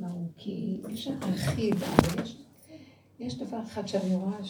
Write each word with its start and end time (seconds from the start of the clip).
הוא, 0.00 0.28
כי 0.36 0.80
יש 0.88 1.08
אבל 1.08 2.22
יש, 2.22 2.42
יש 3.18 3.38
דבר 3.38 3.62
אחד 3.62 3.86
שאני 3.86 4.14
רואה 4.14 4.44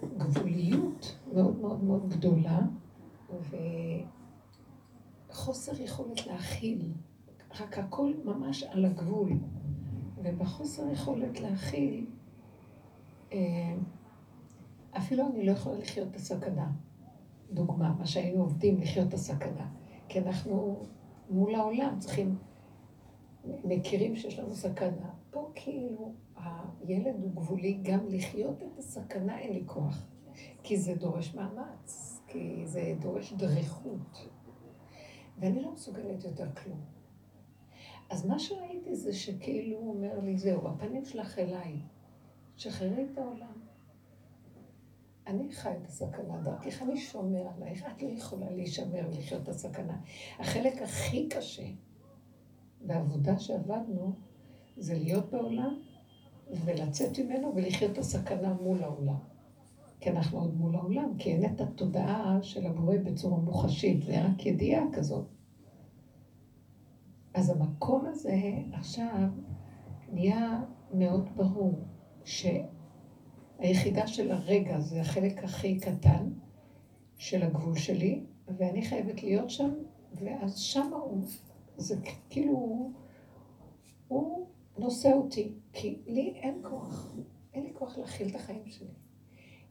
שהגבוליות 0.00 1.16
מאוד 1.34 1.58
מאוד 1.58 1.84
מאוד 1.84 2.08
גדולה, 2.08 2.60
וחוסר 5.30 5.82
יכולת 5.82 6.26
להכיל, 6.26 6.92
רק 7.60 7.78
הכל 7.78 8.12
ממש 8.24 8.62
על 8.62 8.84
הגבול, 8.84 9.32
ובחוסר 10.22 10.90
יכולת 10.92 11.40
להכיל, 11.40 12.06
אה, 13.32 13.74
אפילו 14.96 15.26
אני 15.26 15.46
לא 15.46 15.52
יכולה 15.52 15.78
לחיות 15.78 16.08
את 16.08 16.16
הסכנה. 16.16 16.70
דוגמה, 17.52 17.94
מה 17.98 18.06
שהיינו 18.06 18.42
עובדים 18.42 18.80
לחיות 18.80 19.08
את 19.08 19.14
הסכנה. 19.14 19.66
כי 20.08 20.18
אנחנו 20.18 20.82
מול 21.30 21.54
העולם 21.54 21.98
צריכים, 21.98 22.36
מכירים 23.64 24.16
שיש 24.16 24.38
לנו 24.38 24.54
סכנה. 24.54 25.10
פה 25.30 25.50
כאילו 25.54 26.12
הילד 26.36 27.22
הוא 27.22 27.30
גבולי, 27.34 27.78
גם 27.82 28.08
לחיות 28.08 28.62
את 28.62 28.78
הסכנה 28.78 29.38
אין 29.38 29.52
לי 29.52 29.62
כוח. 29.66 30.06
כי 30.62 30.76
זה 30.76 30.94
דורש 30.94 31.34
מאמץ, 31.34 32.20
כי 32.26 32.66
זה 32.66 32.94
דורש 33.00 33.32
דריכות. 33.32 34.28
ואני 35.38 35.62
לא 35.62 35.72
מסוגלת 35.72 36.24
יותר 36.24 36.50
כלום. 36.54 36.80
אז 38.10 38.26
מה 38.26 38.38
שראיתי 38.38 38.96
זה 38.96 39.12
שכאילו 39.12 39.78
הוא 39.78 39.94
אומר 39.94 40.20
לי, 40.20 40.38
זהו, 40.38 40.68
הפנים 40.68 41.04
שלך 41.04 41.38
אליי, 41.38 41.76
שחררי 42.56 43.06
את 43.12 43.18
העולם. 43.18 43.52
אני 45.26 45.52
חי 45.52 45.70
את 45.82 45.86
הסכנה, 45.86 46.40
דרכך 46.42 46.82
אני 46.82 46.96
שומר 46.96 47.48
עלייך, 47.56 47.84
את 47.86 48.02
לא 48.02 48.08
יכולה 48.08 48.50
להישמר 48.50 49.08
ולחיות 49.12 49.42
את 49.42 49.48
הסכנה. 49.48 50.00
החלק 50.38 50.82
הכי 50.82 51.28
קשה 51.28 51.66
בעבודה 52.86 53.38
שעבדנו, 53.38 54.12
זה 54.76 54.98
להיות 54.98 55.30
בעולם 55.30 55.78
ולצאת 56.64 57.18
ממנו 57.18 57.52
ולחיות 57.56 57.92
את 57.92 57.98
הסכנה 57.98 58.54
מול 58.62 58.82
העולם. 58.82 59.18
כי 60.00 60.10
אנחנו 60.10 60.38
עוד 60.38 60.56
מול 60.56 60.74
העולם, 60.74 61.12
כי 61.18 61.32
אין 61.32 61.44
את 61.44 61.60
התודעה 61.60 62.38
של 62.42 62.66
הבורא 62.66 62.96
בצורה 63.04 63.38
מוחשית, 63.38 64.02
זה 64.02 64.24
רק 64.24 64.46
ידיעה 64.46 64.84
כזאת. 64.92 65.26
אז 67.34 67.50
המקום 67.50 68.06
הזה 68.06 68.40
עכשיו 68.72 69.28
נהיה 70.12 70.62
מאוד 70.94 71.28
ברור, 71.36 71.78
שהיחידה 72.24 74.06
של 74.06 74.30
הרגע 74.30 74.80
זה 74.80 75.00
החלק 75.00 75.44
הכי 75.44 75.80
קטן 75.80 76.30
של 77.16 77.42
הגבול 77.42 77.76
שלי, 77.76 78.24
ואני 78.58 78.82
חייבת 78.82 79.22
להיות 79.22 79.50
שם, 79.50 79.70
ואז 80.14 80.58
שם 80.58 80.90
הוא, 80.92 81.22
זה 81.78 81.96
כאילו, 82.30 82.90
הוא 84.08 84.46
נושא 84.78 85.12
אותי, 85.12 85.52
כי 85.72 85.98
לי 86.06 86.32
אין 86.34 86.58
כוח, 86.62 87.16
אין 87.54 87.64
לי 87.64 87.70
כוח 87.74 87.98
להכיל 87.98 88.28
את 88.28 88.34
החיים 88.34 88.66
שלי. 88.66 88.94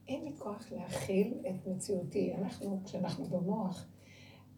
אין 0.08 0.24
לי 0.24 0.32
כוח 0.38 0.72
להכיל 0.72 1.34
את 1.48 1.66
מציאותי. 1.66 2.34
אנחנו, 2.34 2.80
כשאנחנו 2.84 3.24
במוח, 3.24 3.86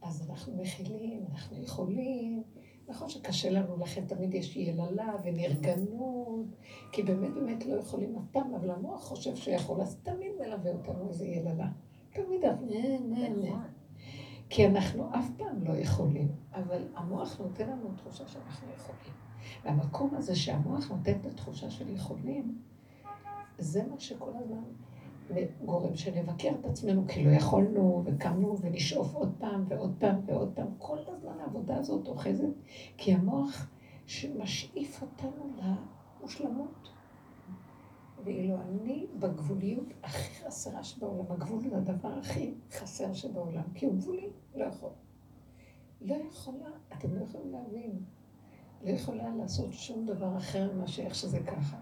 אז 0.02 0.30
אנחנו 0.30 0.56
מכילים, 0.56 1.24
אנחנו 1.30 1.62
יכולים, 1.62 2.42
נכון 2.88 3.08
שקשה 3.08 3.50
לנו, 3.50 3.76
לכן 3.76 4.06
תמיד 4.06 4.34
יש 4.34 4.56
יללה 4.56 5.14
ונרגנות, 5.24 6.46
כי 6.92 7.02
באמת 7.02 7.34
באמת 7.34 7.66
לא 7.66 7.74
יכולים 7.74 8.16
פעם, 8.32 8.54
אבל 8.54 8.70
המוח 8.70 9.04
חושב 9.04 9.36
שיכול, 9.36 9.80
אז 9.80 9.96
תמיד 10.02 10.32
מלווה 10.40 10.72
אותנו 10.72 11.08
איזה 11.08 11.26
יללה. 11.26 11.68
תמיד, 12.12 12.44
נכון. 12.44 13.62
כי 14.50 14.66
אנחנו 14.66 15.08
אף 15.14 15.30
פעם 15.36 15.64
לא 15.64 15.72
יכולים, 15.72 16.28
אבל 16.54 16.82
המוח 16.94 17.40
נותן 17.40 17.68
לנו 17.70 17.90
תחושה 17.96 18.28
שאנחנו 18.28 18.68
יכולים. 18.76 19.12
והמקום 19.64 20.14
הזה 20.14 20.36
שהמוח 20.36 20.90
נותן 20.90 21.12
את 21.20 21.26
התחושה 21.26 21.70
של 21.70 21.88
יכולים, 21.94 22.58
זה 23.58 23.86
מה 23.90 24.00
שכל 24.00 24.30
הזמן 24.34 24.62
גורם 25.64 25.96
שנבקר 25.96 26.50
את 26.60 26.64
עצמנו 26.64 27.04
כי 27.08 27.24
לא 27.24 27.30
יכולנו, 27.30 28.02
וקמנו 28.04 28.58
ונשאוף 28.60 29.14
עוד 29.14 29.32
פעם 29.38 29.64
ועוד 29.68 29.94
פעם 29.98 30.20
ועוד 30.26 30.52
פעם. 30.54 30.68
כל 30.78 30.98
הזמן 31.06 31.40
העבודה 31.40 31.76
הזאת 31.76 32.08
אוחזת, 32.08 32.52
כי 32.96 33.14
המוח 33.14 33.66
שמשאיף 34.06 35.02
אותנו 35.02 35.50
למושלמות. 36.20 36.99
ואילו 38.24 38.56
אני 38.60 39.06
בגבוליות 39.18 39.86
הכי 40.02 40.44
חסרה 40.44 40.84
שבעולם, 40.84 41.32
הגבול 41.32 41.60
זה 41.70 41.76
הדבר 41.76 42.18
הכי 42.18 42.54
חסר 42.70 43.12
שבעולם, 43.12 43.62
כי 43.74 43.86
הוא 43.86 43.94
גבולי, 43.94 44.28
לא 44.54 44.64
יכול. 44.64 44.90
לא 46.00 46.16
יכולה, 46.30 46.68
אתם 46.92 47.14
לא 47.14 47.24
יכולים 47.24 47.52
להבין, 47.52 47.98
לא 48.82 48.90
יכולה 48.90 49.34
לעשות 49.36 49.72
שום 49.72 50.06
דבר 50.06 50.36
אחר 50.36 50.72
מאשר 50.72 51.02
איך 51.02 51.14
שזה 51.14 51.40
ככה. 51.40 51.76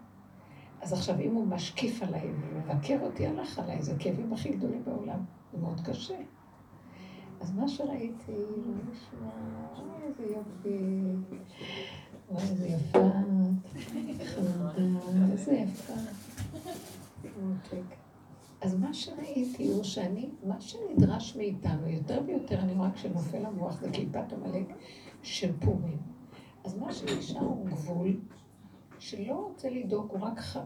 אז 0.81 0.93
עכשיו, 0.93 1.21
אם 1.21 1.35
הוא 1.35 1.47
משקיף 1.47 2.03
עליי 2.03 2.31
ומבקר 2.31 2.99
אותי, 3.03 3.27
הלך 3.27 3.59
עליי, 3.59 3.83
זה 3.83 3.95
הכאבים 3.95 4.33
הכי 4.33 4.49
גדולים 4.49 4.85
בעולם. 4.85 5.25
זה 5.53 5.59
מאוד 5.59 5.81
קשה. 5.81 6.19
אז 7.41 7.53
מה 7.53 7.69
שראיתי, 7.69 8.33
לא 8.33 8.93
נשמע, 8.93 9.31
איזה 10.07 10.23
יופי, 10.23 11.03
וואי, 12.31 12.43
איזה 12.43 12.69
יפה, 12.69 12.99
איזה 15.51 15.71
יפה. 15.73 15.93
אז 18.61 18.75
מה 18.75 18.95
שראיתי 18.95 19.69
הוא 19.69 19.83
שאני, 19.85 20.29
מה 20.45 20.61
שנדרש 20.61 21.37
מאיתנו, 21.37 21.89
יותר 21.89 22.23
ויותר, 22.27 22.61
אני 22.61 22.73
רואה 22.73 22.93
כשנופל 22.93 23.47
המוח 23.47 23.81
זה 23.81 23.91
קליפת 23.91 24.33
עמלק 24.33 24.67
של 25.23 25.53
פורים. 25.61 25.99
אז 26.65 26.79
מה 26.79 26.93
שנשאר 26.93 27.41
הוא 27.41 27.67
גבול 27.67 28.21
שלא 28.99 29.35
רוצה 29.35 29.71
לדאוג, 29.71 30.11
הוא 30.11 30.21
רק 30.21 30.39
ח... 30.39 30.57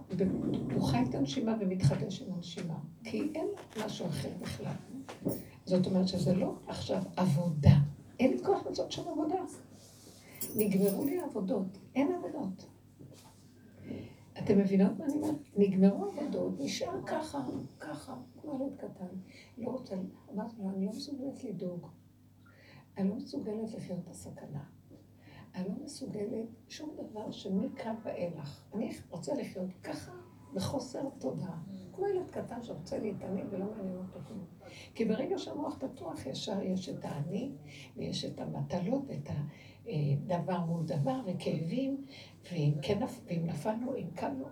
הוא 0.75 0.83
חי 0.83 1.03
את 1.11 1.15
הנשימה 1.15 1.55
ומתחדש 1.61 2.23
עם 2.23 2.35
הנשימה, 2.35 2.79
כי 3.05 3.33
אין 3.35 3.47
משהו 3.87 4.07
אחר 4.07 4.31
בכלל. 4.41 4.75
זאת 5.65 5.87
אומרת 5.87 6.09
שזה 6.09 6.35
לא 6.35 6.55
עכשיו 6.67 7.03
עבודה. 7.17 7.75
אין 8.21 8.31
לי 8.31 8.45
כוח 8.45 8.67
לעשות 8.67 8.93
שם 8.93 9.03
עבודה. 9.09 9.41
נגמרו 10.57 11.05
לי 11.05 11.21
העבודות, 11.21 11.79
אין 11.95 12.13
עבודות. 12.13 12.72
אתם 14.45 14.59
מבינות 14.59 14.99
מה 14.99 15.05
אני 15.05 15.15
אומרת? 15.15 15.35
נגמרו 15.57 16.05
עבודות, 16.05 16.61
נשאר 16.61 17.03
ככה, 17.07 17.39
ככה, 17.81 18.15
כמו 18.41 18.59
ילד 18.61 18.77
קטן. 18.77 19.07
לא 19.59 19.71
רוצה, 19.71 19.95
אמרתי 20.35 20.57
לו, 20.59 20.71
אני 20.71 20.87
לא 20.87 20.93
מסוגלת 20.93 21.45
לדאוג. 21.45 21.87
אני 22.97 23.09
לא 23.09 23.15
מסוגלת 23.15 23.75
לחיות 23.75 23.99
את 24.05 24.09
הסכנה. 24.09 24.65
אני 25.55 25.69
לא 25.69 25.85
מסוגלת 25.85 26.47
שום 26.69 26.97
דבר 26.97 27.31
שמכאן 27.31 27.95
ואילך. 28.03 28.63
אני 28.75 28.93
רוצה 29.11 29.35
לחיות 29.35 29.71
ככה 29.83 30.13
בחוסר 30.55 31.09
תודעה. 31.19 31.63
כמו 31.93 32.07
ילד 32.07 32.31
קטן 32.31 32.63
שרוצה 32.63 32.99
להתעניין 32.99 33.47
ולא 33.51 33.67
מעניין 33.77 33.97
אותו 33.97 34.19
כלום. 34.29 34.45
כי 34.95 35.05
ברגע 35.05 35.39
שהמוח 35.39 35.77
פתוח, 35.79 36.27
ישר 36.27 36.63
יש 36.63 36.89
את 36.89 37.05
האני, 37.05 37.53
ויש 37.97 38.25
את 38.25 38.41
המטלות, 38.41 39.11
את 39.11 39.31
הדבר 39.87 40.65
מול 40.65 40.87
דבר, 40.87 41.21
וכאבים, 41.27 42.05
ואם, 42.53 42.73
כן, 42.83 42.99
ואם 43.27 43.47
נפלנו, 43.47 43.97
אם 43.97 44.07
קמנו, 44.15 44.45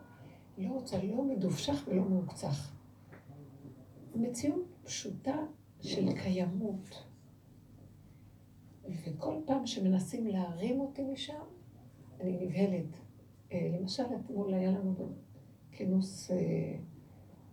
לא 0.59 0.69
רוצה, 0.69 1.03
לא 1.03 1.25
מדופשך 1.25 1.85
ולא 1.89 2.03
מעוקצך. 2.03 2.73
מציאות 4.15 4.67
פשוטה 4.85 5.37
של 5.81 6.13
קיימות. 6.13 7.05
וכל 9.05 9.35
פעם 9.47 9.67
שמנסים 9.67 10.27
להרים 10.27 10.81
אותי 10.81 11.03
משם, 11.05 11.43
אני 12.21 12.47
נבהלת. 12.47 13.01
אה, 13.53 13.69
למשל, 13.81 14.03
אתמול 14.21 14.55
היה 14.55 14.71
לנו 14.71 14.95
כינוס, 15.73 16.31
אה, 16.31 16.37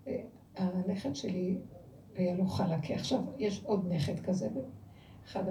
אה, 0.07 0.23
הנכד 0.55 1.15
שלי 1.15 1.57
היה 2.15 2.35
לו 2.35 2.45
חלקי. 2.45 2.93
עכשיו 2.93 3.19
יש 3.37 3.63
עוד 3.63 3.87
נכד 3.89 4.19
כזה, 4.19 4.49
אחד, 5.25 5.43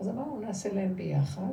אז 0.00 0.08
אמרנו, 0.08 0.40
נעשה 0.40 0.72
להם 0.72 0.96
ביחד. 0.96 1.52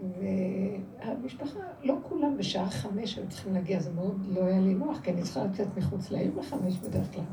והמשפחה, 0.00 1.60
לא 1.82 1.94
כולם 2.02 2.36
בשעה 2.36 2.70
חמש 2.70 3.18
היו 3.18 3.28
צריכים 3.28 3.54
להגיע, 3.54 3.80
זה 3.80 3.92
מאוד 3.92 4.26
לא 4.26 4.44
היה 4.44 4.60
לי 4.60 4.74
נוח, 4.74 5.00
כי 5.00 5.10
אני 5.10 5.22
צריכה 5.22 5.44
לצאת 5.44 5.76
מחוץ 5.76 6.10
לעיר 6.10 6.32
בחמש 6.38 6.78
בדרך 6.78 7.14
כלל. 7.14 7.24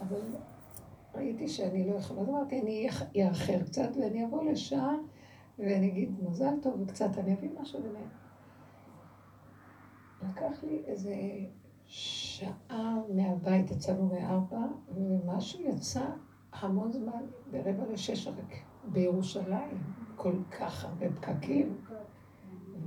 אבל 0.00 0.20
ראיתי 1.14 1.48
שאני 1.48 1.90
לא 1.90 1.94
יכולה, 1.94 2.20
אז 2.20 2.28
אמרתי, 2.28 2.60
אני 2.60 2.88
אאחר 3.28 3.62
קצת 3.62 3.88
ואני 4.00 4.24
אבוא 4.24 4.44
לשעה 4.44 4.94
ואני 5.58 5.88
אגיד 5.88 6.12
מזל 6.22 6.54
טוב 6.62 6.80
וקצת, 6.80 7.18
אני 7.18 7.34
אביא 7.34 7.50
משהו 7.60 7.82
ביניהם. 7.82 8.08
לקח 10.22 10.64
לי 10.64 10.82
איזה 10.86 11.14
שעה 11.84 12.94
מהבית, 13.14 13.70
יצאנו 13.70 14.06
מארבע, 14.06 14.66
ומשהו 14.94 15.60
יצא 15.62 16.04
המון 16.52 16.92
זמן, 16.92 17.22
ברבע 17.50 17.92
לשש 17.92 18.28
רק, 18.28 18.54
בירושלים, 18.84 19.97
כל 20.18 20.34
כך 20.50 20.84
הרבה 20.84 21.06
פקקים, 21.12 21.76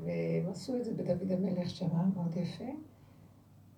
והם 0.03 0.49
עשו 0.49 0.77
את 0.77 0.85
זה 0.85 0.93
בדוד 0.93 1.31
המלך 1.31 1.69
שם, 1.69 1.87
מאוד 2.15 2.37
יפה, 2.37 2.71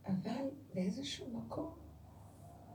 אבל 0.08 0.46
באיזשהו 0.74 1.26
מקום 1.34 1.70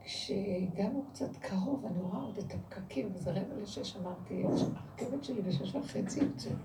כשהגענו 0.03 1.05
קצת 1.11 1.35
קרוב, 1.35 1.85
אני 1.85 2.01
רואה 2.01 2.21
עוד 2.21 2.37
את 2.37 2.53
הפקקים, 2.53 3.09
וזה 3.13 3.31
רבע 3.31 3.55
לשש, 3.61 3.97
אמרתי, 3.97 4.43
הרכבת 4.43 5.23
שלי 5.23 5.41
בשש 5.41 5.75
וחצי 5.75 6.19
יוצאת. 6.19 6.57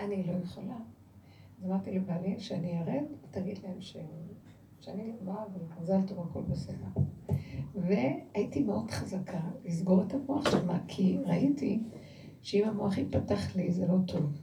אני 0.00 0.24
לא 0.24 0.32
יכולה. 0.32 0.76
אז 1.58 1.64
אמרתי 1.64 1.98
לבעלי, 1.98 2.40
שאני 2.40 2.80
ארד, 2.80 3.04
תגיד 3.30 3.58
להם 3.62 3.80
ש... 3.80 3.96
שאני 4.80 5.12
באה 5.24 5.44
ומזל 5.54 6.02
טוב, 6.06 6.26
הכל 6.30 6.42
בסדר. 6.42 7.00
והייתי 7.74 8.62
מאוד 8.62 8.90
חזקה 8.90 9.40
לסגור 9.64 10.02
את 10.02 10.14
המוח 10.14 10.50
שמה, 10.50 10.78
כי 10.88 11.18
ראיתי 11.24 11.82
שאם 12.46 12.68
המוח 12.68 12.98
ייפתח 12.98 13.56
לי 13.56 13.72
זה 13.72 13.86
לא 13.86 13.96
טוב. 14.06 14.42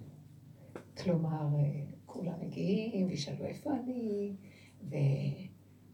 כלומר, 0.98 1.48
כולם 2.06 2.34
מגיעים 2.42 3.08
וישאלו 3.08 3.46
איפה 3.46 3.72
אני, 3.74 4.34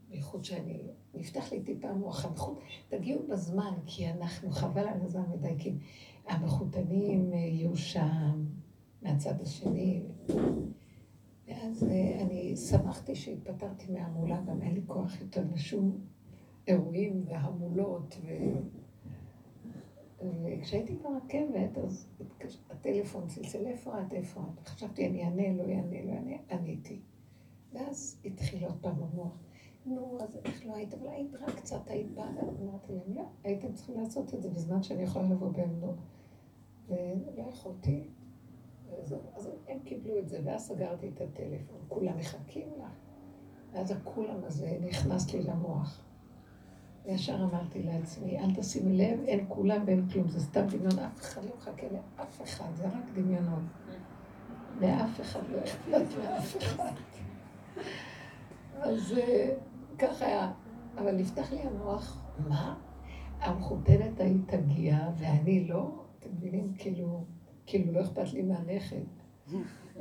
ובייחוד 0.10 0.44
שאני, 0.44 0.80
נפתח 1.14 1.52
לי 1.52 1.62
טיפה 1.62 1.90
המוח 1.90 2.26
המחוט, 2.26 2.60
תגיעו 2.88 3.28
בזמן, 3.28 3.74
כי 3.86 4.10
אנחנו, 4.10 4.52
חבל 4.52 4.88
על 4.88 5.02
הזמן 5.02 5.24
מדי, 5.32 5.54
כי 5.60 5.74
המחותנים 6.28 7.34
יהיו 7.34 7.78
שם, 7.78 8.46
מהצד 9.02 9.42
השני. 9.42 10.04
ואז 11.48 11.84
אה, 11.84 12.22
אני 12.22 12.56
שמחתי 12.56 13.16
שהתפטרתי 13.16 13.92
מהמולה, 13.92 14.42
גם 14.42 14.62
אין 14.62 14.74
לי 14.74 14.82
כוח 14.88 15.22
יותר 15.22 15.44
לשום 15.54 16.00
אירועים 16.68 17.24
והמולות. 17.28 18.18
ו... 18.22 18.28
וכשהייתי 20.22 20.96
ברכבת, 20.96 21.78
אז 21.78 22.08
הטלפון 22.70 23.28
צלצל, 23.28 23.68
איפה 23.68 24.00
את? 24.00 24.68
חשבתי, 24.68 25.08
אני 25.08 25.24
אענה, 25.24 25.54
לא 25.54 25.64
אענה, 25.64 26.06
לא 26.06 26.12
אענה, 26.12 26.36
עניתי. 26.52 27.00
ואז 27.74 28.22
התחיל 28.26 28.66
עוד 28.66 28.78
פעם 28.82 29.04
המוח. 29.04 29.38
נו, 29.86 30.18
אז 30.22 30.40
איך 30.46 30.66
לא 30.66 30.76
היית? 30.76 30.94
אבל 30.94 31.08
היית 31.08 31.36
רק 31.36 31.56
קצת, 31.56 31.88
היית 31.88 32.12
באה, 32.12 32.30
אמרתי 32.62 32.94
להם, 32.94 33.16
לא, 33.16 33.24
הייתם 33.44 33.74
צריכים 33.74 34.00
לעשות 34.00 34.34
את 34.34 34.42
זה 34.42 34.50
בזמן 34.50 34.84
שאני 34.84 35.04
יכולה 35.04 35.30
לבוא 35.30 35.50
בעמדות. 35.50 35.96
ולא 36.88 37.44
יכולתי. 37.50 38.08
אז 39.36 39.50
הם 39.68 39.80
קיבלו 39.80 40.20
את 40.20 40.30
זה, 40.30 40.40
ואז 40.44 40.68
סגרתי 40.68 41.10
את 41.10 41.22
הטלפון. 41.22 41.78
כולם 41.88 42.18
מחכים 42.18 42.68
לך. 42.80 42.92
ואז 43.72 43.92
הכולם 43.92 44.44
הזה 44.44 44.78
נכנס 44.82 45.34
לי 45.34 45.42
למוח. 45.42 46.09
וישר 47.06 47.36
אמרתי 47.36 47.84
לעצמי, 47.84 48.40
אל 48.40 48.56
תשימי 48.56 48.98
לב, 48.98 49.20
אין 49.26 49.46
כולם 49.48 49.84
ואין 49.86 50.10
כלום, 50.10 50.28
זה 50.28 50.40
סתם 50.40 50.66
דמיון, 50.66 51.00
אף 51.00 51.22
אחד 51.22 51.44
לא 51.44 51.52
מחכה 51.58 51.88
לאף 51.92 52.42
אחד, 52.42 52.76
זה 52.76 52.88
רק 52.88 53.04
דמיונות. 53.16 53.64
לאף 54.82 55.22
אחד 55.22 55.40
לא 55.50 55.58
אכפת 55.64 56.18
לאף 56.18 56.58
אחד. 56.58 56.92
אז 58.82 59.14
אה, 59.18 59.56
ככה 59.98 60.26
היה. 60.26 60.52
אבל 60.98 61.16
נפתח 61.16 61.52
לי 61.52 61.60
המוח, 61.60 62.26
מה? 62.48 62.76
המחותנת 63.40 64.20
ההיא 64.20 64.38
תגיע 64.46 65.10
ואני 65.18 65.68
לא? 65.68 66.06
אתם 66.20 66.30
מבינים? 66.38 66.74
כאילו, 66.78 67.26
כאילו 67.66 67.94
לא 67.94 68.02
אכפת 68.02 68.34
לי 68.34 68.42
מהנכד. 68.42 69.04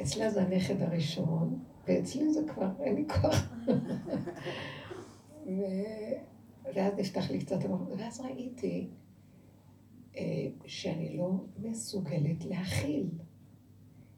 אצלה 0.00 0.30
זה 0.30 0.42
הנכד 0.42 0.82
הראשון, 0.82 1.58
ואצלי 1.86 2.32
זה 2.32 2.40
כבר, 2.48 2.68
אין 2.80 2.94
לי 2.94 3.04
כוח. 3.08 3.52
ואז 6.74 6.92
נפתח 6.98 7.30
לי 7.30 7.38
קצת 7.38 7.64
המוח, 7.64 7.88
ואז 7.98 8.20
ראיתי 8.20 8.88
אה, 10.16 10.48
שאני 10.66 11.16
לא 11.16 11.30
מסוגלת 11.58 12.44
להכיל. 12.44 13.08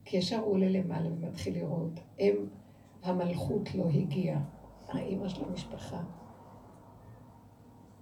כי 0.05 0.17
ישר 0.17 0.39
הוא 0.39 0.53
עולה 0.53 0.69
למעלה 0.69 1.13
ומתחיל 1.13 1.55
לראות, 1.59 2.01
הם, 2.19 2.37
המלכות 3.03 3.75
לא 3.75 3.89
הגיעה, 3.89 4.45
האימא 4.89 5.29
של 5.29 5.45
המשפחה. 5.45 6.05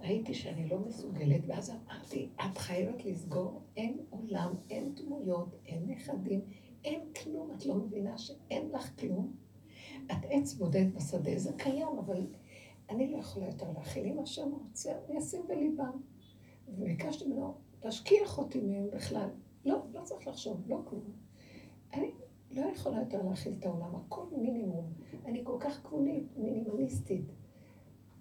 ראיתי 0.01 0.33
שאני 0.33 0.69
לא 0.69 0.79
מסוגלת, 0.79 1.41
ואז 1.47 1.71
אמרתי, 1.71 2.29
את 2.35 2.57
חייבת 2.57 3.05
לסגור, 3.05 3.61
אין 3.77 3.97
עולם, 4.09 4.53
אין 4.69 4.95
דמויות, 4.95 5.55
אין 5.65 5.89
נכדים, 5.89 6.41
אין 6.83 7.01
כלום, 7.23 7.51
את 7.57 7.65
לא 7.65 7.75
מבינה 7.75 8.17
שאין 8.17 8.69
לך 8.71 8.99
כלום? 8.99 9.33
את 10.05 10.25
עץ 10.29 10.53
בודד 10.53 10.95
בשדה, 10.95 11.37
זה 11.37 11.53
קיים, 11.57 11.97
אבל 11.99 12.27
אני 12.89 13.11
לא 13.11 13.17
יכולה 13.17 13.45
יותר 13.45 13.71
להכיל. 13.77 14.05
אם 14.05 14.19
השם 14.19 14.49
רוצה, 14.51 14.91
אני 15.09 15.19
אשים 15.19 15.41
בליבם. 15.47 16.01
וביקשתי 16.67 17.25
ממנו 17.25 17.53
להשכיח 17.83 18.37
אותי 18.37 18.61
מהם 18.61 18.89
בכלל. 18.91 19.29
לא, 19.65 19.83
לא 19.93 20.01
צריך 20.03 20.27
לחשוב, 20.27 20.63
לא 20.67 20.81
כלום. 20.85 21.11
אני 21.93 22.11
לא 22.51 22.61
יכולה 22.61 22.99
יותר 22.99 23.21
להכיל 23.21 23.53
את 23.59 23.65
העולם, 23.65 23.95
הכל 23.95 24.25
מינימום. 24.37 24.93
אני 25.25 25.41
כל 25.43 25.57
כך 25.59 25.81
כבונית, 25.83 26.37
מינימליסטית. 26.37 27.25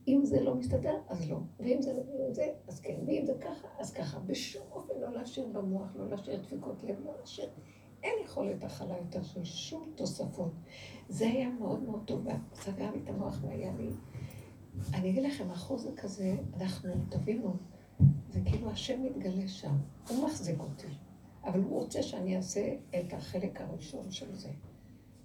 אם 0.09 0.21
זה 0.25 0.41
לא 0.41 0.55
מסתדר, 0.55 1.01
אז 1.09 1.31
לא. 1.31 1.39
ואם 1.61 1.83
זה, 1.83 2.03
זה, 2.31 2.53
אז 2.69 2.81
כן. 2.81 3.01
ואם 3.07 3.27
זה 3.27 3.35
ככה, 3.41 3.69
אז 3.79 3.93
ככה. 3.93 4.19
בשום 4.19 4.67
אופן 4.73 4.95
לא 5.01 5.13
להשאיר 5.13 5.47
במוח, 5.47 5.97
לא 5.97 6.09
להשאיר 6.09 6.43
דפיקות 6.43 6.83
לב, 6.83 7.01
לא 7.05 7.13
להשאיר... 7.21 7.49
אין 8.03 8.13
יכולת 8.25 8.65
הכלה 8.65 8.99
יותר 8.99 9.23
של 9.23 9.45
שום 9.45 9.93
תוספות. 9.95 10.53
זה 11.09 11.27
היה 11.27 11.51
מאוד 11.51 11.83
מאוד 11.83 12.03
טוב, 12.07 12.27
סגר 12.55 12.91
לי 12.91 13.01
את 13.05 13.09
המוח 13.09 13.39
והיה 13.43 13.73
לי... 13.79 13.91
אני 14.95 15.11
אגיד 15.11 15.23
לכם, 15.23 15.51
החוזק 15.51 16.05
הזה, 16.05 16.37
אנחנו, 16.57 16.91
תבינו, 17.09 17.57
זה 18.31 18.41
כאילו 18.45 18.71
השם 18.71 19.03
מתגלה 19.03 19.49
שם. 19.49 19.77
הוא 20.09 20.25
מחזיק 20.25 20.61
אותי. 20.61 20.87
אבל 21.45 21.61
הוא 21.61 21.81
רוצה 21.81 22.03
שאני 22.03 22.37
אעשה 22.37 22.75
את 23.01 23.13
החלק 23.13 23.61
הראשון 23.61 24.11
של 24.11 24.35
זה. 24.35 24.51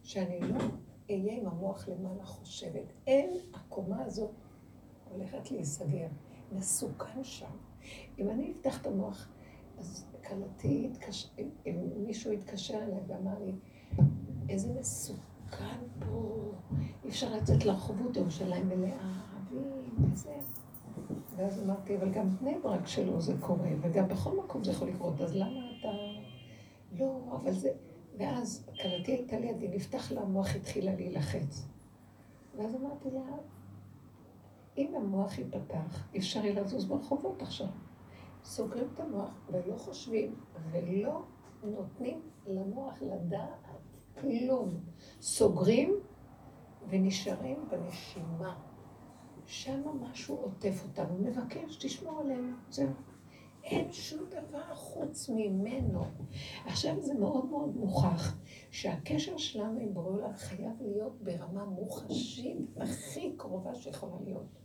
שאני 0.04 0.40
לא 0.40 0.60
אהיה 1.10 1.34
עם 1.34 1.48
המוח 1.48 1.88
למעלה 1.88 2.26
חושבת. 2.26 2.94
אין, 3.08 3.30
הקומה 3.54 4.04
הזאת 4.04 4.32
הולכת 5.12 5.52
להיסגר. 5.52 6.08
מסוכן 6.52 7.24
שם. 7.24 7.52
אם 8.20 8.30
אני 8.30 8.52
אפתח 8.52 8.82
את 8.82 8.88
המוח, 8.88 9.28
אז 9.78 10.06
כלתי, 10.28 10.90
אם 11.66 11.76
מישהו 11.98 12.32
התקשר 12.32 12.84
אליי 12.84 13.00
ואמר 13.08 13.40
לי, 13.44 13.54
איזה 14.50 14.74
מסוכן 14.80 15.80
פה, 16.00 16.52
אי 17.04 17.10
אפשר 17.10 17.36
לצאת 17.36 17.66
לרחובות 17.66 18.18
ירושלים 18.18 18.70
מלאה 18.70 19.33
ערבים 19.58 20.12
וזה. 20.14 20.34
ואז 21.36 21.64
אמרתי, 21.64 21.98
אבל 21.98 22.12
גם 22.12 22.30
בני 22.30 22.60
ברק 22.64 22.88
שלו 22.88 23.22
זה 23.22 23.34
קורה, 23.40 23.70
וגם 23.82 24.08
בכל 24.08 24.38
מקום 24.38 24.64
זה 24.64 24.72
יכול 24.72 24.88
לקרות, 24.88 25.22
אז 25.22 25.36
למה 25.36 25.60
אתה... 25.80 25.90
לא, 27.00 27.38
אבל 27.42 27.52
זה... 27.52 27.70
ואז 28.18 28.68
כלתי 28.82 29.12
הייתה 29.12 29.40
לידי, 29.40 29.68
נפתח 29.68 30.12
לה 30.12 30.22
המוח, 30.22 30.56
התחילה 30.56 30.96
להילחץ. 30.96 31.66
ואז 32.58 32.76
אמרתי 32.76 33.12
לה, 33.12 33.22
אם 34.78 34.96
המוח 34.96 35.38
ייפתח, 35.38 36.08
אפשר 36.18 36.46
יהיה 36.46 36.62
לזוז 36.62 36.86
ברחובות 36.86 37.42
עכשיו. 37.42 37.68
סוגרים 38.44 38.88
את 38.94 39.00
המוח 39.00 39.32
ולא 39.52 39.78
חושבים 39.78 40.36
ולא 40.72 41.24
נותנים 41.64 42.22
למוח 42.48 43.02
לדעת 43.02 43.68
כלום. 44.22 44.80
סוגרים 45.22 45.96
ונשארים 46.90 47.66
בנשימה. 47.70 48.56
שם 49.48 49.82
משהו 50.02 50.36
עוטף 50.36 50.84
אותנו, 50.84 51.18
מבקש, 51.18 51.76
תשמור 51.76 52.20
עלינו, 52.20 52.54
זהו. 52.70 52.90
אין 53.64 53.92
שום 53.92 54.20
דבר 54.30 54.76
חוץ 54.76 55.30
ממנו. 55.30 56.04
עכשיו 56.66 57.02
זה 57.02 57.14
מאוד 57.14 57.46
מאוד 57.46 57.78
מוכח 57.78 58.38
שהקשר 58.72 59.38
שלנו 59.38 59.80
עם 59.80 59.94
בורא 59.94 60.10
עולם 60.10 60.34
חייב 60.38 60.74
להיות 60.82 61.22
ברמה 61.22 61.66
מוחשית 61.66 62.58
הכי 62.78 63.34
קרובה 63.38 63.76
שיכולה 63.76 64.16
להיות. 64.26 64.60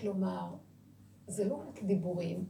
כלומר, 0.00 0.54
זה 1.26 1.44
לא 1.44 1.54
רק 1.54 1.82
דיבורים 1.82 2.44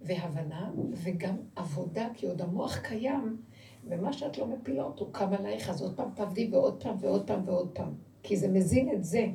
והבנה, 0.00 0.72
וגם 0.92 1.36
עבודה, 1.56 2.08
כי 2.14 2.26
עוד 2.26 2.40
המוח 2.40 2.78
קיים, 2.78 3.42
ומה 3.84 4.12
שאת 4.12 4.38
לא 4.38 4.46
מפילה 4.46 4.82
אותו 4.82 5.10
קם 5.12 5.32
עלייך, 5.32 5.70
אז 5.70 5.82
עוד 5.82 5.96
פעם 5.96 6.10
תעבדי 6.14 6.48
ועוד 6.52 6.82
פעם 6.82 6.96
ועוד 7.00 7.26
פעם 7.26 7.48
ועוד 7.48 7.70
פעם, 7.74 7.94
כי 8.22 8.36
זה 8.36 8.48
מזין 8.48 8.92
את 8.92 9.04
זה. 9.04 9.26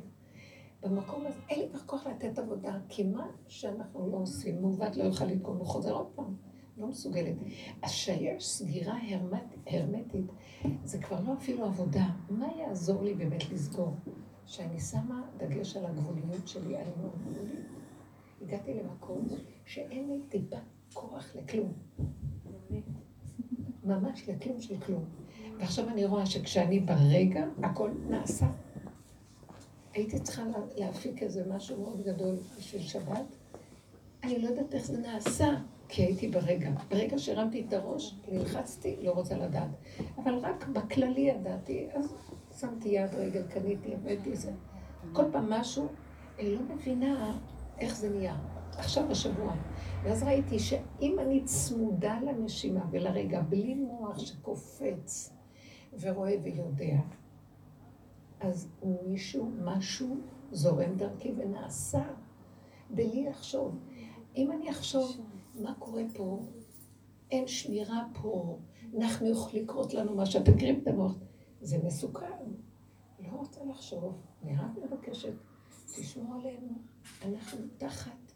במקום 0.81 1.25
הזה 1.25 1.39
אין 1.50 1.59
לי 1.59 1.69
כבר 1.69 1.79
כוח 1.79 2.07
לתת 2.07 2.39
עבודה, 2.39 2.77
כי 2.89 3.03
מה 3.03 3.27
שאנחנו 3.47 4.11
לא 4.11 4.17
עושים, 4.17 4.61
מעוות 4.61 4.97
לא 4.97 5.03
יוכל 5.03 5.25
לתקום, 5.25 5.57
הוא 5.57 5.65
חוזר 5.65 5.91
עוד 5.91 6.07
פעם, 6.15 6.35
לא 6.77 6.88
מסוגלת. 6.88 7.35
אז 7.81 7.91
שיש 7.91 8.47
סגירה 8.47 8.97
הרמט, 9.09 9.55
הרמטית, 9.67 10.25
זה 10.83 11.01
כבר 11.01 11.19
לא 11.27 11.33
אפילו 11.33 11.65
עבודה. 11.65 12.05
מה 12.29 12.47
יעזור 12.59 13.03
לי 13.03 13.13
באמת 13.13 13.51
לסגור? 13.51 13.95
שאני 14.45 14.79
שמה 14.79 15.23
דגש 15.38 15.77
על 15.77 15.85
הגבוליות 15.85 16.47
שלי, 16.47 16.77
אני 16.77 16.89
מאוד 17.01 17.15
גבולית. 17.27 17.65
הגעתי 18.41 18.73
למקום 18.73 19.27
שאין 19.65 20.07
לי 20.09 20.21
טיפה 20.29 20.57
כוח 20.93 21.35
לכלום. 21.35 21.73
ממש 23.83 24.29
לכלום 24.29 24.61
של 24.61 24.79
כלום. 24.79 25.05
ועכשיו 25.59 25.89
אני 25.89 26.05
רואה 26.05 26.25
שכשאני 26.25 26.79
ברגע, 26.79 27.45
הכל 27.63 27.91
נעשה. 28.09 28.47
הייתי 29.93 30.19
צריכה 30.19 30.43
להפיק 30.75 31.24
איזה 31.24 31.43
משהו 31.48 31.81
מאוד 31.81 32.01
גדול 32.01 32.36
בשביל 32.57 32.81
שבת. 32.81 33.25
אני 34.24 34.41
לא 34.41 34.48
יודעת 34.48 34.74
איך 34.74 34.86
זה 34.86 34.98
נעשה, 34.98 35.50
כי 35.88 36.01
הייתי 36.01 36.27
ברגע. 36.27 36.69
ברגע 36.89 37.19
שהרמתי 37.19 37.65
את 37.67 37.74
הראש, 37.74 38.15
נלחצתי, 38.27 38.95
לא 39.01 39.12
רוצה 39.12 39.38
לדעת. 39.38 39.69
אבל 40.17 40.33
רק 40.33 40.67
בכללי 40.67 41.21
ידעתי, 41.21 41.88
אז 41.93 42.13
שמתי 42.60 42.89
יד 42.89 43.15
רגל, 43.15 43.43
קניתי, 43.48 43.93
הבאתי 43.93 44.36
זה. 44.36 44.51
כל 45.13 45.24
פעם 45.31 45.50
משהו, 45.50 45.88
אני 46.39 46.55
לא 46.55 46.62
מבינה 46.75 47.38
איך 47.79 47.95
זה 47.95 48.10
נהיה. 48.10 48.38
עכשיו 48.77 49.12
השבוע. 49.12 49.55
ואז 50.03 50.24
ראיתי 50.24 50.60
שאם 50.60 51.17
אני 51.19 51.43
צמודה 51.45 52.19
לנשימה 52.25 52.86
ולרגע, 52.91 53.41
בלי 53.41 53.74
מוח 53.74 54.19
שקופץ 54.19 55.33
ורואה 56.00 56.36
ויודע, 56.43 56.98
אז 58.41 58.69
מישהו, 59.07 59.51
משהו 59.63 60.15
זורם 60.51 60.95
דרכי 60.95 61.31
ונעשה, 61.38 62.03
בלי 62.89 63.25
לחשוב. 63.29 63.79
אם 64.36 64.51
אני 64.51 64.69
אחשוב 64.69 65.21
מה 65.55 65.74
קורה 65.79 66.03
פה, 66.15 66.39
אין 67.31 67.48
שמירה 67.48 68.07
פה, 68.21 68.60
אנחנו 68.98 69.31
יכולים 69.31 69.63
לקרות 69.63 69.93
לנו 69.93 70.15
מה 70.15 70.25
שאתם 70.25 70.53
מכירים 70.53 70.79
את 70.83 70.88
המוח, 70.88 71.15
זה 71.62 71.77
מסוכן. 71.83 72.43
לא 73.19 73.31
רוצה 73.31 73.63
לחשוב, 73.63 74.21
אני 74.43 74.57
רק 74.57 74.71
מבקשת, 74.83 75.33
תשמעו 75.86 76.33
עלינו, 76.39 76.67
אנחנו 77.25 77.60
תחת 77.77 78.31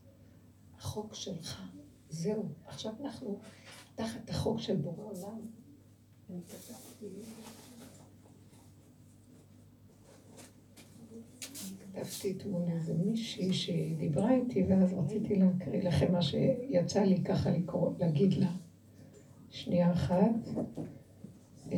החוק 0.78 1.14
שלך. 1.14 1.62
זהו, 2.10 2.50
עכשיו 2.66 2.94
אנחנו 3.04 3.40
תחת 3.96 4.30
החוק 4.30 4.60
של 4.60 4.76
בורא 4.76 5.04
עולם. 5.04 5.42
אני 6.30 6.42
כתבתי... 11.96 12.32
אתמול 12.38 12.62
איזה 12.72 12.94
מישהי 12.94 13.54
שדיברה 13.54 14.32
איתי, 14.32 14.64
ואז 14.70 14.94
רציתי 14.94 15.36
להקריא 15.36 15.84
לכם 15.84 16.12
מה 16.12 16.22
שיצא 16.22 17.02
לי 17.02 17.24
ככה 17.24 17.50
לקרוא, 17.50 17.92
להגיד 18.00 18.34
לה. 18.34 18.52
שנייה 19.50 19.92
אחת. 19.92 20.36
אה, 21.72 21.78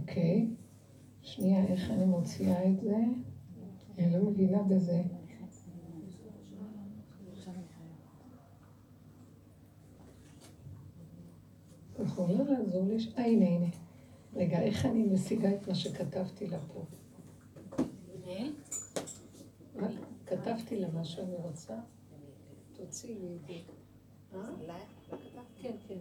אוקיי. 0.00 0.53
שנייה, 1.34 1.64
איך 1.64 1.90
אני 1.90 2.04
מוציאה 2.04 2.68
את 2.68 2.80
זה? 2.80 2.96
אני 3.98 4.12
לא 4.12 4.30
מבינה 4.30 4.62
בזה. 4.62 5.02
יכולה 12.04 12.44
לעזור 12.44 12.88
לי? 12.88 12.96
אה, 13.18 13.24
הנה, 13.24 13.46
הנה. 13.46 13.66
רגע, 14.34 14.60
איך 14.60 14.86
אני 14.86 15.02
משיגה 15.02 15.54
את 15.54 15.68
מה 15.68 15.74
שכתבתי 15.74 16.46
לה 16.46 16.58
פה? 16.72 16.84
כתבתי 20.26 20.80
לה 20.80 20.88
מה 20.94 21.04
שאני 21.04 21.34
רוצה? 21.36 21.74
תוציאי 22.72 23.18
לי 23.18 23.36
את 23.36 23.46
זה. 23.46 23.52
אה? 24.34 24.44
כן, 25.62 25.72
כן. 25.88 25.98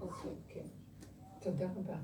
אוקיי, 0.00 0.32
כן. 0.48 0.66
תודה 1.50 1.66
רבה. 1.76 1.96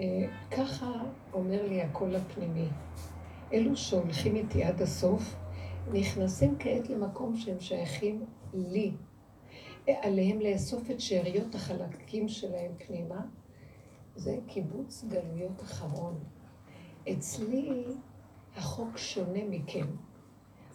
אה, 0.00 0.26
ככה 0.50 0.92
אומר 1.32 1.68
לי 1.68 1.82
הקול 1.82 2.16
הפנימי. 2.16 2.68
אלו 3.52 3.76
שהולכים 3.76 4.36
איתי 4.36 4.64
עד 4.64 4.82
הסוף, 4.82 5.36
נכנסים 5.92 6.56
כעת 6.58 6.88
למקום 6.88 7.36
שהם 7.36 7.60
שייכים 7.60 8.24
לי. 8.54 8.92
עליהם 9.88 10.40
לאסוף 10.40 10.90
את 10.90 11.00
שאריות 11.00 11.54
החלקים 11.54 12.28
שלהם 12.28 12.72
פנימה. 12.86 13.20
זה 14.16 14.38
קיבוץ 14.46 15.04
גלויות 15.08 15.60
אחרון. 15.62 16.18
אצלי 17.12 17.84
החוק 18.56 18.98
שונה 18.98 19.44
מכם. 19.48 19.86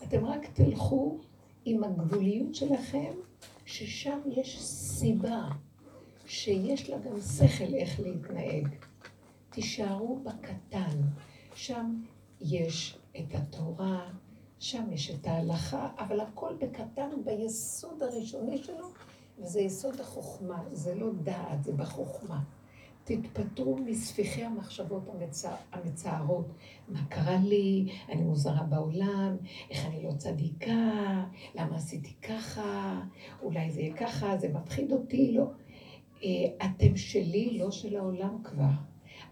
אתם 0.03 0.25
רק 0.25 0.48
תלכו 0.53 1.20
עם 1.65 1.84
הגבוליות 1.84 2.55
שלכם, 2.55 3.12
ששם 3.65 4.20
יש 4.27 4.62
סיבה, 4.62 5.48
שיש 6.31 6.89
לה 6.89 6.97
גם 6.97 7.21
שכל 7.21 7.73
איך 7.73 8.00
להתנהג. 8.00 8.67
תישארו 9.50 10.19
בקטן, 10.23 11.01
שם 11.55 12.01
יש 12.41 12.97
את 13.19 13.35
התורה, 13.35 14.09
שם 14.59 14.91
יש 14.91 15.11
את 15.11 15.27
ההלכה, 15.27 15.89
אבל 15.97 16.19
הכל 16.19 16.53
בקטן 16.59 17.09
ביסוד 17.25 18.03
הראשוני 18.03 18.57
שלו, 18.57 18.88
וזה 19.39 19.61
יסוד 19.61 20.00
החוכמה, 20.00 20.63
זה 20.71 20.95
לא 20.95 21.07
דעת, 21.23 21.63
זה 21.63 21.73
בחוכמה. 21.73 22.43
תתפטרו 23.03 23.77
מספיחי 23.77 24.43
המחשבות 24.43 25.09
המצע, 25.09 25.55
המצערות. 25.71 26.47
מה 26.88 27.05
קרה 27.09 27.38
לי? 27.38 27.85
אני 28.09 28.21
מוזרה 28.21 28.63
בעולם? 28.63 29.38
איך 29.69 29.85
אני 29.85 30.03
לא 30.03 30.11
צדיקה? 30.17 31.23
למה 31.55 31.75
עשיתי 31.75 32.13
ככה? 32.21 33.01
אולי 33.41 33.71
זה 33.71 33.81
יהיה 33.81 33.97
ככה? 33.97 34.38
זה 34.38 34.50
מפחיד 34.53 34.91
אותי? 34.91 35.31
לא. 35.31 35.45
אה, 36.24 36.66
אתם 36.66 36.98
שלי, 36.98 37.58
לא 37.58 37.72
של 37.72 37.96
העולם 37.96 38.38
כבר. 38.44 38.72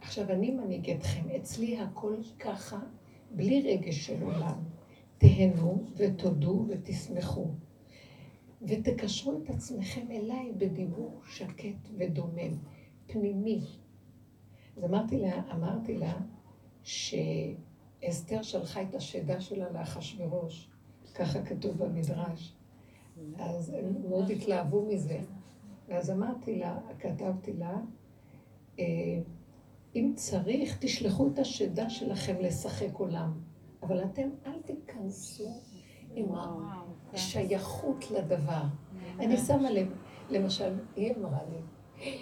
עכשיו, 0.02 0.32
אני 0.32 0.52
מנהיג 0.52 0.90
אתכם. 0.90 1.30
אצלי 1.38 1.80
הכל 1.80 2.16
ככה, 2.40 2.80
בלי 3.32 3.62
רגש 3.62 4.06
של 4.06 4.24
עולם. 4.24 4.64
תהנו 5.18 5.84
ותודו 5.98 6.66
ותשמחו. 6.70 7.48
ותקשרו 8.62 9.42
את 9.44 9.50
עצמכם 9.50 10.12
אליי 10.12 10.52
בדיבור 10.58 11.22
שקט 11.26 11.90
ודומם. 11.98 12.54
פנימי. 13.08 13.62
אז 14.78 14.84
אמרתי 14.84 15.18
לה, 15.18 15.42
אמרתי 15.52 15.98
לה 15.98 16.14
שאסתר 16.84 18.42
שלחה 18.42 18.82
את 18.82 18.96
השדה 18.96 19.42
שלה 19.42 19.72
לאחשוורוש, 19.72 20.70
ככה 21.16 21.42
כתוב 21.42 21.78
במדרש. 21.78 22.56
אז 23.38 23.70
הם 23.70 24.10
מאוד 24.10 24.30
התלהבו 24.30 24.86
מזה. 24.86 25.20
ואז 25.90 26.12
אמרתי 26.12 26.56
לה, 26.56 26.78
כתבתי 27.00 27.54
לה, 27.54 27.76
אה, 28.80 28.86
אם 29.96 30.14
צריך, 30.16 30.78
תשלחו 30.80 31.28
את 31.34 31.40
השדה 31.40 31.90
שלכם 31.90 32.36
לשחק 32.40 32.94
עולם. 32.94 33.34
אבל 33.84 34.04
אתם 34.04 34.30
אל 34.46 34.62
תיכנסו 34.66 35.50
עם 36.14 36.26
השייכות 37.14 38.12
לדבר. 38.12 38.62
אני 39.20 39.38
שמה 39.38 39.72
לב, 39.72 39.88
למשל, 40.30 40.74
היא 40.96 41.14
אמרה 41.16 41.40
לי, 41.50 41.62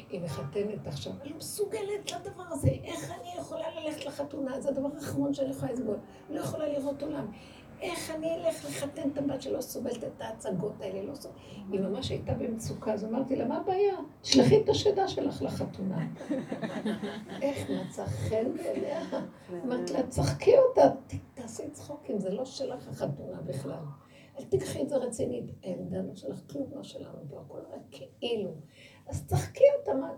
היא 0.10 0.22
מחתנת 0.22 0.88
עכשיו, 0.88 1.14
אני 1.22 1.30
לא 1.30 1.38
מסוגלת 1.38 2.12
לדבר 2.12 2.44
הזה, 2.44 2.70
איך 2.84 3.12
אני 3.12 3.30
יכולה 3.40 3.66
ללכת 3.76 4.06
לחתונה? 4.06 4.62
זה 4.62 4.70
הדבר 4.70 4.90
האחרון 4.96 5.34
שאני 5.34 5.50
יכולה 5.50 5.72
לסבול. 5.72 5.98
לא 6.30 6.40
יכולה 6.40 6.68
לראות 6.68 7.04
עולם. 7.04 7.32
איך 7.82 8.12
אני 8.12 8.36
אלך 8.36 8.66
לחתן 8.66 9.10
את 9.14 9.18
הבת 9.18 9.42
שלא 9.42 9.62
סובלת 9.62 10.04
את 10.04 10.22
ההצגות 10.22 10.82
האלה, 10.82 11.04
לא 11.04 11.16
סובלת. 11.16 11.38
היא 11.72 11.80
ממש 11.80 12.10
הייתה 12.10 12.34
במצוקה, 12.34 12.94
אז 12.94 13.06
אמרתי 13.06 13.36
לה, 13.36 13.46
מה 13.46 13.58
הבעיה? 13.58 13.96
תשלחי 14.22 14.62
את 14.62 14.70
השדה 14.70 15.08
שלך 15.08 15.42
לחתונה. 15.42 16.08
איך 17.42 17.70
מצא 17.70 18.06
חן 18.06 18.54
בעיניה? 18.54 19.02
אמרתי 19.66 19.94
לה, 19.94 20.08
צחקי 20.08 20.58
אותה, 20.58 20.90
תעשי 21.34 21.70
צחוקים, 21.72 22.20
זה 22.20 22.30
לא 22.30 22.46
שלך 22.46 22.88
החתונה 22.88 23.42
בכלל. 23.42 23.84
אל 24.40 24.44
תיקחי 24.44 24.82
את 24.82 24.90
זה 24.90 24.98
רצינית. 24.98 25.46
אין, 25.64 25.90
דנו 25.90 26.16
שלך 26.16 26.42
כלום 26.52 26.70
לא 26.76 26.84
שלנו 26.84 27.20
פה, 27.30 27.42
הכל 27.42 27.60
רק 27.74 27.82
כאילו. 28.20 28.52
אז 29.08 29.26
צחקי 29.26 29.64
אותה, 29.80 29.94
מה, 29.94 30.12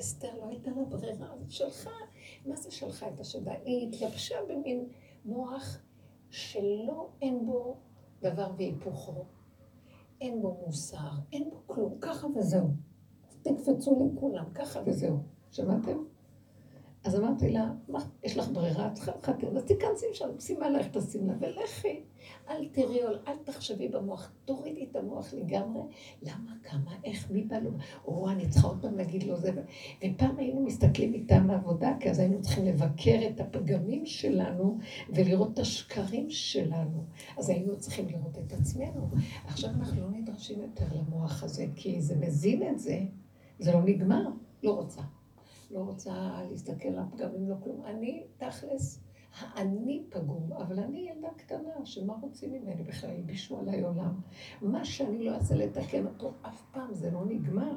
אסתר 0.00 0.34
לא 0.40 0.48
הייתה 0.48 0.70
לה 0.70 0.84
ברירה, 0.88 1.26
אז 1.32 1.52
שלחה, 1.52 1.90
מה 2.46 2.56
זה 2.56 2.70
שלחה 2.70 3.08
את 3.08 3.20
השדה? 3.20 3.52
היא 3.64 3.88
התלבשה 3.88 4.34
במין 4.48 4.88
מוח 5.24 5.78
שלא, 6.36 7.08
אין 7.22 7.46
בו 7.46 7.76
דבר 8.20 8.50
והיפוכו, 8.56 9.24
אין 10.20 10.42
בו 10.42 10.56
מוסר, 10.66 11.10
אין 11.32 11.50
בו 11.50 11.62
כלום, 11.66 11.98
ככה 12.00 12.26
וזהו. 12.36 12.68
תקפצו 13.42 13.98
לי 13.98 14.20
כולם, 14.20 14.44
ככה 14.54 14.80
וזהו. 14.86 15.18
שמעתם? 15.50 15.98
אז 17.06 17.16
אמרתי 17.16 17.50
לה, 17.50 17.72
מה, 17.88 17.98
יש 18.22 18.36
לך 18.36 18.48
ברירה? 18.48 18.86
את 18.86 18.92
צריכה 18.92 19.12
לחתן, 19.18 19.56
אז 19.56 19.64
תיכנסי 19.64 20.06
שם, 20.12 20.28
שימה 20.40 20.70
לך 20.70 20.86
את 20.86 20.96
השמלה 20.96 21.34
ולכי. 21.40 22.02
אל 22.48 22.68
תראי, 22.72 23.00
אל 23.28 23.36
תחשבי 23.44 23.88
במוח, 23.88 24.32
תורידי 24.44 24.86
את 24.90 24.96
המוח 24.96 25.34
לגמרי. 25.34 25.82
למה, 26.22 26.52
כמה, 26.62 26.90
איך, 27.04 27.30
מי 27.30 27.42
בא 27.42 27.58
לו? 27.58 27.70
או, 28.04 28.30
אני 28.30 28.48
צריכה 28.48 28.68
עוד 28.68 28.78
פעם 28.82 28.96
להגיד 28.96 29.22
לו 29.22 29.36
זה. 29.36 29.52
ופעם 29.98 30.38
היינו 30.38 30.60
מסתכלים 30.60 31.14
איתם 31.14 31.46
מעבודה, 31.46 31.92
כי 32.00 32.10
אז 32.10 32.18
היינו 32.18 32.42
צריכים 32.42 32.64
לבקר 32.64 33.20
את 33.30 33.40
הפגמים 33.40 34.06
שלנו 34.06 34.78
ולראות 35.10 35.54
את 35.54 35.58
השקרים 35.58 36.30
שלנו. 36.30 37.04
אז 37.38 37.48
היינו 37.48 37.78
צריכים 37.78 38.08
לראות 38.08 38.38
את 38.38 38.52
עצמנו. 38.52 39.08
עכשיו 39.44 39.70
אנחנו 39.70 40.00
לא 40.00 40.10
נדרשים 40.10 40.62
יותר 40.62 40.86
למוח 40.92 41.42
הזה, 41.42 41.66
כי 41.76 42.00
זה 42.00 42.16
מזין 42.16 42.62
את 42.70 42.78
זה, 42.78 43.00
זה 43.58 43.72
לא 43.72 43.82
נגמר, 43.82 44.28
לא 44.62 44.70
רוצה. 44.70 45.02
לא 45.70 45.78
רוצה 45.78 46.42
להסתכל 46.50 46.88
על 46.88 46.98
הפגמים, 46.98 47.48
לא 47.48 47.56
כלום. 47.64 47.82
אני, 47.84 48.24
תכלס, 48.36 49.00
האני 49.40 50.02
פגום, 50.08 50.52
אבל 50.52 50.78
אני 50.78 51.08
ילדה 51.10 51.28
קטנה, 51.36 51.84
שמה 51.84 52.14
רוצים 52.22 52.52
ממני 52.52 52.82
בכלל? 52.82 53.10
הלבישו 53.10 53.58
עליי 53.58 53.82
עולם. 53.82 54.20
מה 54.62 54.84
שאני 54.84 55.24
לא 55.24 55.34
אעשה 55.34 55.54
לתקן 55.54 56.06
אותו, 56.06 56.32
אף 56.42 56.62
פעם 56.72 56.94
זה 56.94 57.10
לא 57.10 57.24
נגמר. 57.24 57.76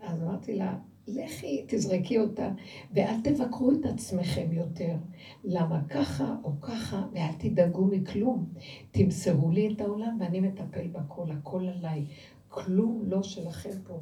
אז 0.00 0.22
אמרתי 0.22 0.54
לה, 0.54 0.78
לכי, 1.08 1.64
תזרקי 1.68 2.18
אותה, 2.18 2.50
ואל 2.94 3.20
תבקרו 3.24 3.70
את 3.70 3.84
עצמכם 3.84 4.52
יותר. 4.52 4.96
למה 5.44 5.84
ככה 5.88 6.36
או 6.44 6.60
ככה, 6.60 7.06
ואל 7.12 7.32
תדאגו 7.38 7.84
מכלום. 7.84 8.46
תמסרו 8.90 9.50
לי 9.50 9.74
את 9.74 9.80
העולם 9.80 10.16
ואני 10.20 10.40
מטפל 10.40 10.88
בכל, 10.88 11.30
הכל 11.30 11.68
עליי. 11.68 12.06
כלום 12.48 13.02
לא 13.06 13.22
שלכם 13.22 13.70
פה. 13.86 14.00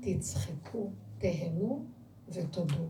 תצחקו, 0.00 0.90
תהנו 1.18 1.84
ותודו. 2.28 2.84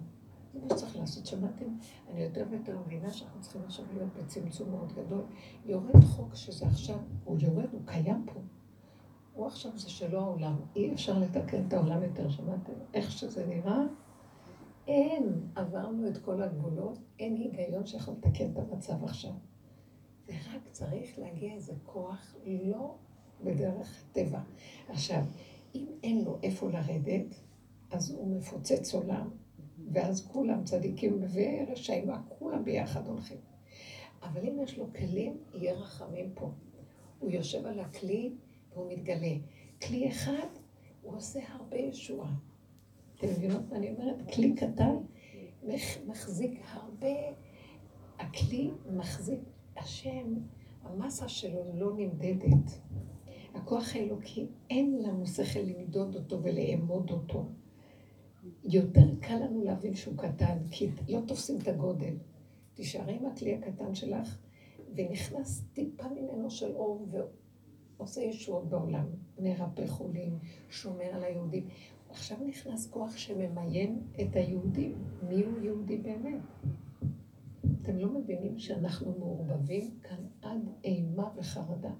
זה 0.54 0.60
מה 0.60 0.68
שצריך 0.70 0.96
לעשות. 0.96 1.26
שמעתם? 1.26 1.66
אני 2.10 2.22
יותר 2.22 2.44
ויותר 2.50 2.78
מבינה 2.78 3.12
שאנחנו 3.12 3.40
צריכים 3.40 3.62
עכשיו 3.64 3.84
להיות 3.94 4.08
בצמצום 4.16 4.70
מאוד 4.70 4.92
גדול. 4.92 5.24
יורד 5.64 6.04
חוק 6.04 6.34
שזה 6.34 6.66
עכשיו, 6.66 6.98
הוא 7.24 7.38
יורד, 7.40 7.72
הוא 7.72 7.80
קיים 7.86 8.26
פה. 8.26 8.40
הוא 9.34 9.46
עכשיו 9.46 9.78
זה 9.78 9.90
שלא 9.90 10.20
העולם. 10.20 10.56
אי 10.76 10.92
אפשר 10.92 11.18
לתקן 11.18 11.66
את 11.68 11.72
העולם 11.72 12.02
יותר, 12.02 12.30
שמעתם? 12.30 12.72
איך 12.94 13.10
שזה 13.10 13.46
נראה, 13.46 13.82
אין, 14.86 15.48
עברנו 15.54 16.08
את 16.08 16.18
כל 16.18 16.42
הגבולות, 16.42 16.98
אין 17.18 17.36
היגיון 17.36 17.86
שיכול 17.86 18.14
לתקן 18.18 18.50
את 18.52 18.58
המצב 18.58 19.04
עכשיו. 19.04 19.32
זה 20.26 20.32
רק 20.54 20.62
צריך 20.70 21.18
להגיע 21.18 21.52
איזה 21.52 21.72
כוח, 21.84 22.34
לא 22.46 22.94
בדרך 23.44 24.04
טבע. 24.12 24.40
עכשיו, 24.88 25.22
אם 25.74 25.86
אין 26.02 26.24
לו 26.24 26.38
איפה 26.42 26.70
לרדת, 26.70 27.40
אז 27.90 28.10
הוא 28.10 28.36
מפוצץ 28.36 28.94
עולם, 28.94 29.30
ואז 29.92 30.26
כולם 30.26 30.64
צדיקים 30.64 31.24
ורשעים, 31.32 32.10
כולם 32.38 32.64
ביחד 32.64 33.06
הולכים. 33.06 33.38
אבל 34.22 34.48
אם 34.48 34.58
יש 34.62 34.78
לו 34.78 34.86
כלים, 34.92 35.36
יהיה 35.54 35.74
רחמים 35.74 36.30
פה. 36.34 36.50
הוא 37.18 37.30
יושב 37.30 37.66
על 37.66 37.80
הכלי 37.80 38.32
והוא 38.72 38.92
מתגלה. 38.92 39.34
כלי 39.82 40.08
אחד, 40.08 40.46
הוא 41.02 41.16
עושה 41.16 41.40
הרבה 41.48 41.76
ישועה. 41.76 42.34
אתם 43.16 43.26
מבינות 43.26 43.62
מה 43.70 43.76
אני 43.76 43.90
אומרת? 43.90 44.34
כלי 44.34 44.54
קטן 44.54 44.96
מחזיק 46.06 46.60
הרבה, 46.72 47.16
הכלי 48.18 48.70
מחזיק, 48.90 49.40
השם, 49.76 50.34
המסה 50.82 51.28
שלו 51.28 51.60
לא 51.74 51.92
נמדדת. 51.96 52.80
הכוח 53.54 53.96
האלוקי, 53.96 54.46
אין 54.70 55.02
לנו 55.02 55.26
שכל 55.26 55.60
למדוד 55.60 56.14
אותו 56.14 56.42
ולאמוד 56.42 57.10
אותו. 57.10 57.46
יותר 58.64 59.14
קל 59.20 59.36
לנו 59.36 59.64
להבין 59.64 59.94
שהוא 59.94 60.16
קטן, 60.16 60.58
כי 60.70 60.90
לא 61.08 61.20
תופסים 61.26 61.58
את 61.62 61.68
הגודל. 61.68 62.14
תישארי 62.74 63.16
עם 63.16 63.26
הכלי 63.26 63.54
הקטן 63.54 63.94
שלך, 63.94 64.38
ונכנס 64.94 65.64
טיפה 65.72 66.08
ממנו 66.08 66.50
של 66.50 66.76
אור 66.76 67.06
עושה 67.96 68.20
ישועות 68.20 68.68
בעולם, 68.68 69.06
מרפא 69.38 69.86
חולים, 69.86 70.38
שומר 70.70 71.04
על 71.14 71.24
היהודים. 71.24 71.68
עכשיו 72.10 72.38
נכנס 72.46 72.90
כוח 72.90 73.16
שממיין 73.16 74.02
את 74.22 74.36
היהודים. 74.36 75.04
מי 75.28 75.44
הוא 75.44 75.58
יהודי 75.62 75.96
באמת? 75.96 76.40
אתם 77.82 77.96
לא 77.96 78.08
מבינים 78.08 78.58
שאנחנו 78.58 79.14
מעורבבים 79.18 79.90
כאן 80.02 80.26
עד 80.42 80.68
אימה 80.84 81.30
וחרדה. 81.36 81.92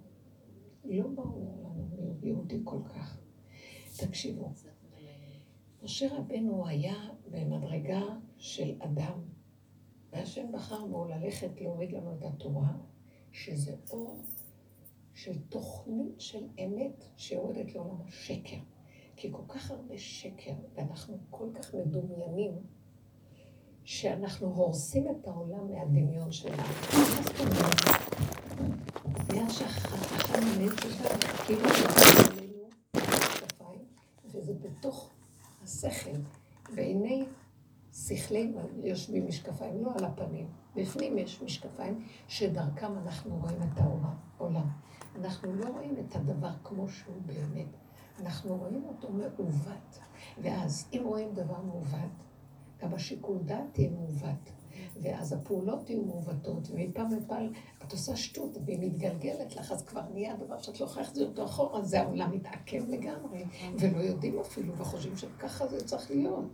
לא 0.85 1.07
ברור 1.09 1.65
לנו 1.65 1.89
מי 1.97 2.29
יהודי 2.29 2.61
כל 2.65 2.81
כך. 2.89 3.19
תקשיבו, 3.97 4.51
משה 5.85 6.17
רבנו 6.17 6.67
היה 6.67 6.95
במדרגה 7.31 8.03
של 8.38 8.75
אדם, 8.79 9.21
והשם 10.12 10.53
בחר 10.53 10.87
בו 10.87 11.05
ללכת 11.05 11.61
להוריד 11.61 11.93
לנו 11.93 12.14
את 12.19 12.25
התורה, 12.25 12.73
שזה 13.33 13.76
אור 13.91 14.25
של 15.14 15.38
תוכנית 15.49 16.21
של 16.21 16.47
אמת 16.64 17.05
שיורדת 17.17 17.75
לעולם 17.75 17.97
השקר. 18.09 18.57
כי 19.17 19.29
כל 19.33 19.43
כך 19.49 19.71
הרבה 19.71 19.99
שקר, 19.99 20.53
ואנחנו 20.75 21.19
כל 21.31 21.49
כך 21.55 21.75
מדומיינים, 21.75 22.53
שאנחנו 23.85 24.47
הורסים 24.47 25.07
את 25.11 25.29
העולם 25.29 25.73
מהדמיון 25.73 26.33
שלנו. 26.33 26.57
מה 26.57 27.23
זאת 27.23 27.41
אומרת? 27.41 27.75
בגלל 29.29 29.50
שהחכם 29.50 30.43
המת 30.43 30.79
שלנו, 30.79 31.21
כאילו 31.47 31.69
בתוך 34.61 35.11
השכל, 35.65 36.19
בעיני 36.75 37.27
שכלי 37.93 38.53
יושבים 38.83 39.27
משקפיים, 39.27 39.85
לא 39.85 39.93
על 39.99 40.05
הפנים. 40.05 40.47
בפנים 40.77 41.19
יש 41.19 41.43
משקפיים 41.43 42.05
שדרכם 42.29 42.99
אנחנו 42.99 43.37
רואים 43.37 43.59
את 43.63 43.79
העולם. 44.39 44.69
אנחנו 45.21 45.55
לא 45.55 45.69
רואים 45.69 45.97
את 45.99 46.17
הדבר 46.17 46.53
כמו 46.65 46.89
שהוא 46.89 47.17
באמת, 47.27 47.67
אנחנו 48.21 48.57
רואים 48.57 48.85
אותו 48.85 49.09
מעוות. 49.13 49.99
ואז 50.43 50.89
אם 50.93 51.03
רואים 51.05 51.35
דבר 51.35 51.63
מעוות, 51.63 52.25
גם 52.83 52.95
השיקול 52.95 53.39
דעת 53.45 53.79
יהיה 53.79 53.91
מעוות. 53.91 54.53
ואז 55.02 55.33
הפעולות 55.33 55.91
יהיו 55.91 56.02
מעוותות, 56.02 56.69
ומפעם 56.71 57.11
לפעם 57.15 57.52
את 57.85 57.93
עושה 57.93 58.17
שטות 58.17 58.57
והיא 58.65 58.78
מתגלגלת 58.80 59.57
לך, 59.57 59.73
אז 59.73 59.83
כבר 59.83 60.02
נהיה 60.13 60.33
הדבר 60.33 60.61
שאת 60.61 60.80
לא 60.80 60.85
יכולה 60.87 61.07
להחזיר 61.07 61.26
אותו 61.28 61.45
אחורה, 61.45 61.83
זה 61.83 62.00
העולם 62.00 62.30
מתעכב 62.33 62.89
לגמרי, 62.89 63.45
ולא 63.78 63.99
יודעים 63.99 64.39
אפילו, 64.39 64.76
וחושבים 64.76 65.17
שככה 65.17 65.67
זה 65.67 65.85
צריך 65.85 66.11
להיות. 66.11 66.45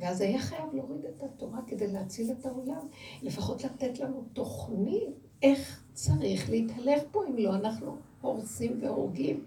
ואז 0.00 0.20
היה 0.20 0.38
חייב 0.38 0.74
להוריד 0.74 1.04
את 1.04 1.22
התורה 1.22 1.60
כדי 1.66 1.86
להציל 1.86 2.32
את 2.32 2.46
העולם, 2.46 2.88
לפחות 3.22 3.64
לתת 3.64 4.00
לנו 4.00 4.24
תוכנית 4.32 5.28
איך 5.42 5.82
צריך 5.92 6.50
להתהלך 6.50 7.02
פה, 7.10 7.26
אם 7.26 7.36
לא 7.36 7.54
אנחנו 7.54 7.96
הורסים 8.20 8.78
והורגים. 8.82 9.44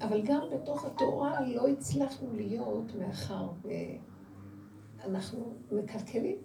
אבל 0.00 0.22
גם 0.22 0.40
בתוך 0.54 0.84
התורה 0.84 1.40
לא 1.40 1.68
הצלחנו 1.68 2.32
להיות, 2.32 2.94
מאחר 2.98 3.48
ואנחנו 5.04 5.52
מקלקלים. 5.72 6.36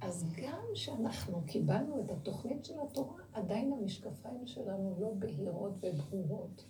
אז 0.00 0.28
גם 0.42 0.62
כשאנחנו 0.74 1.42
קיבלנו 1.46 2.00
את 2.00 2.10
התוכנית 2.10 2.64
של 2.64 2.74
התורה, 2.80 3.22
עדיין 3.32 3.72
המשקפיים 3.72 4.46
שלנו 4.46 4.96
לא 5.00 5.12
בהירות 5.18 5.72
וברורות. 5.80 6.64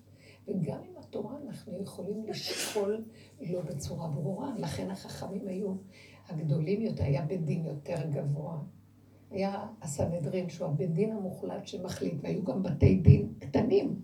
וגם 0.49 0.79
עם 0.85 0.97
התורה 0.99 1.37
אנחנו 1.47 1.83
יכולים 1.83 2.25
לשקול 2.27 3.05
לא 3.41 3.61
בצורה 3.61 4.09
ברורה. 4.09 4.53
לכן 4.59 4.91
החכמים 4.91 5.49
היו 5.49 5.75
הגדולים 6.29 6.83
יותר, 6.83 7.05
היה 7.05 7.23
בית 7.23 7.45
דין 7.45 7.65
יותר 7.65 8.07
גבוה. 8.11 8.59
היה 9.31 9.67
הסנהדרין, 9.83 10.49
שהוא 10.49 10.69
הבית 10.69 10.93
דין 10.93 11.13
המוחלט 11.13 11.67
שמחליט, 11.67 12.15
והיו 12.23 12.45
גם 12.45 12.63
בתי 12.63 12.97
דין 12.97 13.33
קטנים, 13.39 14.01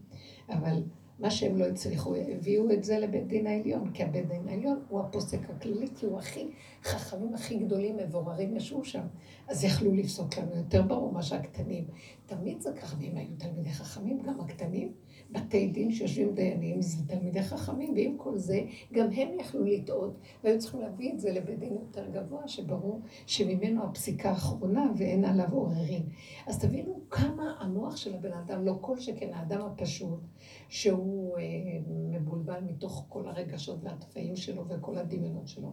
אבל 0.48 0.82
מה 1.18 1.31
שהם 1.31 1.57
לא 1.57 1.64
הצליחו, 1.64 2.14
הביאו 2.14 2.72
את 2.72 2.85
זה 2.85 2.98
לבית 2.98 3.26
דין 3.26 3.46
העליון, 3.46 3.90
כי 3.92 4.02
הבית 4.02 4.29
דין 4.29 4.48
העליון 4.48 4.83
הוא 4.88 5.00
הפוסק 5.00 5.50
הכללי, 5.50 5.88
כי 5.94 6.07
הוא 6.07 6.18
הכי, 6.18 6.48
חכמים 6.83 7.35
הכי 7.35 7.57
גדולים, 7.57 7.96
מבוררים 7.96 8.57
ישבו 8.57 8.85
שם. 8.85 9.07
אז 9.48 9.64
יכלו 9.64 9.94
לפסוק 9.94 10.38
לנו 10.38 10.57
יותר 10.57 10.83
ברור 10.83 11.12
מה 11.12 11.22
שהקטנים. 11.22 11.85
תמיד 12.26 12.61
זה 12.61 12.72
ככה, 12.72 12.96
ואם 13.00 13.16
היו 13.16 13.37
תלמידי 13.38 13.70
חכמים, 13.70 14.22
גם 14.22 14.40
הקטנים, 14.40 14.92
בתי 15.30 15.68
דין 15.68 15.92
שיושבים 15.92 16.34
דיינים, 16.34 16.82
זה 16.82 17.06
תלמידי 17.06 17.42
חכמים, 17.42 17.94
ועם 17.96 18.14
כל 18.16 18.38
זה, 18.38 18.60
גם 18.92 19.10
הם 19.12 19.28
יכלו 19.40 19.64
לטעות, 19.64 20.18
והיו 20.44 20.58
צריכים 20.58 20.80
להביא 20.80 21.12
את 21.12 21.20
זה 21.20 21.32
לבית 21.32 21.58
דין 21.58 21.72
יותר 21.72 22.06
גבוה, 22.10 22.48
שברור 22.48 23.00
שממנו 23.26 23.84
הפסיקה 23.84 24.30
האחרונה 24.30 24.92
ואין 24.96 25.24
עליו 25.24 25.52
עוררין. 25.52 26.02
אז 26.46 26.58
תבינו 26.58 27.00
כמה 27.10 27.56
המוח 27.60 27.96
של 27.96 28.14
הבן 28.14 28.32
אדם, 28.32 28.64
לא 28.64 28.78
כל 28.80 29.00
שכן 29.00 29.34
האדם 29.34 29.60
הפשוט, 29.60 30.20
שהוא 30.68 31.38
אה, 31.38 31.42
מבולבל 31.86 32.60
מתוך 32.60 33.06
כל 33.08 33.28
הרגשות 33.28 33.78
והתפעים 33.82 34.36
שלו 34.36 34.68
וכל 34.68 34.98
הדמיונות 34.98 35.48
שלו. 35.48 35.72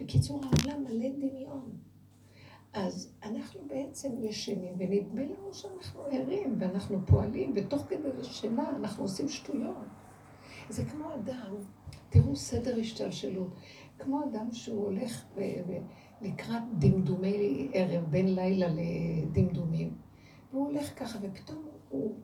בקיצור, 0.00 0.40
העולם 0.44 0.84
מלא 0.84 1.08
דמיון. 1.08 1.70
אז 2.72 3.12
אנחנו 3.22 3.60
בעצם 3.66 4.24
ישנים, 4.24 4.74
ונדמה 4.78 5.22
לנו 5.22 5.54
שאנחנו 5.54 6.00
ערים, 6.02 6.56
ואנחנו 6.58 7.06
פועלים, 7.06 7.52
ותוך 7.56 7.82
כדי 7.88 8.08
שינה 8.22 8.70
אנחנו 8.70 9.04
עושים 9.04 9.28
שטויות. 9.28 9.76
זה 10.68 10.84
כמו 10.84 11.14
אדם, 11.14 11.54
תראו 12.08 12.36
סדר 12.36 12.80
השתלשלות, 12.80 13.54
כמו 13.98 14.24
אדם 14.24 14.52
שהוא 14.52 14.84
הולך 14.84 15.24
לקראת 16.20 16.62
דמדומי 16.78 17.68
ערב, 17.72 18.04
בין 18.10 18.34
לילה 18.34 18.66
לדמדומים, 18.68 19.94
והוא 20.52 20.66
הולך 20.66 20.98
ככה, 20.98 21.18
ופתאום 21.22 21.64
הוא, 21.88 22.14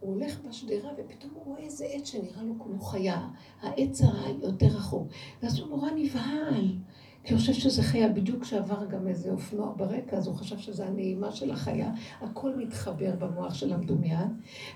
הוא 0.00 0.14
הולך 0.14 0.40
בשדרה, 0.40 0.90
ופתאום 0.98 1.32
הוא 1.34 1.44
רואה 1.44 1.60
איזה 1.60 1.84
עץ 1.84 2.08
שנראה 2.08 2.42
לו 2.42 2.54
כמו 2.60 2.80
חיה, 2.80 3.28
העץ 3.60 4.00
היותר 4.02 4.66
רחוק, 4.66 5.08
ואז 5.42 5.58
הוא 5.58 5.68
נורא 5.68 5.90
נבהל. 5.90 6.78
כי 7.24 7.32
הוא 7.32 7.40
חושב 7.40 7.52
שזה 7.52 7.82
חיה, 7.82 8.08
בדיוק 8.08 8.42
כשעבר 8.42 8.86
גם 8.86 9.08
איזה 9.08 9.30
אופנוע 9.30 9.74
ברקע, 9.76 10.16
אז 10.16 10.26
הוא 10.26 10.36
חשב 10.36 10.58
שזה 10.58 10.86
הנעימה 10.86 11.32
של 11.32 11.50
החיה, 11.50 11.92
הכל 12.20 12.56
מתחבר 12.56 13.14
במוח 13.18 13.54
של 13.54 13.72
המדומיין, 13.72 14.28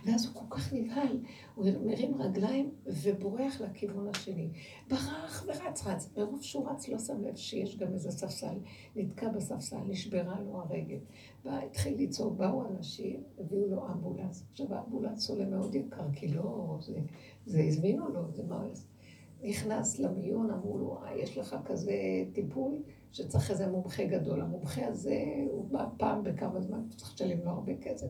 ואז 0.04 0.26
הוא 0.26 0.34
כל 0.34 0.56
כך 0.56 0.72
נבהל, 0.72 1.18
הוא 1.54 1.66
מרים 1.84 2.22
רגליים 2.22 2.70
ובורח 2.86 3.60
לכיוון 3.60 4.08
השני. 4.08 4.48
ברח 4.90 5.46
ורץ 5.46 5.86
רץ, 5.86 6.10
מרוב 6.16 6.42
שהוא 6.42 6.68
רץ 6.70 6.88
לא 6.88 6.98
שם 6.98 7.22
לב 7.22 7.36
שיש 7.36 7.76
גם 7.76 7.92
איזה 7.92 8.10
ספסל, 8.10 8.56
נתקע 8.96 9.28
בספסל, 9.28 9.80
נשברה 9.86 10.40
לו 10.40 10.60
הרגל. 10.60 10.98
והתחיל 11.44 12.02
לצעוק, 12.02 12.36
באו 12.36 12.68
אנשים, 12.68 13.22
הביאו 13.38 13.66
לו 13.68 13.86
אמבולנס. 13.86 14.44
עכשיו 14.52 14.74
האמבולנס 14.74 15.30
עולה 15.30 15.46
מאוד 15.46 15.74
יקר, 15.74 16.12
כי 16.12 16.28
לא, 16.28 16.78
זה, 16.80 17.00
זה 17.46 17.62
הזמינו 17.62 18.08
לו, 18.08 18.22
זה 18.32 18.42
מה... 18.48 18.64
נכנס 19.42 19.98
למיון, 19.98 20.50
אמרו 20.50 20.78
לו, 20.78 20.98
אה, 21.02 21.16
יש 21.16 21.38
לך 21.38 21.56
כזה 21.64 21.92
טיפול 22.32 22.82
שצריך 23.12 23.50
איזה 23.50 23.66
מומחה 23.66 24.04
גדול. 24.04 24.40
המומחה 24.40 24.86
הזה, 24.86 25.24
הוא 25.50 25.68
בא 25.70 25.86
פעם 25.96 26.24
בכמה 26.24 26.60
זמן, 26.60 26.82
צריך 26.96 27.14
לשלם 27.14 27.38
לו 27.44 27.50
הרבה 27.50 27.76
כסף. 27.76 28.06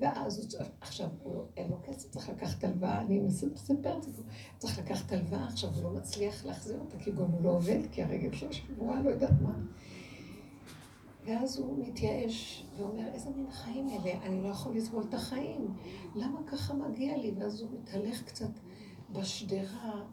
ואז 0.00 0.38
הוא 0.38 0.66
עכשיו, 0.80 1.08
הוא, 1.22 1.34
לא, 1.34 1.44
אין 1.56 1.70
לו 1.70 1.76
כסף, 1.82 2.10
צריך 2.10 2.28
לקחת 2.28 2.64
הלוואה, 2.64 3.00
אני 3.00 3.20
מספרת 3.20 4.08
את 4.08 4.14
זה, 4.14 4.22
צריך 4.58 4.78
לקחת 4.78 5.12
הלוואה, 5.12 5.46
עכשיו 5.46 5.70
הוא 5.70 5.82
לא 5.82 5.90
מצליח 5.90 6.44
להחזיר 6.44 6.80
אותה, 6.80 6.98
כי 6.98 7.10
גם 7.10 7.30
הוא 7.30 7.42
לא 7.42 7.50
עובד, 7.50 7.80
כי 7.92 8.02
הרגל 8.02 8.32
שלו 8.32 8.52
שבורה, 8.52 9.02
לא 9.02 9.10
יודעת 9.10 9.40
מה. 9.42 9.54
ואז 11.26 11.58
הוא 11.58 11.86
מתייאש 11.86 12.66
ואומר, 12.76 13.08
איזה 13.14 13.30
מין 13.30 13.50
חיים 13.50 13.88
אלה? 13.88 14.12
אני 14.22 14.42
לא 14.42 14.48
יכול 14.48 14.76
לסבול 14.76 15.04
את 15.08 15.14
החיים. 15.14 15.74
למה 16.14 16.40
ככה 16.46 16.74
מגיע 16.74 17.16
לי? 17.16 17.34
ואז 17.38 17.60
הוא 17.60 17.70
מתהלך 17.80 18.22
קצת 18.22 18.50
בשדרה 19.12 20.04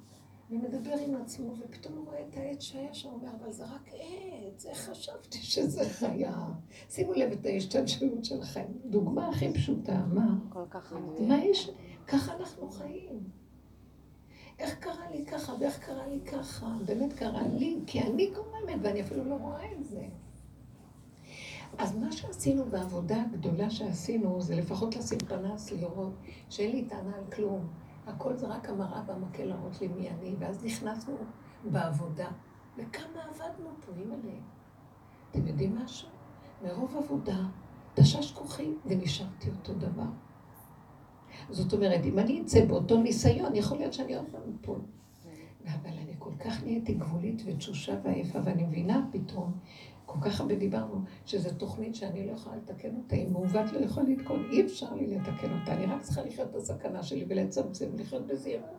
ומדבר 0.51 0.93
עם 1.07 1.15
עצמו, 1.15 1.53
ופתאום 1.59 1.97
הוא 1.97 2.05
רואה 2.05 2.21
את 2.29 2.37
העץ 2.37 2.61
שהיה 2.61 2.93
שם, 2.93 3.09
אומר, 3.09 3.29
אבל 3.39 3.51
זה 3.51 3.65
רק 3.65 3.89
עץ, 3.93 4.65
איך 4.65 4.77
חשבתי 4.77 5.37
שזה 5.37 5.89
חיה? 5.89 6.47
שימו 6.89 7.13
לב 7.13 7.31
את 7.31 7.45
ההשתלשלות 7.45 8.25
של 8.25 8.41
החיים. 8.41 8.79
דוגמה 8.85 9.29
הכי 9.29 9.53
פשוטה, 9.53 10.05
מה? 10.13 10.35
כל 10.49 10.65
כך 10.69 10.93
מה 11.19 11.43
יש? 11.43 11.69
ככה 12.07 12.35
אנחנו 12.35 12.69
חיים. 12.69 13.29
איך 14.59 14.75
קרה 14.79 15.11
לי 15.11 15.25
ככה, 15.25 15.53
ואיך 15.59 15.79
קרה 15.79 16.07
לי 16.07 16.19
ככה? 16.19 16.77
באמת 16.85 17.13
קרה 17.13 17.47
לי, 17.47 17.79
כי 17.87 18.01
אני 18.01 18.31
גורמת, 18.35 18.79
ואני 18.81 19.01
אפילו 19.01 19.23
לא 19.25 19.35
רואה 19.35 19.71
את 19.71 19.85
זה. 19.85 20.05
אז 21.77 21.95
מה 21.95 22.11
שעשינו 22.11 22.65
בעבודה 22.65 23.21
הגדולה 23.21 23.69
שעשינו, 23.69 24.41
זה 24.41 24.55
לפחות 24.55 24.95
לשים 24.95 25.19
פנס, 25.19 25.71
לראות 25.71 26.13
שאין 26.49 26.71
לי 26.71 26.85
טענה 26.85 27.15
על 27.15 27.23
כלום. 27.31 27.67
הכל 28.09 28.35
זה 28.35 28.47
רק 28.47 28.69
המראה 28.69 29.01
והמקל 29.07 29.43
להראות 29.43 29.81
לי 29.81 29.87
מי 29.87 30.09
אני, 30.09 30.35
ואז 30.39 30.65
נכנסנו 30.65 31.17
בעבודה. 31.71 32.27
וכמה 32.77 33.23
עבדנו 33.29 33.69
פה, 33.85 33.91
אימא'לה. 33.99 34.39
אתם 35.31 35.47
יודעים 35.47 35.75
משהו? 35.75 36.09
מרוב 36.63 36.97
עבודה, 36.97 37.37
תשש 37.93 38.31
כוחי 38.31 38.73
ונשארתי 38.85 39.49
אותו 39.49 39.73
דבר. 39.73 40.09
זאת 41.49 41.73
אומרת, 41.73 42.05
אם 42.05 42.19
אני 42.19 42.41
אצא 42.41 42.65
באותו 42.65 42.97
ניסיון, 42.97 43.55
יכול 43.55 43.77
להיות 43.77 43.93
שאני 43.93 44.15
עוד 44.15 44.25
פעם 44.31 44.41
אפול. 44.61 44.79
אבל 45.65 45.97
אני 45.97 46.13
כל 46.19 46.31
כך 46.39 46.63
נהייתי 46.63 46.93
גבולית 46.93 47.41
ותשושה 47.45 47.95
ועייפה, 48.03 48.39
ואני 48.43 48.63
מבינה 48.63 49.07
פתאום 49.11 49.53
כל 50.11 50.19
כך 50.21 50.41
הרבה 50.41 50.55
דיברנו, 50.55 51.01
שזו 51.25 51.49
תוכנית 51.57 51.95
שאני 51.95 52.27
לא 52.27 52.31
יכולה 52.31 52.55
לתקן 52.55 52.95
אותה, 52.95 53.15
אם 53.15 53.33
מעוות 53.33 53.71
לא 53.71 53.79
יכול 53.79 54.03
לתקון, 54.03 54.49
אי 54.51 54.65
אפשר 54.65 54.93
לי 54.93 55.07
לתקן 55.07 55.59
אותה, 55.59 55.73
אני 55.73 55.85
רק 55.85 56.01
צריכה 56.01 56.21
לחיות 56.21 56.49
את 56.49 56.55
הסכנה 56.55 57.03
שלי 57.03 57.25
ולצמצם 57.29 57.89
ולחיות 57.93 58.27
בזהירות. 58.27 58.69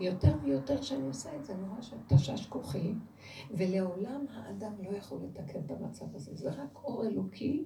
יותר 0.00 0.34
ויותר 0.44 0.82
שאני 0.82 1.06
עושה 1.06 1.36
את 1.36 1.44
זה, 1.44 1.52
אני 1.52 1.68
רואה 1.68 1.82
שתשש 1.82 2.46
כוחי, 2.46 2.94
ולעולם 3.50 4.24
האדם 4.34 4.72
לא 4.82 4.96
יכול 4.96 5.18
לתקן 5.24 5.60
את 5.66 5.70
המצב 5.70 6.14
הזה. 6.14 6.34
זה 6.34 6.50
רק 6.50 6.78
אור 6.84 7.06
אלוקי 7.06 7.64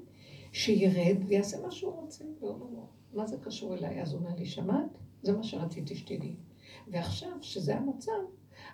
שירד 0.53 1.16
ויעשה 1.27 1.62
מה 1.62 1.70
שהוא 1.70 1.92
רוצה, 1.92 2.25
ואומר 2.40 2.66
לו, 2.66 2.87
מה 3.14 3.27
זה 3.27 3.37
קשור 3.42 3.75
אליי? 3.75 4.03
אז 4.03 4.12
הוא 4.12 4.20
אומר 4.20 4.35
לי, 4.37 4.46
שמעת? 4.46 4.99
זה 5.22 5.37
מה 5.37 5.42
שרציתי 5.42 5.94
שתדעי. 5.94 6.37
ועכשיו, 6.88 7.31
שזה 7.40 7.77
המצב, 7.77 8.12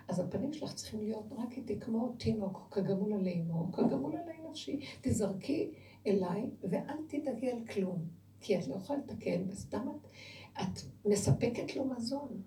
אז 0.07 0.19
הפנים 0.19 0.53
שלך 0.53 0.73
צריכים 0.73 0.99
להיות 0.99 1.31
רק 1.37 1.57
איתי 1.57 1.79
כמו 1.79 2.13
תינוק, 2.17 2.67
כגמול 2.71 3.13
עלי 3.13 3.41
אמו, 3.41 3.71
כגמול 3.71 4.15
עלי 4.15 4.49
נפשי. 4.49 4.79
תזרקי 5.01 5.71
אליי 6.07 6.49
ואל 6.63 6.97
תדאגי 7.07 7.51
על 7.51 7.65
כלום, 7.65 8.05
כי 8.41 8.59
את 8.59 8.67
לא 8.67 8.75
יכולה 8.75 8.99
לתקן, 8.99 9.43
וסתם 9.47 9.87
את, 9.89 10.07
את 10.61 10.81
מספקת 11.05 11.75
לו 11.75 11.85
מזון. 11.85 12.41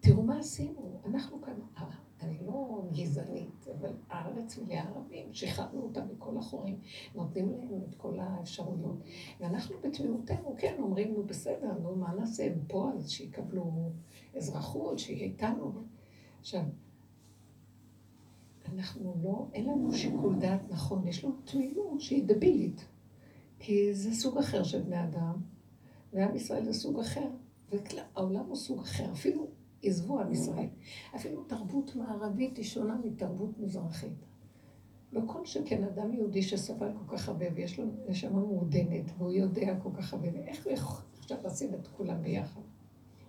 תראו 0.00 0.22
מה 0.22 0.38
עשינו, 0.38 1.00
אנחנו 1.04 1.42
כאן, 1.42 1.54
אה, 1.78 1.90
אני 2.20 2.38
לא 2.46 2.82
גזענית, 2.92 3.66
אבל 3.78 3.92
הארץ 4.08 4.58
מלאה 4.58 4.82
ערבים, 4.82 5.34
שחררנו 5.34 5.82
אותם 5.82 6.08
מכל 6.12 6.38
החורים, 6.38 6.80
נותנים 7.14 7.52
להם 7.52 7.82
את 7.88 7.94
כל 7.94 8.20
האפשרויות. 8.20 9.02
ואנחנו 9.40 9.76
בתמימותנו, 9.82 10.54
כן, 10.58 10.74
אומרים, 10.78 11.14
נו 11.14 11.22
בסדר, 11.22 11.72
נו 11.82 11.96
מה 11.96 12.14
נעשה, 12.14 12.46
הם 12.46 12.58
פה 12.68 12.90
אז 12.94 13.10
שיקבלו 13.10 13.90
אזרחות, 14.36 14.98
שיהיה 14.98 15.24
איתנו. 15.24 15.72
עכשיו, 16.40 16.62
אנחנו 18.74 19.14
לא, 19.22 19.46
אין 19.54 19.64
לנו 19.64 19.92
שיקול 19.92 20.38
דעת 20.38 20.60
נכון, 20.70 21.06
יש 21.06 21.24
לנו 21.24 21.34
תמימות 21.44 22.00
שהיא 22.00 22.24
דבילית. 22.26 22.84
כי 23.58 23.94
זה 23.94 24.14
סוג 24.14 24.38
אחר 24.38 24.62
של 24.62 24.82
בני 24.82 25.04
אדם, 25.04 25.34
ועם 26.12 26.36
ישראל 26.36 26.64
זה 26.64 26.72
סוג 26.72 27.00
אחר, 27.00 27.28
והעולם 27.72 28.44
הוא 28.46 28.56
סוג 28.56 28.78
אחר, 28.78 29.12
אפילו 29.12 29.46
עזבו 29.82 30.20
עם 30.20 30.32
ישראל, 30.32 30.68
אפילו 31.16 31.44
תרבות 31.44 31.96
מערבית 31.96 32.56
היא 32.56 32.64
שונה 32.64 32.96
מתרבות 33.04 33.58
מזרחית. 33.58 34.24
לא 35.12 35.20
כל 35.26 35.46
שכן 35.46 35.84
אדם 35.84 36.12
יהודי 36.12 36.42
שסבל 36.42 36.92
כל 36.98 37.16
כך 37.16 37.28
הרבה 37.28 37.46
ויש 37.54 37.78
לו 37.78 37.84
נשמה 38.08 38.40
מעודנת 38.40 39.04
והוא 39.18 39.32
יודע 39.32 39.78
כל 39.82 39.90
כך 39.94 40.14
הרבה, 40.14 40.28
ואיך 40.32 40.64
הוא 40.64 40.72
יכול 40.72 41.00
עכשיו 41.18 41.38
לשים 41.44 41.74
את 41.74 41.88
כולם 41.88 42.22
ביחד 42.22 42.60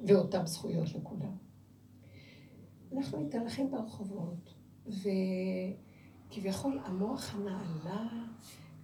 ואותן 0.07 0.45
זכויות 0.45 0.93
לכולם. 0.95 1.31
אנחנו 2.93 3.21
מתהלכים 3.21 3.71
ברחובות, 3.71 4.53
וכביכול 4.87 6.79
המוח 6.85 7.35
הנעלה 7.35 8.07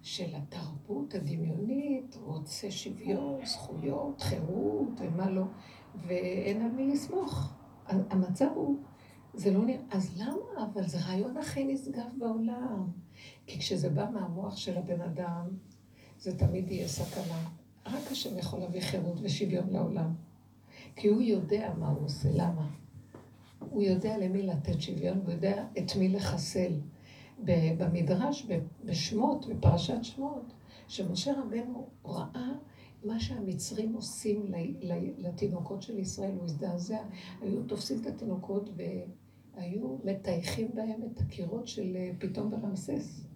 של 0.02 0.34
התרבות 0.34 1.14
הדמיונית 1.14 2.16
רוצה 2.22 2.70
שוויון, 2.70 3.46
זכויות, 3.46 4.20
חירות 4.20 4.88
ומה 4.98 5.30
לא, 5.30 5.44
ואין 6.06 6.62
על 6.62 6.70
מי 6.70 6.92
לסמוך. 6.92 7.52
המצב 7.86 8.48
הוא, 8.54 8.78
זה 9.34 9.50
לא 9.50 9.64
נראה, 9.64 9.82
אז 9.90 10.20
למה? 10.20 10.64
אבל 10.72 10.86
זה 10.86 10.98
רעיון 11.00 11.36
הכי 11.36 11.64
נשגב 11.64 12.08
בעולם. 12.18 12.90
כי 13.46 13.58
כשזה 13.58 13.90
בא 13.90 14.10
מהמוח 14.12 14.56
של 14.56 14.78
הבן 14.78 15.00
אדם, 15.00 15.48
זה 16.18 16.38
תמיד 16.38 16.70
יהיה 16.70 16.88
סכנה. 16.88 17.48
רק 17.86 18.12
השם 18.12 18.38
יכול 18.38 18.58
להביא 18.58 18.80
חירות 18.80 19.18
ושוויון 19.22 19.70
לעולם. 19.70 20.14
כי 20.96 21.08
הוא 21.08 21.22
יודע 21.22 21.74
מה 21.78 21.88
הוא 21.88 22.04
עושה, 22.04 22.28
למה? 22.32 22.68
הוא 23.70 23.82
יודע 23.82 24.18
למי 24.18 24.42
לתת 24.42 24.80
שוויון, 24.80 25.18
הוא 25.18 25.32
יודע 25.32 25.64
את 25.78 25.96
מי 25.96 26.08
לחסל. 26.08 26.72
במדרש, 27.78 28.46
בשמות, 28.84 29.46
בפרשת 29.46 29.98
שמות, 30.02 30.52
שמשה 30.88 31.32
רבנו 31.40 31.88
ראה 32.04 32.52
מה 33.04 33.20
שהמצרים 33.20 33.94
עושים 33.94 34.52
לתינוקות 35.18 35.82
של 35.82 35.98
ישראל, 35.98 36.34
הוא 36.34 36.44
הזדעזע, 36.44 36.98
היו 37.40 37.62
תופסים 37.62 38.00
את 38.00 38.06
התינוקות 38.06 38.70
והיו 38.76 39.98
מטייחים 40.04 40.68
בהם 40.74 41.00
את 41.12 41.20
הקירות 41.20 41.66
של 41.66 41.96
אה, 41.96 42.10
פתאום 42.18 42.50
ברמסס. 42.50 43.26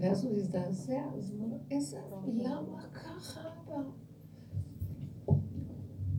ואז 0.00 0.24
הוא 0.24 0.36
הזדעזע, 0.36 1.02
אז 1.18 1.30
הוא 1.30 1.44
אומר, 1.44 1.56
איזה, 1.70 2.00
למה 2.26 2.82
ככה? 2.92 3.40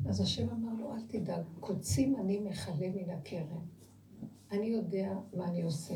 אז 0.09 0.21
השם 0.21 0.49
אמר 0.49 0.64
אל 0.95 1.01
תדאג, 1.07 1.43
קוצים 1.59 2.15
אני 2.15 2.39
מכלה 2.39 2.89
מן 2.95 3.09
הכרם. 3.09 3.61
אני 4.51 4.65
יודע 4.65 5.13
מה 5.33 5.47
אני 5.47 5.61
עושה. 5.61 5.95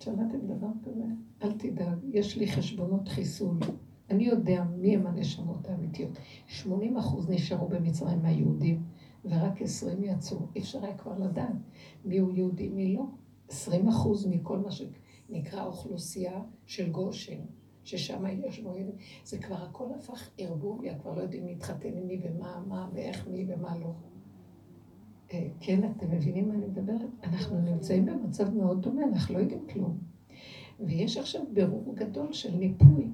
שמעתם 0.00 0.38
דבר 0.46 0.68
כזה? 0.84 1.04
אל 1.42 1.52
תדאג, 1.52 1.98
יש 2.12 2.36
לי 2.36 2.52
חשבונות 2.52 3.08
חיסול. 3.08 3.58
אני 4.10 4.24
יודע 4.24 4.64
מי 4.64 4.96
הם 4.96 5.06
הנשמות 5.06 5.68
האמיתיות. 5.68 6.10
80 6.46 6.96
אחוז 6.96 7.30
נשארו 7.30 7.68
במצרים 7.68 8.22
מהיהודים, 8.22 8.82
ורק 9.24 9.62
20 9.62 10.04
יצאו. 10.04 10.38
אי 10.56 10.60
אפשר 10.60 10.84
היה 10.84 10.98
כבר 10.98 11.18
לדעת 11.18 11.56
מי 12.04 12.18
הוא 12.18 12.32
יהודי, 12.32 12.68
מי 12.68 12.94
לא. 12.94 13.04
20 13.48 13.88
אחוז 13.88 14.26
מכל 14.26 14.58
מה 14.58 14.70
שנקרא 14.70 15.66
אוכלוסייה 15.66 16.42
של 16.66 16.90
גושן. 16.90 17.40
ששם 17.90 18.24
יש 18.46 18.60
בו 18.60 18.76
ילד, 18.76 18.94
זה 19.24 19.38
כבר 19.38 19.56
הכל 19.56 19.86
הפך 19.98 20.30
ערבוביה, 20.38 20.98
כבר 20.98 21.14
לא 21.14 21.20
יודעים 21.20 21.46
להתחתן 21.46 21.88
עם 21.96 22.06
מי 22.06 22.20
ומה, 22.22 22.62
מה 22.68 22.88
ואיך 22.92 23.28
מי 23.28 23.46
ומה 23.48 23.78
לא. 23.78 23.92
אה, 25.32 25.48
כן, 25.60 25.90
אתם 25.90 26.10
מבינים 26.10 26.48
מה 26.48 26.54
אני 26.54 26.66
מדברת? 26.66 27.10
אנחנו 27.22 27.60
נמצאים 27.60 28.06
במצב 28.06 28.54
מאוד 28.54 28.82
דומה, 28.82 29.02
אנחנו 29.04 29.34
לא 29.34 29.40
יודעים 29.40 29.66
כלום. 29.72 29.98
ויש 30.80 31.16
עכשיו 31.16 31.42
ברור 31.52 31.94
גדול 31.94 32.32
של 32.32 32.56
ניפוי. 32.56 33.08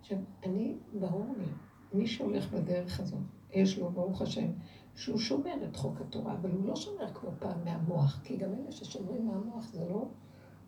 עכשיו, 0.00 0.18
אני, 0.46 0.74
ברור 1.00 1.26
לי, 1.38 1.44
מי 1.92 2.06
שהולך 2.06 2.52
בדרך 2.52 3.00
הזאת, 3.00 3.20
יש 3.52 3.78
לו, 3.78 3.90
ברוך 3.90 4.22
השם, 4.22 4.50
שהוא 4.94 5.18
שומר 5.18 5.54
את 5.70 5.76
חוק 5.76 6.00
התורה, 6.00 6.34
אבל 6.34 6.50
הוא 6.50 6.64
לא 6.64 6.76
שומר 6.76 7.14
כמו 7.14 7.30
פעם 7.38 7.64
מהמוח, 7.64 8.20
כי 8.24 8.36
גם 8.36 8.54
אלה 8.54 8.72
ששומרים 8.72 9.26
מהמוח 9.26 9.72
זה 9.72 9.84
לא 9.90 10.08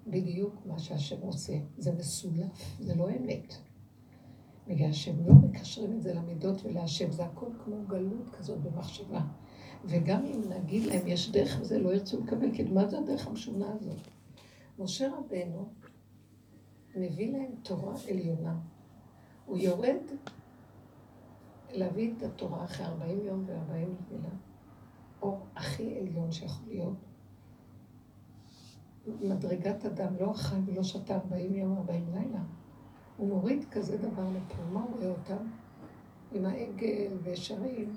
בדיוק 0.06 0.54
מה 0.66 0.78
שהשם 0.78 1.20
עושה. 1.20 1.52
זה 1.78 1.92
מסולף, 1.92 2.76
זה 2.80 2.94
לא 2.94 3.10
אמת. 3.10 3.54
בגלל 4.66 4.92
שהם 4.92 5.26
לא 5.26 5.34
מקשרים 5.34 5.92
את 5.92 6.02
זה 6.02 6.14
למידות 6.14 6.64
ולהשם, 6.64 7.12
זה 7.12 7.24
הכל 7.24 7.46
כמו 7.64 7.76
גלות 7.86 8.30
כזאת 8.38 8.60
במחשבה. 8.60 9.20
וגם 9.84 10.24
אם 10.24 10.40
נגיד 10.48 10.82
להם 10.82 11.06
יש 11.06 11.30
דרך 11.30 11.58
וזה, 11.60 11.78
לא 11.78 11.94
ירצו 11.94 12.24
לקבל, 12.24 12.54
כי 12.54 12.62
מה 12.62 12.86
זה 12.86 12.98
הדרך 12.98 13.26
המשונה 13.26 13.72
הזאת? 13.72 13.98
משה 14.78 15.08
רבנו 15.08 15.68
מביא 16.96 17.32
להם 17.32 17.52
תורה 17.62 17.94
עליונה. 18.08 18.58
הוא 19.46 19.58
יורד 19.58 20.02
להביא 21.72 22.12
את 22.16 22.22
התורה 22.22 22.64
אחרי 22.64 22.86
40 22.86 23.24
יום 23.24 23.44
ו-40 23.46 24.10
לילה. 24.10 24.28
אור 25.22 25.46
הכי 25.56 25.98
עליון 25.98 26.32
שיכול 26.32 26.68
להיות. 26.68 27.10
מדרגת 29.06 29.84
אדם 29.84 30.14
לא 30.20 30.30
אכל 30.30 30.56
ולא 30.66 30.82
שתה 30.82 31.14
40 31.14 31.54
יום, 31.54 31.76
40 31.76 32.06
לילה. 32.14 32.42
הוא 33.16 33.28
מוריד 33.28 33.64
כזה 33.70 33.96
דבר 33.96 34.28
לפה, 34.36 34.62
מה 34.72 34.80
הוא 34.80 34.96
רואה 34.96 35.10
אותם? 35.10 35.46
עם 36.32 36.46
העגל 36.46 37.12
ושרים, 37.22 37.92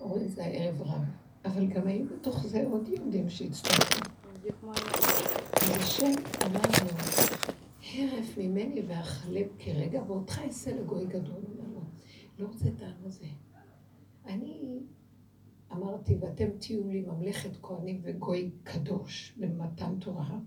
אומרים 0.00 0.28
זה 0.28 0.44
הערב 0.44 0.82
רב. 0.82 1.04
אבל 1.44 1.66
גם 1.66 1.86
היו 1.86 2.06
בתוך 2.06 2.46
זה 2.46 2.66
עוד 2.70 2.88
יהודים 2.88 3.28
שהצטרפו. 3.28 4.10
אז 5.52 5.70
השם 5.82 6.12
אמר 6.46 6.60
לו, 6.60 6.90
הרף 7.94 8.38
ממני 8.38 8.82
ואכלם 8.88 9.46
כרגע, 9.58 10.02
ואותך 10.06 10.38
אעשה 10.38 10.76
לגוי 10.76 11.06
גדול. 11.06 11.42
לא 12.38 12.46
רוצה 12.46 12.68
את 12.68 12.82
העם 12.82 13.04
הזה. 13.04 13.26
אני 14.26 14.80
אמרתי, 15.72 16.16
ואתם 16.20 16.48
תהיו 16.58 16.88
לי 16.88 17.00
ממלכת 17.00 17.56
כהנים 17.62 18.00
וגוי 18.04 18.50
קדוש 18.62 19.38
במתן 19.38 19.98
תורה. 19.98 20.38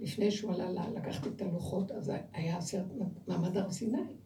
לפני 0.00 0.30
שהוא 0.30 0.52
עלה 0.52 0.90
לקחתי 0.90 1.28
את 1.28 1.42
הלוחות, 1.42 1.90
אז 1.90 2.12
היה 2.32 2.58
עשרת 2.58 2.86
מעמד 3.28 3.56
הר 3.56 3.70
סיני. 3.70 4.16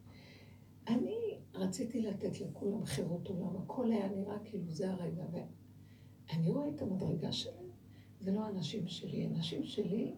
אני 0.87 1.39
רציתי 1.53 2.01
לתת 2.01 2.41
לכולם 2.41 2.85
חירות 2.85 3.27
עולם, 3.27 3.57
הכל 3.57 3.91
היה 3.91 4.09
נראה 4.09 4.39
כאילו 4.45 4.69
זה 4.69 4.91
הרגע, 4.91 5.23
ואני 5.31 6.51
רואה 6.51 6.69
את 6.69 6.81
המדרגה 6.81 7.31
שלהם, 7.31 7.69
זה 8.19 8.31
לא 8.31 8.49
אנשים 8.49 8.87
שלי, 8.87 9.27
אנשים 9.27 9.63
שלי 9.63 10.15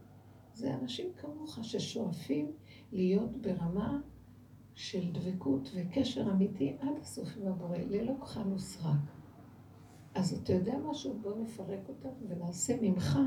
זה 0.54 0.74
אנשים 0.74 1.14
כמוך 1.14 1.60
ששואפים 1.62 2.52
להיות 2.92 3.38
ברמה 3.42 4.02
של 4.76 5.12
דבקות 5.12 5.72
וקשר 5.76 6.32
אמיתי 6.32 6.76
עד 6.80 6.98
הסוף 7.02 7.30
עם 7.38 7.48
הבורא, 7.48 7.78
ללא 7.78 8.14
כחל 8.22 8.54
וסרק. 8.54 9.21
אז 10.16 10.34
אתה 10.34 10.54
יודע 10.54 10.78
משהו? 10.90 11.20
בוא 11.22 11.34
נפרק 11.38 11.90
אותם 11.90 12.10
ונעשה 12.28 12.78
ממך, 12.82 13.20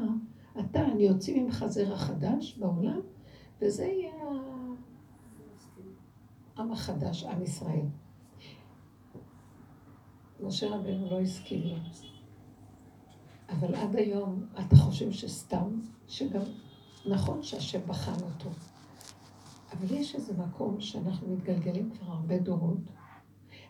אתה, 0.61 0.85
אני 0.85 1.11
אוציא 1.11 1.43
ממך 1.43 1.65
זרע 1.69 1.97
חדש 1.97 2.59
בעולם, 2.59 3.01
וזה 3.61 3.85
יהיה 3.85 4.13
העם 6.57 6.73
החדש, 6.73 7.25
עם 7.25 7.43
ישראל. 7.43 7.87
משה 10.41 10.77
רבנו 10.77 11.11
לא 11.11 11.21
הסכים 11.21 11.63
לו. 11.63 11.77
אבל 13.49 13.75
עד 13.75 13.97
היום 13.97 14.47
אתה 14.61 14.77
חושב 14.77 15.13
שסתם, 15.13 15.81
שגם 16.09 16.43
נכון 17.07 17.43
שהשם 17.43 17.81
בחן 17.87 18.25
אותו. 18.25 18.51
אבל 19.73 19.95
יש 19.95 20.15
איזה 20.15 20.33
מקום 20.35 20.81
שאנחנו 20.81 21.37
מתגלגלים 21.37 21.91
כבר 21.91 22.13
הרבה 22.13 22.39
דורות, 22.39 22.79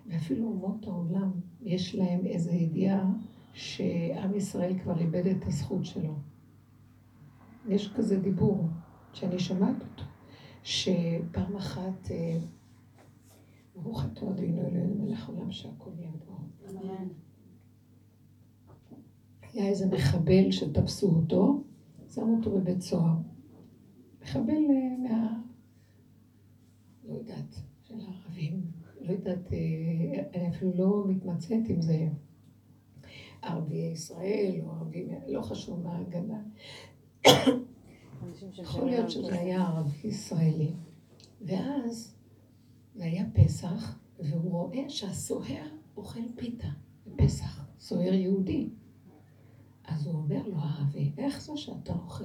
ואפילו 0.06 0.46
אומות 0.46 0.86
העולם, 0.86 1.30
יש 1.62 1.94
להם 1.94 2.26
איזו 2.26 2.50
ידיעה 2.50 3.12
שעם 3.52 4.34
ישראל 4.34 4.78
כבר 4.78 4.98
איבד 5.00 5.26
את 5.26 5.46
הזכות 5.46 5.84
שלו. 5.84 6.14
יש 7.68 7.92
כזה 7.96 8.20
דיבור 8.20 8.68
שאני 9.12 9.38
שומעת 9.38 9.82
אותו, 9.82 10.02
שפעם 10.62 11.56
אחת, 11.56 12.10
אה, 12.10 12.38
ברוך 13.74 14.04
אתה 14.12 14.30
אדינו 14.30 14.60
אלוהינו 14.60 14.94
מלך 15.04 15.28
עולם 15.28 15.50
שהכל 15.52 15.90
יהיה 15.98 16.10
בו. 16.10 16.34
היה 19.52 19.66
איזה 19.68 19.86
מחבל 19.86 20.50
שתפסו 20.50 21.10
אותו, 21.10 21.64
שמו 22.14 22.36
אותו 22.36 22.50
בבית 22.50 22.80
סוהר. 22.80 23.14
מחבל 24.22 24.52
אה, 24.52 24.96
מה... 25.08 25.40
לא 27.08 27.14
יודעת, 27.14 27.54
של 27.82 27.94
הערבים. 28.00 28.73
לא 29.04 29.12
יודעת, 29.12 29.52
אה, 29.52 30.22
אני 30.34 30.48
אפילו 30.48 30.72
לא 30.74 31.04
מתמצאת 31.08 31.70
אם 31.70 31.82
זה 31.82 32.08
ערביי 33.42 33.92
ישראל 33.92 34.60
או 34.62 34.70
ערבים, 34.70 35.08
לא 35.26 35.42
חשוב 35.42 35.82
מה 35.82 35.96
ההגנה. 35.96 36.42
יכול 38.58 38.84
להיות 38.84 39.10
שזה 39.10 39.40
היה 39.40 39.62
ערבי 39.62 40.08
ישראלי. 40.08 40.72
ואז 41.40 42.14
זה 42.94 43.04
היה 43.04 43.24
פסח, 43.32 43.98
והוא 44.20 44.50
רואה 44.50 44.90
שהסוהר 44.90 45.66
אוכל 45.96 46.20
פיתה 46.36 46.68
בפסח, 47.06 47.66
סוהר 47.80 48.12
יהודי. 48.12 48.68
אז 49.84 50.06
הוא 50.06 50.14
אומר 50.14 50.48
לו, 50.48 50.56
הערבי, 50.58 51.12
איך 51.18 51.42
זה 51.42 51.52
שאתה 51.56 51.92
אוכל 51.92 52.24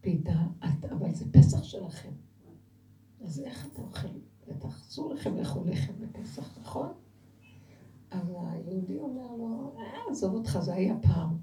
פיתה, 0.00 0.42
אבל 0.90 1.14
זה 1.14 1.24
פסח 1.32 1.62
שלכם. 1.62 2.12
אז 3.20 3.40
איך 3.40 3.66
אתה 3.72 3.82
אוכל? 3.82 4.08
בטח 4.48 4.68
אסור 4.68 5.14
לכם 5.14 5.36
לאכול 5.36 5.70
לחם 5.70 5.92
בפסח, 6.00 6.58
נכון? 6.60 6.88
אז 8.10 8.34
היהודי 8.50 8.98
אומר 8.98 9.36
לו, 9.38 9.72
אה, 9.78 10.10
עזוב 10.10 10.34
אותך, 10.34 10.58
זה 10.60 10.74
היה 10.74 10.94
פעם. 11.02 11.36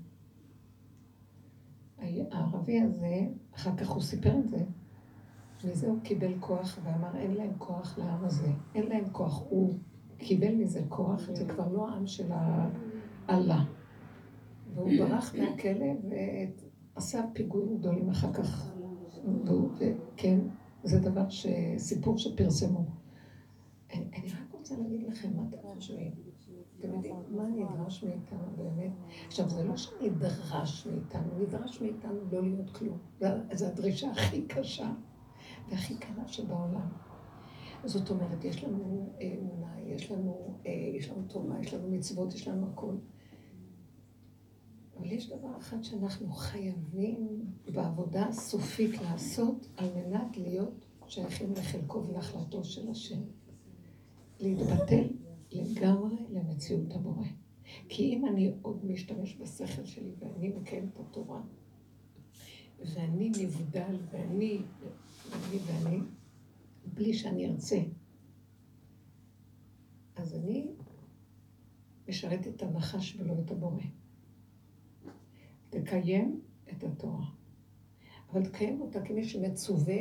הערבי 2.32 2.82
הזה, 2.82 3.28
אחר 3.56 3.76
כך 3.78 3.89
הוא 3.89 4.02
סיפר 4.02 4.39
את 4.39 4.50
זה, 4.50 4.63
מזה 5.63 5.88
הוא 5.88 6.00
קיבל 6.04 6.34
כוח 6.39 6.80
ואמר, 6.84 7.18
אין 7.18 7.34
להם 7.34 7.52
כוח 7.58 7.98
לעם 7.98 8.26
הזה, 8.26 8.48
אין 8.76 8.88
להם 8.88 9.10
כוח. 9.12 9.44
הוא 9.50 9.74
קיבל 10.18 10.56
מזה 10.56 10.82
כוח, 10.89 11.30
זה 11.34 11.46
כבר 11.46 11.68
לא 11.72 11.89
העם 11.89 12.08
של 12.08 12.32
האללה. 13.28 13.63
והוא 14.74 14.91
ברח 15.00 15.36
מהכלא 15.36 15.86
ועשה 16.96 17.22
פיגועים 17.34 17.78
גדולים 17.78 18.10
אחר 18.10 18.34
כך. 18.34 18.72
כן, 20.18 20.39
זה 20.86 21.00
דבר, 21.00 21.30
ש... 21.30 21.48
סיפור 21.78 22.17
שפרסמו. 22.17 22.86
אני, 23.93 24.10
רק 24.28 24.54
רוצה 24.54 24.76
להגיד 24.78 25.04
לכם 25.04 25.30
מה 25.36 25.43
אתם 25.50 25.58
חושבים. 25.74 26.12
אתם 26.80 26.93
יודעים 26.93 27.15
מה 27.30 27.48
נדרש 27.48 28.04
מאיתנו 28.04 28.48
באמת? 28.58 28.91
עכשיו, 29.28 29.50
זה 29.50 29.63
לא 29.63 29.78
שנדרש 29.78 30.88
מאיתנו, 30.88 31.39
נדרש 31.39 31.82
מאיתנו 31.82 32.19
לא 32.32 32.41
להיות 32.41 32.69
כלום. 32.69 32.98
זו 33.54 33.65
הדרישה 33.65 34.12
הכי 34.12 34.41
קשה 34.41 34.91
והכי 35.69 35.98
קלה 35.98 36.28
שבעולם. 36.28 36.89
זאת 37.86 38.10
אומרת, 38.10 38.43
יש 38.43 38.63
לנו 38.63 39.10
אמונה, 39.21 39.80
יש 39.82 40.12
לנו, 40.12 40.58
אה, 40.65 40.71
לנו 41.10 41.24
תורה, 41.28 41.60
יש 41.60 41.74
לנו 41.74 41.89
מצוות, 41.89 42.34
יש 42.34 42.48
לנו 42.48 42.67
הכול. 42.67 42.98
אבל 44.98 45.12
יש 45.12 45.30
דבר 45.30 45.58
אחד 45.58 45.84
שאנחנו 45.84 46.32
חייבים 46.32 47.46
בעבודה 47.74 48.32
סופית 48.32 49.02
לעשות 49.02 49.68
על 49.78 49.90
מנת 49.96 50.38
להיות 50.38 50.86
שייכים 51.08 51.54
לחלקו 51.54 52.04
ולהחלטו 52.08 52.64
של 52.64 52.90
השם. 52.92 53.22
להתבטל 54.40 55.08
לגמרי 55.52 56.16
למציאות 56.30 56.94
הבורא. 56.94 57.26
כי 57.90 58.04
אם 58.04 58.26
אני 58.26 58.54
עוד 58.62 58.86
משתמש 58.86 59.36
בשכל 59.36 59.86
שלי 59.86 60.12
ואני 60.20 60.50
מקיים 60.50 60.90
את 60.94 61.00
התורה, 61.00 61.42
ואני 62.80 63.30
נבדל 63.30 63.98
ואני, 64.12 64.62
ואני 65.30 65.60
ואני, 65.66 66.00
בלי 66.94 67.14
שאני 67.14 67.48
ארצה, 67.48 67.80
אז 70.16 70.36
אני 70.36 70.68
משרת 72.10 72.48
את 72.48 72.64
הנחש 72.64 73.16
ולא 73.20 73.34
את 73.46 73.52
הבורא. 73.52 73.82
תקיים 75.82 76.42
את 76.72 76.84
התורה. 76.84 77.26
אבל 78.32 78.46
תקיים 78.46 78.82
אותה 78.82 79.02
כמי 79.02 79.24
שמצווה 79.24 79.98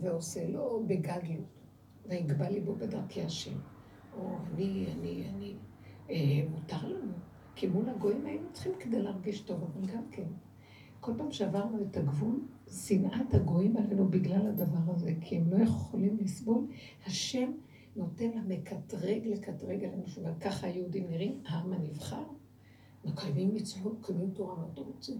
ועושה, 0.00 0.48
לא 0.48 0.80
בגדלות. 0.86 1.56
ויגבה 2.08 2.50
ליבו 2.50 2.74
בדרכי 2.74 3.22
השם. 3.22 3.58
או 4.18 4.36
אני, 4.54 4.86
אני, 4.98 5.24
אני. 5.34 5.54
אה, 6.10 6.48
מותר 6.50 6.88
לנו, 6.88 7.12
כי 7.54 7.66
מול 7.66 7.88
הגויים 7.88 8.26
היינו 8.26 8.46
צריכים 8.52 8.72
כדי 8.80 9.02
להרגיש 9.02 9.40
טוב, 9.40 9.62
אבל 9.62 9.86
גם 9.86 10.02
כן. 10.10 10.26
כל 11.00 11.12
פעם 11.16 11.32
שעברנו 11.32 11.82
את 11.82 11.96
הגבול, 11.96 12.40
שנאת 12.70 13.34
הגויים 13.34 13.76
עלינו 13.76 14.08
בגלל 14.08 14.46
הדבר 14.46 14.92
הזה, 14.94 15.12
כי 15.20 15.36
הם 15.36 15.50
לא 15.50 15.64
יכולים 15.64 16.16
לסבול. 16.20 16.66
השם 17.06 17.52
נותן 17.96 18.30
לה 18.30 18.40
מקטרג 18.48 19.26
לקטרג 19.26 19.84
עלינו, 19.84 20.04
וככה 20.24 20.66
היהודים 20.66 21.10
נראים, 21.10 21.40
העם 21.46 21.72
הנבחר. 21.72 22.22
מקיימים 23.06 23.54
מצוות, 23.54 23.98
מקיימים 24.00 24.30
תורה, 24.30 24.54
מה 24.54 24.64
אתה 24.72 24.80
רוצה? 24.80 25.12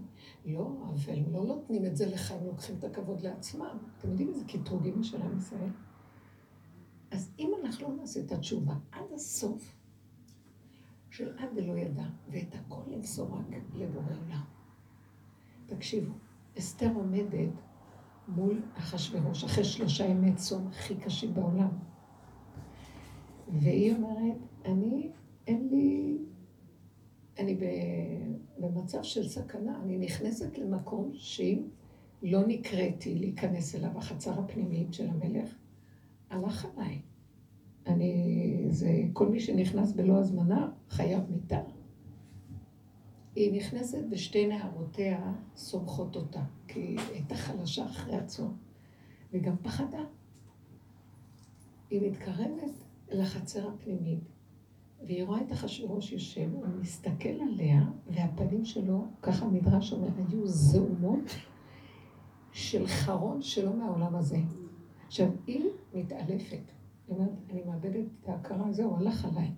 לא, 0.45 0.71
אבל 0.89 1.19
לא 1.31 1.43
נותנים 1.45 1.85
את 1.85 1.97
זה 1.97 2.09
לך, 2.09 2.31
הם 2.31 2.45
לוקחים 2.45 2.75
את 2.79 2.83
הכבוד 2.83 3.21
לעצמם. 3.21 3.77
אתם 3.97 4.09
יודעים 4.09 4.29
איזה 4.29 4.45
קטרוגים 4.45 5.03
של 5.03 5.21
עם 5.21 5.37
ישראל? 5.37 5.71
אז 7.11 7.31
אם 7.39 7.51
אנחנו 7.63 7.89
לא 7.89 7.95
נעשה 7.95 8.19
את 8.19 8.31
התשובה 8.31 8.73
עד 8.91 9.13
הסוף, 9.15 9.75
של 11.09 11.37
עד 11.37 11.49
ולא 11.55 11.73
ידע, 11.73 12.05
ואת 12.31 12.55
הכל 12.55 12.81
למסור 12.87 13.37
רק 13.37 13.45
לבורא 13.73 14.05
עולם. 14.05 14.43
תקשיבו, 15.65 16.13
אסתר 16.57 16.91
עומדת 16.95 17.49
מול 18.27 18.61
אחשוורוש, 18.73 19.43
אחרי 19.43 19.63
שלושה 19.63 20.05
ימי 20.05 20.35
צום 20.35 20.67
הכי 20.67 20.95
קשים 20.95 21.33
בעולם. 21.33 21.69
והיא 23.47 23.95
אומרת, 23.95 24.37
אני, 24.65 25.09
אין 25.47 25.67
לי 25.71 26.17
אני 27.39 27.57
במצב 28.59 29.03
של 29.03 29.27
סכנה, 29.27 29.81
אני 29.83 29.97
נכנסת 29.97 30.57
למקום 30.57 31.11
שאם 31.13 31.63
לא 32.23 32.47
נקראתי 32.47 33.15
להיכנס 33.15 33.75
אליו, 33.75 33.97
החצר 33.97 34.39
הפנימית 34.39 34.93
של 34.93 35.07
המלך, 35.07 35.55
הלך 36.29 36.65
עליי. 36.65 37.01
אני, 37.87 38.65
זה, 38.69 39.01
כל 39.13 39.29
מי 39.29 39.39
שנכנס 39.39 39.91
בלא 39.91 40.19
הזמנה 40.19 40.71
חייב 40.89 41.23
מיתה. 41.29 41.61
היא 43.35 43.53
נכנסת 43.53 44.03
ושתי 44.11 44.47
נערותיה 44.47 45.33
סומכות 45.55 46.15
אותה, 46.15 46.43
שהיא 46.71 46.99
הייתה 47.13 47.35
חלשה 47.35 47.85
אחרי 47.85 48.15
הצום, 48.15 48.57
וגם 49.33 49.55
פחדה. 49.57 50.03
היא 51.89 52.11
מתקרבת 52.11 52.71
לחצר 53.11 53.67
הפנימית, 53.67 54.19
והיא 55.05 55.23
רואה 55.23 55.41
את 55.41 55.51
אחשוורוש 55.51 56.11
יושב, 56.11 56.49
הוא 56.53 56.65
מסתכל 56.81 57.29
עליה, 57.29 57.81
והפנים 58.07 58.65
שלו, 58.65 59.05
ככה 59.21 59.45
המדרש 59.45 59.93
אומר, 59.93 60.07
היו 60.17 60.47
זעומות 60.47 61.35
של 62.51 62.87
חרון 62.87 63.41
שלא 63.41 63.73
מהעולם 63.75 64.15
הזה. 64.15 64.37
עכשיו, 65.07 65.29
היא 65.47 65.65
מתעלפת. 65.93 66.71
היא 67.07 67.15
אומרת, 67.15 67.31
אני 67.49 67.63
מאבדת 67.63 68.05
את 68.21 68.29
ההכרה, 68.29 68.71
זהו, 68.71 68.95
הלך 68.95 69.25
עליי. 69.25 69.51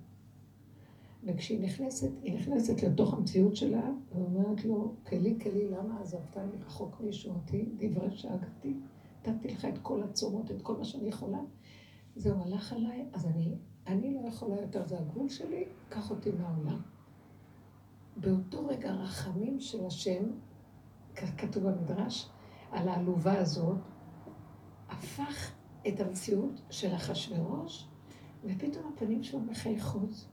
וכשהיא 1.23 1.59
נכנסת, 1.59 2.11
היא 2.23 2.33
נכנסת 2.35 2.83
לתוך 2.83 3.13
המציאות 3.13 3.55
שלה, 3.55 3.91
ואומרת 4.15 4.65
לו, 4.65 4.93
כלי 5.07 5.37
כלי, 5.41 5.69
למה 5.69 6.01
עזבתני 6.01 6.57
רחוק 6.65 7.01
מישועתי, 7.01 7.69
דברי 7.77 8.11
שאגתי, 8.11 8.73
נתתי 9.27 9.47
לך 9.47 9.65
את 9.65 9.77
כל 9.81 10.03
הצומות, 10.03 10.51
את 10.51 10.61
כל 10.61 10.77
מה 10.77 10.85
שאני 10.85 11.07
יכולה. 11.07 11.39
זהו, 12.15 12.41
הלך 12.41 12.73
עליי, 12.73 13.05
אז 13.13 13.25
אני, 13.25 13.55
אני 13.89 14.13
לא 14.13 14.27
יכולה 14.27 14.61
יותר, 14.61 14.87
זה 14.87 14.99
הגבול 14.99 15.29
שלי, 15.29 15.65
קח 15.89 16.11
אותי 16.11 16.31
מהעולם. 16.31 16.81
באותו 18.17 18.67
רגע 18.67 18.91
רחמים 18.91 19.59
של 19.59 19.85
השם, 19.85 20.23
כתוב 21.15 21.69
במדרש, 21.69 22.29
על 22.71 22.87
העלובה 22.87 23.39
הזאת, 23.39 23.77
הפך 24.89 25.51
את 25.87 25.99
המציאות 25.99 26.61
של 26.69 26.95
אחשוורוש, 26.95 27.87
ופתאום 28.45 28.93
הפנים 28.93 29.23
שלו 29.23 29.39
מחייכות. 29.39 30.25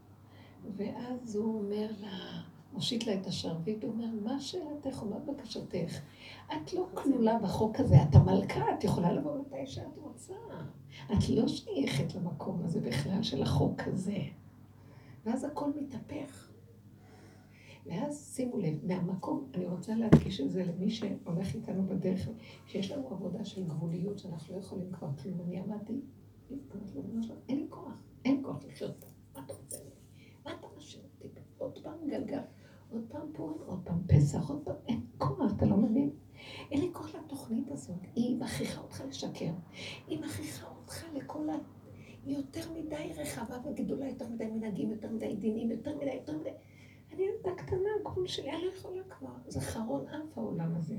ואז 0.76 1.36
הוא 1.36 1.58
אומר 1.58 1.86
לה, 2.00 2.42
מושיט 2.72 3.06
לה 3.06 3.14
את 3.14 3.26
השרביט, 3.26 3.84
הוא 3.84 3.92
אומר, 3.92 4.06
מה 4.22 4.40
שאלתך 4.40 5.02
או 5.02 5.08
מה 5.08 5.18
בקשתך? 5.18 6.00
את 6.52 6.72
לא 6.72 6.86
כלולה 6.94 7.38
בחוק 7.38 7.80
הזה, 7.80 8.02
את 8.02 8.14
המלכה, 8.14 8.74
את 8.78 8.84
יכולה 8.84 9.12
לבוא 9.12 9.38
מתי 9.38 9.66
שאת 9.66 9.98
רוצה. 10.02 10.34
את 11.12 11.28
לא 11.28 11.48
שייכת 11.48 12.14
למקום 12.14 12.62
הזה 12.64 12.80
בכלל 12.80 13.22
של 13.22 13.42
החוק 13.42 13.80
הזה. 13.86 14.18
ואז 15.24 15.44
הכל 15.44 15.70
מתהפך. 15.76 16.50
ואז 17.86 18.34
שימו 18.34 18.58
לב, 18.58 18.78
מהמקום, 18.86 19.50
אני 19.54 19.66
רוצה 19.66 19.94
להדגיש 19.94 20.40
את 20.40 20.50
זה 20.50 20.64
למי 20.64 20.90
שהולך 20.90 21.54
איתנו 21.54 21.86
בדרך, 21.86 22.28
שיש 22.66 22.92
לנו 22.92 23.08
עבודה 23.08 23.44
של 23.44 23.64
גבוליות, 23.64 24.18
שאנחנו 24.18 24.54
לא 24.54 24.60
יכולים 24.60 24.92
כבר 24.92 25.08
כלום. 25.22 25.40
אני 25.40 25.60
אמרתי, 25.60 26.00
אין 27.48 27.58
לי 27.58 27.66
כוח, 27.68 28.02
אין 28.24 28.42
כוח 28.44 28.64
לחיות 28.64 28.94
פה. 29.00 29.06
מה 29.34 29.44
אתה 29.44 29.54
רוצה 29.54 29.76
מה 30.44 30.52
אתה 30.60 30.66
משאיר 30.76 31.02
אותי? 31.14 31.28
עוד 31.58 31.78
פעם 31.82 31.94
גלגל, 32.06 32.40
עוד 32.90 33.02
פעם 33.08 33.28
פורים, 33.32 33.58
עוד 33.66 33.80
פעם 33.84 33.98
פסח, 34.06 34.50
עוד 34.50 34.62
פעם, 34.64 34.74
אין 34.88 35.00
כוח, 35.18 35.52
אתה 35.56 35.66
לא 35.66 35.76
מבין? 35.76 36.10
אין 36.70 36.80
לי 36.80 36.88
כוח 36.92 37.14
לתוכנית 37.14 37.70
הזאת, 37.70 37.96
היא 38.14 38.36
מכריחה 38.36 38.80
אותך 38.80 39.02
לשקר. 39.08 39.52
היא 40.06 40.20
מכריחה 40.20 40.66
אותך 40.68 41.04
לכל 41.14 41.50
ה... 41.50 41.54
היא 42.24 42.36
יותר 42.36 42.72
מדי 42.72 43.12
רחבה 43.16 43.56
וגדולה, 43.64 44.08
יותר 44.08 44.28
מדי 44.28 44.46
מנהגים, 44.46 44.90
יותר 44.90 45.10
מדי 45.10 45.36
דינים, 45.36 45.70
יותר 45.70 45.96
מדי, 45.96 46.14
יותר 46.14 46.38
מדי. 46.38 46.50
אני 47.12 47.22
ילדה 47.22 47.54
קטנה, 47.56 47.88
הגבול 48.00 48.26
שלי, 48.26 48.50
אני 48.50 48.64
לא 48.64 48.70
יכולה 48.72 49.02
כבר. 49.08 49.32
זה 49.46 49.60
חרון 49.60 50.08
אף 50.08 50.38
העולם 50.38 50.74
הזה. 50.74 50.96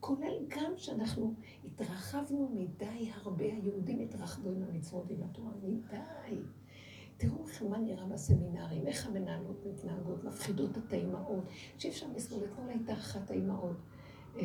כולל 0.00 0.46
גם 0.48 0.72
שאנחנו 0.76 1.34
התרחבנו 1.64 2.48
מדי 2.54 3.10
הרבה, 3.14 3.44
היהודים 3.44 4.00
התרחבו 4.00 4.50
עם 4.50 4.62
המצוות 4.62 5.04
ועם 5.08 5.22
התורה, 5.22 5.50
מדי. 5.62 6.36
תראו 7.16 7.46
איך 7.48 7.62
מה 7.62 7.78
נראה 7.78 8.06
בסמינרים, 8.06 8.86
איך 8.86 9.06
המנהלות 9.06 9.66
מתנהגות, 9.66 10.24
מפחידות 10.24 10.78
את 10.78 10.92
האימהות, 10.92 11.44
שאי 11.78 11.90
אפשר 11.90 12.06
לסבול. 12.14 12.44
אתמול 12.44 12.68
הייתה 12.68 12.92
אחת 12.92 13.30
האימהות, 13.30 13.76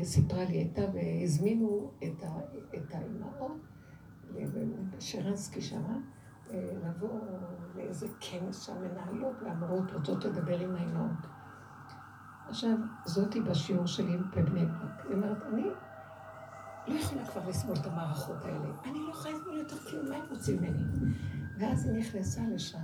סיפרה 0.04 0.44
לי, 0.44 0.54
הייתה 0.54 0.82
והזמינו 0.94 1.92
את 2.76 2.96
האימהות, 2.96 3.58
שרנסקי 5.00 5.62
שמה, 5.62 5.98
אה, 6.52 6.70
לבוא 6.86 7.20
לאיזה 7.76 8.08
כנס 8.20 8.66
שהמנהלות 8.66 9.36
והמורות 9.44 9.92
רוצות 9.92 10.26
לדבר 10.26 10.60
עם 10.60 10.76
האימהות. 10.76 11.28
עכשיו, 12.48 12.78
זאתי 13.06 13.42
בשיעור 13.42 13.86
שלי 13.86 14.18
בבני 14.18 14.66
ברק. 14.66 15.06
היא 15.06 15.16
אומרת, 15.16 15.38
אני 15.54 15.64
לא 16.88 17.00
יכולה 17.00 17.26
כבר 17.26 17.50
לסבול 17.50 17.76
את 17.82 17.86
המערכות 17.86 18.46
האלה. 18.46 18.68
אני 18.86 19.00
לא 19.00 19.12
יכולה 19.12 19.34
לסבול 19.34 19.58
יותר 19.58 19.78
כלום, 19.78 20.10
מה 20.10 20.16
הם 20.16 20.26
רוצים 20.30 20.58
ממני? 20.58 20.84
ואז 21.60 21.86
היא 21.86 22.00
נכנסה 22.00 22.42
לשם, 22.54 22.78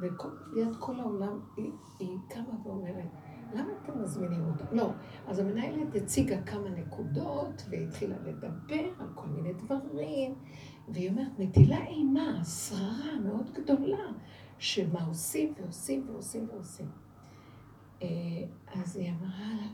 וליד 0.00 0.76
כל 0.78 1.00
העולם 1.00 1.40
היא, 1.56 1.72
היא 1.98 2.18
קמה 2.28 2.66
ואומרת, 2.66 3.08
למה 3.54 3.72
אתם 3.82 4.02
מזמינים 4.02 4.44
אותה? 4.46 4.64
לא. 4.72 4.90
אז 5.28 5.38
המנהלת 5.38 5.94
הציגה 5.94 6.42
כמה 6.42 6.70
נקודות, 6.70 7.62
והתחילה 7.70 8.16
לדבר 8.26 8.88
על 8.98 9.06
כל 9.14 9.26
מיני 9.26 9.52
דברים, 9.52 10.34
והיא 10.88 11.10
אומרת, 11.10 11.38
מטילה 11.38 11.86
אימה, 11.86 12.44
שררה 12.44 13.18
מאוד 13.24 13.50
גדולה, 13.52 14.12
שמה 14.58 15.04
עושים 15.04 15.54
ועושים 15.60 16.04
ועושים 16.08 16.48
ועושים. 16.52 16.86
אה, 18.02 18.08
אז 18.66 18.96
היא 18.96 19.10
אמרה, 19.10 19.66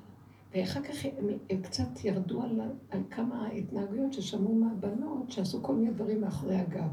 ואחר 0.54 0.82
כך 0.82 1.04
הם, 1.04 1.28
הם 1.50 1.62
קצת 1.62 2.04
ירדו 2.04 2.42
על, 2.42 2.60
על 2.90 3.02
כמה 3.10 3.48
התנהגויות 3.48 4.12
ששמעו 4.12 4.54
מהבנות, 4.54 5.30
שעשו 5.30 5.62
כל 5.62 5.74
מיני 5.74 5.90
דברים 5.90 6.20
מאחורי 6.20 6.56
הגב. 6.56 6.90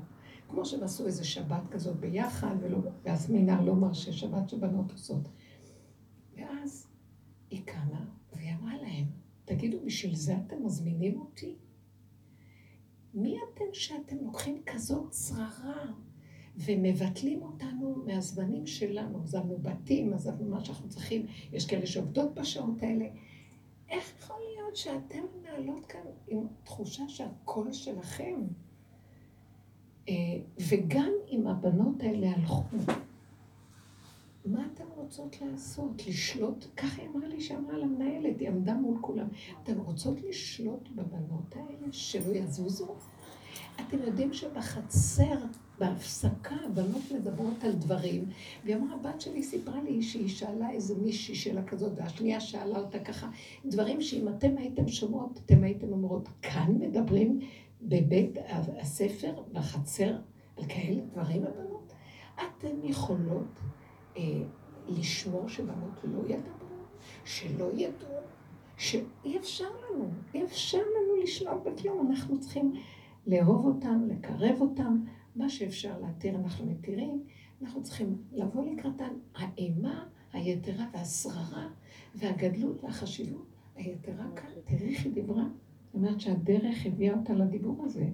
כמו 0.50 0.66
שהם 0.66 0.84
עשו 0.84 1.06
איזה 1.06 1.24
שבת 1.24 1.68
כזאת 1.72 1.96
ביחד, 1.96 2.56
ולא, 2.60 2.78
והסמינר 3.06 3.62
לא 3.62 3.76
מרשה 3.76 4.12
שבת 4.12 4.50
שבנות 4.50 4.92
עושות. 4.92 5.30
ואז 6.36 6.88
היא 7.50 7.62
קמה, 7.66 8.06
והיא 8.36 8.54
אמרה 8.54 8.78
להם, 8.78 9.06
תגידו, 9.46 9.78
בשביל 9.86 10.16
זה 10.16 10.38
אתם 10.38 10.66
מזמינים 10.66 11.20
אותי? 11.20 11.56
מי 13.14 13.38
אתם 13.54 13.66
שאתם 13.74 14.18
לוקחים 14.22 14.62
כזאת 14.66 15.14
שררה 15.14 15.86
ומבטלים 16.58 17.42
אותנו 17.42 18.04
מהזמנים 18.06 18.68
שלנו? 18.68 19.22
עזבנו 19.24 19.58
בתים, 19.58 20.14
עזבנו 20.14 20.50
מה 20.50 20.66
שאנחנו 20.66 20.90
צריכים, 20.90 21.26
יש 21.52 21.66
כאלה 21.66 21.86
שעובדות 21.86 22.34
בשעות 22.34 22.84
האלה. 22.84 23.06
איך 23.90 24.14
יכול 24.20 24.36
להיות 24.54 24.76
שאתם 24.76 25.24
מנהלות 25.40 25.86
כאן 25.86 26.02
עם 26.28 26.48
תחושה 26.64 27.04
שהקול 27.10 27.74
שלכם, 27.74 28.36
אה, 30.10 30.14
וגם 30.70 31.12
אם 31.32 31.48
הבנות 31.48 32.04
האלה 32.04 32.32
הלכו, 32.32 32.64
מה 34.46 34.66
אתן 34.74 34.84
רוצות 34.96 35.42
לעשות? 35.42 36.08
לשלוט? 36.08 36.66
ככה 36.78 37.02
היא 37.02 37.10
אמרה 37.10 37.28
לי 37.28 37.42
שאמרה 37.42 37.78
למנהלת, 37.78 38.40
היא 38.40 38.50
עמדה 38.50 38.74
מול 38.74 38.98
כולם. 39.02 39.28
אתן 39.64 39.78
רוצות 39.78 40.22
לשלוט 40.22 40.90
בבנות 40.90 41.56
האלה, 41.56 41.88
שלא 41.92 42.34
יזוזו? 42.34 42.96
אתם 43.76 43.98
יודעים 44.06 44.34
שבחצר, 44.34 45.36
בהפסקה, 45.80 46.56
הבנות 46.66 47.02
מדברות 47.16 47.64
על 47.64 47.72
דברים, 47.72 48.26
והיא 48.64 48.76
אמרה, 48.76 48.96
הבת 48.96 49.22
שלי 49.22 49.44
סיפרה 49.44 49.82
לי 49.84 50.02
שהיא 50.02 50.30
שאלה 50.30 50.72
איזה 50.72 50.96
מישהי 50.96 51.36
שאלה 51.36 51.64
כזאת, 51.64 51.92
והשנייה 51.96 52.40
שאלה 52.40 52.80
אותה 52.80 53.00
ככה, 53.00 53.30
דברים 53.66 54.02
שאם 54.02 54.28
אתם 54.28 54.58
הייתם 54.58 54.88
שומעות, 54.88 55.40
אתם 55.46 55.64
הייתם 55.64 55.92
אומרות, 55.92 56.30
כאן 56.42 56.76
מדברים 56.80 57.40
בבית 57.82 58.38
הספר, 58.82 59.34
בחצר, 59.52 60.18
על 60.58 60.66
כאלה 60.68 61.02
דברים 61.02 61.44
הבנות? 61.44 61.94
אתן 62.36 62.76
יכולות 62.84 63.60
לשמור 64.88 65.50
שבנות 65.50 66.00
לא 66.04 66.20
ידברו, 66.28 66.78
שלא 67.26 67.70
ידעו, 67.74 68.16
שאי 68.78 69.38
אפשר 69.38 69.70
לנו, 69.70 70.10
אי 70.34 70.44
אפשר 70.44 70.78
לנו 70.78 71.24
לשלוט 71.24 71.64
בכלום, 71.64 72.12
אנחנו 72.12 72.40
צריכים 72.40 72.74
לאהוב 73.28 73.66
אותם, 73.66 74.08
לקרב 74.08 74.62
אותם, 74.62 75.04
מה 75.36 75.50
שאפשר 75.50 76.00
להתיר 76.00 76.36
אנחנו 76.36 76.66
מתירים, 76.66 77.24
אנחנו 77.62 77.84
צריכים 77.84 78.18
לבוא 78.32 78.66
לקראתן. 78.66 79.14
האימה 79.36 80.08
היתרה 80.34 80.86
והשררה 80.94 81.70
והגדלות 82.16 82.84
והחשיבות 82.84 83.48
היתרה 83.76 84.26
כאן, 84.36 84.50
תראי 84.66 84.96
איך 84.96 85.06
היא 85.06 85.14
דיברה. 85.14 85.44
זאת 85.86 85.96
אומרת 85.96 86.20
שהדרך 86.20 86.86
הביאה 86.86 87.18
אותה 87.18 87.34
לדיבור 87.34 87.86
הזה. 87.86 88.10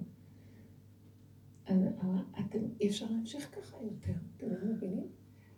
אתם, 1.64 2.58
אי 2.80 2.88
אפשר 2.88 3.06
להמשיך 3.10 3.54
ככה 3.58 3.76
יותר, 3.82 4.12
אתם 4.36 4.46
לא 4.46 4.74
מבינים? 4.74 5.06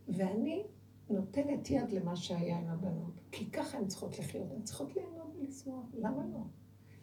ואני 0.09 0.63
נותנת 1.11 1.71
יד 1.71 1.93
למה 1.93 2.17
שהיה 2.17 2.59
עם 2.59 2.69
הבנות, 2.69 3.21
כי 3.33 3.51
ככה 3.51 3.79
הן 3.79 3.87
צריכות 3.87 4.19
לחיות, 4.19 4.51
הן 4.51 4.63
צריכות 4.63 4.97
ליהנות 4.97 5.37
ולשמוח, 5.41 5.87
למה 5.95 6.27
לא? 6.33 6.41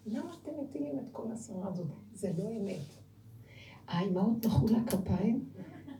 למה 0.05 0.33
אתם 0.41 0.51
מטילים 0.63 0.99
את 0.99 1.09
כל 1.11 1.31
השרה 1.31 1.67
הזאת? 1.67 1.87
זה 2.13 2.31
לא 2.37 2.49
אמת. 2.51 2.85
האימהות 3.87 4.45
מחאו 4.45 4.67
לה 4.67 4.79
כפיים, 4.87 5.49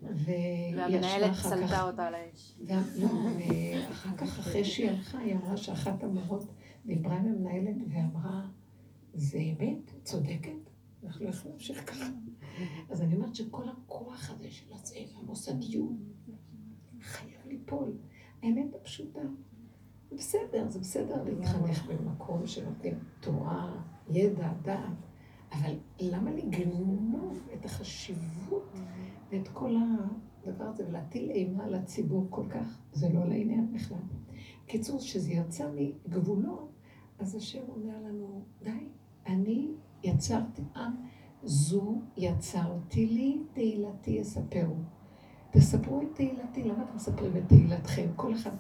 והמנהלת 0.02 1.32
צלתה 1.43 1.84
אותה 1.84 2.08
על 2.08 2.16
האש. 2.16 2.56
לא, 2.60 3.08
ואחר 3.38 4.18
כך, 4.18 4.39
אחרי 4.39 4.66
שהיא 4.66 4.89
הלכה, 4.89 5.20
היא 5.20 5.36
אמרה 5.36 5.58
שאחת 5.58 6.04
המורות 6.04 6.45
דיברה 6.86 7.18
עם 7.18 7.26
המנהלת 7.26 7.76
ואמרה, 7.89 8.47
זה 9.14 9.38
אמת, 9.38 9.91
צודקת, 10.04 10.52
אנחנו 11.04 11.26
לא 11.26 11.30
יכולים 11.30 11.52
להמשיך 11.52 11.89
ככה. 11.91 12.06
אז 12.89 13.02
אני 13.02 13.16
אומרת 13.16 13.36
שכל 13.36 13.70
הכוח 13.70 14.30
הזה 14.30 14.52
של 14.52 14.74
הצבע, 14.74 15.18
המוסדיות, 15.20 15.91
ליפול. 17.70 17.93
האמת 18.43 18.76
הפשוטה, 18.76 19.22
זה 20.09 20.15
בסדר, 20.15 20.70
זה 20.70 20.80
בסדר 20.80 21.24
להתחנך 21.24 21.86
במקום 21.86 22.47
שנותנים 22.47 22.99
תורה, 23.20 23.82
ידע, 24.09 24.53
דעת, 24.61 24.97
אבל 25.51 25.74
למה 25.99 26.32
לגנוב 26.32 27.49
את 27.53 27.65
החשיבות 27.65 28.80
ואת 29.32 29.47
כל 29.47 29.76
הדבר 30.45 30.65
הזה 30.65 30.88
ולהטיל 30.88 31.30
אימה 31.30 31.63
על 31.63 31.76
הציבור 31.76 32.28
כל 32.30 32.45
כך? 32.49 32.80
זה 32.91 33.09
לא 33.09 33.26
לעניין 33.26 33.74
בכלל. 33.74 33.97
קיצור, 34.65 34.99
כשזה 34.99 35.32
יצא 35.32 35.70
מגבולות, 35.76 36.72
אז 37.20 37.36
השם 37.36 37.61
אומר 37.67 37.97
לנו, 38.01 38.41
די, 38.63 38.88
אני 39.28 39.72
יצרתי 40.03 40.61
עם, 40.76 40.91
זו 41.43 42.01
יצרתי 42.17 43.05
לי, 43.05 43.41
תהילתי 43.53 44.11
יספרו. 44.11 44.76
תספרו 45.52 46.02
את 46.02 46.08
תהילתי, 46.16 46.64
למה 46.64 46.84
אתם 46.84 46.95
מספרים 46.95 47.38
את 47.38 47.43
תהילתכם? 47.47 48.08
כל 48.16 48.34
אחד, 48.34 48.52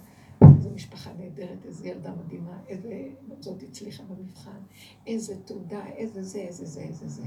איזו 0.41 0.69
משפחה 0.69 1.09
נהדרת, 1.19 1.65
איזו 1.65 1.85
ילדה 1.85 2.13
מדהימה, 2.25 2.59
איזה, 2.67 3.09
זאת 3.39 3.63
הצליחה 3.63 4.03
במבחן, 4.03 4.59
איזה 5.07 5.35
תעודה, 5.45 5.85
איזה 5.85 6.23
זה, 6.23 6.39
איזה 6.39 6.65
זה, 6.65 6.81
איזה 6.81 7.07
זה. 7.07 7.23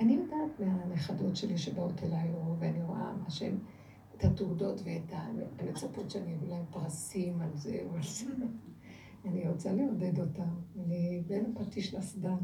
אני 0.00 0.12
יודעת 0.12 0.60
מהנכדות 0.60 1.36
שלי 1.36 1.58
שבאות 1.58 2.02
אליי, 2.02 2.30
ואני 2.58 2.82
רואה 2.82 3.12
מה 3.12 3.30
שהן, 3.30 3.58
את 4.16 4.24
התעודות 4.24 4.80
ואת 4.84 5.12
המצפות 5.58 6.10
שאני 6.10 6.34
אביא 6.34 6.48
להן 6.48 6.64
פרסים 6.70 7.40
על 7.40 7.50
זה 7.54 7.78
או 7.84 7.96
על 7.96 8.02
זה. 8.02 8.26
אני 9.24 9.48
רוצה 9.48 9.72
לעודד 9.72 10.20
אותם, 10.20 10.54
אני 10.84 11.22
בין 11.26 11.52
הפטיש 11.56 11.94
לסדן. 11.94 12.36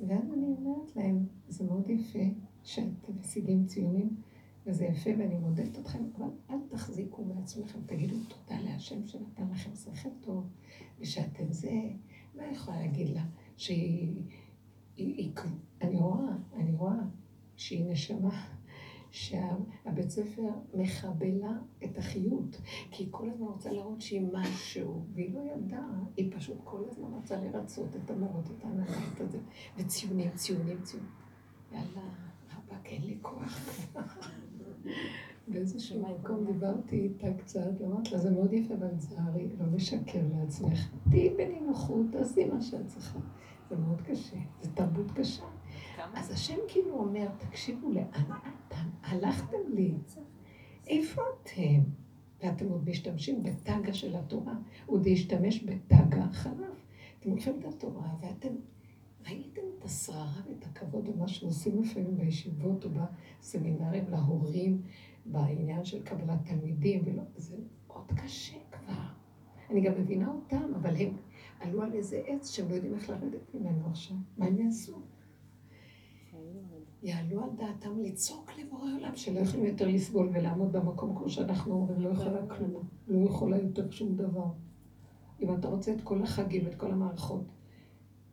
ואז 0.00 0.32
אני 0.32 0.46
אומרת 0.58 0.96
להם, 0.96 1.26
זה 1.48 1.64
מאוד 1.64 1.90
יפה 1.90 2.24
שאתם 2.62 3.12
משיגים 3.20 3.66
ציונים, 3.66 4.16
וזה 4.66 4.84
יפה 4.84 5.10
ואני 5.18 5.38
מודדת 5.38 5.78
אתכם, 5.78 6.04
אבל 6.16 6.28
אל 6.50 6.56
תחזיקו 6.68 7.24
מעצמכם, 7.24 7.78
תגידו 7.86 8.16
תודה 8.28 8.60
להשם 8.60 9.06
שנתן 9.06 9.50
לכם 9.52 9.70
שכל 9.74 10.08
טוב, 10.20 10.48
ושאתם 11.00 11.52
זה, 11.52 11.90
מה 12.34 12.44
אני 12.44 12.56
יכולה 12.56 12.80
להגיד 12.80 13.08
לה? 13.08 13.24
שהיא, 13.56 14.22
היא, 14.96 15.14
היא, 15.16 15.32
אני 15.82 15.96
רואה, 15.96 16.36
אני 16.56 16.72
רואה 16.72 17.00
שהיא 17.56 17.84
נשמה. 17.92 18.60
שהבית 19.10 20.10
ספר 20.10 20.48
מחבלה 20.74 21.52
את 21.84 21.98
החיות, 21.98 22.60
כי 22.90 23.02
היא 23.02 23.08
כל 23.10 23.30
הזמן 23.30 23.46
רוצה 23.46 23.72
להראות 23.72 24.00
שהיא 24.00 24.26
משהו, 24.32 25.04
והיא 25.14 25.34
לא 25.34 25.40
ידעה, 25.40 26.04
היא 26.16 26.32
פשוט 26.36 26.56
כל 26.64 26.84
הזמן 26.90 27.08
רוצה 27.12 27.36
לרצות 27.36 27.96
את 27.96 28.10
המורות, 28.10 28.50
את 28.50 28.64
ההנהלת 28.64 29.20
הזה, 29.20 29.38
וציונים, 29.76 30.30
ציונים, 30.34 30.82
ציונים. 30.82 31.10
יאללה, 31.72 32.29
רבאק, 32.80 32.92
אין 32.92 33.02
לי 33.02 33.18
כוח. 33.22 33.60
באיזשהו 35.48 36.06
מקום 36.06 36.44
דיברתי 36.46 36.96
איתה 36.96 37.26
קצת, 37.38 37.80
אמרתי 37.84 38.10
לה, 38.10 38.18
זה 38.18 38.30
מאוד 38.30 38.52
יפה, 38.52 38.74
אבל 38.74 38.86
לצערי, 38.94 39.48
לא 39.58 39.66
לשקר 39.74 40.22
לעצמך. 40.38 40.88
תהיי 41.10 41.30
בנינוחות, 41.30 42.06
תעשי 42.12 42.44
מה 42.44 42.62
שאת 42.62 42.86
צריכה. 42.86 43.18
זה 43.70 43.76
מאוד 43.76 44.00
קשה, 44.00 44.36
זו 44.62 44.70
תרבות 44.74 45.10
קשה. 45.10 45.44
אז 46.14 46.30
השם 46.30 46.56
כאילו 46.68 46.94
אומר, 46.94 47.28
תקשיבו, 47.38 47.90
לאן 47.90 48.04
אתם? 48.68 48.88
הלכתם 49.02 49.58
לי. 49.74 49.94
איפה 50.86 51.22
אתם? 51.42 51.80
ואתם 52.42 52.68
עוד 52.68 52.88
משתמשים 52.88 53.42
בטאגה 53.42 53.92
של 53.92 54.16
התורה, 54.16 54.54
עוד 54.86 55.06
להשתמש 55.06 55.62
בטאגה 55.62 56.24
אחריו. 56.30 56.72
אתם 57.20 57.30
לוקחים 57.30 57.58
את 57.58 57.64
התורה 57.64 58.08
ואתם 58.20 58.48
ראיתם 59.26 59.62
את 59.78 59.84
השררה 59.84 60.40
ואת 60.48 60.64
הכבוד 60.66 61.08
ומה 61.08 61.28
שעושים 61.28 61.82
לפעמים 61.82 62.16
בישיבות 62.16 62.84
או 62.84 62.90
בסמינרים 62.90 64.04
להורים 64.10 64.82
בעניין 65.26 65.84
של 65.84 66.02
קבלת 66.02 66.38
תלמידים, 66.44 67.02
ולא, 67.04 67.22
זה 67.36 67.56
מאוד 67.86 68.06
קשה 68.16 68.56
כבר. 68.70 69.02
אני 69.70 69.80
גם 69.80 69.92
מבינה 70.00 70.28
אותם, 70.28 70.74
אבל 70.74 70.96
הם 70.96 71.16
עלו 71.60 71.82
על 71.82 71.92
איזה 71.92 72.22
עץ 72.26 72.50
שהם 72.50 72.68
לא 72.68 72.74
יודעים 72.74 72.94
איך 72.94 73.10
לרדת 73.10 73.54
ממנו 73.54 73.86
עכשיו. 73.86 74.16
מה 74.38 74.46
הם 74.46 74.58
יעשו? 74.58 75.00
יעלו 77.02 77.44
על 77.44 77.50
דעתם 77.56 78.00
לצעוק 78.00 78.52
לבורא 78.58 78.90
עולם, 78.96 79.16
שלא 79.16 79.40
יכולים 79.40 79.66
יותר 79.66 79.88
לסבול 79.88 80.30
ולעמוד 80.32 80.72
במקום 80.72 81.16
כמו 81.16 81.30
שאנחנו 81.30 81.74
אומרים, 81.74 82.00
לא 82.00 82.08
יכולה 82.08 82.46
כלום, 82.46 82.82
לא 83.08 83.28
יכולה 83.28 83.58
יותר 83.58 83.90
שום 83.90 84.16
דבר. 84.16 84.46
אם 85.40 85.54
אתה 85.54 85.68
רוצה 85.68 85.92
את 85.92 86.00
כל 86.00 86.22
החגים, 86.22 86.66
את 86.66 86.74
כל 86.74 86.90
המערכות, 86.90 87.44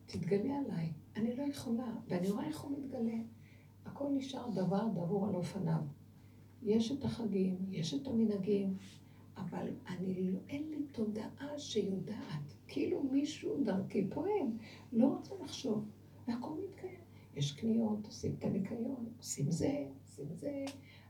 תתגלה 0.07 0.59
עליי. 0.59 0.91
אני 1.15 1.35
לא 1.35 1.43
יכולה, 1.43 1.95
ואני 2.07 2.29
רואה 2.29 2.47
איך 2.47 2.59
הוא 2.59 2.77
מתגלה. 2.77 3.17
הכל 3.85 4.09
נשאר 4.15 4.49
דבר 4.49 4.87
דבור 4.87 5.27
על 5.27 5.35
אופניו. 5.35 5.81
יש 6.63 6.91
את 6.91 7.05
החגים, 7.05 7.57
יש 7.71 7.93
את 7.93 8.07
המנהגים, 8.07 8.77
אבל 9.37 9.67
אני, 9.87 10.31
אין 10.49 10.69
לי 10.69 10.83
תודעה 10.91 11.59
שיודעת. 11.59 12.53
כאילו 12.67 13.03
מישהו 13.03 13.63
דרכי 13.63 14.07
פועל, 14.09 14.47
לא 14.91 15.07
רוצה 15.07 15.35
לחשוב, 15.43 15.85
והכל 16.27 16.53
מתקיים. 16.63 16.99
יש 17.35 17.51
קניות, 17.51 18.05
עושים 18.05 18.35
את 18.39 18.43
הניקיון, 18.43 19.05
עושים 19.17 19.51
זה, 19.51 19.87
עושים 20.03 20.25
זה, 20.33 20.65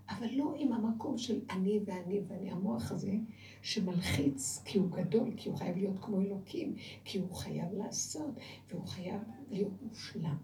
אבל 0.10 0.28
לא 0.32 0.54
עם 0.58 0.74
המקום 0.74 1.18
של 1.18 1.40
אני 1.50 1.80
ואני 1.86 2.22
ואני, 2.28 2.52
המוח 2.52 2.92
הזה 2.92 3.14
שמלחיץ 3.62 4.62
כי 4.66 4.78
הוא 4.78 4.92
גדול, 4.92 5.34
כי 5.38 5.50
הוא 5.50 5.58
חייב 5.58 5.78
להיות 5.78 6.00
כמו 6.02 6.22
אלוקים, 6.22 6.76
כי 7.04 7.20
הוא 7.20 7.34
חייב 7.34 7.74
לעשות, 7.74 8.36
והוא 8.70 8.88
חייב 8.88 9.22
להיות 9.50 9.82
מושלם. 9.82 10.38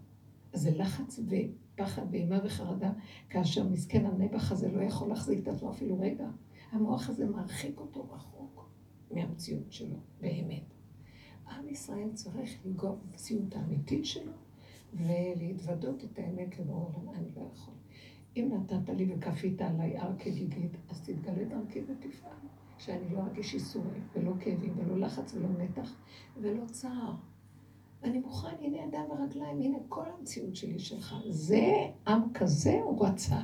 אז 0.52 0.60
זה 0.60 0.70
לחץ 0.76 1.20
ופחד 1.28 2.02
ואימה 2.10 2.38
וחרדה, 2.44 2.92
כאשר 3.30 3.68
מסכן 3.68 4.06
הנבח 4.06 4.52
הזה 4.52 4.72
לא 4.72 4.82
יכול 4.82 5.08
להחזיק 5.08 5.38
את 5.42 5.48
עצמו 5.48 5.70
אפילו 5.70 5.98
רגע. 6.00 6.28
המוח 6.70 7.08
הזה 7.08 7.26
מרחיק 7.26 7.80
אותו 7.80 8.08
רחוק 8.10 8.70
מהמציאות 9.10 9.72
שלו, 9.72 9.96
באמת. 10.20 10.74
עם 11.50 11.68
ישראל 11.68 12.12
צריך 12.12 12.50
לנגוע 12.64 12.94
במציאות 12.94 13.56
האמיתית 13.56 14.06
שלו 14.06 14.32
ולהתוודות 14.92 16.04
את 16.04 16.18
האמת 16.18 16.58
לבורא 16.58 16.84
עולם. 16.84 17.08
אני 17.14 17.28
לא 17.36 17.42
יכול. 17.52 17.74
אם 18.36 18.50
נתת 18.52 18.88
לי 18.88 19.14
וכפית 19.14 19.62
עליי 19.62 19.98
הר 19.98 20.12
כגיגית, 20.18 20.76
אז 20.90 21.00
תתגלה 21.00 21.44
דרכי 21.44 21.80
ותפעל. 21.80 22.32
שאני 22.78 23.14
לא 23.14 23.18
ארגיש 23.18 23.54
איסורים, 23.54 24.02
ולא 24.14 24.32
כאבים, 24.40 24.74
ולא 24.76 24.98
לחץ, 25.06 25.34
ולא 25.34 25.48
מתח, 25.58 25.96
ולא 26.36 26.64
צער. 26.66 27.14
אני 28.02 28.18
מוכן, 28.18 28.56
הנה 28.60 28.76
ידיים 28.76 29.10
ורגליים, 29.10 29.60
הנה 29.60 29.78
כל 29.88 30.04
המציאות 30.18 30.56
שלי 30.56 30.78
שלך. 30.78 31.14
זה 31.28 31.86
עם 32.06 32.22
כזה 32.34 32.80
הוא 32.82 33.06
רצה. 33.06 33.40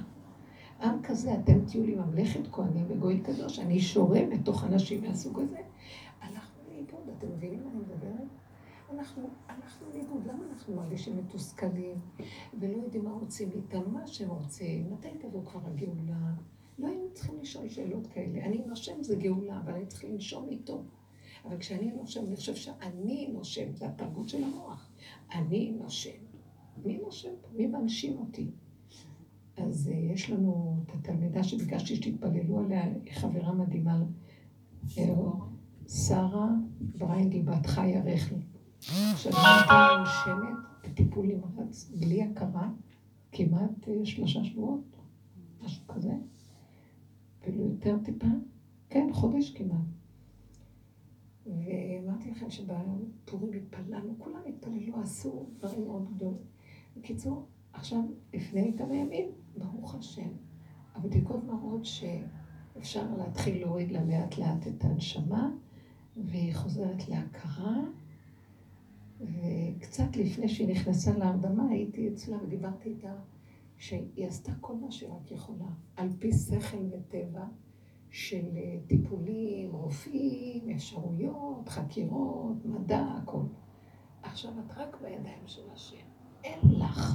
עם 0.83 1.03
כזה, 1.03 1.35
אתם 1.35 1.65
תהיו 1.65 1.85
לי 1.85 1.95
ממלכת 1.95 2.47
כהנים 2.53 2.87
וגוי 2.89 3.21
קדוש, 3.21 3.59
אני 3.59 3.81
שורה 3.81 4.21
בתוך 4.33 4.65
אנשים 4.65 5.05
מהסוג 5.05 5.41
הזה. 5.41 5.59
הלכנו 6.21 6.63
לאיבוד, 6.69 7.15
אתם 7.19 7.27
מבינים 7.37 7.65
מה 7.65 7.71
אני 7.71 7.79
מדברת? 7.79 8.29
אנחנו 8.95 9.29
לאיבוד, 9.95 10.27
למה 10.27 10.45
אנחנו 10.53 10.77
מרגישים 10.77 11.17
מתוסכלים 11.17 12.01
ולא 12.61 12.77
יודעים 12.77 13.05
מה 13.05 13.11
רוצים 13.11 13.51
איתם, 13.51 13.93
מה 13.93 14.07
שהם 14.07 14.31
רוצים, 14.31 14.93
מתי 14.93 15.09
תבוא 15.21 15.45
כבר 15.45 15.61
הגאולה? 15.65 16.35
לא 16.79 16.89
היינו 16.89 17.05
צריכים 17.15 17.41
לשאול 17.41 17.69
שאלות 17.69 18.07
כאלה. 18.07 18.45
אני 18.45 18.63
נושם 18.67 19.03
זה 19.03 19.17
גאולה, 19.17 19.61
אבל 19.61 19.73
אני 19.73 19.87
צריך 19.87 20.05
לנשום 20.05 20.49
איתו. 20.49 20.83
אבל 21.45 21.59
כשאני 21.59 21.93
נושם, 21.93 22.27
אני 22.27 22.37
חושב 22.37 22.55
שאני 22.55 23.29
נושם, 23.33 23.77
זה 23.77 23.87
התרבות 23.87 24.29
של 24.29 24.45
המוח. 24.45 24.91
אני 25.35 25.71
נושם. 25.71 26.19
מי 26.85 26.99
נושם 26.99 27.31
פה? 27.43 27.49
מי 27.57 27.67
מנשים 27.67 28.19
אותי? 28.19 28.51
אז 29.57 29.91
uh, 29.93 30.13
יש 30.15 30.31
לנו 30.31 30.77
את 30.87 30.95
התלמידה 30.95 31.43
שביקשתי 31.43 31.97
שתתפללו 31.97 32.59
עליה, 32.59 32.85
היא 32.85 33.13
חברה 33.13 33.53
מדהימה, 33.53 34.03
אה, 34.99 35.05
שרה 35.89 36.49
בריינגל 36.81 37.43
בת 37.43 37.67
חיה 37.67 38.03
רכלי. 38.05 38.50
הייתה 38.89 39.89
מונשמת 39.97 40.59
בטיפול 40.85 41.27
נמרץ, 41.27 41.91
בלי 41.95 42.23
הכרה, 42.23 42.69
כמעט 43.33 43.85
uh, 43.85 44.05
שלושה 44.05 44.45
שבועות, 44.45 44.97
משהו 45.65 45.83
כזה. 45.89 46.13
אפילו 47.41 47.65
יותר 47.65 47.97
טיפה, 48.05 48.27
כן, 48.89 49.09
חודש 49.13 49.51
כמעט. 49.51 49.81
ואמרתי 51.47 52.31
לכם 52.31 52.51
שבפורים 52.51 53.53
התפללנו, 53.53 54.15
כולם 54.19 54.41
התפללו, 54.49 55.01
עשו 55.01 55.47
דברים 55.59 55.85
מאוד 55.85 56.15
גדולים. 56.15 56.45
בקיצור, 56.97 57.47
עכשיו, 57.73 58.01
לפני 58.35 58.75
כמה 58.79 58.95
ימים, 58.95 59.29
ברוך 59.57 59.95
השם, 59.95 60.29
הבדיקות 60.95 61.45
מראות 61.45 61.85
שאפשר 61.85 63.15
להתחיל 63.19 63.61
להוריד 63.61 63.93
לה 63.93 64.05
לאט 64.05 64.39
לאט 64.39 64.67
את 64.67 64.85
הנשמה, 64.85 65.51
והיא 66.17 66.55
חוזרת 66.55 67.09
להכרה. 67.09 67.77
וקצת 69.21 70.17
לפני 70.17 70.49
שהיא 70.49 70.69
נכנסה 70.69 71.19
להרדמה, 71.19 71.69
הייתי 71.71 72.09
אצלה 72.09 72.37
ודיברתי 72.43 72.89
איתה 72.89 73.15
שהיא 73.77 74.27
עשתה 74.27 74.53
כל 74.61 74.75
מה 74.75 74.91
שרק 74.91 75.31
יכולה, 75.31 75.69
על 75.97 76.09
פי 76.19 76.33
שכל 76.33 76.85
וטבע 76.93 77.45
של 78.11 78.47
אה, 78.57 78.79
טיפולים, 78.87 79.73
רופאים, 79.73 80.71
אפשרויות, 80.71 81.69
חקירות, 81.69 82.65
מדע, 82.65 83.05
הכל. 83.23 83.43
עכשיו 84.23 84.51
את 84.67 84.73
רק 84.77 84.97
בידיים 85.03 85.47
של 85.47 85.71
השם, 85.73 86.07
אין 86.45 86.61
לך. 86.71 87.15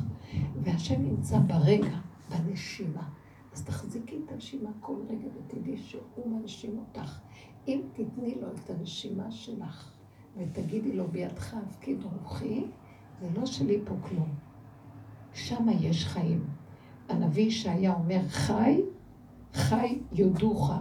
והשם 0.63 1.01
נמצא 1.01 1.39
ברגע, 1.39 1.99
בנשימה. 2.29 3.09
אז 3.53 3.65
תחזיקי 3.65 4.19
את 4.25 4.31
הנשימה 4.31 4.69
כל 4.79 4.95
רגע 5.09 5.27
ותדעי 5.35 5.77
שהוא 5.77 6.27
מנשים 6.27 6.79
אותך. 6.79 7.19
אם 7.67 7.81
תתני 7.93 8.35
לו 8.35 8.47
את 8.51 8.69
הנשימה 8.69 9.31
שלך 9.31 9.94
ותגידי 10.37 10.93
לו 10.93 11.07
בידך 11.07 11.53
הפקיד 11.53 12.03
רוחי, 12.03 12.65
זה 13.21 13.27
לא 13.39 13.45
שלי 13.45 13.79
פה 13.85 13.95
כלום. 14.01 14.29
שמה 15.33 15.71
יש 15.71 16.05
חיים. 16.05 16.45
הנביא 17.09 17.43
ישעיה 17.43 17.93
אומר, 17.93 18.21
חי, 18.27 18.81
חי 19.53 19.99
יודוך. 20.11 20.71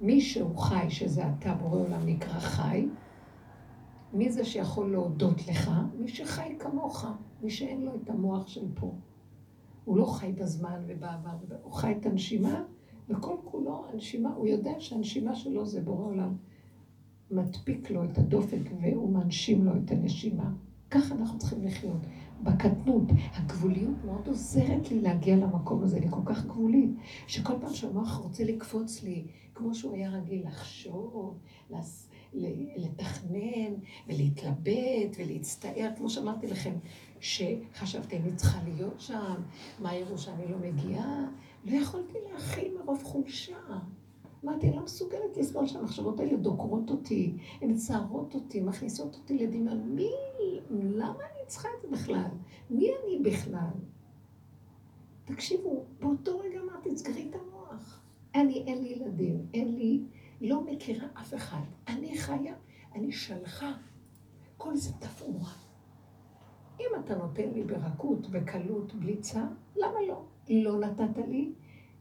מי 0.00 0.20
שהוא 0.20 0.58
חי, 0.58 0.90
שזה 0.90 1.22
אתה 1.38 1.54
בורא 1.54 1.78
עולם 1.78 2.06
נקרא 2.06 2.38
חי, 2.38 2.88
מי 4.12 4.32
זה 4.32 4.44
שיכול 4.44 4.92
להודות 4.92 5.48
לך? 5.48 5.70
מי 5.98 6.08
שחי 6.08 6.56
כמוך, 6.58 7.06
מי 7.42 7.50
שאין 7.50 7.82
לו 7.82 7.92
את 7.94 8.10
המוח 8.10 8.46
של 8.46 8.66
פה. 8.74 8.94
הוא 9.84 9.96
לא 9.96 10.04
חי 10.04 10.32
בזמן 10.32 10.82
ובעבר, 10.86 11.30
הוא 11.62 11.72
חי 11.72 11.94
את 12.00 12.06
הנשימה, 12.06 12.62
וכל 13.08 13.36
כולו 13.44 13.84
הנשימה, 13.92 14.34
הוא 14.34 14.46
יודע 14.46 14.72
שהנשימה 14.78 15.34
שלו 15.34 15.66
זה 15.66 15.80
בורא 15.80 16.04
עולם. 16.04 16.36
מדפיק 17.30 17.90
לו 17.90 18.04
את 18.04 18.18
הדופק 18.18 18.60
והוא 18.82 19.14
מנשים 19.14 19.64
לו 19.64 19.72
את 19.76 19.90
הנשימה. 19.90 20.50
ככה 20.90 21.14
אנחנו 21.14 21.38
צריכים 21.38 21.64
לחיות. 21.64 22.06
בקטנות, 22.42 23.02
הגבוליות 23.34 24.04
מאוד 24.04 24.28
עוזרת 24.28 24.90
לי 24.90 25.00
להגיע 25.00 25.36
למקום 25.36 25.82
הזה, 25.82 25.96
אני 25.96 26.06
כל 26.10 26.20
כך 26.24 26.46
גבולית, 26.46 26.90
שכל 27.26 27.52
פעם 27.60 27.74
שהמוח 27.74 28.16
רוצה 28.16 28.44
לקפוץ 28.44 29.02
לי, 29.02 29.24
כמו 29.54 29.74
שהוא 29.74 29.94
היה 29.94 30.10
רגיל 30.10 30.46
לחשוב, 30.46 31.38
לתכנן 32.76 33.74
ולהתלבט 34.06 35.16
ולהצטער, 35.18 35.90
כמו 35.96 36.10
שאמרתי 36.10 36.46
לכם, 36.46 36.74
שחשבתי, 37.20 38.16
אני 38.16 38.36
צריכה 38.36 38.58
להיות 38.64 39.00
שם, 39.00 39.34
מה 39.78 39.94
יראו 39.94 40.18
שאני 40.18 40.48
לא 40.48 40.58
מגיעה? 40.58 41.26
לא 41.64 41.76
יכולתי 41.76 42.18
להכיל 42.32 42.74
מרוב 42.78 43.02
חולשה. 43.02 43.56
אמרתי, 44.46 44.68
אני 44.68 44.76
לא 44.76 44.82
מסוגלת 44.82 45.36
לסבול 45.36 45.66
שהמחשבות 45.66 46.20
האלה 46.20 46.36
דוקרות 46.36 46.90
אותי, 46.90 47.36
הן 47.60 47.70
מצערות 47.70 48.34
אותי, 48.34 48.60
מכניסות 48.60 49.14
אותי 49.14 49.38
לדמיון. 49.38 49.78
מי? 49.78 50.10
למה 50.70 51.18
אני 51.18 51.46
צריכה 51.46 51.68
את 51.76 51.82
זה 51.82 51.88
בכלל? 51.88 52.30
מי 52.70 52.90
אני 52.90 53.18
בכלל? 53.30 53.70
תקשיבו, 55.24 55.84
באותו 56.00 56.38
רגע 56.38 56.60
אמרתי, 56.60 56.96
סגרי 56.96 57.28
את 57.30 57.34
המוח. 57.34 58.00
אני, 58.34 58.64
אין 58.66 58.82
לי 58.82 58.88
ילדים, 58.88 59.46
אין 59.54 59.74
לי, 59.74 60.02
לא 60.40 60.64
מכירה 60.64 61.08
אף 61.20 61.34
אחד. 61.34 61.64
אני 61.88 62.18
חיה, 62.18 62.54
אני 62.94 63.12
שלחה. 63.12 63.72
כל 64.56 64.76
זה 64.76 64.92
תפאורה. 64.92 65.52
אם 66.80 66.86
אתה 67.04 67.14
נותן 67.14 67.50
לי 67.54 67.62
ברכות, 67.62 68.30
בקלות, 68.30 68.94
בלי 68.94 69.16
צער, 69.16 69.46
למה 69.76 70.00
לא? 70.08 70.24
לא 70.48 70.78
נתת 70.78 71.18
לי, 71.28 71.52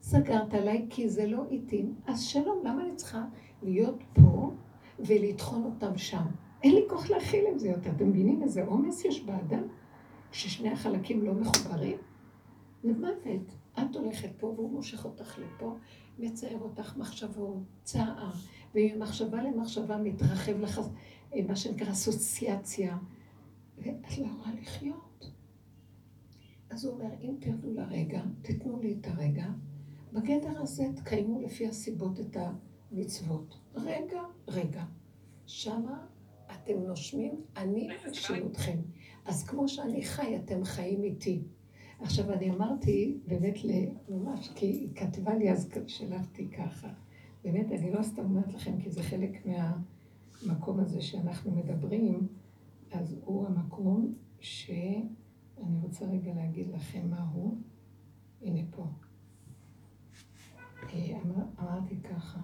סגרת 0.07 0.53
עליי 0.53 0.85
כי 0.89 1.09
זה 1.09 1.27
לא 1.27 1.43
איתי, 1.51 1.85
אז 2.07 2.21
שלום, 2.21 2.65
למה 2.65 2.83
אני 2.83 2.95
צריכה 2.95 3.25
להיות 3.63 4.03
פה 4.13 4.51
ולטחון 4.99 5.63
אותם 5.63 5.97
שם? 5.97 6.25
אין 6.63 6.75
לי 6.75 6.81
כוח 6.89 7.09
להכיל 7.09 7.45
את 7.51 7.59
זה 7.59 7.67
יותר. 7.67 7.91
אתם 7.91 8.09
מבינים 8.09 8.43
איזה 8.43 8.63
עומס 8.63 9.05
יש 9.05 9.23
באדם? 9.23 9.63
ששני 10.31 10.69
החלקים 10.69 11.23
לא 11.23 11.33
מחוברים? 11.33 11.97
למוות. 12.83 13.55
את 13.73 13.95
הולכת 13.95 14.29
פה 14.39 14.47
והוא 14.47 14.71
מושך 14.71 15.05
אותך 15.05 15.39
לפה, 15.39 15.75
מצער 16.19 16.59
אותך 16.59 16.97
מחשבות, 16.97 17.63
צער, 17.83 18.31
וממחשבה 18.75 19.43
למחשבה 19.43 19.97
מתרחב 19.97 20.59
לך 20.59 20.81
אה, 21.33 21.39
מה 21.47 21.55
שנקרא 21.55 21.91
אסוציאציה, 21.91 22.97
ואת 23.77 24.17
לא 24.17 24.25
יכולה 24.25 24.55
לחיות. 24.61 25.31
אז 26.69 26.85
הוא 26.85 26.93
אומר, 26.93 27.13
אם 27.21 27.35
תרדו 27.39 27.73
לרגע, 27.73 28.21
תיתנו 28.41 28.79
לי 28.79 28.97
את 28.99 29.07
הרגע, 29.07 29.45
בגדר 30.15 30.61
הזה 30.61 30.83
תקיימו 30.95 31.41
לפי 31.41 31.67
הסיבות 31.67 32.19
את 32.19 32.37
המצוות. 32.91 33.59
רגע, 33.75 34.21
רגע. 34.47 34.83
שמה 35.45 36.05
אתם 36.51 36.79
נושמים, 36.87 37.41
אני 37.57 37.89
אנשים 38.07 38.47
אתכם. 38.47 38.77
אז 39.25 39.43
כמו 39.43 39.67
שאני 39.67 40.03
חי, 40.03 40.35
אתם 40.35 40.63
חיים 40.63 41.03
איתי. 41.03 41.43
עכשיו, 41.99 42.33
אני 42.33 42.51
אמרתי, 42.51 43.17
באמת, 43.27 43.55
ממש, 44.09 44.51
כי 44.55 44.65
היא 44.65 44.89
כתבה 44.95 45.35
לי, 45.35 45.51
אז 45.51 45.69
שלחתי 45.87 46.49
ככה. 46.49 46.93
באמת, 47.43 47.71
אני 47.71 47.91
לא 47.91 48.03
סתם 48.03 48.23
אומרת 48.23 48.53
לכם, 48.53 48.81
כי 48.81 48.91
זה 48.91 49.03
חלק 49.03 49.45
מהמקום 49.45 50.79
הזה 50.79 51.01
שאנחנו 51.01 51.51
מדברים, 51.51 52.27
אז 52.91 53.15
הוא 53.25 53.47
המקום 53.47 54.13
שאני 54.39 55.79
רוצה 55.81 56.05
רגע 56.05 56.33
להגיד 56.33 56.67
לכם 56.67 57.09
מה 57.09 57.27
הוא. 57.33 57.57
הנה 58.41 58.61
פה. 58.71 58.85
אמר, 60.95 61.43
אמרתי 61.59 61.95
ככה, 61.95 62.39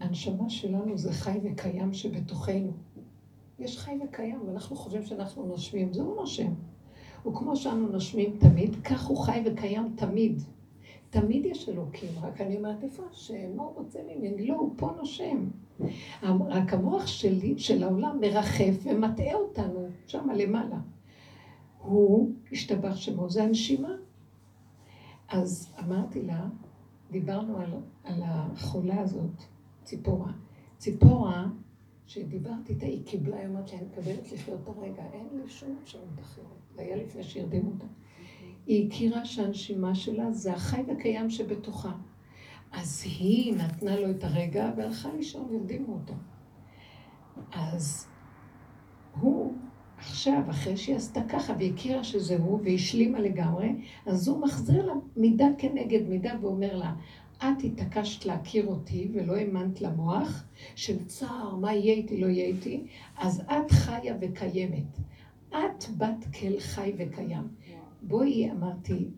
הנשמה 0.00 0.50
שלנו 0.50 0.98
זה 0.98 1.12
חי 1.12 1.38
וקיים 1.42 1.92
שבתוכנו. 1.92 2.72
יש 3.58 3.78
חי 3.78 3.98
וקיים, 4.04 4.40
ואנחנו 4.46 4.76
חושבים 4.76 5.02
שאנחנו 5.02 5.46
נושמים, 5.46 5.92
זה 5.92 6.02
הוא 6.02 6.16
נושם. 6.16 6.52
וכמו 7.26 7.56
שאנו 7.56 7.88
נושמים 7.88 8.36
תמיד, 8.38 8.76
כך 8.84 9.06
הוא 9.06 9.18
חי 9.18 9.42
וקיים 9.44 9.92
תמיד. 9.96 10.42
תמיד 11.10 11.46
יש 11.46 11.68
אלוקים, 11.68 12.08
רק 12.22 12.40
אני 12.40 12.56
אומרת, 12.56 12.84
איפה 12.84 13.02
השם? 13.10 13.56
מה 13.56 13.62
הוא 13.62 13.72
רוצה 13.74 13.98
ממני? 14.02 14.46
לא, 14.46 14.54
הוא 14.54 14.74
פה 14.76 14.90
נושם. 14.96 15.48
רק 16.22 16.72
המוח 16.72 17.06
שלי, 17.06 17.58
של 17.58 17.82
העולם 17.82 18.20
מרחף 18.20 18.74
ומטעה 18.84 19.34
אותנו, 19.34 19.88
שם 20.06 20.30
למעלה. 20.30 20.78
הוא, 21.78 22.30
השתבח 22.52 22.96
שמו, 22.96 23.30
זה 23.30 23.42
הנשימה. 23.42 23.94
אז 25.28 25.72
אמרתי 25.84 26.22
לה, 26.22 26.46
דיברנו 27.10 27.58
על, 27.58 27.74
על 28.04 28.22
החולה 28.24 29.00
הזאת, 29.00 29.42
ציפורה. 29.82 30.32
ציפורה, 30.78 31.46
שדיברתי 32.06 32.72
איתה, 32.72 32.86
היא 32.86 33.06
קיבלה, 33.06 33.36
היא 33.36 33.46
אמרת 33.46 33.72
לי, 33.72 33.78
אני 33.78 33.86
מקבלת 33.86 34.32
לחיות 34.32 34.60
את 34.62 34.68
הרגע, 34.68 35.02
אין 35.12 35.26
לי 35.32 35.48
שום 35.48 35.76
אפשרות 35.82 36.20
אחרת. 36.20 36.46
זה 36.74 36.82
היה 36.82 36.96
לפני 36.96 37.22
שהרדימו 37.22 37.70
אותה. 37.70 37.86
היא 38.66 38.88
הכירה 38.88 39.24
שהנשימה 39.24 39.94
שלה 39.94 40.32
זה 40.32 40.52
החי 40.52 40.82
והקיים 40.86 41.30
שבתוכה. 41.30 41.92
אז 42.72 43.02
היא 43.04 43.54
נתנה 43.54 44.00
לו 44.00 44.10
את 44.10 44.24
הרגע 44.24 44.72
והלכה 44.76 45.12
לישון, 45.12 45.54
הרדימו 45.54 45.94
אותה. 45.94 46.12
אז 47.52 48.06
הוא 49.20 49.54
עכשיו, 50.06 50.42
אחרי 50.50 50.76
שהיא 50.76 50.96
עשתה 50.96 51.20
ככה 51.28 51.54
והכירה 51.58 52.04
שזה 52.04 52.36
הוא 52.36 52.60
והשלימה 52.64 53.20
לגמרי, 53.20 53.72
אז 54.06 54.28
הוא 54.28 54.38
מחזיר 54.38 54.86
לה 54.86 54.92
מידה 55.16 55.46
כנגד 55.58 56.08
מידה 56.08 56.32
ואומר 56.40 56.76
לה, 56.76 56.94
את 57.38 57.64
התעקשת 57.64 58.26
להכיר 58.26 58.66
אותי 58.66 59.08
ולא 59.12 59.36
האמנת 59.36 59.80
למוח 59.80 60.44
של 60.74 61.04
צער, 61.04 61.56
מה 61.56 61.74
יהיה 61.74 61.94
איתי, 61.94 62.20
לא 62.20 62.26
יהיה 62.26 62.46
איתי, 62.46 62.82
אז 63.18 63.40
את 63.40 63.70
חיה 63.70 64.14
וקיימת. 64.20 64.98
את 65.48 65.84
בת 65.98 66.24
כל 66.40 66.60
חי 66.60 66.92
וקיים. 66.98 67.48
בואי, 68.02 68.50
אמרתי, 68.50 69.08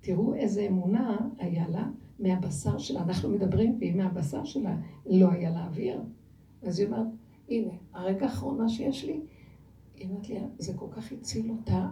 תראו 0.00 0.34
איזה 0.34 0.66
אמונה 0.66 1.18
היה 1.38 1.68
לה 1.68 1.84
מהבשר 2.18 2.78
שלה. 2.78 3.00
אנחנו 3.00 3.28
מדברים, 3.28 3.78
ואם 3.80 3.96
מהבשר 3.96 4.44
שלה 4.44 4.76
לא 5.06 5.30
היה 5.30 5.50
לה 5.50 5.66
אוויר, 5.66 6.00
אז 6.62 6.78
היא 6.78 6.86
אומרת, 6.86 7.06
הנה, 7.48 7.72
הרגע 7.92 8.26
האחרונה 8.26 8.68
שיש 8.68 9.04
לי, 9.04 9.20
היא 10.00 10.08
אומרת 10.08 10.28
לי, 10.28 10.40
זה 10.58 10.72
כל 10.76 10.86
כך 10.90 11.12
הציל 11.12 11.50
אותה, 11.50 11.88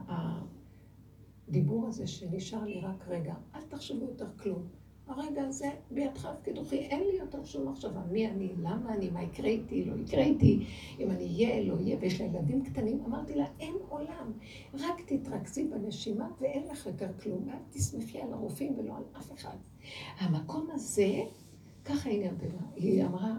הדיבור 1.48 1.86
הזה 1.86 2.06
שנשאר 2.06 2.64
לי 2.64 2.80
רק 2.80 3.08
רגע. 3.08 3.34
אל 3.54 3.60
תחשבו 3.68 4.04
יותר 4.04 4.26
כלום. 4.36 4.62
הרגע 5.06 5.44
הזה 5.44 5.70
בידך 5.90 6.24
הפקידוכי, 6.24 6.76
אין 6.76 7.00
לי 7.00 7.18
יותר 7.18 7.44
שום 7.44 7.68
מחשבה. 7.68 8.00
מי 8.10 8.28
אני, 8.28 8.52
למה 8.58 8.94
אני, 8.94 9.10
מה 9.10 9.22
יקרה 9.22 9.48
איתי, 9.48 9.84
לא 9.84 9.94
יקרה 9.94 10.22
איתי, 10.22 10.66
אם 11.00 11.10
אני 11.10 11.24
אהיה, 11.24 11.64
לא 11.64 11.74
אהיה, 11.74 11.96
ויש 12.00 12.20
לה 12.20 12.26
ילדים 12.26 12.64
קטנים. 12.64 13.00
אמרתי 13.06 13.34
לה, 13.34 13.46
אין 13.60 13.74
עולם, 13.88 14.32
רק 14.74 15.00
תתרכזי 15.06 15.64
בנשימה 15.64 16.28
ואין 16.40 16.66
לך 16.66 16.86
יותר 16.86 17.08
כלום. 17.22 17.48
ואל 17.48 17.58
תסמכי 17.70 18.20
על 18.20 18.32
הרופאים 18.32 18.78
ולא 18.78 18.96
על 18.96 19.02
אף 19.18 19.32
אחד. 19.32 19.56
המקום 20.18 20.66
הזה, 20.72 21.22
ככה 21.84 22.10
היא 22.10 22.24
נרדמה. 22.24 22.66
היא 22.76 23.04
אמרה, 23.04 23.36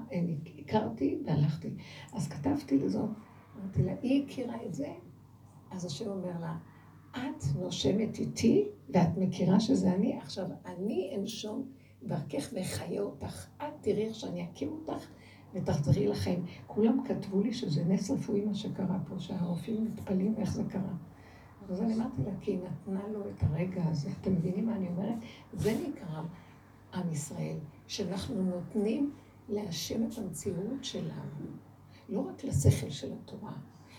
הכרתי 0.60 1.20
והלכתי. 1.26 1.70
אז 2.14 2.28
כתבתי 2.28 2.78
לזאת. 2.78 3.10
אמרתי 3.62 3.84
לה, 3.84 3.94
היא 4.02 4.26
הכירה 4.26 4.56
את 4.66 4.74
זה, 4.74 4.94
אז 5.72 5.86
השם 5.86 6.08
אומר 6.08 6.40
לה, 6.42 6.58
את 7.12 7.44
נושמת 7.60 8.20
איתי, 8.20 8.68
ואת 8.90 9.18
מכירה 9.18 9.60
שזה 9.60 9.94
אני, 9.94 10.18
עכשיו 10.18 10.46
אני 10.66 11.16
אנשום 11.20 11.66
דרכך 12.04 12.50
וחיה 12.54 13.02
אותך. 13.02 13.48
את 13.58 13.74
תראי 13.82 14.08
איך 14.08 14.16
שאני 14.16 14.44
אקים 14.44 14.70
אותך 14.72 15.08
ותחזרי 15.54 16.08
לחיים. 16.08 16.46
כולם 16.68 17.04
כתבו 17.06 17.42
לי 17.42 17.54
שזה 17.54 17.86
נס 17.86 18.12
רפואי 18.12 18.46
מה 18.46 18.54
שקרה 18.54 18.98
פה, 19.08 19.20
שהרופאים 19.20 19.86
מתפלאים 19.86 20.36
איך 20.38 20.54
זה 20.54 20.64
קרה. 20.70 20.94
אז 21.70 21.82
אני 21.82 21.94
אמרתי 21.94 22.22
לה, 22.26 22.32
כי 22.42 22.52
היא 22.52 22.60
נתנה 22.60 23.08
לו 23.08 23.30
את 23.30 23.44
הרגע 23.44 23.84
הזה. 23.86 24.10
אתם 24.22 24.34
מבינים 24.34 24.66
מה 24.66 24.76
אני 24.76 24.88
אומרת? 24.88 25.18
זה 25.54 25.78
נקרא 25.88 26.22
עם 26.94 27.12
ישראל, 27.12 27.58
שאנחנו 27.88 28.44
נותנים 28.44 29.12
להשם 29.50 30.04
את 30.04 30.18
המציאות 30.18 30.84
שלנו. 30.84 31.46
לא 32.10 32.20
רק 32.20 32.44
לשכל 32.44 32.90
של 32.90 33.14
התורה, 33.14 33.54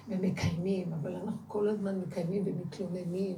ומקיימים, 0.09 0.93
אבל 0.93 1.17
אנחנו 1.17 1.41
כל 1.49 1.69
הזמן 1.69 1.99
מקיימים 1.99 2.43
ומתלוננים. 2.47 3.37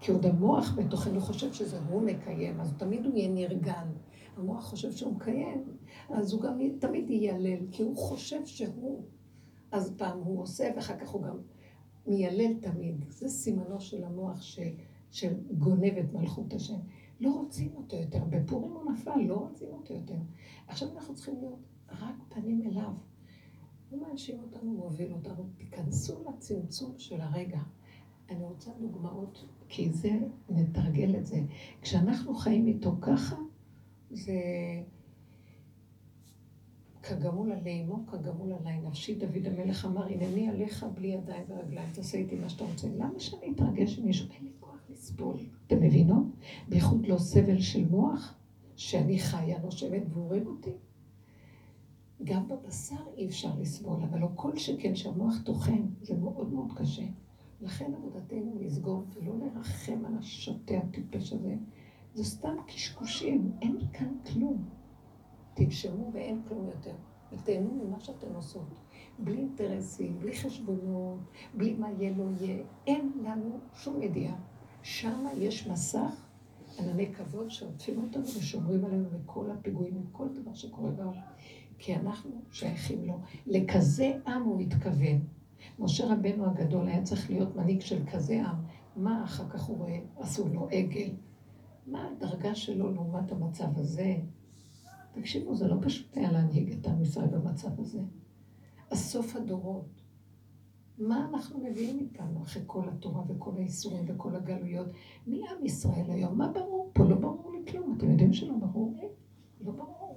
כי 0.00 0.12
עוד 0.12 0.26
המוח 0.26 0.74
בתוכנו 0.76 1.20
חושב 1.20 1.52
שזה 1.52 1.78
הוא 1.88 2.02
מקיים, 2.02 2.60
אז 2.60 2.74
תמיד 2.76 3.06
הוא 3.06 3.16
יהיה 3.16 3.28
נרגן. 3.28 3.88
המוח 4.36 4.64
חושב 4.64 4.92
שהוא 4.92 5.14
מקיים, 5.14 5.64
אז 6.10 6.32
הוא 6.32 6.42
גם 6.42 6.58
תמיד 6.78 7.10
יילל, 7.10 7.66
כי 7.70 7.82
הוא 7.82 7.96
חושב 7.96 8.46
שהוא. 8.46 9.02
אז 9.72 9.94
פעם 9.96 10.18
הוא 10.18 10.42
עושה, 10.42 10.70
ואחר 10.76 10.98
כך 10.98 11.08
הוא 11.08 11.22
גם 11.22 11.36
מיילל 12.06 12.54
תמיד. 12.60 13.04
זה 13.08 13.28
סימנו 13.28 13.80
של 13.80 14.04
המוח 14.04 14.42
ש, 14.42 14.58
שגונב 15.10 15.98
את 15.98 16.12
מלכות 16.12 16.54
השם. 16.54 16.78
לא 17.20 17.30
רוצים 17.30 17.76
אותו 17.76 17.96
יותר. 17.96 18.24
בפורים 18.30 18.72
הוא 18.72 18.92
נפל, 18.92 19.20
לא 19.20 19.34
רוצים 19.34 19.68
אותו 19.68 19.94
יותר. 19.94 20.18
עכשיו 20.66 20.88
אנחנו 20.94 21.14
צריכים 21.14 21.34
להיות 21.40 21.58
רק 21.88 22.14
פנים 22.28 22.62
אליו. 22.62 22.92
הוא 23.90 24.08
מאשים 24.08 24.40
אותנו, 24.40 24.72
מוביל 24.72 25.12
אותנו. 25.12 25.44
תיכנסו 25.56 26.24
לצמצום 26.28 26.94
של 26.98 27.20
הרגע. 27.20 27.60
אני 28.30 28.44
רוצה 28.44 28.70
דוגמאות, 28.80 29.44
כי 29.68 29.90
זה, 29.90 30.18
נתרגל 30.48 31.16
את 31.16 31.26
זה. 31.26 31.40
כשאנחנו 31.82 32.34
חיים 32.34 32.66
איתו 32.66 32.96
ככה, 33.00 33.36
זה 34.10 34.32
כגמול 37.02 37.52
עלי 37.52 37.82
אמו, 37.82 38.06
כגמול 38.06 38.52
עלי 38.52 38.80
נפשי. 38.80 39.14
דוד 39.14 39.46
המלך 39.46 39.84
אמר, 39.84 40.06
הנני 40.06 40.48
עליך 40.48 40.86
בלי 40.94 41.08
ידיים 41.08 41.44
ורגליים, 41.48 41.88
תעשה 41.92 42.18
איתי 42.18 42.36
מה 42.36 42.48
שאתה 42.48 42.64
רוצה. 42.64 42.88
למה 42.88 43.20
שאני 43.20 43.52
אתרגש 43.52 43.98
ממישהו? 43.98 44.26
אין 44.34 44.44
לי 44.44 44.50
כוח 44.60 44.78
לסבול. 44.90 45.36
אתם 45.66 45.82
מבינות? 45.82 46.24
בייחוד 46.68 47.06
לא 47.06 47.18
סבל 47.18 47.60
של 47.60 47.88
מוח, 47.88 48.34
שאני 48.76 49.18
חיה, 49.18 49.58
נושמת 49.58 50.02
והורג 50.10 50.46
אותי. 50.46 50.72
גם 52.24 52.48
בבשר 52.48 52.96
אי 53.16 53.26
אפשר 53.26 53.50
לסבול, 53.60 54.02
אבל 54.02 54.18
לא 54.18 54.28
כל 54.34 54.56
שכן 54.56 54.96
שהמוח 54.96 55.34
טוחן, 55.44 55.82
זה 56.02 56.16
מאוד 56.16 56.52
מאוד 56.52 56.72
קשה. 56.76 57.04
לכן 57.60 57.92
עבודתנו 57.94 58.54
לסגור 58.60 59.04
ולא 59.14 59.34
לרחם 59.38 60.04
על 60.04 60.18
השוטה 60.18 60.74
הטיפש 60.78 61.32
הזה. 61.32 61.54
זה 62.14 62.24
סתם 62.24 62.56
קשקושים, 62.66 63.52
אין 63.62 63.78
כאן 63.92 64.14
כלום. 64.32 64.64
תנשמו 65.54 66.10
ואין 66.12 66.42
כלום 66.48 66.66
יותר. 66.66 66.94
ותהנו 67.32 67.84
ממה 67.84 68.00
שאתן 68.00 68.34
עושות. 68.34 68.80
בלי 69.18 69.36
אינטרסים, 69.36 70.18
בלי 70.20 70.36
חשבונות, 70.36 71.18
בלי 71.54 71.74
מה 71.74 71.90
יהיה 71.90 72.16
לא 72.16 72.24
יהיה. 72.40 72.64
אין 72.86 73.12
לנו 73.24 73.58
שום 73.74 74.02
ידיעה. 74.02 74.36
שם 74.82 75.26
יש 75.36 75.66
מסך, 75.66 76.26
ענני 76.78 77.14
כבוד 77.14 77.50
שעוטפים 77.50 78.02
אותנו 78.02 78.22
ושומרים 78.22 78.84
עלינו 78.84 79.08
מכל 79.20 79.50
הפיגועים, 79.50 80.02
מכל 80.02 80.28
דבר 80.28 80.54
שקורה 80.54 80.90
בעולם. 80.90 81.20
כי 81.80 81.96
אנחנו 81.96 82.30
שייכים 82.52 83.04
לו. 83.04 83.18
לכזה 83.46 84.12
עם 84.26 84.42
הוא 84.42 84.60
מתכוון. 84.60 85.20
משה 85.78 86.12
רבנו 86.12 86.46
הגדול 86.46 86.88
היה 86.88 87.02
צריך 87.02 87.30
להיות 87.30 87.56
מנהיג 87.56 87.80
של 87.80 88.06
כזה 88.12 88.42
עם. 88.46 88.56
מה 88.96 89.24
אחר 89.24 89.48
כך 89.48 89.62
הוא 89.62 89.78
רואה? 89.78 89.98
עשו 90.16 90.48
לו 90.48 90.68
עגל. 90.70 91.10
מה 91.86 92.08
הדרגה 92.08 92.54
שלו 92.54 92.92
לעומת 92.92 93.32
המצב 93.32 93.78
הזה? 93.78 94.16
תקשיבו, 95.12 95.54
זה 95.54 95.68
לא 95.68 95.76
פשוט 95.82 96.16
היה 96.16 96.32
להנהיג 96.32 96.72
את 96.72 96.86
עם 96.86 97.02
ישראל 97.02 97.26
במצב 97.26 97.80
הזה. 97.80 98.00
הסוף 98.90 99.36
הדורות. 99.36 100.02
מה 100.98 101.28
אנחנו 101.28 101.60
מביאים 101.60 101.98
איתנו 101.98 102.42
אחרי 102.42 102.62
כל 102.66 102.88
התורה 102.88 103.22
וכל 103.28 103.56
האיסורים 103.56 104.04
וכל 104.08 104.36
הגלויות? 104.36 104.86
מי 105.26 105.40
עם 105.48 105.66
ישראל 105.66 106.10
היום? 106.10 106.38
מה 106.38 106.48
ברור 106.48 106.90
פה? 106.94 107.04
לא 107.04 107.16
ברור 107.16 107.52
לי 107.52 107.72
כלום. 107.72 107.94
אתם 107.96 108.10
יודעים 108.10 108.32
שלא 108.32 108.54
ברור 108.54 108.94
לי? 108.96 109.08
לא 109.60 109.72
ברור. 109.72 110.09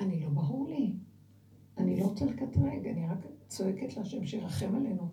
אני 0.00 0.20
לא 0.20 0.28
ברור 0.28 0.68
לי. 0.68 0.92
אני 1.78 2.00
לא 2.00 2.04
רוצה 2.04 2.24
לקטרג, 2.24 2.86
אני 2.86 3.08
רק 3.08 3.18
צועקת 3.48 3.96
להשם 3.96 4.26
שירחם 4.26 4.74
עלינו. 4.74 5.08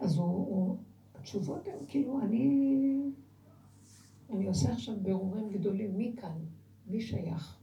אז 0.00 0.16
הוא, 0.16 0.26
הוא, 0.26 0.76
התשובות 1.14 1.68
הן 1.68 1.86
כאילו, 1.88 2.20
אני, 2.20 2.74
אני 4.34 4.46
עושה 4.46 4.72
עכשיו 4.72 4.94
בירורים 5.02 5.50
גדולים, 5.50 5.96
מי 5.96 6.12
כאן? 6.16 6.38
מי 6.86 7.00
שייך? 7.00 7.58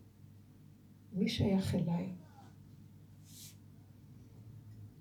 מי 1.14 1.30
שייך 1.30 1.76
אליי? 1.76 2.10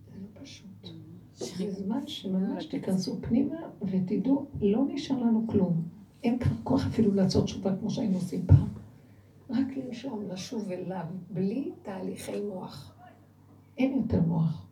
זה 0.07 0.21
לא 0.21 0.41
פשוט. 0.43 0.89
זה 1.35 1.73
זמן 1.73 2.07
שממש 2.07 2.67
תיכנסו 2.67 3.19
פנימה 3.23 3.57
ותדעו, 3.83 4.47
לא 4.61 4.85
נשאר 4.89 5.19
לנו 5.19 5.47
כלום. 5.49 5.89
אין 6.23 6.39
כבר 6.39 6.57
כוח 6.65 6.87
אפילו 6.87 7.15
לעשות 7.15 7.45
תשובה 7.45 7.77
כמו 7.77 7.91
שהיינו 7.91 8.17
עושים 8.17 8.47
פעם. 8.47 8.84
רק 9.51 9.67
לנשום, 9.77 10.23
לשוב 10.31 10.71
אליו, 10.71 11.05
בלי 11.31 11.73
תהליכי 11.83 12.41
מוח. 12.41 12.95
אין 13.79 13.93
יותר 13.93 14.21
מוח. 14.21 14.67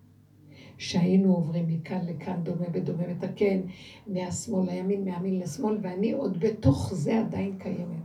שהיינו 0.79 1.35
עוברים 1.35 1.67
מכאן 1.69 2.07
לכאן, 2.07 2.43
דומה 2.43 2.67
ודומה 2.73 3.07
מתקן, 3.07 3.61
מהשמאל 4.07 4.67
לימין, 4.67 5.05
מהימין 5.05 5.41
לשמאל, 5.41 5.79
ואני 5.83 6.13
עוד 6.13 6.41
בתוך 6.41 6.95
זה 6.95 7.21
עדיין 7.21 7.59
קיימת. 7.59 8.03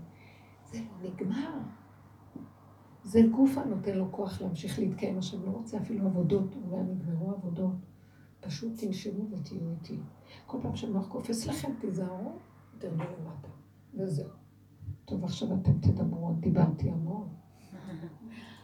זה 0.71 0.79
לא 0.79 1.09
נגמר. 1.09 1.59
זה 3.03 3.21
גוף 3.31 3.57
הנותן 3.57 3.97
לו 3.97 4.11
כוח 4.11 4.41
להמשיך 4.41 4.79
להתקיים. 4.79 5.17
עכשיו, 5.17 5.45
לא 5.45 5.51
רוצה 5.51 5.77
אפילו 5.77 6.05
עבודות, 6.05 6.55
אומר, 6.55 6.83
נגמרו 6.83 7.31
עבודות. 7.31 7.75
פשוט 8.39 8.79
תנשמו 8.79 9.29
ותהיו 9.31 9.69
איתי. 9.71 9.97
כל 10.45 10.57
פעם 10.61 10.75
שהמוח 10.75 11.07
קופץ 11.07 11.45
לכם, 11.45 11.71
תיזהרו, 11.79 12.31
תרדו 12.77 13.03
למטה. 13.03 13.47
וזהו. 13.93 14.46
טוב, 15.07 15.23
עכשיו 15.23 15.47
אתם 15.61 15.71
תדברו, 15.79 16.33
דיברתי 16.39 16.89
המון. 16.89 17.27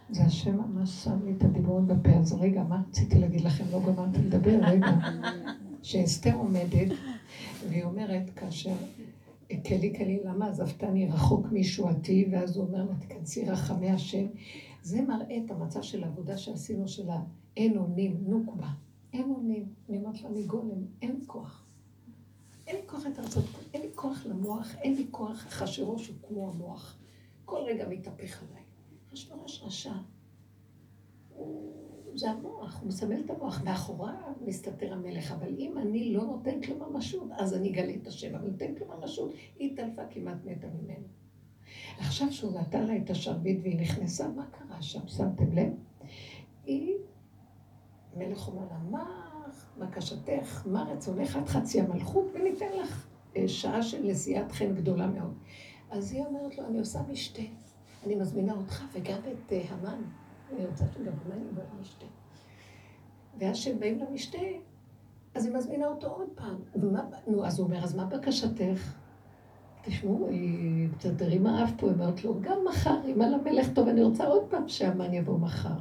זה 0.10 0.24
השם 0.24 0.58
ממש 0.58 1.04
שם 1.04 1.26
לי 1.26 1.34
את 1.38 1.44
הדיבורים 1.44 1.88
בפה, 1.88 2.10
אז 2.10 2.34
רגע, 2.34 2.64
מה 2.64 2.82
רציתי 2.90 3.20
להגיד 3.20 3.42
לכם? 3.42 3.64
לא 3.72 3.80
גמרתי 3.88 4.18
לדבר, 4.18 4.60
רגע. 4.62 4.88
שאסתר 5.82 6.36
עומדת, 6.36 6.92
והיא 7.70 7.84
אומרת, 7.84 8.30
כאשר 8.30 8.76
כלי 9.68 9.94
כלי, 9.98 10.20
למה 10.26 10.48
עזבתני 10.48 11.08
רחוק 11.08 11.48
מישועתי, 11.52 12.30
ואז 12.32 12.58
הוא 12.58 12.66
אומר 12.66 12.86
לה, 12.86 12.96
תכנסי 12.96 13.46
רחמי 13.46 13.90
השם. 13.92 14.26
זה 14.82 15.02
מראה 15.02 15.38
את 15.46 15.52
המצב 15.52 15.82
של 15.82 16.04
העבודה 16.04 16.38
שעשינו, 16.38 16.88
של 16.88 17.10
האין 17.10 17.78
אונים, 17.78 18.18
נוקבה. 18.28 18.70
אין 19.14 19.30
אונים. 19.30 19.66
אני 19.90 19.98
אומרת 19.98 20.22
לו, 20.22 20.30
אני 20.30 20.44
גולם, 20.44 20.86
אין 21.02 21.20
כוח. 21.28 21.63
אין 22.68 22.76
לי 22.76 22.82
כוח 22.86 23.06
לתרצות, 23.06 23.46
אין 23.74 23.82
לי 23.82 23.90
כוח 23.96 24.26
למוח, 24.26 24.76
אין 24.76 24.96
לי 24.96 25.08
כוח, 25.12 25.48
אחשוורוש 25.48 26.08
הוא 26.08 26.16
כמו 26.28 26.50
המוח. 26.50 26.98
כל 27.46 27.62
רגע 27.68 27.88
מתהפך 27.90 28.44
עליי. 28.44 28.64
אחשוורוש 29.10 29.64
רשע. 29.64 29.94
זה 32.16 32.32
המוח, 32.32 32.80
הוא 32.82 32.88
מסמל 32.88 33.22
את 33.26 33.30
המוח. 33.30 33.62
מאחוריו 33.64 34.34
מסתתר 34.42 34.94
המלך, 34.94 35.32
אבל 35.32 35.56
אם 35.58 35.78
אני 35.78 36.14
לא 36.14 36.24
נותנת 36.24 36.70
לו 36.70 36.90
ממשות, 36.90 37.28
אז 37.32 37.54
אני 37.54 37.70
אגלה 37.70 37.94
את 38.02 38.08
השם, 38.08 38.36
אבל 38.36 38.48
נותנת 38.48 38.80
לו 38.82 38.88
ממשות, 38.88 39.32
היא 39.60 39.72
התעלפה 39.72 40.02
כמעט 40.10 40.38
מתה 40.46 40.68
ממנו. 40.68 41.08
עכשיו 41.98 42.32
שהוא 42.32 42.60
נתן 42.60 42.88
לה 42.88 42.98
את 42.98 43.10
השרביט 43.10 43.60
והיא 43.62 43.80
נכנסה, 43.80 44.28
מה 44.28 44.46
קרה 44.46 44.82
שם? 44.82 45.08
שמתם 45.08 45.54
לב? 45.54 45.74
היא, 46.66 46.96
המלך 48.14 48.48
אומר 48.48 48.66
לה, 48.72 48.78
מה 48.78 49.23
בקשתך, 49.80 50.64
מה 50.66 50.84
רצונך 50.84 51.36
עד 51.36 51.48
חצי 51.48 51.82
המלכות, 51.82 52.26
וניתן 52.34 52.72
לך 52.82 53.08
אה, 53.38 53.48
שעה 53.48 53.84
של 53.84 54.02
נשיאת 54.04 54.52
חן 54.52 54.76
גדולה 54.76 55.08
מאוד. 55.08 55.34
אז 55.92 56.12
היא 56.12 56.26
אומרת 56.26 56.58
לו, 56.58 56.66
אני 56.66 56.80
עושה 56.80 57.00
משתה. 57.12 57.42
אני 58.06 58.16
מזמינה 58.16 58.54
אותך 58.54 58.84
וגם 58.94 59.20
את 59.20 59.54
אה, 59.54 59.62
המן. 59.70 60.02
אני 60.52 60.66
רוצה 60.66 60.86
שגם 60.94 61.14
המן 61.26 61.48
יבוא 61.52 61.64
למשתה. 61.78 62.06
ואז 63.40 63.56
כשהם 63.56 63.80
באים 63.80 64.00
למשתה, 64.00 64.38
אז 65.36 65.46
היא 65.46 65.56
מזמינה 65.56 65.88
אותו 65.88 66.08
עוד 66.08 66.28
פעם. 66.36 66.56
ומה, 66.76 67.02
נו, 67.28 67.46
אז 67.46 67.60
הוא 67.60 67.68
אומר, 67.68 67.84
אז 67.84 67.96
מה 67.96 68.06
בקשתך? 68.06 68.94
תשמעו, 69.82 70.28
היא 70.30 70.90
קצת 70.98 71.22
הרימה 71.22 71.64
אף 71.64 71.72
פה, 71.78 71.86
היא 71.86 71.94
אומרת 71.94 72.24
לו, 72.24 72.42
גם 72.42 72.58
מחר, 72.70 73.00
אם 73.06 73.22
על 73.22 73.34
המלך 73.34 73.68
טוב, 73.74 73.88
אני 73.88 74.04
רוצה 74.04 74.26
עוד 74.26 74.44
פעם 74.50 74.68
שהמן 74.68 75.14
יבוא 75.14 75.40
מחר. 75.40 75.78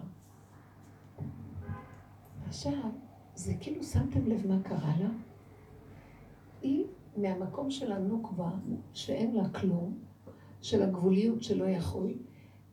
עכשיו, 2.49 2.91
זה 3.43 3.55
כאילו 3.61 3.83
שמתם 3.83 4.27
לב 4.27 4.47
מה 4.47 4.63
קרה 4.63 4.95
לה? 5.01 5.09
היא 6.63 6.85
מהמקום 7.17 7.71
של 7.71 7.93
הנוקבה, 7.93 8.51
שאין 8.93 9.35
לה 9.35 9.49
כלום, 9.49 9.99
של 10.61 10.83
הגבוליות 10.83 11.43
שלא 11.43 11.65
יכול, 11.65 12.15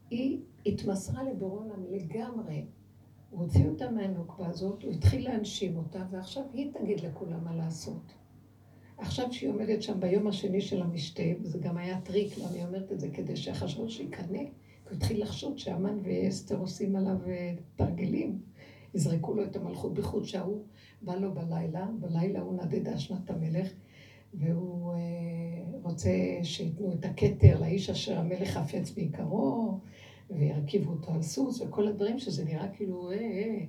היא 0.10 0.40
התמסרה 0.66 1.24
לבורא 1.24 1.60
עולם 1.60 1.86
לגמרי. 1.92 2.66
הוא 3.30 3.42
הוציא 3.42 3.68
אותה 3.70 3.92
מהנוקבה 3.92 4.48
הזאת, 4.48 4.84
הוא 4.84 4.92
התחיל 4.92 5.30
להנשים 5.30 5.78
אותה, 5.78 6.06
ועכשיו 6.12 6.44
היא 6.54 6.72
תגיד 6.74 7.00
לכולם 7.00 7.44
מה 7.44 7.56
לעשות. 7.56 8.14
עכשיו 8.98 9.34
שהיא 9.34 9.50
עומדת 9.50 9.84
שם 9.84 10.00
ביום 10.00 10.28
השני 10.28 10.62
של 10.62 10.82
המשתה, 10.82 11.24
וזה 11.42 11.60
גם 11.60 11.78
היה 11.78 12.02
טריק, 12.02 12.38
למה 12.38 12.50
היא 12.50 12.66
אומרת 12.66 12.92
את 12.92 13.00
זה? 13.00 13.10
כדי 13.14 13.36
שהחשבות 13.36 13.90
שיקנא, 13.90 14.28
כי 14.40 14.90
הוא 14.90 14.98
התחיל 14.98 15.22
לחשוד 15.22 15.58
שאמן 15.58 15.98
ואסתר 16.04 16.58
עושים 16.58 16.96
עליו 16.96 17.18
אה, 17.28 17.56
תרגילים. 17.76 18.40
יזרקו 18.94 19.34
לו 19.34 19.44
את 19.44 19.56
המלכות 19.56 19.94
בחוץ 19.94 20.26
שההוא 20.26 20.64
בא 21.02 21.16
לו 21.16 21.34
בלילה, 21.34 21.88
בלילה 22.00 22.42
הוא 22.42 22.64
נדדה 22.64 22.98
שנת 22.98 23.30
המלך, 23.30 23.68
והוא 24.34 24.94
אה, 24.94 25.00
רוצה 25.82 26.10
שייתנו 26.44 26.94
את 26.94 27.06
הכתר 27.06 27.60
לאיש 27.60 27.90
אשר 27.90 28.20
המלך 28.20 28.50
חפץ 28.50 28.92
בעיקרו, 28.92 29.80
וירכיבו 30.30 30.92
אותו 30.92 31.12
על 31.12 31.22
סוס, 31.22 31.62
וכל 31.62 31.88
הדברים 31.88 32.20
שזה 32.20 32.46
נראה 32.46 32.68
כאילו, 32.68 33.12
אה, 33.12 33.18
אה, 33.18 33.66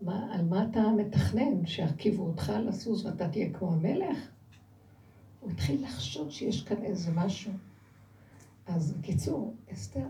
מה, 0.00 0.34
על 0.34 0.44
מה 0.44 0.66
אתה 0.70 0.92
מתכנן? 0.96 1.66
שירכיבו 1.66 2.22
אותך 2.22 2.50
על 2.50 2.68
הסוס 2.68 3.04
ואתה 3.04 3.28
תהיה 3.28 3.52
כמו 3.52 3.72
המלך? 3.72 4.18
הוא 5.40 5.50
התחיל 5.50 5.84
לחשוד 5.84 6.30
שיש 6.30 6.62
כאן 6.62 6.82
איזה 6.82 7.10
משהו. 7.14 7.52
אז 8.66 8.92
בקיצור, 8.92 9.54
אסתר, 9.72 10.06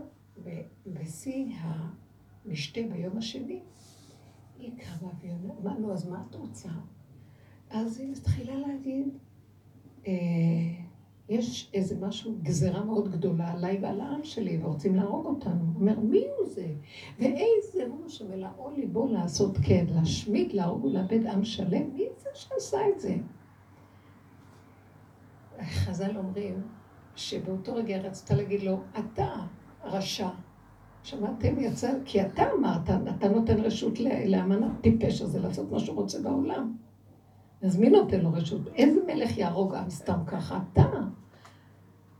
בשיא 0.87 1.45
המשתה 2.45 2.79
ביום 2.91 3.17
השני, 3.17 3.59
היא 4.59 4.71
קמה 4.77 5.09
והיא 5.19 5.33
אמרה, 5.33 5.73
נו, 5.79 5.93
אז 5.93 6.09
מה 6.09 6.23
את 6.29 6.35
רוצה? 6.35 6.69
אז 7.69 7.99
היא 7.99 8.11
מתחילה 8.11 8.55
להגיד, 8.55 9.17
אה, 10.07 10.13
יש 11.29 11.71
איזה 11.73 11.95
משהו, 11.99 12.35
גזרה 12.41 12.83
מאוד 12.83 13.11
גדולה 13.11 13.51
עליי 13.51 13.79
ועל 13.81 14.01
העם 14.01 14.23
שלי, 14.23 14.63
ורוצים 14.63 14.95
להרוג 14.95 15.25
אותנו. 15.25 15.65
הוא 15.65 15.81
אומר, 15.81 15.99
מי 15.99 16.25
הוא 16.37 16.47
זה? 16.47 16.67
ואיזה 17.19 17.85
הוא 17.89 18.09
שמלאו 18.09 18.71
ליבו 18.75 19.07
לעשות 19.07 19.57
כן, 19.57 19.85
להשמיד, 19.89 20.53
להרוג 20.53 20.85
ולאבד 20.85 21.25
עם 21.25 21.45
שלם? 21.45 21.93
מי 21.93 22.07
זה 22.17 22.29
שעשה 22.33 22.77
את 22.95 22.99
זה? 22.99 23.15
חז"ל 25.61 26.17
אומרים 26.17 26.61
שבאותו 27.15 27.75
רגע 27.75 27.97
רצית 27.97 28.31
להגיד 28.31 28.61
לו, 28.61 28.79
אתה 28.99 29.35
רשע. 29.83 30.29
שמעתם? 31.05 31.59
יצא, 31.59 31.93
כי 32.05 32.21
אתה 32.21 32.43
אמרת, 32.51 32.89
אתה 33.17 33.29
נותן 33.29 33.59
רשות 33.59 33.99
לאמן 33.99 34.63
הטיפש 34.63 35.21
הזה 35.21 35.39
לעשות 35.39 35.71
מה 35.71 35.79
שהוא 35.79 35.95
רוצה 35.95 36.21
בעולם. 36.21 36.75
אז 37.61 37.79
מי 37.79 37.89
נותן 37.89 38.21
לו 38.21 38.33
רשות? 38.33 38.61
איזה 38.67 38.99
מלך 39.07 39.37
יהרוג 39.37 39.73
עם 39.75 39.89
סתם 39.89 40.19
ככה? 40.27 40.59
אתה. 40.73 40.83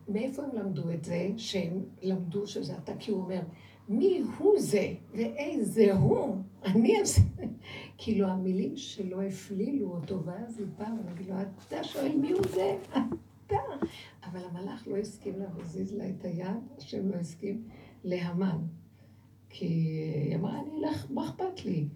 מאיפה 0.07 0.43
הם 0.43 0.49
למדו 0.53 0.91
את 0.91 1.03
זה? 1.03 1.29
שהם 1.37 1.83
למדו 2.01 2.47
שזה 2.47 2.73
אתה, 2.83 2.91
כי 2.99 3.11
הוא 3.11 3.23
אומר, 3.23 3.41
מי 3.89 4.21
הוא 4.37 4.59
זה 4.59 4.93
ואיזה 5.13 5.93
הוא? 5.93 6.35
אני 6.65 6.99
אעשה... 6.99 7.21
כאילו 7.97 8.27
המילים 8.27 8.77
שלו 8.77 9.21
הפלילו 9.21 9.87
אותו, 9.87 10.23
ואז 10.25 10.59
היא 10.59 10.67
באה 10.77 10.89
ואומרת 10.93 11.27
לו, 11.27 11.35
אתה 11.67 11.83
שואל 11.83 12.17
מי 12.17 12.31
הוא 12.31 12.41
זה? 12.49 12.77
אתה. 13.47 13.55
אבל 14.23 14.39
המלאך 14.49 14.87
לא 14.87 14.97
הסכים 14.97 15.39
לה 15.39 15.45
והזיז 15.55 15.93
לה 15.93 16.09
את 16.09 16.25
היד, 16.25 16.57
השם 16.77 17.09
לא 17.09 17.15
הסכים, 17.15 17.63
להמן. 18.05 18.57
כי 19.49 19.65
היא 19.65 20.35
אמרה, 20.35 20.61
אני 20.61 20.69
אלך, 20.79 21.11
מה 21.11 21.25
אכפת 21.25 21.65
לי? 21.65 21.87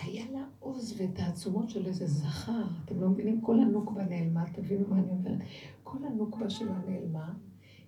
היה 0.00 0.24
לה 0.32 0.46
עוז 0.58 1.00
ותעצומות 1.00 1.70
של 1.70 1.86
איזה 1.86 2.06
זכר. 2.06 2.64
אתם 2.84 3.00
לא 3.00 3.08
מבינים? 3.08 3.40
כל 3.40 3.60
הנוקבה 3.60 4.04
נעלמה, 4.04 4.44
תבינו 4.52 4.88
מה 4.88 4.98
אני 4.98 5.10
אומרת. 5.10 5.38
כל 5.82 5.98
הנוקבה 6.04 6.50
שלה 6.50 6.78
נעלמה, 6.88 7.34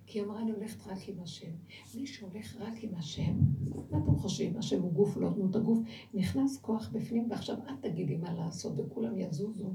כי 0.05 0.19
היא 0.19 0.25
אמרה, 0.25 0.41
אני 0.41 0.51
הולכת 0.51 0.87
רק 0.87 1.09
עם 1.09 1.19
השם. 1.23 1.51
מי 1.95 2.07
שהולך 2.07 2.57
רק 2.59 2.83
עם 2.83 2.95
השם, 2.95 3.39
מה 3.91 3.97
אתם 3.97 4.15
חושבים? 4.15 4.57
השם 4.57 4.81
הוא 4.81 4.93
גוף, 4.93 5.17
לא 5.17 5.29
תנו 5.35 5.49
את 5.49 5.55
הגוף. 5.55 5.79
נכנס 6.13 6.57
כוח 6.61 6.89
בפנים, 6.93 7.27
ועכשיו 7.29 7.55
את 7.57 7.81
תגידי 7.81 8.17
מה 8.17 8.33
לעשות, 8.33 8.73
וכולם 8.77 9.17
יזוזו. 9.17 9.73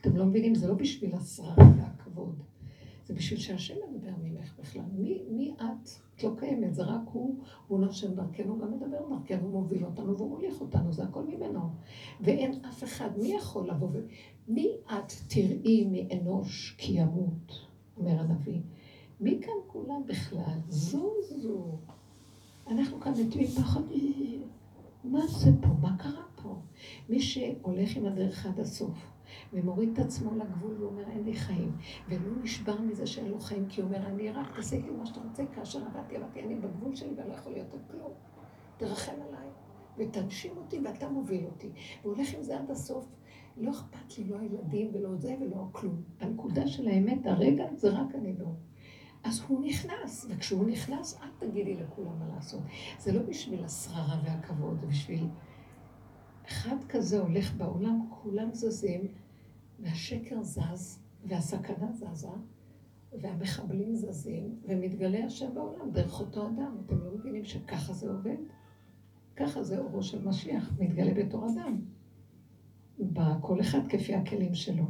אתם 0.00 0.16
לא 0.16 0.26
מבינים? 0.26 0.54
זה 0.54 0.68
לא 0.68 0.74
בשביל 0.74 1.14
השררה 1.14 1.72
והכבוד. 1.78 2.42
זה 3.06 3.14
בשביל 3.14 3.38
שהשם 3.38 3.74
מדבר 3.90 4.12
ממך 4.22 4.54
בכלל. 4.58 4.84
מי, 4.92 5.22
מי 5.30 5.54
את? 5.56 6.03
לא 6.22 6.30
קיימת, 6.38 6.74
זה 6.74 6.82
רק 6.82 7.00
הוא, 7.12 7.38
הוא 7.68 7.80
נושם 7.80 8.14
דרכנו, 8.14 8.58
גם 8.58 8.72
מדבר 8.72 8.98
דרכנו, 9.08 9.48
מוביל 9.48 9.84
אותנו 9.84 10.16
והוא 10.16 10.30
מוליך 10.30 10.60
אותנו, 10.60 10.92
זה 10.92 11.04
הכל 11.04 11.22
ממנו. 11.22 11.60
ואין 12.20 12.64
אף 12.68 12.84
אחד, 12.84 13.10
מי 13.18 13.28
יכול 13.28 13.68
לבוא 13.68 13.88
ו... 13.92 13.98
מי 14.48 14.68
את 14.86 15.12
תראי 15.28 15.88
מאנוש 15.90 16.74
כי 16.78 16.92
ימות, 16.92 17.52
אומר 17.96 18.20
הנביא. 18.20 18.60
מי 19.20 19.38
כאן 19.42 19.54
כולם 19.66 20.02
בכלל? 20.06 20.58
זו 20.68 21.10
זו. 21.28 21.78
אנחנו 22.66 23.00
כאן 23.00 23.12
נתונים 23.12 23.46
פחד, 23.46 23.80
מה 25.04 25.26
זה 25.26 25.50
פה? 25.60 25.68
מה 25.80 25.96
קרה 25.98 26.22
פה? 26.42 26.56
מי 27.08 27.20
שהולך 27.20 27.96
עם 27.96 28.06
הדרך 28.06 28.46
עד 28.46 28.60
הסוף. 28.60 29.13
ומוריד 29.52 29.90
את 29.92 29.98
עצמו 29.98 30.34
לגבול 30.34 30.82
ואומר, 30.82 31.10
אין 31.10 31.24
לי 31.24 31.34
חיים. 31.34 31.76
ולא 32.08 32.42
נשבר 32.42 32.80
מזה 32.80 33.06
שאין 33.06 33.28
לו 33.28 33.40
חיים, 33.40 33.66
כי 33.68 33.80
הוא 33.80 33.88
אומר, 33.88 34.06
אני 34.06 34.30
רק 34.30 34.56
תעשה 34.56 34.76
לי 34.76 34.90
מה 34.90 35.06
שאתה 35.06 35.20
רוצה, 35.20 35.44
כאשר 35.54 35.78
עבדתי, 35.86 36.16
עבדתי, 36.16 36.42
אני 36.42 36.54
בגבול 36.54 36.94
שלי 36.94 37.14
ולא 37.16 37.34
יכול 37.34 37.52
להיות 37.52 37.72
עוד 37.72 37.82
כלום. 37.90 38.12
תרחם 38.76 39.12
עליי, 39.28 39.48
ותנשים 39.98 40.56
אותי 40.56 40.78
ואתה 40.84 41.08
מוביל 41.08 41.44
אותי. 41.46 41.70
והולך 42.04 42.34
עם 42.34 42.42
זה 42.42 42.58
עד 42.58 42.70
הסוף. 42.70 43.06
לא 43.56 43.70
אכפת 43.70 44.18
לי, 44.18 44.24
לא 44.24 44.38
הילדים 44.38 44.90
ולא 44.94 45.16
זה 45.16 45.36
ולא 45.40 45.66
כלום. 45.72 46.02
הנקודה 46.20 46.66
של 46.66 46.88
האמת, 46.88 47.26
הרגע, 47.26 47.64
זה 47.76 47.88
רק 47.88 48.14
אני 48.14 48.34
לא. 48.38 48.46
אז 49.24 49.42
הוא 49.48 49.64
נכנס, 49.66 50.26
וכשהוא 50.30 50.66
נכנס, 50.66 51.20
אל 51.22 51.28
תגידי 51.38 51.74
לכולם 51.74 52.18
מה 52.18 52.26
לעשות. 52.34 52.60
זה 52.98 53.12
לא 53.12 53.22
בשביל 53.22 53.64
השררה 53.64 54.20
והכבוד, 54.24 54.80
זה 54.80 54.86
בשביל... 54.86 55.26
אחד 56.48 56.76
כזה 56.88 57.20
הולך 57.20 57.54
בעולם, 57.54 58.00
כולם 58.08 58.54
זזים, 58.54 59.08
והשקר 59.80 60.42
זז, 60.42 60.98
והסכנה 61.26 61.92
זזה, 61.92 62.28
והמחבלים 63.20 63.94
זזים, 63.94 64.58
ומתגלה 64.68 65.24
השם 65.24 65.54
בעולם 65.54 65.90
דרך 65.90 66.20
אותו 66.20 66.46
אדם. 66.46 66.76
אתם 66.86 66.98
לא 66.98 67.10
מבינים 67.14 67.44
שככה 67.44 67.92
זה 67.92 68.10
עובד? 68.10 68.36
ככה 69.36 69.62
זה 69.62 69.78
אורו 69.78 70.02
של 70.02 70.28
משיח, 70.28 70.72
מתגלה 70.78 71.14
בתור 71.14 71.46
אדם. 71.46 71.80
בכל 72.98 73.60
אחד 73.60 73.80
כפי 73.88 74.14
הכלים 74.14 74.54
שלו. 74.54 74.84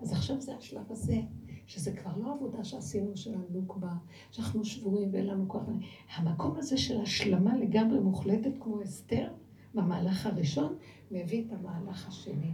אז 0.00 0.12
עכשיו 0.12 0.40
זה 0.40 0.56
השלב 0.56 0.92
הזה, 0.92 1.20
שזה 1.66 1.92
כבר 1.92 2.16
לא 2.16 2.32
עבודה 2.34 2.64
שעשינו 2.64 3.16
של 3.16 3.34
הנוקבה, 3.34 3.92
שאנחנו 4.30 4.64
שבורים 4.64 5.08
ואין 5.12 5.26
לנו 5.26 5.48
כוח. 5.48 5.62
המקום 6.14 6.56
הזה 6.56 6.76
של 6.76 7.00
השלמה 7.00 7.56
לגמרי 7.56 8.00
מוחלטת 8.00 8.52
כמו 8.60 8.82
אסתר, 8.82 9.32
במהלך 9.74 10.26
הראשון, 10.26 10.74
מביא 11.10 11.44
את 11.46 11.52
המהלך 11.52 12.08
השני. 12.08 12.52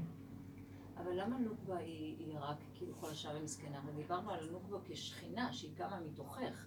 אבל 1.05 1.21
למה 1.21 1.39
נוקבה 1.39 1.77
היא, 1.77 2.17
היא 2.19 2.39
רק 2.39 2.57
כאילו 2.75 2.93
כל 3.01 3.11
השאר 3.11 3.35
היא 3.35 3.43
מסכנה? 3.45 3.79
אבל 3.79 3.93
דיברנו 3.97 4.31
על 4.31 4.49
הנוקבה 4.49 4.77
כשכינה 4.85 5.53
שהיא 5.53 5.71
קמה 5.77 6.01
מתוכך. 6.07 6.67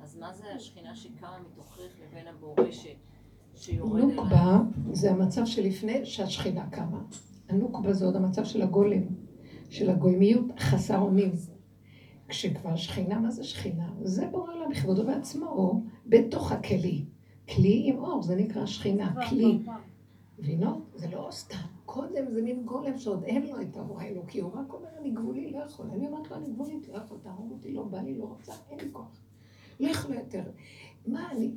אז 0.00 0.16
מה 0.16 0.32
זה 0.32 0.54
השכינה 0.54 0.96
שקמה 0.96 1.38
מתוכך 1.50 1.88
לבין 2.02 2.26
הבורא 2.26 2.70
ש, 2.70 2.86
שיורד 3.54 4.02
אליה? 4.02 4.14
נוקבה 4.14 4.58
זה 4.92 5.10
המצב 5.10 5.46
שלפני 5.46 6.06
שהשכינה 6.06 6.70
קמה. 6.70 7.02
הנוקבה 7.48 7.92
זה 7.92 8.04
עוד 8.04 8.16
המצב 8.16 8.44
של 8.44 8.62
הגולם, 8.62 9.02
של 9.70 9.90
הגולמיות 9.90 10.44
חסר 10.58 10.98
אונים. 10.98 11.32
כשכבר 12.28 12.76
שכינה, 12.76 13.18
מה 13.18 13.30
זה 13.30 13.44
שכינה? 13.44 13.92
זה 14.02 14.26
בורא 14.26 14.54
לה 14.54 14.68
בכבודו 14.68 15.06
בעצמו, 15.06 15.82
בתוך 16.06 16.52
הכלי. 16.52 17.04
כלי 17.48 17.82
עם 17.86 17.98
אור, 17.98 18.22
זה 18.22 18.36
נקרא 18.36 18.66
שכינה, 18.66 19.14
כלי. 19.28 19.58
מבינות? 20.38 20.90
זה 20.94 21.06
לא 21.10 21.28
סתם. 21.30 21.73
קודם 21.94 22.30
זה 22.30 22.42
מין 22.42 22.64
גולם 22.64 22.98
שעוד 22.98 23.24
אין 23.24 23.46
לו 23.46 23.60
את 23.60 23.76
האור 23.76 24.00
האלוקי, 24.00 24.40
הוא 24.40 24.52
רק 24.54 24.72
אומר, 24.72 24.88
אני 25.00 25.10
גבולי, 25.10 25.50
לא 25.50 25.58
יכול. 25.58 25.86
אני 25.92 26.06
אומרת 26.06 26.30
לו, 26.30 26.36
אני 26.36 26.46
גבולית, 26.46 26.88
לא 26.88 26.96
יכול, 26.96 27.18
תהרוג 27.22 27.52
אותי, 27.52 27.72
לא 27.72 27.82
בא 27.82 28.00
לי, 28.00 28.18
לא 28.18 28.24
רוצה, 28.24 28.52
אין 28.70 28.80
לי 28.80 28.86
כוח. 28.92 29.20
לא 29.80 29.88
יכול 29.88 30.14
יותר. 30.14 30.42
מה 31.06 31.30
אני, 31.30 31.50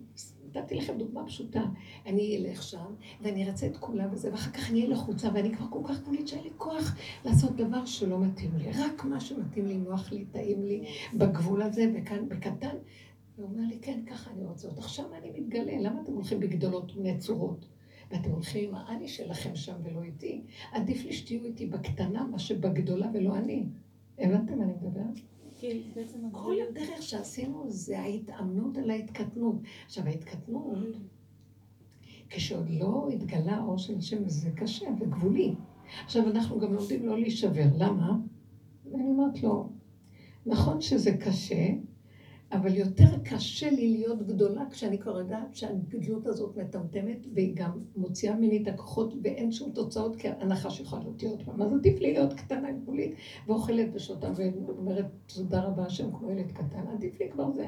נתתי 0.48 0.76
לכם 0.76 0.98
דוגמה 0.98 1.26
פשוטה. 1.26 1.64
אני 2.06 2.38
אלך 2.38 2.64
שם, 2.64 2.94
ואני 3.22 3.48
ארצה 3.48 3.68
את 3.68 3.78
כולם 3.78 4.10
וזה, 4.12 4.32
ואחר 4.32 4.52
כך 4.52 4.70
אני 4.70 4.80
אהיה 4.80 4.90
לחוצה, 4.90 5.30
ואני 5.34 5.56
כבר 5.56 5.66
כל 5.70 5.82
כך 5.86 6.02
גבולית 6.02 6.28
שאין 6.28 6.44
לי 6.44 6.52
כוח 6.58 6.96
לעשות 7.26 7.56
דבר 7.56 7.86
שלא 7.86 8.20
מתאים 8.20 8.52
לי. 8.58 8.72
רק 8.72 9.06
מה 9.06 9.20
שמתאים 9.20 9.66
לי, 9.66 9.78
נוח 9.78 10.12
לי, 10.12 10.26
טעים 10.26 10.64
לי, 10.64 10.86
בגבול 11.14 11.62
הזה, 11.62 11.92
וכאן, 11.96 12.30
בקטן. 12.30 12.76
והוא 13.38 13.50
אומר 13.50 13.64
לי, 13.70 13.80
כן, 13.82 14.00
ככה 14.08 14.32
אני 14.32 14.46
רוצה 14.46 14.68
אותך. 14.68 14.90
שם 14.90 15.08
אני 15.18 15.32
מתגלה, 15.40 15.80
למה 15.80 16.02
אתם 16.02 16.14
הולכים 16.14 16.40
בגדולות 16.40 16.92
ונצורות? 16.96 17.66
ואתם 18.12 18.30
הולכים 18.32 18.70
עם 18.70 18.76
האני 18.76 19.08
שלכם 19.08 19.56
שם 19.56 19.76
ולא 19.84 20.02
איתי. 20.02 20.42
עדיף 20.72 21.06
לי 21.06 21.14
שתהיו 21.14 21.46
איתי 21.46 21.66
בקטנה, 21.68 22.28
מה 22.28 22.40
שבגדולה 22.40 23.08
ולא 23.14 23.38
אני. 23.38 23.66
הבנתם 24.20 24.58
מה 24.58 24.64
אני 24.64 24.74
מדברת? 24.74 25.20
כן, 25.60 25.78
כל 26.32 26.56
הדרך 26.70 27.02
שעשינו 27.02 27.66
זה 27.70 28.00
ההתאמנות 28.00 28.78
על 28.78 28.90
ההתקטנות. 28.90 29.56
עכשיו, 29.86 30.06
ההתקטנות, 30.08 30.78
כשעוד 32.30 32.70
לא 32.70 33.08
התגלה 33.14 33.56
האור 33.56 33.78
של 33.78 33.98
השם, 33.98 34.30
זה 34.30 34.52
קשה 34.52 34.86
וגבולי. 35.00 35.56
עכשיו, 36.06 36.28
אנחנו 36.28 36.60
גם 36.60 36.74
לומדים 36.74 37.06
לא 37.06 37.20
להישבר. 37.20 37.66
למה? 37.78 38.18
ואני 38.92 39.10
אומרת 39.10 39.44
לו, 39.44 39.70
נכון 40.46 40.82
שזה 40.82 41.18
קשה, 41.18 41.68
אבל 42.52 42.76
יותר 42.76 43.18
קשה 43.24 43.70
לי 43.70 43.92
להיות 43.92 44.28
גדולה 44.28 44.64
כשאני 44.72 44.98
כבר 45.00 45.20
יודעת 45.20 45.56
שהגדלות 45.56 46.26
הזאת 46.26 46.58
מטמטמת 46.58 47.28
והיא 47.34 47.56
גם 47.56 47.72
מוציאה 47.96 48.36
ממני 48.36 48.64
את 48.64 48.68
הכוחות 48.68 49.14
ואין 49.24 49.52
שום 49.52 49.72
תוצאות 49.72 50.16
כי 50.16 50.28
הנחש 50.30 50.80
יכול 50.80 51.00
אותי 51.06 51.28
עוד 51.28 51.44
פעם. 51.46 51.62
אז 51.62 51.74
עדיף 51.74 52.00
לי 52.00 52.14
להיות 52.14 52.34
קטנה 52.34 52.72
גבולית 52.72 53.16
ואוכלת 53.48 53.88
ושותה 53.94 54.32
ואומרת 54.36 55.06
תודה 55.36 55.62
רבה 55.62 55.86
השם 55.86 56.12
כמו 56.12 56.32
ילד 56.32 56.52
קטן, 56.52 56.88
עדיף 56.94 57.20
לי 57.20 57.32
כבר 57.32 57.52
זה. 57.52 57.68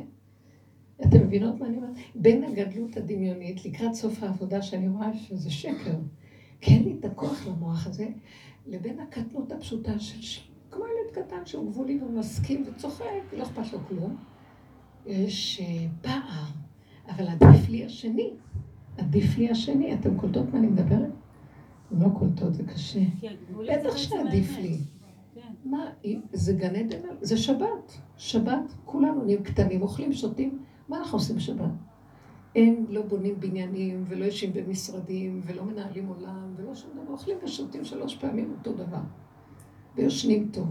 אתם 1.01 1.27
מבינות 1.27 1.59
מה 1.59 1.65
אני 1.65 1.77
אומרת? 1.77 1.95
בין 2.15 2.43
הגדלות 2.43 2.97
הדמיונית 2.97 3.65
לקראת 3.65 3.93
סוף 3.93 4.23
העבודה 4.23 4.61
שאני 4.61 4.89
רואה 4.89 5.17
שזה 5.17 5.51
שקר, 5.51 5.95
כי 6.61 6.73
אין 6.73 6.83
לי 6.83 6.95
את 6.99 7.05
הכוח 7.05 7.47
למוח 7.47 7.87
הזה, 7.87 8.07
לבין 8.67 8.99
הקטנות 8.99 9.51
הפשוטה 9.51 9.99
של 9.99 10.41
כמו 10.71 10.83
ילד 10.85 11.25
קטן 11.25 11.45
שהוא 11.45 11.71
גבולי 11.71 11.99
ומסכים 12.01 12.65
וצוחק, 12.67 13.05
לא 13.37 13.43
אכפת 13.43 13.73
לו 13.73 13.79
כלום. 13.87 14.28
יש 15.09 15.61
אה, 15.61 15.87
פער, 16.01 16.45
אבל 17.09 17.27
עדיף 17.27 17.69
לי 17.69 17.85
השני. 17.85 18.33
עדיף 18.97 19.37
לי 19.37 19.49
השני. 19.49 19.93
אתם 19.93 20.17
קולטות 20.17 20.53
מה 20.53 20.59
אני 20.59 20.67
מדברת? 20.67 21.09
לא 21.91 22.07
קולטות, 22.19 22.53
זה 22.53 22.63
קשה. 22.63 22.99
בטח 23.69 23.97
שעדיף 23.97 24.57
לי. 24.57 24.77
כן. 25.35 25.41
מה, 25.65 25.85
זה 26.33 26.53
גן 26.53 26.75
עדן, 26.75 26.97
זה 27.21 27.37
שבת. 27.37 27.97
שבת, 28.17 28.73
כולנו 28.85 29.23
נהיים 29.23 29.43
קטנים, 29.43 29.81
אוכלים, 29.81 30.13
שותים, 30.13 30.59
מה 30.89 30.97
אנחנו 30.97 31.17
עושים 31.17 31.35
בשבת? 31.35 31.71
אין, 32.55 32.85
לא 32.89 33.01
בונים 33.01 33.39
בניינים, 33.39 34.05
ולא 34.07 34.25
יושבים 34.25 34.53
במשרדים, 34.53 35.41
ולא 35.45 35.65
מנהלים 35.65 36.07
עולם, 36.07 36.53
ולא 36.55 36.75
שום 36.75 36.89
דבר, 36.93 37.11
אוכלים 37.11 37.37
ושותים 37.43 37.85
שלוש 37.85 38.15
פעמים 38.15 38.53
אותו 38.57 38.73
דבר, 38.73 39.01
ויושנים 39.95 40.49
טוב. 40.53 40.67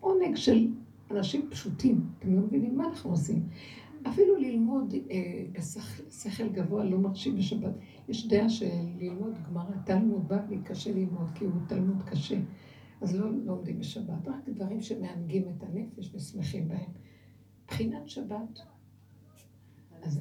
עונג 0.00 0.36
של 0.36 0.68
אנשים 1.10 1.50
פשוטים, 1.50 2.08
אתם 2.18 2.34
לא 2.34 2.40
מבינים 2.40 2.78
מה 2.78 2.84
אנחנו 2.88 3.10
עושים. 3.10 3.48
אפילו 4.08 4.36
ללמוד 4.36 4.94
אה, 5.10 5.44
בשכל 5.52 6.48
גבוה 6.48 6.84
לא 6.84 6.98
מרשים 6.98 7.36
בשבת. 7.36 7.72
יש 8.08 8.28
דעה 8.28 8.48
שללמוד 8.48 9.34
גמרא, 9.46 9.76
תלמוד 9.86 10.28
בבלי 10.28 10.58
קשה 10.64 10.92
ללמוד, 10.92 11.26
כי 11.34 11.44
הוא 11.44 11.52
תלמוד 11.68 12.02
קשה. 12.02 12.40
אז 13.00 13.16
לא 13.16 13.30
לומדים 13.44 13.78
בשבת, 13.78 14.28
רק 14.28 14.48
דברים 14.48 14.80
שמענגים 14.80 15.48
את 15.48 15.62
הנפש 15.62 16.14
ושמחים 16.14 16.68
בהם. 16.68 16.90
מבחינת 17.64 18.08
שבת, 18.08 18.60
אז 20.02 20.20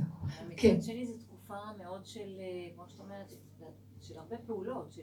כן. 0.57 0.75
מצד 0.75 0.83
שני 0.83 1.05
זו 1.05 1.17
תקופה 1.17 1.59
מאוד 1.77 2.05
של, 2.05 2.39
אה, 2.39 2.69
כמו 2.75 2.87
שאת 2.87 2.99
אומרת, 2.99 3.33
של 4.01 4.17
הרבה 4.17 4.37
פעולות, 4.37 4.91
של... 4.91 5.01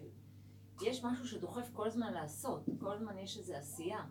יש 0.87 1.05
משהו 1.05 1.27
שדוחף 1.27 1.71
כל 1.73 1.87
הזמן 1.87 2.13
לעשות, 2.13 2.69
כל 2.79 2.93
הזמן 2.93 3.19
יש 3.19 3.39
איזו 3.39 3.55
עשייה. 3.55 4.05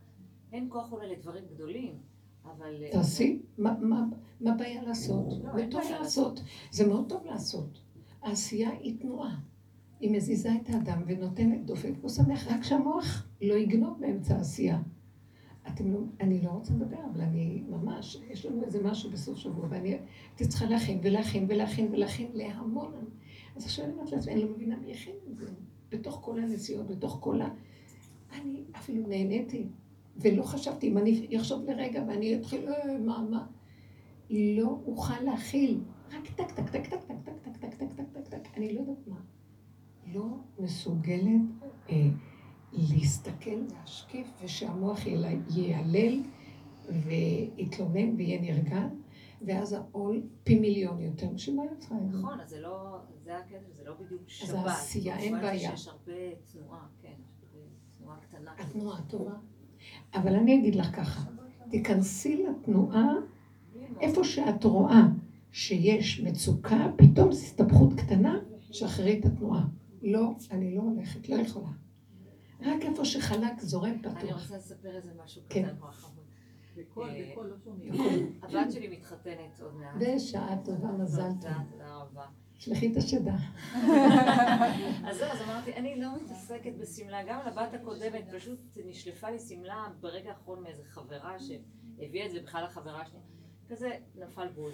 אין 0.53 0.67
כוח 0.69 0.91
אולי 0.91 1.11
לדברים 1.11 1.43
גדולים, 1.53 1.97
אבל... 2.45 2.83
אה, 2.83 2.91
תעשי, 2.91 3.41
מה 3.57 4.05
הבעיה 4.45 4.83
לעשות? 4.83 5.27
לא, 5.43 5.51
זה 5.55 5.67
טוב 5.71 5.81
לעשות. 5.91 6.41
זה 6.71 6.87
מאוד 6.87 7.09
טוב 7.09 7.25
לעשות. 7.25 7.81
העשייה 8.21 8.69
היא 8.69 8.99
תנועה. 8.99 9.39
היא 9.99 10.11
מזיזה 10.11 10.49
את 10.61 10.69
האדם 10.69 11.03
ונותנת 11.07 11.65
דופק 11.65 11.91
הוא 12.01 12.09
שמח, 12.09 12.47
רק 12.47 12.63
שהמוח 12.63 13.27
לא 13.41 13.53
יגנוב 13.53 13.99
באמצע 13.99 14.35
העשייה. 14.35 14.81
אתם 15.67 15.93
לא, 15.93 15.99
אני 16.19 16.41
לא 16.41 16.49
רוצה 16.49 16.73
לדבר, 16.73 16.97
אבל 17.13 17.21
אני 17.21 17.63
ממש, 17.69 18.21
יש 18.29 18.45
לנו 18.45 18.63
איזה 18.63 18.83
משהו 18.83 19.11
בסוף 19.11 19.37
שבוע, 19.37 19.67
ואני 19.69 19.89
הייתי 19.89 20.47
צריכה 20.47 20.65
להכין 20.65 20.99
ולהכין 21.03 21.45
ולהכין 21.49 21.87
ולהכין 21.91 22.31
להמון. 22.33 22.93
אז 23.55 23.65
עכשיו 23.65 23.85
אני 23.85 23.93
אומרת 23.93 24.11
לעצמי, 24.11 24.33
אני 24.33 24.41
לא 24.43 24.49
מבינה 24.49 24.77
מי 24.77 24.93
הכין 24.93 25.15
את 25.31 25.37
זה. 25.37 25.45
בתוך 25.89 26.19
כל 26.23 26.39
הנסיעות, 26.39 26.87
בתוך 26.87 27.17
כל 27.19 27.41
ה... 27.41 27.47
אני 28.33 28.63
אפילו 28.75 29.07
נהניתי, 29.07 29.67
ולא 30.21 30.43
חשבתי, 30.43 30.87
אם 30.87 30.97
אני 30.97 31.37
אחשוב 31.37 31.63
לרגע 31.63 32.03
ואני 32.07 32.35
אתחיל, 32.35 32.69
אה, 32.69 32.97
מה, 32.97 33.21
מה, 33.29 33.45
לא 34.29 34.79
אוכל 34.85 35.23
להכיל. 35.23 35.79
רק 36.11 36.29
טק, 36.35 36.51
טק, 36.51 36.69
טק, 36.69 36.87
טק, 36.87 37.03
טק, 37.03 37.23
טק, 37.25 37.41
טק, 37.43 37.57
טק, 37.59 37.73
טק, 37.77 37.93
טק, 37.95 38.05
טק, 38.13 38.27
טק, 38.27 38.57
אני 38.57 38.73
לא 38.73 38.79
יודעת 38.79 39.07
מה. 39.07 39.19
לא 40.13 40.37
מסוגלת 40.59 41.41
אה, 41.89 41.95
להסתכל, 42.73 43.59
להשקיף, 43.73 44.27
ושהמוח 44.43 44.99
ייעלל 45.55 46.23
ויתלונן 46.89 48.15
ויהיה 48.17 48.41
נרגן, 48.41 48.89
ואז 49.41 49.73
העול 49.73 50.23
פי 50.43 50.59
מיליון 50.59 51.01
יותר 51.01 51.29
משבא 51.29 51.63
יצא. 51.77 51.95
נכון, 52.11 52.39
אז 52.39 52.49
זה 52.49 52.59
לא, 52.59 52.97
זה 53.23 53.37
הקטע, 53.37 53.69
זה 53.75 53.83
לא 53.85 53.93
בדיוק 53.93 54.21
שבת. 54.27 54.49
אז 54.49 54.55
העשייה, 54.55 55.17
אין 55.17 55.41
בעיה. 55.41 55.73
יש 55.73 55.87
הרבה 55.87 56.13
תנועה, 56.51 56.87
כן, 57.01 57.15
תנועה 57.97 58.17
קטנה. 58.19 58.53
התנועה 58.57 59.01
טובה. 59.01 59.33
אבל 60.13 60.35
אני 60.35 60.59
אגיד 60.59 60.75
לך 60.75 60.95
ככה, 60.95 61.21
תיכנסי 61.69 62.45
לתנועה, 62.45 63.13
איפה 63.99 64.23
שאת 64.23 64.63
רואה 64.63 65.01
שיש 65.51 66.21
מצוקה, 66.21 66.87
פתאום 66.95 67.31
זו 67.31 67.43
הסתבכות 67.43 67.93
קטנה, 67.93 68.39
שחררי 68.71 69.19
את 69.19 69.25
התנועה. 69.25 69.65
לא, 70.01 70.31
אני 70.51 70.75
לא 70.75 70.81
הולכת, 70.81 71.29
לא 71.29 71.35
יכולה. 71.35 71.69
רק 72.61 72.81
איפה 72.81 73.05
שחלק 73.05 73.61
זורם 73.61 73.99
פתוח. 73.99 74.17
אני 74.17 74.33
רוצה 74.33 74.57
לספר 74.57 74.95
איזה 74.95 75.11
משהו 75.23 75.41
כן. 75.49 75.63
קטן 75.63 75.75
נורא 75.79 75.91
חמוד. 75.91 76.25
בקול, 76.77 77.09
אה, 77.09 77.29
בקול, 77.31 77.47
לא 77.47 77.55
שומעים. 77.63 77.93
הבת 78.41 78.71
שלי 78.71 78.87
מתחתנת 78.87 79.61
עוד 79.61 79.75
מעט. 79.75 79.95
בשעה 79.99 80.57
טובה, 80.65 80.91
מזל 80.91 81.31
טוב. 81.41 81.51
תודה 81.71 81.95
רבה. 81.95 82.25
שלחי 82.59 82.91
את 82.91 82.97
השדה. 82.97 83.35
אז 85.07 85.17
זהו, 85.17 85.31
אז 85.31 85.41
אמרתי, 85.41 85.73
אני 85.73 86.01
לא 86.01 86.09
מתעסקת 86.23 86.73
בשמלה. 86.79 87.23
גם 87.23 87.39
לבת 87.47 87.73
הקודמת, 87.73 88.25
פשוט 88.35 88.59
נשלפה 88.85 89.29
לי 89.29 89.39
שמלה 89.39 89.87
ברגע 89.99 90.29
האחרון 90.29 90.63
מאיזה 90.63 90.83
חברה 90.83 91.37
שהביאה 91.39 92.25
את 92.25 92.31
זה 92.31 92.41
בכלל 92.41 92.63
לחברה 92.63 93.05
שלי. 93.05 93.19
כזה 93.69 93.89
נפל 94.15 94.47
בול. 94.47 94.71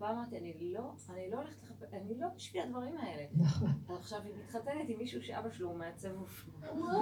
פעם 0.00 0.16
אמרתי, 0.16 0.38
אני 0.38 0.54
לא, 0.72 0.92
אני 1.10 1.30
לא 1.30 1.36
הולכת 1.36 1.62
לחפש, 1.62 1.94
אני 1.94 2.20
לא 2.20 2.26
בשביל 2.36 2.62
הדברים 2.62 2.96
האלה. 2.98 3.24
נכון. 3.34 3.68
עכשיו 3.88 4.18
היא 4.24 4.32
מתחתנת 4.44 4.88
עם 4.88 4.98
מישהו 4.98 5.22
שאבא 5.22 5.50
שלו 5.50 5.68
הוא 5.68 5.78
מעצב 5.78 6.08
אופנוע. 6.20 6.92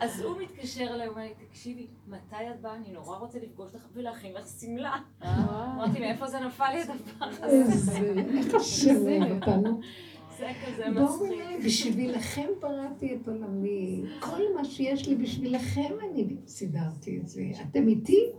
אז 0.00 0.20
הוא 0.20 0.42
מתקשר 0.42 0.94
אליי, 0.94 1.06
הוא 1.06 1.14
אומר 1.14 1.22
לי, 1.22 1.34
תקשיבי, 1.48 1.86
מתי 2.08 2.50
את 2.54 2.60
באה? 2.60 2.74
אני 2.74 2.92
נורא 2.92 3.18
רוצה 3.18 3.38
לפגוש 3.38 3.74
לך 3.74 3.88
ולהכין 3.92 4.34
לך 4.34 4.48
שמלה. 4.60 4.96
אמרתי, 5.22 6.00
מאיפה 6.00 6.26
זה 6.26 6.40
נפל 6.40 6.70
לי 6.72 6.82
הדבר 6.82 7.26
הזה? 7.44 8.12
איך 8.38 8.54
השם 8.54 9.22
אותנו. 9.30 9.80
בשבילכם 11.64 12.48
בראתי 12.60 13.16
את 13.16 13.28
עולמי. 13.28 14.04
כל 14.20 14.42
מה 14.56 14.64
שיש 14.64 15.08
לי 15.08 15.16
בשבילכם 15.16 15.92
אני 16.10 16.36
סידרתי 16.46 17.18
את 17.20 17.28
זה. 17.28 17.42
אתם 17.70 17.88
איתי? 17.88 18.32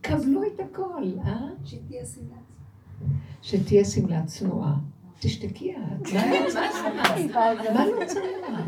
קבלו 0.00 0.42
את 0.46 0.60
הכל, 0.60 1.04
אה? 1.24 1.48
שתהיה 1.64 2.04
שמלה. 2.04 2.45
שתהיה 3.46 3.84
שמלה 3.84 4.22
צנועה. 4.26 4.74
תשתקי 5.20 5.74
את. 5.76 6.12
מה 7.74 7.86
לא 7.86 8.04
צנוע? 8.06 8.58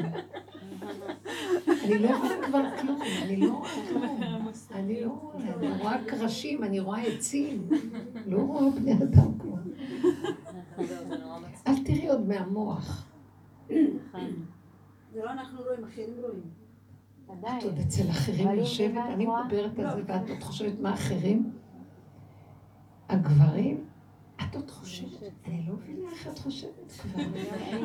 אני 1.85 1.99
לא 1.99 2.09
רואה 2.09 2.47
כבר 2.47 2.63
כלום, 2.81 3.01
אני 3.23 3.37
לא 3.37 3.53
רואה 3.53 3.71
כלום. 3.89 4.49
אני 4.73 5.01
לא 5.01 5.11
רואה, 5.11 5.37
אני 5.55 5.83
רואה 5.83 6.05
קרשים, 6.07 6.65
אני 6.65 6.81
רואה 6.81 7.03
עצים. 7.03 7.69
לא 8.27 8.39
רואה 8.39 8.71
בני 8.71 8.93
אדם 8.93 9.39
כלום. 9.39 9.59
אל 11.67 11.85
תראי 11.85 12.09
עוד 12.09 12.29
מהמוח. 12.29 13.07
זה 13.69 13.77
לא 15.15 15.31
אנחנו 15.31 15.63
רואים, 15.63 15.85
אחרים 15.85 16.15
רואים. 16.21 16.41
את 17.59 17.65
עוד 17.65 17.79
אצל 17.79 18.11
אחרים 18.11 18.49
יושבת, 18.49 19.05
אני 19.15 19.27
מדברת 19.27 19.79
על 19.79 19.97
זה 19.97 20.03
ואת 20.07 20.31
עוד 20.31 20.43
חושבת 20.43 20.81
מה 20.81 20.95
אחרים? 20.95 21.51
הגברים? 23.09 23.88
את 24.51 24.57
עוד 24.57 24.71
חושבת? 24.71 25.33
אני 25.47 25.67
לא 25.69 25.75
מבינה 25.75 26.11
איך 26.11 26.29
את 26.29 26.39
חושבת 26.39 26.93
כבר. 26.99 27.23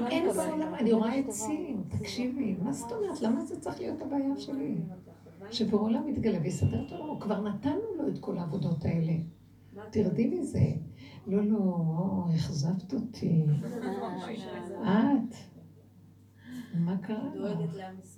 אין 0.07 0.33
בעולם, 0.35 0.75
אני 0.75 0.91
רואה 0.93 1.13
עצים, 1.13 1.83
תקשיבי, 1.99 2.55
מה 2.61 2.73
זאת 2.73 2.91
אומרת? 2.91 3.21
למה 3.21 3.45
זה 3.45 3.59
צריך 3.59 3.79
להיות 3.79 4.01
הבעיה 4.01 4.37
שלי? 4.37 4.75
שבעולם 5.51 6.05
מתגלה 6.07 6.39
ויסדר 6.41 6.85
את 6.87 6.91
עולמו, 6.91 7.19
כבר 7.19 7.41
נתנו 7.41 7.81
לו 7.97 8.07
את 8.07 8.19
כל 8.19 8.37
העבודות 8.37 8.85
האלה. 8.85 9.13
תרדי 9.89 10.27
מזה. 10.27 10.71
לא, 11.27 11.45
לא, 11.45 12.25
אכזבת 12.35 12.93
אותי. 12.93 13.45
את. 14.81 15.35
מה 16.73 16.97
קרה? 16.97 17.29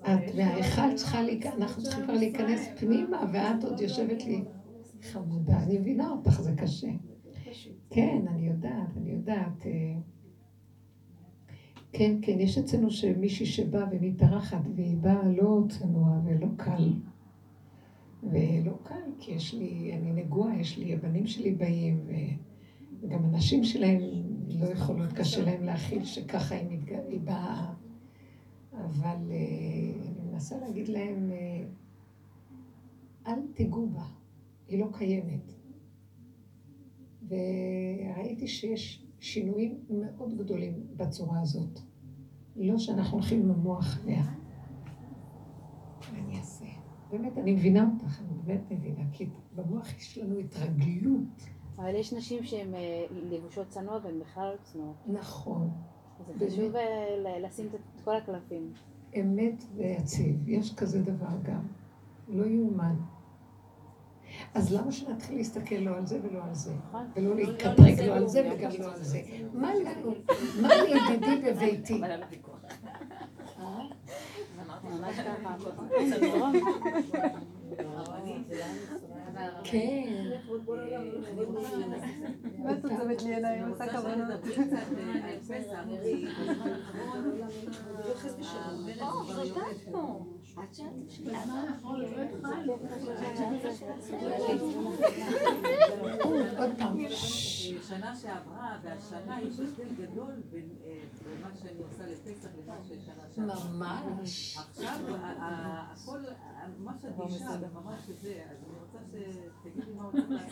את 0.01 0.35
וההיכל 0.35 0.93
צריכה 0.95 1.21
להיכנס, 1.21 1.53
אנחנו 1.57 1.83
צריכים 1.83 2.03
כבר 2.03 2.13
להיכנס 2.13 2.67
פנימה, 2.79 3.23
ואת 3.33 3.63
עוד 3.63 3.81
יושבת 3.81 4.25
לי 4.25 4.43
חמודה. 5.11 5.63
אני 5.63 5.77
מבינה 5.77 6.09
אותך, 6.09 6.41
זה 6.41 6.53
קשה. 6.57 6.87
כן, 7.89 8.25
אני 8.27 8.47
יודעת, 8.47 8.97
אני 8.97 9.11
יודעת. 9.11 9.65
אה, 9.65 9.95
כן, 11.91 12.17
כן, 12.21 12.39
יש 12.39 12.57
אצלנו 12.57 12.91
שמישהי 12.91 13.45
שבאה 13.45 13.85
ומתארחת, 13.91 14.61
והיא 14.75 14.97
באה 14.97 15.27
לא 15.27 15.63
צנוע 15.69 16.19
ולא 16.25 16.47
קל. 16.57 16.93
ולא 18.23 18.77
קל, 18.83 19.11
כי 19.19 19.31
יש 19.31 19.53
לי, 19.53 19.91
אני 19.93 20.13
נגועה, 20.13 20.59
יש 20.59 20.77
לי, 20.77 20.93
הבנים 20.93 21.27
שלי 21.27 21.51
באים, 21.51 21.99
וגם 23.01 23.25
הנשים 23.25 23.63
שלהם 23.63 24.01
לא 24.47 24.65
יכולות, 24.65 25.13
קשה 25.13 25.45
להם 25.45 25.63
להכיל 25.63 26.05
שככה 26.05 26.55
היא, 26.55 26.67
מתג... 26.69 26.93
היא 27.09 27.19
באה. 27.19 27.73
אבל 28.73 29.31
אה, 29.31 29.91
אני 30.09 30.31
מנסה 30.31 30.59
להגיד 30.59 30.87
להם, 30.87 31.31
אה, 31.31 31.63
אל 33.27 33.39
תיגעו 33.53 33.89
בה, 33.89 34.05
היא 34.67 34.79
לא 34.79 34.87
קיימת. 34.93 35.54
וראיתי 37.27 38.47
שיש 38.47 39.05
שינויים 39.19 39.79
מאוד 39.89 40.37
גדולים 40.37 40.73
בצורה 40.95 41.41
הזאת. 41.41 41.79
לא 42.55 42.77
שאנחנו 42.77 43.17
הולכים 43.17 43.41
עם 43.41 43.51
המוח 43.51 43.99
מה... 44.05 44.33
אני 46.13 46.39
אעשה? 46.39 46.65
באמת, 47.11 47.37
אני 47.37 47.51
מבינה 47.51 47.89
אותך, 47.93 48.21
אני 48.21 48.37
באמת 48.45 48.71
מבינה, 48.71 49.03
כי 49.11 49.29
במוח 49.55 49.97
יש 49.97 50.17
לנו 50.17 50.37
התרגלות. 50.37 51.49
אבל 51.77 51.95
יש 51.95 52.13
נשים 52.13 52.43
שהן 52.43 52.75
אה, 52.75 53.05
לבושות 53.11 53.67
צנוע 53.67 53.99
והן 54.03 54.19
בכלל 54.19 54.51
לא 54.51 54.57
צנועות. 54.63 54.95
נכון. 55.07 55.69
זה 56.39 56.47
חשוב 56.47 56.75
אה, 56.75 57.39
לשים 57.39 57.67
את 57.67 58.01
כל 58.03 58.15
הקלפים. 58.15 58.73
אמת 59.19 59.63
ויציב, 59.75 60.49
יש 60.49 60.75
כזה 60.75 61.01
דבר 61.01 61.37
גם. 61.43 61.67
לא 62.27 62.45
יאומן. 62.45 62.95
אז 64.55 64.73
למה 64.73 64.91
שנתחיל 64.91 65.37
להסתכל 65.37 65.75
לא 65.75 65.97
על 65.97 66.05
זה 66.05 66.19
ולא 66.23 66.43
על 66.43 66.53
זה? 66.53 66.73
נכון. 66.87 67.07
ולא 67.15 67.29
לא, 67.29 67.35
לא, 67.35 67.43
להתקטרג 67.43 68.01
לא 68.01 68.13
על 68.13 68.27
זה 68.27 68.51
וגם 68.53 68.71
לא 68.79 68.93
על 68.93 69.03
זה? 69.03 69.21
מה 69.53 69.73
לנו? 69.75 70.13
מה 70.61 70.69
לידידי 70.83 71.51
בביתי? 71.51 72.01
כן. 79.63 80.31
את 82.71 82.85
עוצמת 82.85 83.21
לי 83.21 83.35
עיניים? 83.35 83.69
עושה 83.69 83.91
כוונות. 83.91 84.27
עוד 96.57 96.71
פעם. 96.77 96.97
שנה 97.81 98.15
שעברה 98.15 98.77
והשנה 98.83 99.41
יש 99.41 99.59
הבדל 99.59 100.05
גדול 100.05 100.33
בין 100.51 100.69
מה 101.41 101.49
שאני 101.55 101.83
עושה 101.83 102.03
לפסח 102.05 102.49
למה 102.67 102.75
ששנה 102.83 103.23
שעברה. 103.35 104.03
ממש. 104.13 104.57
עכשיו, 104.57 104.99
הכל, 105.39 106.19
ממש 106.79 107.05
אדישה, 107.05 107.49
ממש 107.73 108.09
זה, 108.21 108.34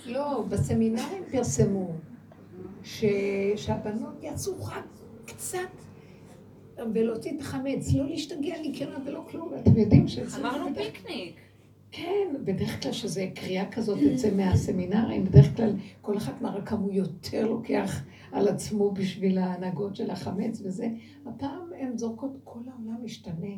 לא, 0.06 0.44
בסמינרים 0.50 1.24
פרסמו 1.32 1.92
שהבנות 3.56 4.14
יצאו 4.22 4.54
רק 4.66 4.86
קצת 5.26 5.60
ולהוציא 6.94 7.32
את 7.36 7.42
החמץ, 7.42 7.94
לא 7.94 8.10
להשתגע 8.10 8.56
לקראת 8.64 9.02
ולא 9.06 9.26
כלום, 9.32 9.52
ואתם 9.52 9.78
יודעים 9.78 10.08
שזה... 10.08 10.38
אמרנו 10.40 10.76
פיקניק. 10.76 11.36
כן, 11.92 12.36
בדרך 12.44 12.84
כלל 12.84 12.92
שזה 12.92 13.28
קריאה 13.36 13.72
כזאת 13.72 13.98
יוצא 14.02 14.32
מהסמינרים, 14.36 15.26
בדרך 15.26 15.56
כלל 15.56 15.74
כל 16.02 16.18
אחת 16.18 16.42
מראה 16.42 16.62
כמה 16.62 16.80
הוא 16.80 16.94
יותר 16.94 17.48
לוקח 17.48 18.02
על 18.32 18.48
עצמו 18.48 18.92
בשביל 18.92 19.38
ההנהגות 19.38 19.96
של 19.96 20.12
החמץ 20.12 20.62
וזה. 20.64 20.88
הפעם 21.26 21.70
הן 21.80 21.98
זורקות, 21.98 22.32
כל 22.44 22.60
העולם 22.72 23.06
משתנה. 23.06 23.56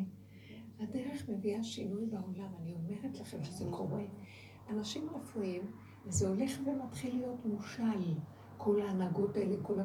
הדרך 0.80 1.28
מביאה 1.28 1.62
שינוי 1.62 2.06
בעולם, 2.06 2.48
אני 2.62 2.72
אומרת 2.72 3.20
לכם 3.20 3.44
שזה 3.44 3.64
קורה. 3.70 4.02
אנשים 4.70 5.08
רפואיים, 5.14 5.62
וזה 6.06 6.28
הולך 6.28 6.60
ומתחיל 6.66 7.16
להיות 7.16 7.46
מושל, 7.46 8.14
כל 8.56 8.80
ההנהגות 8.80 9.36
האלה, 9.36 9.56
כל 9.62 9.80
ה... 9.80 9.84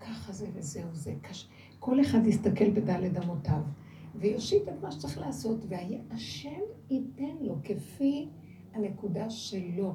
ככה 0.00 0.32
זה 0.32 0.46
וזהו 0.54 0.94
זה. 0.94 1.14
קש... 1.22 1.48
כל 1.78 2.00
אחד 2.00 2.26
יסתכל 2.26 2.70
בדלת 2.70 3.24
אמותיו. 3.24 3.60
ויושיט 4.14 4.68
את 4.68 4.82
מה 4.82 4.92
שצריך 4.92 5.18
לעשות, 5.18 5.58
והשם 5.68 6.60
ייתן 6.90 7.36
לו 7.40 7.56
כפי 7.64 8.28
הנקודה 8.72 9.30
שלו. 9.30 9.94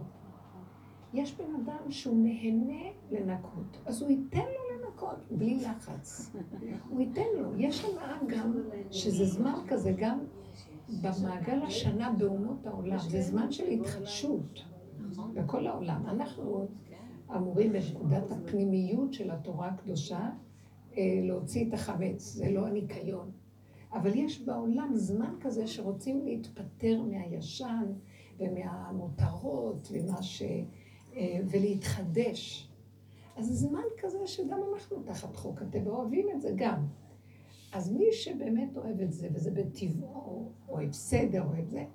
יש 1.14 1.36
בן 1.36 1.56
אדם 1.56 1.92
שהוא 1.92 2.24
נהנה 2.24 2.90
לנקות, 3.12 3.78
אז 3.86 4.02
הוא 4.02 4.10
ייתן 4.10 4.38
לו 4.38 4.67
לנקות 4.98 5.32
בלי 5.32 5.60
לחץ. 5.60 6.32
הוא 6.90 7.02
ייתן 7.02 7.22
לו. 7.40 7.58
יש 7.58 7.86
הנאה 7.86 8.18
גם, 8.28 8.54
שזה 8.92 9.26
זמן 9.26 9.56
כזה, 9.68 9.92
גם 9.98 10.20
במעגל 11.02 11.62
השנה 11.62 12.12
באומות 12.18 12.68
העולם, 12.68 13.00
זה 13.00 13.22
זמן 13.22 13.52
של 13.52 13.68
התחדשות 13.68 14.64
בכל 15.34 15.68
העולם. 15.68 16.08
אנחנו 16.08 16.68
אמורים 17.36 17.74
בנקודת 17.74 18.32
הפנימיות 18.32 19.14
של 19.14 19.32
התורה 19.32 19.68
הקדושה 19.68 20.30
להוציא 20.98 21.68
את 21.68 21.74
החמץ, 21.74 22.24
זה 22.24 22.52
לא 22.52 22.68
הניקיון. 22.68 23.32
אבל 23.94 24.16
יש 24.16 24.42
בעולם 24.42 24.92
זמן 24.96 25.36
כזה 25.42 25.68
שרוצים 25.68 26.26
להתפטר 26.26 27.02
מהישן 27.02 27.86
ומהמותרות 28.40 29.92
ומה 29.92 30.22
ש... 30.22 30.44
ולהתחדש. 31.52 32.67
אז 33.38 33.46
זה 33.46 33.54
זמן 33.54 33.82
כזה 33.98 34.28
שגם 34.28 34.60
אנחנו 34.74 35.04
תחת 35.06 35.36
חוק 35.36 35.62
הטבע 35.62 35.92
אוהבים 35.92 36.28
את 36.36 36.42
זה 36.42 36.52
גם. 36.56 36.86
אז 37.74 37.92
מי 37.92 38.06
שבאמת 38.12 38.78
אוהב 38.78 39.02
את 39.02 39.14
זה, 39.14 39.28
וזה 39.34 39.52
בטבעו, 39.52 40.52
אוהב 40.70 40.92
סדר, 40.92 41.44
אוהב 41.44 41.70
זה, 41.70 41.86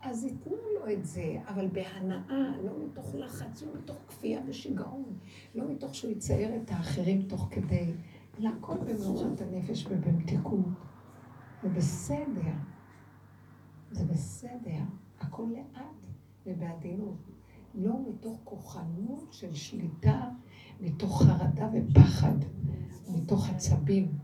אז 0.00 0.24
ייתנו 0.24 0.56
לו 0.74 0.92
את 0.92 1.04
זה, 1.04 1.36
אבל 1.48 1.68
בהנאה, 1.68 2.56
לא 2.64 2.72
מתוך 2.84 3.14
לחץ, 3.14 3.62
לא 3.62 3.68
מתוך 3.78 3.96
כפייה 4.08 4.40
ושיגעון, 4.46 5.18
לא 5.54 5.68
מתוך 5.68 5.94
שהוא 5.94 6.10
יצייר 6.10 6.56
את 6.56 6.70
האחרים 6.70 7.22
תוך 7.22 7.48
כדי, 7.50 7.92
אלא 8.40 8.48
הכל 8.58 8.76
במנוחת 8.78 9.40
הנפש 9.40 9.86
ובמתיקות. 9.90 10.66
זה 11.62 11.68
בסדר. 11.68 12.52
זה 13.90 14.04
בסדר. 14.04 14.82
הכל 15.20 15.46
לאט 15.52 16.06
ובעדינות. 16.46 17.16
לא 17.74 17.94
מתוך 18.08 18.40
כוחנות 18.44 19.32
של 19.32 19.54
שליטה, 19.54 20.30
מתוך 20.80 21.22
חרדה 21.22 21.68
ופחד, 21.72 22.36
מתוך 23.08 23.48
עצבים 23.48 24.18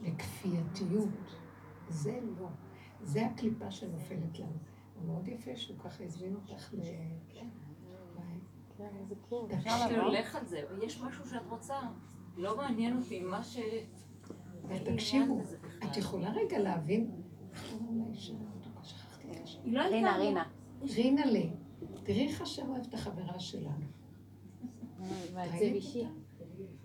וכפייתיות. 0.00 1.08
זה 1.88 2.20
לא. 2.38 2.48
זה 3.02 3.26
הקליפה 3.26 3.70
שנופלת 3.70 4.38
לנו. 4.38 4.58
זה 4.94 5.06
מאוד 5.06 5.28
יפה 5.28 5.56
שהוא 5.56 5.78
ככה 5.78 6.04
הזמין 6.04 6.34
אותך 6.34 6.74
ל... 6.74 6.80
כן. 7.28 7.48
אפשר 9.54 10.08
ללך 10.08 10.36
על 10.36 10.46
זה, 10.46 10.62
יש 10.82 11.00
משהו 11.00 11.26
שאת 11.26 11.46
רוצה, 11.48 11.76
לא 12.36 12.56
מעניין 12.56 12.96
אותי 12.96 13.20
מה 13.20 13.42
ש... 13.42 13.58
תקשיבו, 14.84 15.42
את 15.84 15.96
יכולה 15.96 16.32
רגע 16.32 16.58
להבין? 16.58 17.10
רינה, 19.64 20.16
רינה. 20.16 20.44
רינה 20.82 21.26
לי. 21.26 21.50
תראי 22.02 22.28
איך 22.28 22.40
השם 22.42 22.68
אוהב 22.68 22.86
את 22.88 22.94
החברה 22.94 23.40
שלנו. 23.40 23.86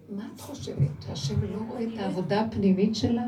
מה 0.09 0.30
את 0.36 0.41
חושבת? 0.41 1.09
השם 1.09 1.43
לא 1.43 1.59
רואה 1.70 1.84
את 1.84 1.99
העבודה 1.99 2.41
הפנימית 2.41 2.95
שלה? 2.95 3.24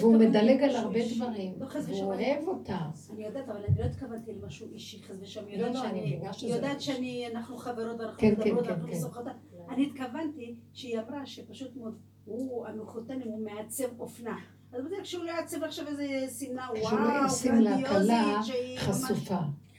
והוא 0.00 0.16
מדלג 0.16 0.62
על 0.62 0.76
הרבה 0.76 1.00
דברים, 1.16 1.54
והוא 1.86 2.14
אוהב 2.14 2.48
אותה. 2.48 2.78
אני 3.12 3.24
יודעת, 3.24 3.48
אבל 3.48 3.64
אני 3.68 3.78
לא 3.78 3.84
התכוונתי 3.84 4.32
למשהו 4.32 4.68
אישי, 4.72 5.02
חס 5.02 5.16
ושלום. 5.20 5.46
היא 5.46 6.54
יודעת 6.54 6.80
שאנחנו 6.80 7.56
חברות 7.56 8.00
ואנחנו 8.00 8.28
מדברות 8.28 8.66
ואנחנו 8.66 8.88
משוחחות. 8.88 9.26
אני 9.68 9.86
התכוונתי 9.86 10.54
שהיא 10.72 10.98
אמרה 10.98 11.26
שפשוט 11.26 11.76
מאוד, 11.76 11.98
הוא, 12.24 12.66
המחותן, 12.66 13.22
הוא 13.24 13.44
מעצב 13.44 14.00
אופנה. 14.00 14.38
אז 14.72 14.84
בדיוק 14.84 15.02
כשהוא 15.02 15.24
לא 15.24 15.30
יעצב 15.30 15.64
עכשיו 15.64 15.88
איזה 15.88 16.26
שמלה, 16.38 16.68
וואו, 16.80 16.96
גרנדיוזית, 17.44 18.78
חשופה. 18.78 19.38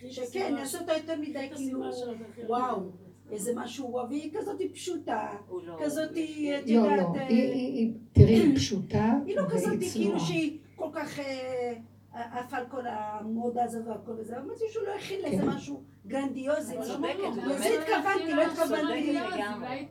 שכן, 0.10 0.56
יעשה 0.60 0.80
אותה 0.80 0.94
יותר 0.94 1.22
מדי, 1.22 1.50
כאילו, 1.56 1.84
וואו. 2.48 2.80
איזה 3.32 3.52
משהו, 3.56 4.00
והיא 4.10 4.32
כזאת 4.38 4.62
פשוטה, 4.74 5.28
כזאת, 5.80 6.12
את 6.12 6.18
יודעת... 6.66 6.66
לא, 6.68 6.96
לא, 6.96 7.14
תראי, 8.14 8.34
היא 8.34 8.56
פשוטה 8.56 9.14
היא 9.26 9.36
לא 9.38 9.44
כזאת, 9.50 9.74
כאילו 9.94 10.20
שהיא 10.20 10.58
כל 10.76 10.90
כך 10.94 11.20
עפה 12.14 12.58
על 12.58 12.66
כל 12.70 12.84
המודה 12.88 13.64
הזו 13.64 13.80
והכל 13.86 14.12
וזה, 14.18 14.38
אבל 14.38 14.52
משהו 14.54 14.68
שהוא 14.70 14.84
לא 14.88 14.92
הכין 14.96 15.20
לזה 15.26 15.46
משהו 15.46 15.84
גרנדיוזי. 16.08 16.76
לזה 16.78 17.70
התכוונתי, 17.80 18.34
לא 18.34 18.42
התכוונתי, 18.42 19.14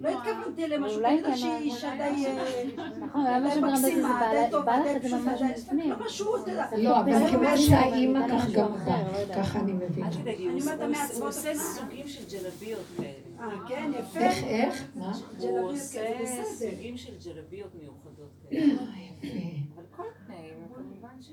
לא 0.00 0.08
התכוונתי 0.08 0.68
למשהו, 0.68 1.02
כנראה 1.02 1.36
שהיא 1.36 1.52
אישה 1.52 1.90
די 1.98 2.26
מקסימה, 3.60 4.30
די 4.32 4.50
טובה, 4.50 4.76
די 4.84 5.08
פשוטה, 5.08 5.34
די... 5.72 5.88
לא 5.88 5.96
משהו, 6.06 6.36
אתה 6.36 6.50
יודע. 6.50 6.66
לא, 6.76 7.00
אבל 7.00 7.28
כמו 7.30 7.58
שהאימא 7.58 8.28
כך 8.28 8.50
גם 8.50 8.72
ככה 9.36 9.60
אני 9.60 9.72
מבינה. 9.72 10.08
אני 10.08 10.60
אומרת, 10.60 10.80
הוא 11.14 11.28
עושה 11.28 11.54
סוגים 11.54 12.08
של 12.08 12.24
ג'לביות 12.30 12.84
כאלה. 12.96 13.17
אה, 13.40 13.46
כן, 13.68 13.90
יפה. 13.98 14.20
איך, 14.20 14.44
איך? 14.44 14.84
מה? 14.94 15.12
הוא 15.38 15.70
עושה 15.72 16.00
סוגים 16.54 16.96
של 16.96 17.12
ג'לביות 17.24 17.74
מיוחדות 17.74 18.30
כאלה. 18.50 18.74
אבל 19.74 19.82
כל 19.96 20.02
תנאים, 20.26 20.54
כמובן 20.74 21.22
ש... 21.22 21.30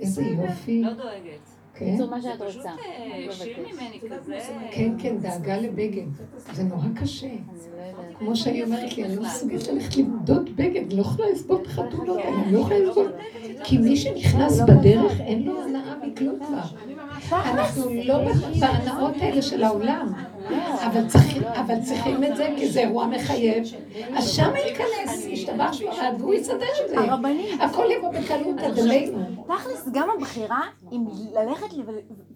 איזה 0.00 0.22
יופי. 0.22 0.82
לא 0.82 0.92
דואגת. 0.92 1.48
כן? 1.74 1.96
מה 2.10 2.22
שאת 2.22 2.42
רוצה. 2.42 2.70
פשוט 3.28 3.42
שיר 3.42 3.56
ממני 3.58 4.00
כזה. 4.10 4.38
כן, 4.70 4.92
כן, 4.98 5.18
דאגה 5.18 5.56
לבגד. 5.56 6.06
זה 6.52 6.62
נורא 6.62 6.86
קשה. 7.00 7.30
כמו 8.18 8.36
שהיא 8.36 8.64
אומרת 8.64 8.96
לי, 8.96 9.04
אני 9.04 9.16
לא 9.16 9.22
מסוגלת 9.22 9.68
ללכת 9.68 9.96
למדוד 9.96 10.50
בגד, 10.56 10.92
לא 10.92 11.00
יכולה 11.00 11.30
לסבול 11.30 11.58
את 11.62 11.66
החתונות 11.66 12.18
האלה, 12.18 12.42
אני 12.42 12.52
לא 12.52 12.58
יכולה 12.58 12.78
לסבול. 12.78 13.12
כי 13.64 13.78
מי 13.78 13.96
שנכנס 13.96 14.60
בדרך, 14.60 15.20
אין 15.20 15.42
לו 15.42 15.62
הנאה 15.62 15.94
מכלום 16.06 16.38
כבר. 16.46 16.78
אנחנו 17.32 17.90
לא 18.04 18.18
בהנאות 18.60 19.14
האלה 19.20 19.42
של 19.42 19.62
העולם. 19.64 20.12
אבל 20.50 21.80
צריכים 21.82 22.24
את 22.24 22.36
זה, 22.36 22.52
כי 22.56 22.68
זה 22.70 22.80
אירוע 22.80 23.06
מחייב. 23.06 23.64
אז 24.16 24.30
שם 24.30 24.50
ייכנס, 24.56 25.24
ישתבח 25.24 25.72
שמרד, 25.72 26.14
והוא 26.18 26.34
יסדר 26.34 26.66
את 26.84 26.90
זה. 26.90 27.00
הרבנית. 27.00 27.60
הכל 27.60 27.86
יבוא 27.90 28.10
בקלות 28.12 28.58
עד 28.58 28.78
אלינו. 28.78 29.18
תכלס, 29.46 29.88
גם 29.92 30.08
הבחירה, 30.18 30.62
אם 30.92 31.04
ללכת 31.32 31.66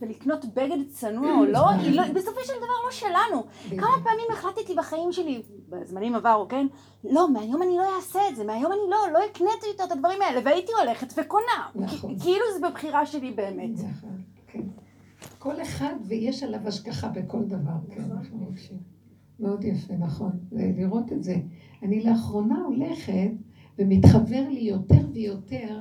ולקנות 0.00 0.44
בגד 0.44 0.88
צנוע 0.90 1.38
או 1.38 1.44
לא, 1.44 1.68
היא 1.68 2.00
בסופו 2.14 2.40
של 2.44 2.52
דבר 2.56 2.74
לא 2.84 2.90
שלנו. 2.90 3.44
כמה 3.68 4.04
פעמים 4.04 4.26
החלטתי 4.32 4.74
בחיים 4.74 5.12
שלי, 5.12 5.42
בזמנים 5.68 6.14
עברו, 6.14 6.48
כן? 6.48 6.66
לא, 7.04 7.30
מהיום 7.30 7.62
אני 7.62 7.76
לא 7.76 7.96
אעשה 7.96 8.28
את 8.28 8.36
זה, 8.36 8.44
מהיום 8.44 8.72
אני 8.72 8.80
לא, 8.90 8.96
לא 9.12 9.18
אקנית 9.26 9.64
יותר 9.66 9.84
את 9.84 9.92
הדברים 9.92 10.22
האלה, 10.22 10.40
והייתי 10.44 10.72
הולכת 10.80 11.12
וקונה. 11.16 11.86
כאילו 12.22 12.44
זה 12.54 12.68
בבחירה 12.68 13.06
שלי 13.06 13.30
באמת. 13.30 13.70
נכון, 13.74 14.22
כן. 14.46 14.60
כל 15.38 15.62
אחד, 15.62 15.94
ויש 16.06 16.42
עליו 16.42 16.68
השגחה 16.68 17.08
בכל 17.08 17.44
דבר, 17.44 17.76
כן, 17.90 18.02
אנחנו 18.10 18.38
מקשיבים. 18.50 18.82
מאוד 19.40 19.64
יפה, 19.64 19.94
נכון, 19.94 20.30
לראות 20.52 21.12
את 21.12 21.22
זה. 21.22 21.36
אני 21.82 22.04
לאחרונה 22.04 22.64
הולכת 22.64 23.30
ומתחבר 23.78 24.48
לי 24.48 24.60
יותר 24.60 25.08
ויותר, 25.12 25.80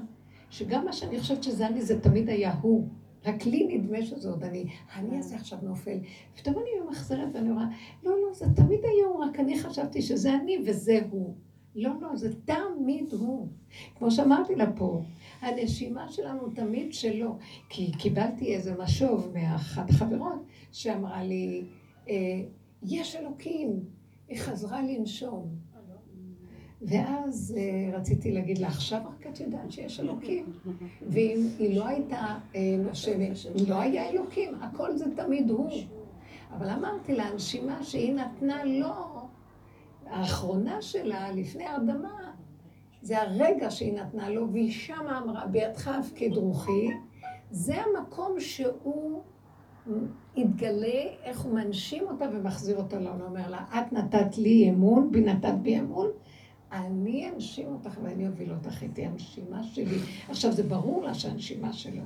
שגם 0.49 0.85
מה 0.85 0.93
שאני 0.93 1.19
חושבת 1.19 1.43
שזה 1.43 1.67
אני, 1.67 1.81
זה 1.81 2.01
תמיד 2.01 2.29
היה 2.29 2.53
הוא. 2.61 2.87
רק 3.25 3.45
לי 3.45 3.77
נדמה 3.77 4.01
שזה 4.01 4.29
עוד 4.29 4.43
אני. 4.43 4.65
אני 4.95 5.19
הזה 5.19 5.35
עכשיו 5.35 5.59
נופל. 5.61 5.99
פתאום 6.35 6.55
אני 6.55 6.85
ממחזרת 6.85 7.29
ואני 7.33 7.49
אומרת, 7.49 7.69
לא, 8.03 8.11
לא, 8.11 8.33
זה 8.33 8.45
תמיד 8.55 8.79
היום, 8.83 9.21
רק 9.21 9.39
אני 9.39 9.59
חשבתי 9.59 10.01
שזה 10.01 10.33
אני 10.33 10.57
וזה 10.65 10.99
הוא. 11.09 11.35
לא, 11.77 11.91
לא, 12.01 12.15
זה 12.15 12.29
תמיד 12.45 13.13
הוא. 13.13 13.47
כמו 13.95 14.11
שאמרתי 14.11 14.55
לה 14.55 14.71
פה, 14.71 15.01
הנשימה 15.41 16.11
שלנו 16.11 16.49
תמיד 16.49 16.93
שלו. 16.93 17.37
כי 17.69 17.91
קיבלתי 17.91 18.55
איזה 18.55 18.75
משוב 18.79 19.31
מאחת 19.33 19.89
החברות 19.89 20.45
שאמרה 20.71 21.23
לי, 21.23 21.63
אה, 22.09 22.15
יש 22.83 23.15
אלוקים. 23.15 23.79
היא 24.27 24.39
חזרה 24.39 24.81
לנשום. 24.81 25.47
ואז 26.81 27.55
אה, 27.57 27.97
רציתי 27.97 28.31
להגיד 28.31 28.57
לה, 28.57 28.67
עכשיו 28.67 29.01
רק 29.05 29.27
את 29.27 29.39
יודעת 29.39 29.71
שיש 29.71 29.99
אלוקים. 29.99 30.45
ואם 31.09 31.47
היא 31.59 31.77
לא 31.77 31.87
הייתה 31.87 32.37
אה, 32.55 32.75
נושמת, 32.77 33.31
לא 33.67 33.81
היה 33.81 34.09
אלוקים, 34.09 34.55
הכל 34.61 34.97
זה 34.97 35.05
תמיד 35.15 35.49
הוא. 35.49 35.71
אבל 36.51 36.69
אמרתי 36.69 37.15
לה, 37.15 37.23
הנשימה 37.23 37.83
שהיא 37.83 38.13
נתנה 38.13 38.63
לו, 38.63 39.16
האחרונה 40.09 40.81
שלה, 40.81 41.31
לפני 41.31 41.65
הרדמה, 41.65 42.31
זה 43.01 43.21
הרגע 43.21 43.71
שהיא 43.71 43.93
נתנה 43.93 44.29
לו, 44.29 44.51
והיא 44.51 44.71
שמה 44.71 45.19
אמרה, 45.23 45.45
בידך 45.45 45.87
הפקד 45.87 46.37
רוחי, 46.37 46.87
זה 47.51 47.75
המקום 47.75 48.39
שהוא 48.39 49.21
יתגלה 50.35 51.03
איך 51.23 51.41
הוא 51.41 51.53
מנשים 51.53 52.03
אותה 52.07 52.25
ומחזיר 52.33 52.77
אותה 52.77 52.99
לעולם. 52.99 53.19
הוא 53.19 53.27
אומר 53.27 53.49
לה, 53.49 53.65
את 53.69 53.93
נתת 53.93 54.37
לי 54.37 54.69
אמון, 54.69 55.11
בי 55.11 55.21
נתת 55.21 55.53
בי 55.61 55.79
אמון, 55.79 56.07
אני 56.71 57.29
אנשים 57.35 57.67
אותך 57.67 57.97
ואני 58.03 58.27
אוביל 58.27 58.51
אותך 58.51 58.83
איתי, 58.83 59.05
הנשימה 59.05 59.63
שלי. 59.63 59.97
עכשיו, 60.29 60.51
זה 60.51 60.63
ברור 60.63 61.03
לה 61.03 61.13
שהנשימה 61.13 61.73
שלו. 61.73 62.03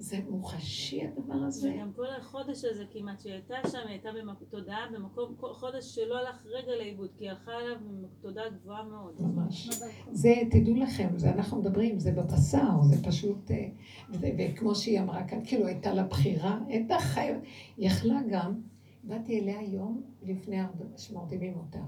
זה 0.00 0.18
מוחשי 0.28 1.02
הדבר 1.04 1.34
הזה. 1.34 1.72
וגם 1.74 1.92
כל 1.96 2.06
החודש 2.18 2.64
הזה 2.64 2.84
כמעט 2.92 3.20
שהיא 3.20 3.32
הייתה 3.32 3.68
שם, 3.68 3.78
היא 3.78 3.88
הייתה 3.88 4.08
בתודעה 4.40 4.86
במקום, 4.92 5.34
חודש 5.38 5.94
שלא 5.94 6.18
הלך 6.18 6.46
רגע 6.46 6.76
לאיבוד, 6.78 7.10
כי 7.18 7.24
היא 7.24 7.30
הלכה 7.30 7.52
אליו 7.52 7.76
בתודעה 8.18 8.44
גבוהה 8.50 8.82
מאוד. 8.82 9.14
ממש. 9.20 9.68
זה, 10.12 10.34
תדעו 10.50 10.74
לכם, 10.74 11.08
זה 11.16 11.30
אנחנו 11.30 11.60
מדברים, 11.60 11.98
זה 11.98 12.12
בבשר, 12.12 12.82
זה 12.82 13.04
פשוט, 13.04 13.50
אה, 13.50 13.68
וכמו 14.12 14.74
שהיא 14.74 15.00
אמרה 15.00 15.28
כאן, 15.28 15.44
כאילו 15.44 15.66
הייתה 15.66 15.94
לה 15.94 16.02
בחירה, 16.04 16.58
הייתה 16.66 16.98
חייבת, 16.98 17.42
היא 17.76 17.86
יכלה 17.86 18.20
גם, 18.30 18.60
באתי 19.04 19.40
אליה 19.40 19.58
היום 19.58 20.02
לפני 20.22 20.56
שמרדימים 20.96 21.56
אותה, 21.56 21.82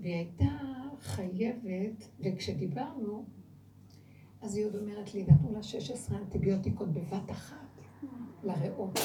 והיא 0.00 0.14
הייתה 0.14 0.56
חייבת, 1.00 2.08
וכשדיברנו, 2.20 3.24
אז 4.42 4.56
היא 4.56 4.66
עוד 4.66 4.76
אומרת 4.76 5.14
לי, 5.14 5.22
נתנו 5.22 5.52
לה 5.52 5.62
16 5.62 6.18
אנטיביוטיקות 6.18 6.88
בבת 6.88 7.30
אחת 7.30 7.80
לריאות. 8.42 8.98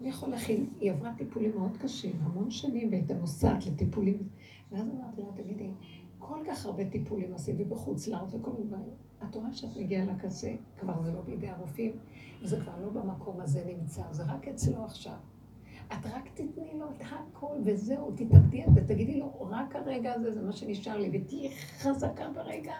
אני 0.00 0.08
יכול 0.08 0.28
להכין, 0.28 0.66
היא 0.80 0.92
עברה 0.92 1.12
טיפולים 1.18 1.50
מאוד 1.56 1.76
קשים, 1.76 2.12
המון 2.22 2.50
שנים, 2.50 2.90
והייתה 2.90 3.14
נוסעת 3.14 3.66
לטיפולים. 3.66 4.28
ואז 4.72 4.88
אמרתי 4.88 5.22
לה, 5.22 5.28
תגידי, 5.42 5.70
כל 6.18 6.38
כך 6.46 6.66
הרבה 6.66 6.90
טיפולים 6.90 7.34
עשית 7.34 7.68
בחוץ 7.68 8.08
לארץ 8.08 8.34
וכל 8.34 8.50
מיני 8.50 8.64
דברים. 8.64 8.94
את 9.24 9.34
רואה 9.34 9.52
שאת 9.52 9.76
מגיעה 9.76 10.04
לקצה, 10.04 10.54
כבר 10.78 11.02
זה 11.02 11.12
לא 11.12 11.20
בידי 11.20 11.48
הרופאים, 11.48 11.92
וזה 12.42 12.60
כבר 12.60 12.80
לא 12.80 12.90
במקום 12.90 13.40
הזה 13.40 13.64
נמצא, 13.66 14.02
זה 14.10 14.22
רק 14.22 14.48
אצלו 14.48 14.84
עכשיו. 14.84 15.16
את 15.92 16.06
רק 16.06 16.28
תתני 16.34 16.72
לו 16.78 16.86
את 16.90 17.02
הכל 17.06 17.56
וזהו, 17.64 18.12
תתאבדי 18.16 18.64
ותגידי 18.76 19.20
לו, 19.20 19.46
רק 19.50 19.76
הרגע 19.76 20.14
הזה 20.14 20.32
זה 20.32 20.42
מה 20.42 20.52
שנשאר 20.52 20.98
לי, 20.98 21.20
ותהיי 21.22 21.50
חזקה 21.50 22.28
ברגע, 22.34 22.74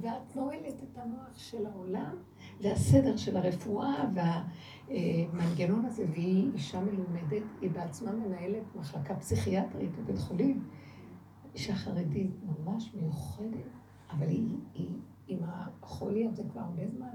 ואת 0.00 0.36
נועלת 0.36 0.82
את 0.82 0.98
המוח 0.98 1.38
של 1.38 1.66
העולם, 1.66 2.16
והסדר 2.60 3.16
של 3.16 3.36
הרפואה 3.36 4.04
והמנגנון 4.14 5.84
הזה, 5.84 6.04
והיא 6.10 6.50
אישה 6.54 6.80
מלומדת, 6.80 7.42
היא 7.60 7.70
בעצמה 7.70 8.12
מנהלת 8.12 8.76
מחלקה 8.76 9.14
פסיכיאטרית 9.14 9.90
בבית 9.96 10.18
חולים, 10.18 10.64
אישה 11.54 11.74
חרדית 11.74 12.30
ממש 12.42 12.94
מיוחדת, 12.94 13.70
אבל 14.10 14.28
היא, 14.28 14.56
היא 14.74 14.90
עם 15.28 15.38
החולי 15.42 16.26
הזה 16.26 16.42
כבר 16.50 16.60
הרבה 16.60 16.88
זמן. 16.88 17.14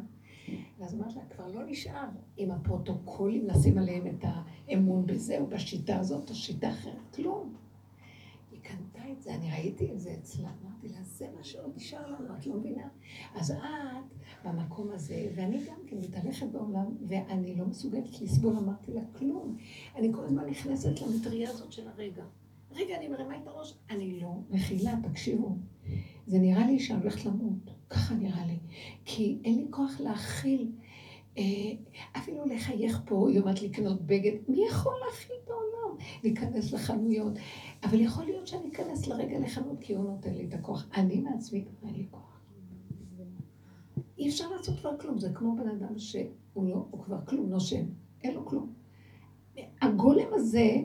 ואז 0.80 0.96
אמרת 0.96 1.16
לה, 1.16 1.22
כבר 1.36 1.48
לא 1.48 1.62
נשאר 1.66 2.08
עם 2.38 2.52
הפרוטוקולים 2.52 3.48
לשים 3.48 3.78
עליהם 3.78 4.08
את 4.08 4.26
האמון 4.68 5.06
בזה 5.06 5.40
או 5.40 5.48
בשיטה 5.48 6.00
הזאת 6.00 6.30
או 6.30 6.36
שיטה 6.36 6.70
אחרת, 6.70 7.16
כלום. 7.16 7.54
קנתה 8.72 9.12
את 9.12 9.22
זה, 9.22 9.36
אני 9.36 9.52
ראיתי 9.52 9.92
את 9.92 10.00
זה 10.00 10.16
אצלה, 10.20 10.50
אמרתי 10.64 10.88
לה, 10.90 11.04
זה 11.04 11.28
מה 11.38 11.44
שעוד 11.44 11.72
נשאר 11.76 12.08
לנו, 12.08 12.38
את 12.38 12.48
לא 12.48 12.56
מבינה? 12.56 12.88
אז 13.36 13.52
את 13.52 13.58
במקום 14.46 14.92
הזה, 14.92 15.32
ואני 15.36 15.66
גם 15.66 15.78
כן 15.88 15.98
מתהלכת 15.98 16.48
בעולם, 16.52 16.86
ואני 17.08 17.56
לא 17.56 17.66
מסוגלת 17.66 18.22
לסבול, 18.22 18.58
אמרתי 18.58 18.92
לה, 18.94 19.02
כלום. 19.20 19.58
אני 19.96 20.14
כל 20.14 20.24
הזמן 20.24 20.46
נכנסת 20.46 21.02
למטריה 21.02 21.50
הזאת 21.50 21.72
של 21.72 21.88
הרגע. 21.88 22.24
רגע, 22.72 22.98
אני 22.98 23.08
מרימה 23.08 23.38
את 23.38 23.48
הראש, 23.48 23.78
אני 23.90 24.20
לא 24.20 24.34
מכילה, 24.50 24.94
תקשיבו. 25.10 25.56
זה 26.28 26.40
נראה 26.40 26.68
לי 26.68 26.80
שאני 26.80 27.02
הולכת 27.02 27.26
למות, 27.26 27.72
ככה 27.90 28.16
נראה 28.16 28.46
לי. 28.46 28.58
כי 29.06 29.38
אין 29.44 29.58
לי 29.58 29.66
כוח 29.70 30.00
להכיל, 30.00 30.72
אה, 31.38 31.44
אפילו 32.18 32.46
לחייך 32.46 33.02
פה, 33.06 33.30
היא 33.30 33.40
אומרת 33.40 33.62
לקנות 33.62 34.02
בגד, 34.02 34.32
מי 34.48 34.66
יכול 34.70 34.94
להכיל 35.06 35.36
בעולם? 35.48 35.51
להיכנס 36.24 36.74
לחנויות. 36.74 37.34
אבל 37.84 38.02
יכול 38.02 38.24
להיות 38.26 38.48
שאני 38.48 38.70
אכנס 38.70 39.08
לרגע 39.08 39.40
לחנות, 39.40 39.78
כי 39.80 39.96
הוא 39.96 40.04
נותן 40.04 40.34
לי 40.34 40.46
את 40.46 40.54
הכוח. 40.54 40.88
אני 40.96 41.22
מעצמי 41.22 41.66
אין 41.84 41.96
לי 41.96 42.06
כוח. 42.12 42.42
אי 44.18 44.30
אפשר 44.30 44.50
לעשות 44.50 44.80
כבר 44.80 44.98
כלום, 44.98 45.20
זה 45.20 45.30
כמו 45.34 45.56
בן 45.56 45.70
אדם 45.70 45.98
שהוא 45.98 46.66
לא, 46.70 46.86
הוא 46.92 47.04
כבר 47.04 47.18
כלום, 47.26 47.50
נושם, 47.50 47.86
אין 48.24 48.34
לו 48.34 48.46
כלום. 48.46 48.74
הגולם 49.82 50.28
הזה, 50.34 50.76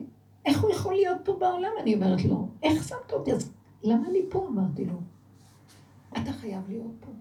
איך 0.45 0.61
הוא 0.63 0.71
יכול 0.71 0.93
להיות 0.93 1.17
פה 1.23 1.33
בעולם? 1.33 1.71
אני 1.81 1.95
אומרת 1.95 2.25
לו, 2.25 2.47
איך 2.63 2.87
שמת 2.87 3.13
אותי? 3.13 3.33
אז 3.33 3.51
למה 3.83 4.07
אני 4.09 4.19
פה? 4.29 4.47
אמרתי 4.47 4.85
לו. 4.85 4.99
אתה 6.11 6.31
חייב 6.31 6.69
להיות 6.69 6.91
פה. 6.99 7.11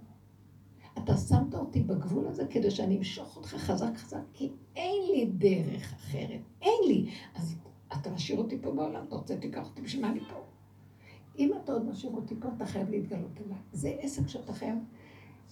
אתה 0.99 1.17
שמת 1.17 1.55
אותי 1.55 1.83
בגבול 1.83 2.27
הזה 2.27 2.47
כדי 2.51 2.71
שאני 2.71 2.97
אמשוך 2.99 3.37
אותך 3.37 3.49
חזק 3.49 3.97
חזק, 3.97 4.21
כי 4.33 4.51
אין 4.77 5.03
לי 5.11 5.27
דרך 5.27 5.93
אחרת, 5.93 6.41
אין 6.63 6.81
לי. 6.89 7.11
אז 7.35 7.57
אתה 7.93 8.11
משאיר 8.11 8.39
אותי 8.39 8.59
פה 8.63 8.71
בעולם, 8.73 9.05
אתה 9.09 9.17
רוצה 9.17 9.37
תיקח 9.37 9.69
אותי, 9.69 9.83
בשביל 9.83 10.03
מה 10.03 10.11
אני 10.11 10.21
פה? 10.21 10.45
אם 11.39 11.53
אתה 11.65 11.73
עוד 11.73 11.85
משאיר 11.85 12.13
אותי 12.13 12.35
פה, 12.41 12.49
אתה 12.57 12.67
חייב 12.67 12.91
להתגלות 12.91 13.41
אליי. 13.47 13.59
זה 13.73 13.97
עסק 14.01 14.29
שאתה 14.29 14.53
חייב, 14.53 14.79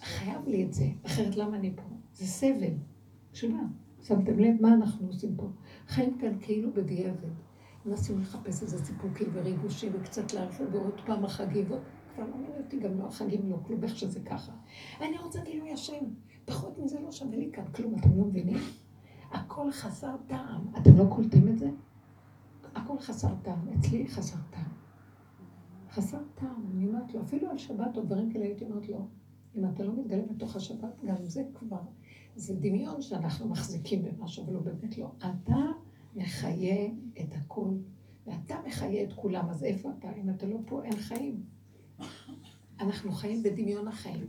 חייב 0.00 0.48
לי 0.48 0.64
את 0.64 0.74
זה, 0.74 0.84
אחרת 1.06 1.36
למה 1.36 1.56
אני 1.56 1.72
פה? 1.76 1.82
זה 2.12 2.26
סבל. 2.26 2.74
בשביל 3.32 3.52
מה? 3.52 3.62
שמתם 4.02 4.38
לב 4.38 4.54
מה 4.60 4.74
אנחנו 4.74 5.06
עושים 5.06 5.36
פה? 5.36 5.46
חיים 5.86 6.18
כאן 6.18 6.38
כאילו 6.40 6.72
בדיעבד. 6.74 7.28
מנסים 7.86 8.20
לחפש 8.20 8.62
איזה 8.62 8.84
סיפוקים 8.84 9.26
וריגושים 9.32 9.92
וקצת 9.94 10.32
להרחיב 10.32 10.66
ועוד 10.72 11.00
פעם 11.06 11.24
החגים 11.24 11.66
כבר 11.66 11.78
לא 12.18 12.36
מעניין 12.36 12.62
אותי 12.64 12.80
גם 12.80 12.98
לא 12.98 13.06
החגים, 13.06 13.50
לא 13.50 13.56
כלום, 13.66 13.84
איך 13.84 13.96
שזה 13.96 14.20
ככה. 14.20 14.52
אני 15.00 15.18
רוצה 15.18 15.40
גילוי 15.44 15.72
השם. 15.72 16.04
פחות 16.44 16.78
מזה 16.78 17.00
לא 17.00 17.12
שווה 17.12 17.36
לי 17.36 17.50
כאן 17.52 17.64
כלום, 17.74 17.94
אתם 17.94 18.18
לא 18.18 18.24
מבינים? 18.24 18.58
הכל 19.30 19.72
חסר 19.72 20.16
טעם. 20.26 20.66
אתם 20.78 20.96
לא 20.98 21.04
קולטים 21.08 21.48
את 21.48 21.58
זה? 21.58 21.70
הכל 22.74 22.98
חסר 22.98 23.34
טעם. 23.42 23.68
אצלי 23.78 24.08
חסר 24.08 24.38
טעם. 24.50 24.72
חסר 25.90 26.18
טעם. 26.34 26.66
אני 26.74 26.86
אומרת 26.86 27.14
לו, 27.14 27.22
אפילו 27.22 27.50
על 27.50 27.58
שבת 27.58 27.96
או 27.96 28.02
דברים 28.02 28.32
כאלה 28.32 28.44
הייתי 28.44 28.64
אומרת 28.64 28.88
לו, 28.88 29.08
אם 29.56 29.64
אתה 29.64 29.84
לא 29.84 29.96
מתגלה 29.96 30.22
בתוך 30.30 30.56
השבת, 30.56 31.04
גם 31.04 31.16
זה 31.22 31.42
כבר, 31.54 31.82
זה 32.36 32.54
דמיון 32.54 33.02
שאנחנו 33.02 33.48
מחזיקים 33.48 34.02
במשהו, 34.02 34.46
ולא 34.46 34.60
באמת 34.60 34.98
לא. 34.98 35.12
אתה 35.18 35.56
מחיה 36.14 36.86
את 37.20 37.34
הכל, 37.34 37.68
ואתה 38.26 38.54
מחיה 38.66 39.04
את 39.04 39.12
כולם, 39.12 39.50
אז 39.50 39.64
איפה 39.64 39.90
אתה? 39.98 40.08
אם 40.12 40.30
אתה 40.30 40.46
לא 40.46 40.58
פה, 40.66 40.84
אין 40.84 40.96
חיים. 40.96 41.42
אנחנו 42.80 43.12
חיים 43.12 43.42
בדמיון 43.42 43.88
החיים. 43.88 44.26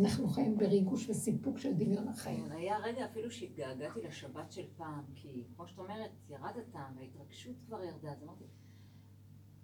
אנחנו 0.00 0.28
חיים 0.28 0.58
בריגוש 0.58 1.10
וסיפוק 1.10 1.58
של 1.58 1.74
דמיון 1.74 2.08
החיים. 2.08 2.44
כן, 2.46 2.52
היה 2.52 2.78
רגע 2.78 3.04
אפילו 3.04 3.30
שהתגעגעתי 3.30 4.00
לשבת 4.02 4.52
של 4.52 4.66
פעם, 4.76 5.02
כי 5.14 5.44
כמו 5.56 5.66
שאת 5.66 5.78
אומרת, 5.78 6.10
ירד 6.30 6.52
הטעם 6.68 6.96
וההתרגשות 6.96 7.54
כבר 7.66 7.84
ירדה, 7.84 8.12
אז 8.12 8.22
אמרתי, 8.22 8.44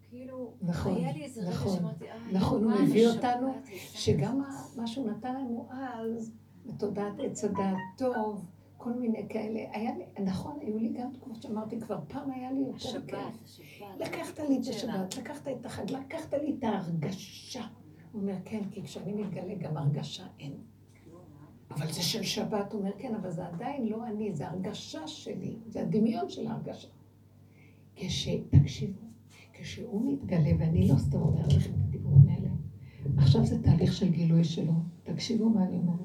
כאילו, 0.02 0.54
נכון, 0.62 0.94
היה 0.96 1.12
לי 1.12 1.24
איזה 1.24 1.40
רגע 1.40 1.50
נכון, 1.50 1.76
שאמרתי, 1.76 2.10
אה, 2.10 2.32
נכון, 2.32 2.64
הוא 2.64 2.72
מביא 2.72 3.08
אותנו, 3.08 3.54
שגם 3.74 4.40
מזה?" 4.40 4.80
מה 4.80 4.86
שהוא 4.86 5.10
נתן 5.10 5.34
לנו 5.34 5.68
אז, 5.70 6.32
בתודעת 6.66 7.12
עץ 7.18 7.44
הדעת 7.44 7.76
טוב, 7.96 8.46
כל 8.76 8.92
מיני 8.92 9.26
כאלה, 9.28 9.60
היה 9.72 9.90
לי, 9.96 10.24
נכון, 10.24 10.58
היו 10.60 10.78
לי 10.78 10.88
גם 10.88 11.12
תקופות 11.12 11.42
שאמרתי, 11.42 11.80
כבר 11.80 12.00
פעם 12.08 12.30
היה 12.30 12.52
לי 12.52 12.60
יותר 12.60 13.06
כיף. 13.06 13.60
לקחת 13.98 14.38
לי 14.38 14.58
את. 14.60 14.68
השבת, 14.68 15.16
לקחת 15.16 15.48
את 15.48 15.66
החג, 15.66 15.90
לקחת 15.90 16.34
לי 16.34 16.56
את 16.58 16.64
ההרגשה. 16.64 17.64
הוא 18.14 18.22
אומר, 18.22 18.36
כן, 18.44 18.62
כי 18.70 18.82
כשאני 18.82 19.12
מתגלה 19.12 19.54
גם 19.54 19.76
הרגשה 19.76 20.26
אין. 20.40 20.52
אבל 21.70 21.92
זה 21.92 22.02
של 22.02 22.22
שבת, 22.22 22.72
הוא 22.72 22.80
אומר, 22.80 22.92
כן, 22.98 23.14
אבל 23.14 23.30
זה 23.30 23.46
עדיין 23.46 23.86
לא 23.86 24.06
אני, 24.06 24.34
זה 24.34 24.48
הרגשה 24.48 25.06
שלי, 25.06 25.56
זה 25.68 25.82
הדמיון 25.82 26.30
של 26.30 26.46
ההרגשה. 26.46 26.88
כש... 27.96 28.28
תקשיבו, 28.50 29.00
כשהוא 29.52 30.12
מתגלה, 30.12 30.50
ואני 30.58 30.88
לא 30.88 30.98
סתם 30.98 31.18
אומרת 31.18 31.52
לכם 31.52 31.70
את 31.70 31.80
הדיבורים 31.88 32.28
האלה, 32.28 32.48
עכשיו 33.16 33.46
זה 33.46 33.62
תהליך 33.62 33.92
של 33.92 34.10
גילוי 34.10 34.44
שלו. 34.44 34.72
תקשיבו 35.02 35.48
מה 35.48 35.64
אני 35.64 35.76
אומרת. 35.76 35.98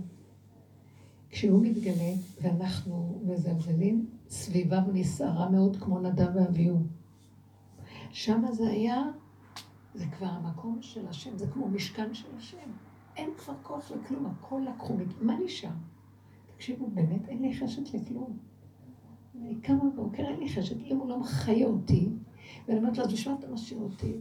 כשהוא 1.30 1.66
מתגלה 1.66 2.14
ואנחנו 2.42 3.22
מזלזלים, 3.26 4.10
סביבם 4.30 4.84
נסערה 4.94 5.50
מאוד 5.50 5.78
כמו 5.78 6.00
נדב 6.00 6.36
ואביהו. 6.36 6.80
שם 8.12 8.44
זה 8.52 8.70
היה, 8.70 9.04
זה 10.00 10.06
כבר 10.08 10.28
המקום 10.28 10.82
של 10.82 11.08
השם, 11.08 11.38
זה 11.38 11.48
כמו 11.48 11.68
משכן 11.68 12.14
של 12.14 12.28
השם. 12.38 12.72
אין 13.16 13.30
כבר 13.38 13.54
כוח 13.64 13.92
לכלום, 13.92 14.26
הכל 14.26 14.62
לקחו, 14.70 14.98
מה 15.22 15.38
נשאר? 15.46 15.70
תקשיבו, 16.56 16.88
באמת 16.88 17.30
אין 17.30 17.42
לי 17.42 17.54
חשת 17.54 17.94
לכלום. 17.94 18.38
אני 19.36 19.56
קמה 19.62 19.90
בבוקר, 19.90 20.24
אין 20.24 20.40
לי 20.40 20.50
חשת, 20.50 20.78
אם 20.78 20.98
הוא 20.98 21.10
לא 21.10 21.20
מחיה 21.20 21.68
אותי, 21.68 22.10
ואני 22.68 22.80
אומרת 22.80 22.98
לו, 22.98 23.04
אז 23.04 23.14
בשביל 23.14 23.36
אתה 23.40 23.48
משאיר 23.48 23.80
אותי? 23.80 24.14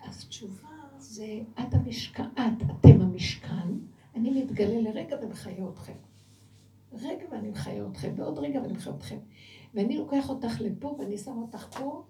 אז 0.00 0.24
תשובה 0.28 0.68
זה, 0.98 1.40
את 1.60 1.74
המשכן, 1.74 2.22
את, 2.34 2.62
אתם 2.70 3.00
המשכן, 3.00 3.68
אני 4.14 4.42
מתגלה 4.42 4.80
לרגע 4.80 5.16
ומחיה 5.22 5.68
אתכם. 5.68 5.96
רגע 6.92 7.24
ואני 7.30 7.50
מחיה 7.50 7.86
אתכם, 7.86 8.12
ועוד 8.16 8.38
רגע 8.38 8.60
ואני 8.62 8.72
מחיה 8.72 8.94
אתכם. 8.94 9.18
ואני 9.74 9.98
לוקח 9.98 10.30
אותך 10.30 10.60
לפה 10.60 10.96
ואני 10.98 11.18
שם 11.18 11.38
אותך 11.38 11.78
פה, 11.78 12.04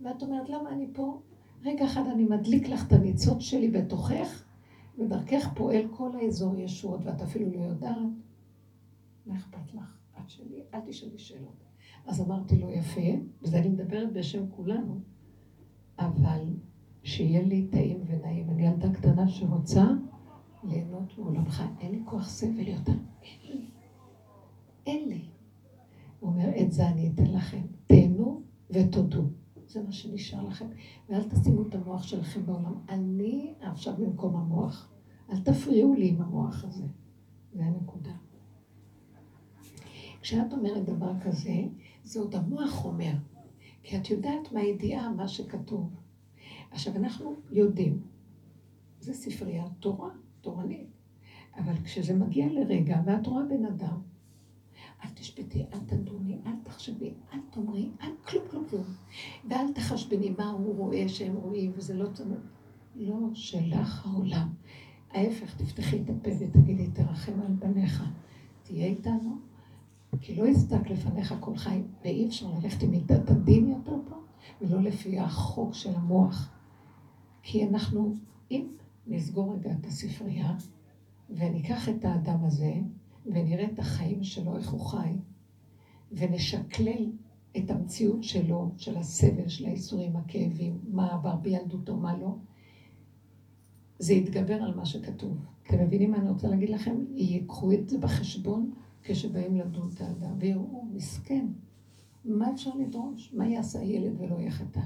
ואת 0.00 0.22
אומרת, 0.22 0.48
למה 0.48 0.70
אני 0.70 0.86
פה? 0.92 1.20
רגע 1.64 1.84
אחד 1.84 2.02
אני 2.12 2.24
מדליק 2.24 2.68
לך 2.68 2.86
את 2.86 2.92
הניצוץ 2.92 3.40
שלי 3.42 3.70
בתוכך, 3.70 4.44
ודרכך 4.98 5.48
פועל 5.54 5.88
כל 5.90 6.10
האזור 6.16 6.58
ישועות, 6.58 7.00
ואת 7.04 7.22
אפילו 7.22 7.50
לא 7.50 7.60
יודעת. 7.60 7.96
מה 9.26 9.36
אכפת 9.36 9.74
לך? 9.74 9.98
את 10.18 10.30
שלי, 10.30 10.62
אל 10.74 10.80
תשאלי 10.86 11.18
שאלות. 11.18 11.64
אז 12.06 12.20
אמרתי 12.20 12.58
לו, 12.58 12.70
יפה, 12.70 13.00
וזה 13.42 13.58
אני 13.58 13.68
מדברת 13.68 14.12
בשם 14.12 14.44
כולנו, 14.50 15.00
אבל 15.98 16.42
שיהיה 17.02 17.42
לי 17.42 17.66
טעים 17.66 18.00
ונעים. 18.06 18.50
אני 18.50 18.66
ילדה 18.66 18.92
קטנה 18.92 19.28
שרוצה 19.28 19.84
ליהנות 20.64 21.18
מעולמך. 21.18 21.62
אין 21.80 21.92
לי 21.92 22.00
כוח 22.04 22.28
סבל 22.28 22.68
יותר. 22.68 22.92
אין 23.22 23.40
לי. 23.50 23.66
אין 24.86 25.08
לי. 25.08 25.24
הוא 26.20 26.30
אומר, 26.30 26.48
את 26.62 26.72
זה 26.72 26.88
אני 26.88 27.10
אתן 27.14 27.32
לכם. 27.32 27.62
תהנו 27.86 28.42
ותודו. 28.70 29.22
זה 29.66 29.82
מה 29.82 29.92
שנשאר 29.92 30.44
לכם. 30.44 30.66
ואל 31.08 31.22
תשימו 31.28 31.62
את 31.68 31.74
המוח 31.74 32.02
שלכם 32.02 32.46
בעולם. 32.46 32.74
אני 32.88 33.54
עכשיו 33.60 33.94
במקום 33.96 34.36
המוח. 34.36 34.88
אל 35.30 35.40
תפריעו 35.40 35.94
לי 35.94 36.08
עם 36.08 36.22
המוח 36.22 36.64
הזה. 36.64 36.84
זה 37.52 37.64
הנקודה. 37.64 38.12
כשאת 40.20 40.52
אומרת 40.52 40.84
דבר 40.84 41.12
כזה, 41.24 41.64
זה 42.04 42.20
עוד 42.20 42.34
המוח 42.34 42.84
אומר. 42.84 43.12
כי 43.82 43.96
את 43.96 44.10
יודעת 44.10 44.52
מהידיעה 44.52 45.12
מה 45.12 45.28
שכתוב. 45.28 45.90
עכשיו, 46.70 46.96
אנחנו 46.96 47.34
יודעים, 47.50 48.02
זה 49.00 49.14
ספרייה 49.14 49.64
תורה, 49.80 50.10
תורנית. 50.40 50.88
אבל 51.56 51.74
כשזה 51.84 52.14
מגיע 52.14 52.46
לרגע, 52.52 53.00
ואת 53.06 53.26
רואה 53.26 53.44
בן 53.44 53.64
אדם, 53.64 54.00
אל 55.04 55.08
תשפטי, 55.14 55.64
אל 55.72 55.78
תדוני, 55.86 56.38
אל 56.46 56.52
תחשבי, 56.62 57.14
אל 57.32 57.38
תאמרי, 57.50 57.88
אל 58.02 58.10
כלום, 58.26 58.44
כלום, 58.50 58.64
כלום. 58.70 58.84
ואל 59.48 59.72
תחשבני 59.72 60.34
מה 60.38 60.50
הוא 60.50 60.76
רואה 60.76 61.08
שהם 61.08 61.36
רואים, 61.36 61.72
וזה 61.76 61.94
לא 61.94 62.08
צמוד. 62.12 62.40
לא 62.96 63.16
שלך 63.34 64.06
העולם. 64.06 64.48
ההפך, 65.10 65.56
תפתחי 65.56 66.02
את 66.02 66.10
הפה 66.10 66.30
ותגידי, 66.40 66.90
תרחם 66.90 67.40
על 67.40 67.52
בניך. 67.52 68.04
תהיה 68.62 68.86
איתנו, 68.86 69.36
כי 70.20 70.36
לא 70.36 70.46
יסתק 70.46 70.90
לפניך 70.90 71.34
כל 71.40 71.56
חי, 71.56 71.82
ואי 72.04 72.26
אפשר 72.26 72.46
ללכת 72.50 72.82
עם 72.82 72.90
מידת 72.90 73.30
הדין 73.30 73.68
יותר 73.68 73.96
פה, 74.08 74.16
ולא 74.60 74.82
לפי 74.82 75.18
החוק 75.18 75.74
של 75.74 75.94
המוח. 75.94 76.50
כי 77.42 77.68
אנחנו, 77.68 78.14
אם 78.50 78.66
נסגור 79.06 79.54
רגע 79.54 79.72
את 79.80 79.86
הספרייה, 79.86 80.56
וניקח 81.30 81.88
את 81.88 82.04
האדם 82.04 82.44
הזה, 82.44 82.74
ונראה 83.26 83.66
את 83.72 83.78
החיים 83.78 84.24
שלו, 84.24 84.56
איך 84.56 84.70
הוא 84.70 84.80
חי, 84.80 85.12
ונשקלל 86.12 87.10
את 87.56 87.70
המציאות 87.70 88.24
שלו, 88.24 88.70
של 88.76 88.96
הסבל, 88.96 89.48
של 89.48 89.66
האיסורים, 89.66 90.16
הכאבים, 90.16 90.78
מה 90.88 91.14
עבר 91.14 91.36
בילדותו, 91.36 91.96
מה 91.96 92.16
לא, 92.18 92.36
זה 93.98 94.14
יתגבר 94.14 94.62
על 94.62 94.74
מה 94.74 94.86
שכתוב. 94.86 95.38
אתם 95.66 95.84
מבינים 95.84 96.10
מה 96.10 96.16
אני 96.16 96.30
רוצה 96.30 96.48
להגיד 96.48 96.70
לכם? 96.70 96.96
ייקחו 97.14 97.72
את 97.72 97.88
זה 97.88 97.98
בחשבון 97.98 98.70
כשבאים 99.02 99.56
לדון 99.56 99.90
את 99.94 100.00
האדם, 100.00 100.34
ויראו, 100.38 100.84
מסכן, 100.92 101.46
מה 102.24 102.52
אפשר 102.52 102.70
לדרוש? 102.74 103.32
מה 103.34 103.48
יעשה 103.48 103.78
הילד 103.78 104.12
ולא 104.18 104.40
יחטא? 104.40 104.80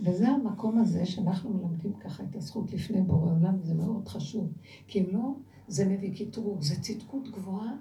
וזה 0.00 0.28
המקום 0.28 0.78
הזה 0.78 1.06
שאנחנו 1.06 1.50
מלמדים 1.50 1.92
ככה 1.92 2.22
את 2.22 2.36
הזכות 2.36 2.72
לפני 2.72 3.02
בורא 3.02 3.32
עולם, 3.32 3.62
זה 3.62 3.74
מאוד 3.74 4.08
חשוב. 4.08 4.52
כי 4.86 5.00
אם 5.00 5.06
לא, 5.12 5.34
זה 5.68 5.88
מביא 5.88 6.16
קטרוג, 6.16 6.62
זה 6.62 6.80
צדקות 6.80 7.28
גבוהה 7.28 7.76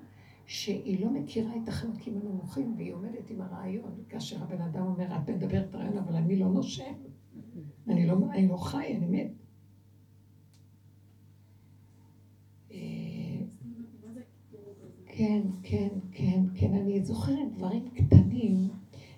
שהיא 0.45 1.05
לא 1.05 1.11
מכירה 1.11 1.51
את 1.63 1.67
החלקים 1.67 2.17
הנמוכים, 2.17 2.73
והיא 2.77 2.93
עומדת 2.93 3.29
עם 3.29 3.41
הרעיון. 3.41 3.91
כאשר 4.09 4.43
הבן 4.43 4.61
אדם 4.61 4.85
אומר, 4.85 5.17
את 5.17 5.29
מדברת 5.29 5.75
רעיון, 5.75 5.97
אבל 5.97 6.15
אני 6.15 6.35
לא 6.35 6.47
נושם. 6.47 6.93
אני 7.87 8.07
לא, 8.07 8.17
אני 8.31 8.47
לא 8.47 8.57
חי, 8.57 8.97
אני 8.97 9.07
מת. 9.07 9.31
אה, 12.71 12.77
כן, 15.05 15.41
כן, 15.63 15.89
כן, 16.11 16.43
כן. 16.55 16.73
אני 16.73 17.03
זוכרת 17.03 17.53
דברים 17.57 17.89
קטנים 17.89 18.69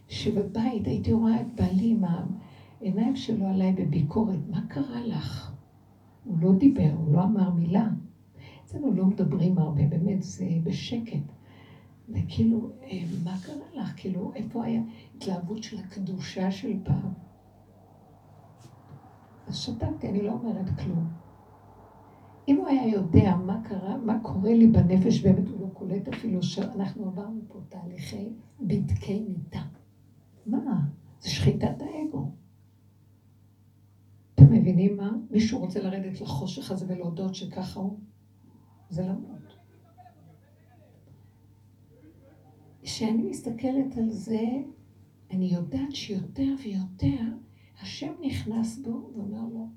שבבית 0.07 0.87
הייתי 0.87 1.13
רואה 1.13 1.41
את 1.41 1.55
בעלי 1.55 1.91
עם 1.91 2.03
העיניים 2.03 3.15
שלו 3.15 3.47
עליי 3.47 3.73
בביקורת. 3.73 4.39
מה 4.49 4.67
קרה 4.67 5.05
לך? 5.05 5.51
הוא 6.23 6.37
לא 6.41 6.55
דיבר, 6.55 6.91
הוא 6.97 7.13
לא 7.13 7.23
אמר 7.23 7.49
מילה. 7.49 7.89
אצלנו 8.67 8.93
לא 8.93 9.05
מדברים 9.05 9.57
הרבה, 9.57 9.87
באמת, 9.87 10.23
זה 10.23 10.49
בשקט. 10.63 11.31
וכאילו, 12.09 12.71
אה, 12.83 13.03
מה 13.23 13.37
קרה 13.45 13.81
לך? 13.81 13.93
כאילו, 13.97 14.31
איפה 14.35 14.65
היה 14.65 14.81
התלהבות 15.15 15.63
של 15.63 15.77
הקדושה 15.79 16.51
של 16.51 16.73
פעם? 16.83 17.13
אז 19.47 19.55
שתקתי, 19.57 20.09
אני 20.09 20.21
לא 20.21 20.31
אומרת 20.31 20.69
כלום. 20.79 21.07
אם 22.47 22.57
הוא 22.57 22.67
היה 22.67 22.87
יודע 22.87 23.35
מה 23.35 23.61
קרה, 23.63 23.97
מה 23.97 24.19
קורה 24.21 24.53
לי 24.53 24.67
בנפש, 24.67 25.21
באמת 25.21 25.47
הוא 25.47 25.61
לא 25.61 25.67
קולט 25.73 26.07
אפילו 26.07 26.43
שאנחנו 26.43 27.05
עברנו 27.05 27.41
פה 27.47 27.59
תהליכי 27.69 28.29
בדקי 28.61 29.25
מיטה. 29.29 29.61
מה? 30.45 30.85
זה 31.19 31.29
שחיטת 31.29 31.81
האגו. 31.81 32.31
אתם 34.35 34.53
מבינים 34.53 34.97
מה? 34.97 35.11
מישהו 35.31 35.59
רוצה 35.59 35.83
לרדת 35.83 36.21
לחושך 36.21 36.71
הזה 36.71 36.85
ולהודות 36.89 37.35
שככה 37.35 37.79
הוא? 37.79 37.99
זה 38.89 39.01
למות. 39.01 39.57
כשאני 42.81 43.29
מסתכלת 43.29 43.97
על 43.97 44.09
זה, 44.09 44.43
אני 45.31 45.45
יודעת 45.45 45.95
שיותר 45.95 46.55
ויותר 46.63 47.23
השם 47.81 48.13
נכנס 48.21 48.79
בו 48.79 49.11
ואומר 49.15 49.45
לו, 49.53 49.67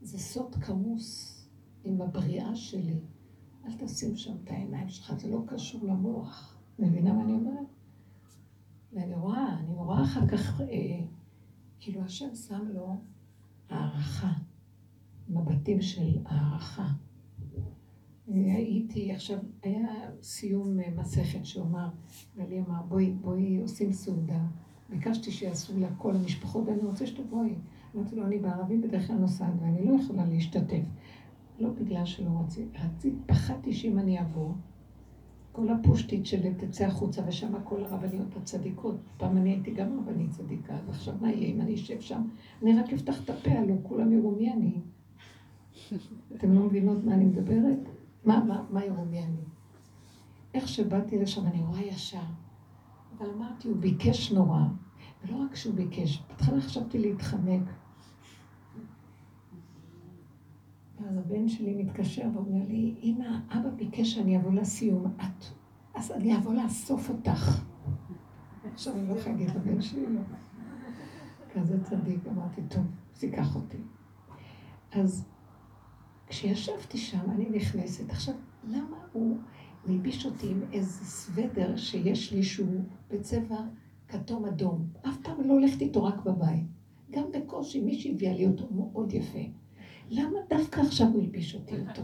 זה 0.00 0.18
סוד 0.18 0.54
כמוס 0.54 1.38
עם 1.84 2.02
הבריאה 2.02 2.56
שלי. 2.56 3.00
אל 3.64 3.72
תשים 3.78 4.16
שם 4.16 4.36
את 4.44 4.50
העיניים 4.50 4.88
שלך, 4.88 5.12
זה 5.18 5.30
לא 5.30 5.42
קשור 5.46 5.86
למוח. 5.86 6.58
מבינה 6.78 7.12
מה 7.12 7.22
אני 7.22 7.32
אומרת? 7.32 7.66
ואני 8.92 9.14
רואה, 9.14 9.58
אני 9.58 9.74
רואה 9.74 10.02
אחר 10.02 10.26
כך, 10.26 10.60
אה, 10.60 10.66
כאילו 11.80 12.02
השם 12.02 12.34
שם 12.34 12.68
לו 12.74 13.00
הערכה, 13.68 14.32
מבטים 15.28 15.82
של 15.82 16.18
הערכה. 16.24 16.88
הייתי 18.28 19.12
עכשיו, 19.12 19.38
היה 19.62 19.88
סיום 20.22 20.80
אה, 20.80 20.90
מסכת 20.96 21.44
שהוא 21.44 21.66
אמר, 21.66 21.88
גלי 22.36 22.60
אמר, 22.60 22.82
בואי, 22.88 23.10
בואי, 23.10 23.60
עושים 23.60 23.92
סעודה. 23.92 24.40
ביקשתי 24.88 25.30
שיעשו 25.30 25.78
לה 25.78 25.88
כל 25.98 26.16
המשפחות, 26.16 26.64
ואני 26.66 26.82
רוצה 26.82 27.06
שתבואי. 27.06 27.54
אמרתי 27.96 28.16
לו, 28.16 28.26
אני 28.26 28.38
בערבים 28.38 28.82
בדרך 28.82 29.06
כלל 29.06 29.16
נוסעת, 29.16 29.54
ואני 29.60 29.86
לא 29.86 29.94
יכולה 30.02 30.26
להשתתף. 30.26 30.84
לא 31.58 31.70
בגלל 31.70 32.04
שלא 32.04 32.30
רציתי, 32.44 33.16
פחדתי 33.26 33.72
שאם 33.72 33.98
אני 33.98 34.20
אבוא, 34.20 34.52
כל 35.52 35.68
הפושטית 35.68 36.26
שלי 36.26 36.54
תצא 36.54 36.84
החוצה, 36.84 37.22
ושם 37.28 37.52
כל 37.64 37.84
הרבניות 37.84 38.36
הצדיקות. 38.36 38.96
פעם 39.16 39.36
אני 39.36 39.50
הייתי 39.50 39.70
גם 39.70 39.98
רבנית 39.98 40.30
צדיקה, 40.30 40.74
אז 40.74 40.88
עכשיו 40.88 41.14
מה 41.20 41.32
יהיה 41.32 41.54
אם 41.54 41.60
אני 41.60 41.74
אשב 41.74 42.00
שם? 42.00 42.22
אני 42.62 42.78
רק 42.78 42.92
אפתח 42.92 43.24
את 43.24 43.30
הפה, 43.30 43.50
הלוא 43.50 43.76
כולם 43.82 44.12
יראו 44.12 44.30
מי 44.30 44.52
אני. 44.52 44.80
אתם 46.36 46.52
לא 46.52 46.60
מבינות 46.66 47.04
מה 47.04 47.14
אני 47.14 47.24
מדברת? 47.24 47.88
מה, 48.24 48.44
מה, 48.44 48.62
מה 48.70 48.84
יראו 48.84 49.04
מי 49.04 49.24
אני? 49.24 49.42
איך 50.54 50.68
שבאתי 50.68 51.18
לשם, 51.18 51.46
אני 51.46 51.62
רואה 51.62 51.80
ישר. 51.80 52.22
אבל 53.18 53.30
אמרתי, 53.30 53.68
הוא 53.68 53.76
ביקש 53.76 54.32
נורא. 54.32 54.60
ולא 55.24 55.36
רק 55.36 55.54
שהוא 55.54 55.74
ביקש, 55.74 56.22
בהתחלה 56.28 56.60
חשבתי 56.60 56.98
להתחמק. 56.98 57.62
ואז 61.00 61.16
הבן 61.16 61.48
שלי 61.48 61.82
מתקשר 61.82 62.28
ואומר 62.34 62.66
לי, 62.68 62.94
אמא, 63.02 63.38
אבא 63.50 63.70
ביקש 63.70 64.14
שאני 64.14 64.36
אבוא 64.36 64.52
לסיום, 64.52 65.06
את, 65.06 65.44
אז 65.94 66.12
אני 66.12 66.36
אבוא 66.36 66.54
לאסוף 66.54 67.10
אותך. 67.10 67.62
עכשיו 68.72 68.94
אני 68.94 69.08
לא 69.08 69.14
יכולה 69.14 69.34
להגיד 69.34 69.50
לבן 69.56 69.82
שלי 69.82 70.06
לא. 70.06 70.20
כזה 71.54 71.84
צדיק, 71.84 72.26
אמרתי, 72.26 72.62
טוב, 72.68 72.84
אז 73.12 73.56
אותי. 73.56 73.78
אז 74.92 75.31
כשישבתי 76.32 76.98
שם, 76.98 77.30
אני 77.30 77.50
נכנסת, 77.50 78.10
עכשיו, 78.10 78.34
למה 78.68 78.96
הוא 79.12 79.36
מלביש 79.86 80.26
אותי 80.26 80.50
עם 80.50 80.62
איזה 80.72 81.04
סוודר 81.04 81.76
שיש 81.76 82.32
לי 82.32 82.42
שהוא 82.42 82.80
בצבע 83.10 83.60
כתום 84.08 84.44
אדום. 84.44 84.86
אף 85.08 85.16
פעם 85.22 85.40
לא 85.48 85.52
הולכת 85.52 85.80
איתו 85.80 86.04
רק 86.04 86.24
בבית. 86.24 86.64
גם 87.10 87.24
בקושי 87.32 87.80
מישהי 87.80 88.12
הביאה 88.12 88.32
לי 88.32 88.46
אותו 88.46 88.68
מאוד 88.70 89.12
יפה. 89.12 89.38
למה 90.10 90.38
דווקא 90.48 90.80
עכשיו 90.80 91.06
הוא 91.06 91.22
הלביש 91.22 91.54
אותי 91.54 91.74
אותו? 91.80 92.02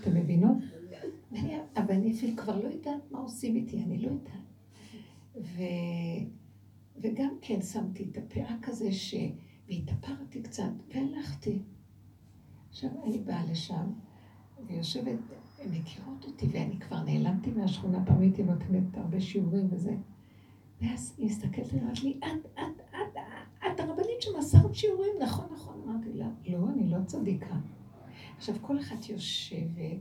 אתם 0.00 0.16
מבינות? 0.16 0.56
ואני, 1.32 1.56
אבל 1.76 1.94
אני 1.94 2.12
אפילו 2.12 2.36
כבר 2.36 2.62
לא 2.62 2.68
יודעת 2.68 3.10
מה 3.10 3.18
עושים 3.18 3.56
איתי, 3.56 3.82
אני 3.82 3.98
לא 3.98 4.08
יודעת. 4.08 4.44
ו... 5.36 5.62
וגם 6.96 7.36
כן 7.40 7.62
שמתי 7.62 8.08
את 8.10 8.18
הפאה 8.18 8.56
כזה 8.62 8.92
ש... 8.92 9.14
והתאפרתי 9.68 10.42
קצת, 10.42 10.72
והלכתי. 10.94 11.58
עכשיו 12.74 12.90
אני 13.04 13.18
באה 13.18 13.44
לשם, 13.50 13.92
ויושבת, 14.66 15.18
הן 15.58 15.70
מכירות 15.70 16.24
אותי, 16.24 16.46
ואני 16.52 16.78
כבר 16.78 17.02
נעלמתי 17.02 17.50
מהשכונה, 17.50 18.04
פעם 18.06 18.20
הייתי 18.20 18.42
נותנת 18.42 18.96
הרבה 18.96 19.20
שיעורים 19.20 19.68
וזה. 19.70 19.96
ואז 20.82 21.14
היא 21.18 21.26
מסתכלת 21.26 21.72
עליי, 21.72 21.84
אמרת 21.84 22.02
לי, 22.02 22.18
את, 22.18 22.46
את, 22.54 22.80
את, 22.90 23.18
את 23.66 23.80
הרבנית 23.80 24.20
שמסרת 24.22 24.74
שיעורים, 24.74 25.12
נכון, 25.22 25.44
נכון. 25.52 25.80
אמרתי 25.84 26.12
לה, 26.12 26.28
לא, 26.48 26.68
אני 26.72 26.90
לא 26.90 26.98
צדיקה. 27.06 27.56
עכשיו, 28.36 28.54
כל 28.60 28.78
אחת 28.78 29.08
יושבת, 29.08 29.98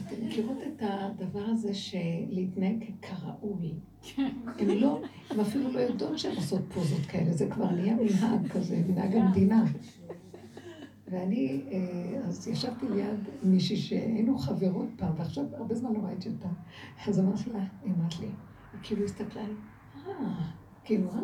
אתם 0.00 0.26
מכירות 0.26 0.58
את 0.66 0.82
הדבר 0.82 1.44
הזה 1.44 1.74
של 1.74 1.98
להתנהג 2.28 2.84
כראוי. 3.02 3.74
הן 4.58 4.68
לא, 4.68 5.00
הן 5.30 5.40
אפילו 5.40 5.72
לא 5.72 5.78
יודעות 5.78 6.18
שהן 6.18 6.36
עושות 6.36 6.62
פוזות 6.74 7.06
כאלה, 7.06 7.32
זה 7.32 7.48
כבר 7.50 7.70
נהיה 7.70 7.94
מנהג 7.96 8.48
כזה, 8.48 8.82
מנהג 8.88 9.16
המדינה. 9.16 9.64
ואני, 11.14 11.64
אה, 11.72 12.20
אז 12.28 12.48
ישבתי 12.48 12.88
ליד 12.88 13.20
מישהי 13.42 13.76
שהיינו 13.76 14.38
חברות 14.38 14.88
פעם, 14.96 15.12
ועכשיו 15.18 15.44
הרבה 15.52 15.74
זמן 15.74 15.92
לא 15.92 15.98
ראיתי 15.98 16.28
אותה. 16.28 16.48
אז 17.08 17.20
אמרתי 17.20 17.50
לה, 17.50 17.64
היא 17.84 17.92
אמרת 17.92 18.20
לי, 18.20 18.26
היא 18.26 18.80
כאילו 18.82 19.04
הסתכלה 19.04 19.42
עלי, 19.42 19.54
אה, 20.06 20.50
כאילו, 20.84 21.10
אה. 21.10 21.18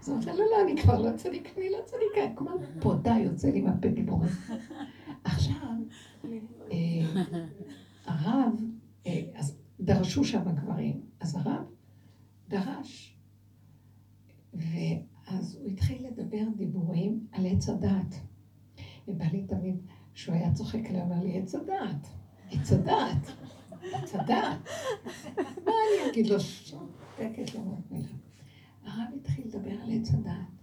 אז 0.00 0.10
אמרתי 0.10 0.26
לה, 0.26 0.32
לא, 0.32 0.44
לא, 0.44 0.62
אני 0.64 0.82
כבר 0.82 1.02
לא 1.02 1.16
צדיקה, 1.16 1.50
אני 1.56 1.70
לא 1.70 1.78
צדיקה, 1.84 2.36
כמו 2.36 2.50
פודה 2.80 3.14
יוצא 3.24 3.48
לי 3.48 3.60
מהפה 3.60 3.88
דיבורים. 3.88 4.30
עכשיו, 5.24 5.74
אה, 6.72 7.22
הרב, 8.04 8.52
אה, 9.06 9.22
אז 9.34 9.56
דרשו 9.80 10.24
שם 10.24 10.48
הגברים, 10.48 11.00
אז 11.20 11.36
הרב 11.36 11.64
דרש, 12.48 13.16
ואז 14.54 15.56
הוא 15.60 15.68
התחיל 15.68 16.06
לדבר 16.06 16.44
דיבורים 16.56 17.26
על 17.32 17.46
עץ 17.46 17.68
הדעת. 17.68 18.29
ובא 19.08 19.24
לי 19.24 19.42
תמיד, 19.42 19.76
שהוא 20.14 20.34
היה 20.34 20.52
צוחק 20.52 20.86
עליה, 20.88 21.02
אומר 21.02 21.20
לי, 21.20 21.38
עץ 21.38 21.54
הדעת, 21.54 22.08
עץ 22.50 22.72
הדעת, 22.72 23.26
עץ 23.92 24.14
הדעת. 24.14 24.68
מה 25.36 25.72
אני 25.72 26.10
אגיד 26.10 26.26
לו? 26.26 26.40
שקט 26.40 27.54
לא 27.54 27.60
מילה. 27.90 28.08
הרב 28.84 29.14
התחיל 29.16 29.46
לדבר 29.46 29.70
על 29.70 29.90
עץ 29.92 30.14
הדעת. 30.14 30.60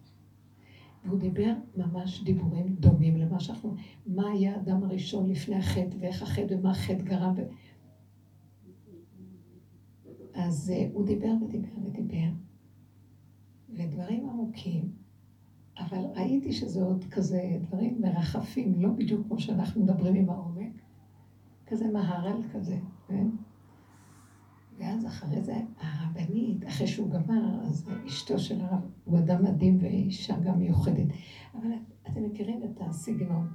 והוא 1.05 1.19
דיבר 1.19 1.53
ממש 1.77 2.23
דיבורים 2.23 2.75
דומים 2.79 3.17
למה 3.17 3.39
שאנחנו, 3.39 3.75
מה 4.05 4.31
היה 4.31 4.55
האדם 4.55 4.83
הראשון 4.83 5.29
לפני 5.29 5.55
החטא, 5.55 5.95
ואיך 5.99 6.21
החטא 6.21 6.53
ומה 6.53 6.71
החטא 6.71 7.03
גרם. 7.03 7.33
ו... 7.37 7.41
אז 10.33 10.73
uh, 10.75 10.93
הוא 10.93 11.05
דיבר 11.05 11.31
ודיבר 11.41 11.77
ודיבר, 11.85 12.29
ודברים 13.69 14.29
עמוקים, 14.29 14.91
אבל 15.79 16.05
ראיתי 16.15 16.53
שזה 16.53 16.83
עוד 16.83 17.05
כזה 17.11 17.57
דברים 17.61 18.01
מרחפים, 18.01 18.81
לא 18.81 18.89
בדיוק 18.89 19.27
כמו 19.27 19.39
שאנחנו 19.39 19.83
מדברים 19.83 20.15
עם 20.15 20.29
העומק, 20.29 20.71
כזה 21.67 21.87
מהר"ל 21.87 22.41
כזה, 22.53 22.77
כן? 23.07 23.27
ואז 24.77 25.05
אחרי 25.05 25.41
זה 25.41 25.55
הרבנית, 25.79 26.67
אחרי 26.67 26.87
שהוא 26.87 27.09
גמר, 27.09 27.61
אז 27.63 27.89
אשתו 28.07 28.39
של 28.39 28.61
הרב, 28.61 28.79
הוא 29.05 29.19
אדם 29.19 29.43
מדהים 29.43 29.77
ואישה 29.81 30.39
גם 30.39 30.59
מיוחדת. 30.59 31.07
אבל 31.53 31.71
אתם 32.07 32.23
מכירים 32.23 32.63
את 32.63 32.81
הסגנון. 32.81 33.47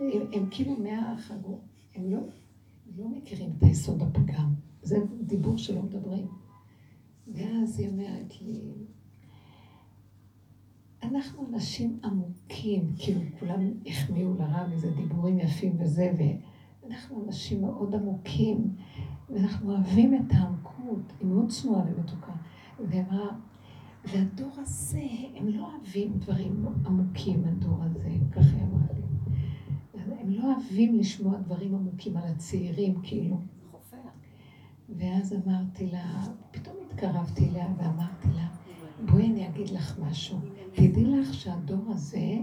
הם, 0.00 0.22
הם 0.32 0.46
כאילו 0.50 0.76
מהחגור, 0.78 1.60
הם 1.94 2.10
לא, 2.10 2.18
לא 2.96 3.08
מכירים 3.08 3.50
את 3.58 3.62
היסוד 3.62 4.02
הפגם. 4.02 4.54
זה 4.82 4.98
דיבור 5.20 5.58
שלא 5.58 5.82
מדברים. 5.82 6.26
ואז 7.34 7.78
היא 7.78 7.88
אומרת 7.88 8.40
לי, 8.40 8.60
אנחנו 11.02 11.46
אנשים 11.48 11.98
עמוקים, 12.04 12.92
כאילו 12.98 13.20
כולם 13.40 13.72
החמיאו 13.86 14.34
לרב 14.34 14.72
איזה 14.72 14.90
דיבורים 14.90 15.38
יפים 15.38 15.76
וזה, 15.80 16.12
ואנחנו 16.82 17.24
אנשים 17.26 17.60
מאוד 17.60 17.94
עמוקים. 17.94 18.74
ואנחנו 19.30 19.72
אוהבים 19.72 20.14
את 20.14 20.32
העמקות, 20.32 21.12
היא 21.20 21.28
מאוד 21.28 21.48
צנועה 21.48 21.82
ומתוקה. 21.86 22.32
ואמרה, 22.88 23.28
והדור 24.04 24.50
הזה, 24.56 25.02
הם 25.36 25.48
לא 25.48 25.66
אוהבים 25.72 26.12
דברים 26.18 26.66
עמוקים, 26.86 27.44
הדור 27.44 27.82
הזה, 27.82 28.10
ככה 28.32 28.56
היא 28.56 28.62
אמרה 28.62 28.86
לי. 28.94 29.02
הם 30.20 30.30
לא 30.30 30.54
אוהבים 30.54 30.98
לשמוע 30.98 31.38
דברים 31.38 31.74
עמוקים 31.74 32.16
על 32.16 32.24
הצעירים, 32.24 32.94
כאילו. 33.02 33.40
ואז 34.88 35.34
אמרתי 35.46 35.86
לה, 35.86 36.24
פתאום 36.50 36.76
התקרבתי 36.86 37.48
אליה 37.48 37.66
ואמרתי 37.78 38.28
לה, 38.34 38.48
בואי 39.06 39.26
אני 39.26 39.48
אגיד 39.48 39.70
לך 39.70 39.98
משהו. 39.98 40.38
תדעי 40.72 41.04
לך 41.04 41.34
שהדור 41.34 41.84
הזה, 41.88 42.38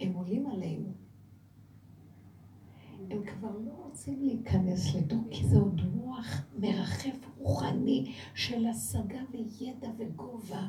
הם 0.00 0.12
עולים 0.12 0.46
עלינו. 0.46 0.88
הם 3.10 3.24
כבר 3.24 3.58
לא 3.64 3.72
רוצים 3.84 4.22
להיכנס 4.22 4.94
לתוך, 4.94 5.22
כי 5.30 5.46
זה 5.46 5.58
עוד 5.58 5.80
מוח 5.94 6.42
מרחף 6.58 7.26
רוחני 7.38 8.12
של 8.34 8.66
השגה 8.66 9.18
וידע 9.30 9.88
וגובה. 9.98 10.68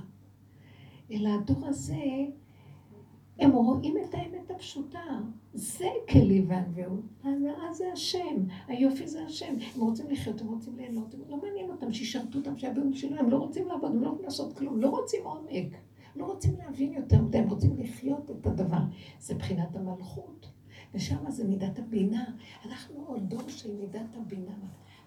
אלא 1.11 1.29
הדור 1.29 1.67
הזה, 1.67 2.25
הם 3.39 3.51
רואים 3.51 3.95
את 3.97 4.13
האמת 4.13 4.51
הפשוטה. 4.51 5.19
זה 5.53 5.87
כלי 6.09 6.45
וענווהו. 6.47 7.01
הנאה 7.23 7.73
זה 7.73 7.91
השם, 7.93 8.43
היופי 8.67 9.07
זה 9.07 9.25
השם. 9.25 9.55
הם 9.75 9.81
רוצים 9.81 10.09
לחיות, 10.09 10.41
הם 10.41 10.47
רוצים 10.47 10.77
ליהנות, 10.77 11.15
לא 11.29 11.41
מעניין 11.41 11.71
אותם, 11.71 11.93
שישרתו 11.93 12.39
אותם, 12.39 12.57
שיביאו 12.57 12.89
בשבילם, 12.91 13.17
הם 13.17 13.29
לא 13.29 13.37
רוצים 13.37 13.67
לעבוד, 13.67 13.91
הם 13.91 14.03
לא 14.03 14.09
רוצים 14.09 14.25
לעשות 14.25 14.57
כלום, 14.57 14.81
לא 14.81 14.89
רוצים 14.89 15.23
עומק, 15.23 15.75
לא 16.15 16.25
רוצים 16.25 16.55
להבין 16.57 16.93
יותר 16.93 17.21
מדי, 17.21 17.37
הם 17.37 17.49
רוצים 17.49 17.77
לחיות 17.77 18.31
את 18.31 18.47
הדבר. 18.47 18.81
זה 19.19 19.35
בחינת 19.35 19.75
המלכות. 19.75 20.47
ושם 20.93 21.31
זה 21.31 21.47
מידת 21.47 21.79
הבינה. 21.79 22.25
אנחנו 22.65 23.03
עוד 23.07 23.29
דור 23.29 23.47
של 23.47 23.75
מידת 23.75 24.17
הבינה. 24.17 24.55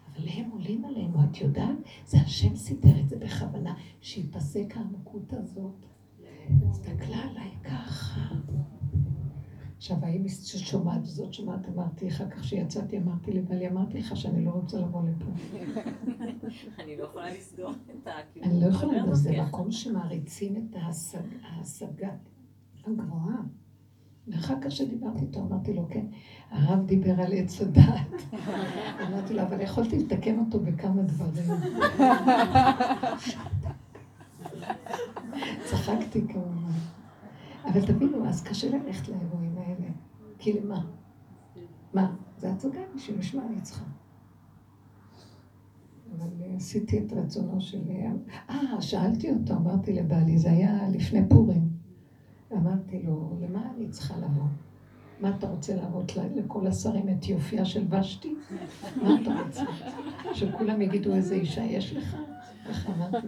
אבל 0.08 0.28
הם 0.28 0.50
עולים 0.50 0.84
עלינו, 0.84 1.18
את 1.30 1.40
יודעת? 1.40 1.76
זה 2.06 2.18
השם 2.18 2.56
סידר 2.56 3.00
את 3.00 3.08
זה 3.08 3.16
בכוונה, 3.16 3.74
שיפסק 4.00 4.76
העמקות 4.76 5.32
הזאת. 5.32 5.86
הסתכלה 6.70 7.22
עליי 7.30 7.50
ככה. 7.64 8.20
עכשיו, 9.76 9.96
האם 10.02 10.28
שומעת 10.28 11.00
וזאת 11.02 11.34
שומעת, 11.34 11.68
אמרתי, 11.68 12.08
אחר 12.08 12.30
כך 12.30 12.44
שיצאתי, 12.44 12.98
אמרתי 12.98 13.32
לבעלי, 13.32 13.68
אמרתי 13.68 13.98
לך 13.98 14.16
שאני 14.16 14.44
לא 14.44 14.50
רוצה 14.50 14.78
לבוא 14.78 15.02
לפה. 15.02 15.30
אני 16.82 16.96
לא 16.96 17.04
יכולה 17.04 17.34
לסגור 17.34 17.70
את 17.70 18.06
ה... 18.06 18.10
אני 18.42 18.60
לא 18.60 18.66
יכולה, 18.66 19.14
זה 19.14 19.42
מקום 19.42 19.70
שמעריצים 19.70 20.56
את 20.56 20.76
ההשגה 21.42 22.10
הגבוהה. 22.86 23.42
ואחר 24.28 24.54
כך 24.60 24.70
שדיברתי 24.70 25.20
איתו, 25.20 25.40
אמרתי 25.40 25.74
לו, 25.74 25.86
כן, 25.90 26.06
הרב 26.50 26.86
דיבר 26.86 27.20
על 27.20 27.32
עץ 27.32 27.60
הדעת. 27.60 28.22
אמרתי 29.08 29.34
לו, 29.34 29.42
אבל 29.42 29.60
יכולתי 29.60 29.98
לתקן 29.98 30.38
אותו 30.38 30.60
בכמה 30.60 31.02
דברים. 31.02 31.50
צחקתי 35.88 36.28
כמובן. 36.28 36.72
אבל 37.64 37.86
תבינו, 37.86 38.28
אז 38.28 38.42
קשה 38.42 38.70
ללכת 38.70 39.08
לאירועים 39.08 39.58
האלה. 39.58 39.90
כי 40.38 40.60
למה? 40.60 40.84
מה? 41.94 42.16
זה 42.38 42.52
הצגה 42.52 42.80
בשביל 42.96 43.18
לשמה 43.18 43.42
אני 43.46 43.60
צריכה. 43.60 43.84
אבל 46.16 46.28
עשיתי 46.56 46.98
את 46.98 47.12
רצונו 47.12 47.60
של... 47.60 47.82
אה, 48.50 48.80
שאלתי 48.80 49.30
אותו, 49.30 49.54
אמרתי 49.54 49.92
לבעלי, 49.92 50.38
זה 50.38 50.50
היה 50.50 50.88
לפני 50.88 51.28
פורים. 51.28 51.68
אמרתי 52.52 53.02
לו, 53.02 53.36
למה 53.40 53.70
אני 53.76 53.88
צריכה 53.88 54.16
לבוא? 54.16 54.46
מה 55.20 55.36
אתה 55.38 55.48
רוצה 55.48 55.76
להראות 55.76 56.12
לכל 56.16 56.66
השרים 56.66 57.08
את 57.08 57.28
יופייה 57.28 57.64
של 57.64 57.86
ושתי? 57.90 58.34
מה 59.02 59.20
אתה 59.22 59.42
רוצה? 59.42 59.64
שכולם 60.34 60.82
יגידו 60.82 61.14
איזה 61.14 61.34
אישה 61.34 61.62
יש 61.62 61.92
לך? 61.92 62.16
ככה 62.68 62.92
אמרתי. 62.92 63.26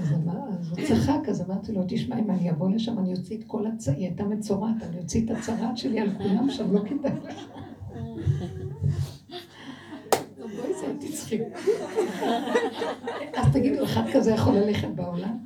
אז, 0.00 0.12
הוא 0.70 0.86
צחק, 0.88 1.28
אז 1.28 1.42
אמרתי 1.42 1.72
לו, 1.72 1.82
תשמע, 1.88 2.18
אם 2.18 2.30
אני 2.30 2.50
אבוא 2.50 2.70
לשם, 2.70 2.98
אני 2.98 3.12
אוציא 3.12 3.38
את 3.38 3.44
כל 3.46 3.66
הצ... 3.66 3.88
היא 3.88 4.06
הייתה 4.06 4.24
מצורעת, 4.24 4.82
אני 4.82 4.98
אוציא 4.98 5.24
את 5.24 5.30
הצרעת 5.30 5.76
שלי 5.76 6.00
על 6.00 6.10
כולם 6.18 6.50
שם, 6.50 6.74
לא 6.74 6.80
כדאי 6.80 7.12
לך. 7.24 7.44
בואי, 10.38 10.74
זה 10.80 10.94
תצחק. 11.00 11.38
אז 13.34 13.52
תגידו, 13.52 13.84
אחד 13.84 14.02
כזה 14.12 14.30
יכול 14.30 14.54
ללכת 14.54 14.88
בעולם? 14.88 15.38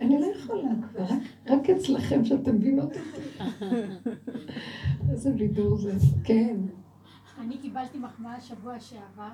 אני 0.00 0.20
לא 0.20 0.26
יכולה 0.26 0.70
כבר, 0.92 1.04
רק, 1.46 1.70
אצלכם 1.70 2.24
שאתם 2.24 2.56
מבינות 2.56 2.92
אותי. 2.96 3.44
איזה 5.10 5.30
בידור 5.30 5.76
זה, 5.76 5.92
כן. 6.24 6.56
אני 7.40 7.58
קיבלתי 7.58 7.98
מחמאה 7.98 8.40
שבוע 8.40 8.80
שעבר. 8.80 9.30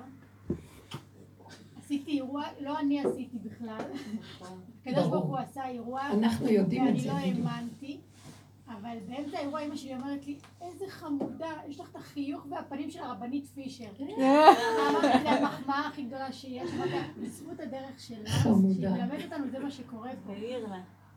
עשיתי 1.91 2.11
אירוע, 2.11 2.43
לא 2.59 2.79
אני 2.79 2.99
עשיתי 2.99 3.37
בכלל. 3.43 3.77
הקדוש 4.81 5.07
ברוך 5.07 5.25
הוא 5.25 5.37
עשה 5.37 5.67
אירוע. 5.67 6.01
אנחנו 6.11 6.47
יודעים 6.47 6.87
את 6.87 6.99
זה 6.99 7.13
ואני. 7.13 7.33
לא 7.33 7.49
האמנתי. 7.49 7.97
אבל 8.67 8.97
באמצע 9.07 9.37
האירוע 9.37 9.61
אמא 9.65 9.75
שלי 9.75 9.95
אומרת 9.95 10.27
לי, 10.27 10.37
איזה 10.61 10.85
חמודה, 10.89 11.49
יש 11.67 11.79
לך 11.79 11.89
את 11.91 11.95
החיוך 11.95 12.45
והפנים 12.49 12.91
של 12.91 12.99
הרבנית 12.99 13.47
פישר. 13.47 13.89
אמרתי, 14.89 15.19
זה 15.23 15.31
המחמאה 15.31 15.87
הכי 15.87 16.03
גדולה 16.03 16.31
שיש. 16.31 16.71
בזכות 17.23 17.59
הדרך 17.59 17.99
שלה. 17.99 18.29
שהיא 18.29 18.89
מלמדת 18.89 19.23
אותנו, 19.23 19.49
זה 19.51 19.59
מה 19.59 19.71
שקורה 19.71 20.11
פה. 20.25 20.33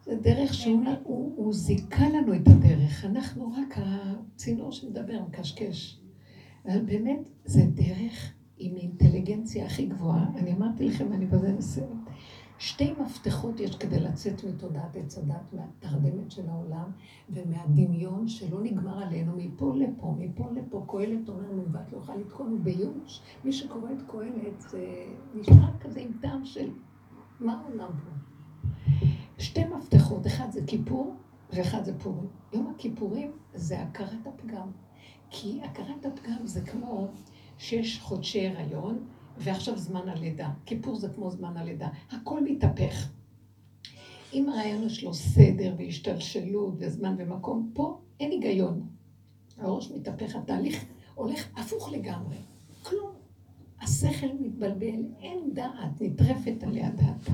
זה 0.04 0.16
דרך 0.16 0.54
שהוא 0.54 0.84
הוא, 1.04 1.32
הוא 1.36 1.52
זיכה 1.52 2.08
לנו 2.08 2.34
את 2.34 2.48
הדרך, 2.48 3.04
אנחנו 3.04 3.52
רק 3.52 3.74
הצינור 3.76 4.72
שמדבר, 4.72 5.22
מקשקש. 5.28 6.00
אבל 6.66 6.80
באמת, 6.80 7.28
זה 7.44 7.62
דרך 7.62 8.32
עם 8.64 8.76
אינטליגנציה 8.76 9.66
הכי 9.66 9.86
גבוהה. 9.86 10.26
אני 10.36 10.52
אמרתי 10.52 10.88
לכם, 10.88 11.12
אני 11.12 11.26
בזה 11.26 11.52
מסיימת. 11.52 11.90
שתי 12.58 12.92
מפתחות 13.02 13.60
יש 13.60 13.76
כדי 13.76 14.00
לצאת 14.00 14.44
מתודעת 14.44 14.96
עץ 14.96 15.18
הדת, 15.18 15.52
מהתרדמת 15.52 16.30
של 16.30 16.48
העולם 16.48 16.90
ומהדמיון 17.30 18.28
שלא 18.28 18.62
נגמר 18.62 19.02
עלינו 19.02 19.32
מפה 19.36 19.72
לפה, 19.76 20.14
מפה 20.18 20.50
לפה. 20.54 20.84
קהלת 20.88 21.28
אומר, 21.28 21.52
מעוות 21.52 21.92
לא 21.92 21.96
יוכל 21.96 22.16
לתקון, 22.16 22.64
בייאוש. 22.64 23.20
מי 23.44 23.52
שקורא 23.52 23.90
את 23.92 24.10
קהלת, 24.10 24.60
זה 24.60 24.86
נשמע 25.34 25.78
כזה 25.80 26.00
עם 26.00 26.10
טעם 26.20 26.44
של 26.44 26.70
מה 27.40 27.60
העולם 27.60 27.90
פה. 28.04 28.10
שתי 29.38 29.64
מפתחות, 29.64 30.26
אחד 30.26 30.50
זה 30.50 30.60
כיפור 30.66 31.14
ואחד 31.52 31.84
זה 31.84 31.98
פורים. 31.98 32.28
יום 32.52 32.72
הכיפורים 32.74 33.30
זה 33.54 33.82
הכרת 33.82 34.26
הפגם. 34.26 34.68
כי 35.30 35.60
הכרת 35.64 36.06
הפגם 36.06 36.46
זה 36.46 36.60
כמו 36.60 37.08
שיש 37.58 38.00
חודשי 38.00 38.46
הריון 38.46 39.06
ועכשיו 39.38 39.78
זמן 39.78 40.08
הלידה. 40.08 40.50
כיפור 40.66 40.96
זה 40.96 41.08
כמו 41.08 41.30
זמן 41.30 41.56
הלידה. 41.56 41.88
הכל 42.10 42.44
מתהפך. 42.44 43.08
אם 44.32 44.48
הרעיון 44.48 44.82
יש 44.82 45.04
לו 45.04 45.14
סדר 45.14 45.74
והשתלשלות 45.78 46.74
וזמן 46.78 47.14
ומקום, 47.18 47.70
פה 47.74 48.00
אין 48.20 48.30
היגיון. 48.30 48.86
הראש 49.58 49.90
מתהפך, 49.90 50.36
התהליך 50.36 50.84
הולך 51.14 51.48
הפוך 51.56 51.92
לגמרי. 51.92 52.36
כלום. 52.82 53.10
השכל 53.80 54.32
מתבלבל, 54.40 55.04
אין 55.20 55.50
דעת, 55.52 56.00
נטרפת 56.00 56.62
עליה 56.62 56.90
דעתה. 56.90 57.32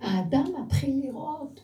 האדם 0.00 0.44
מתחיל 0.62 1.00
לראות 1.04 1.60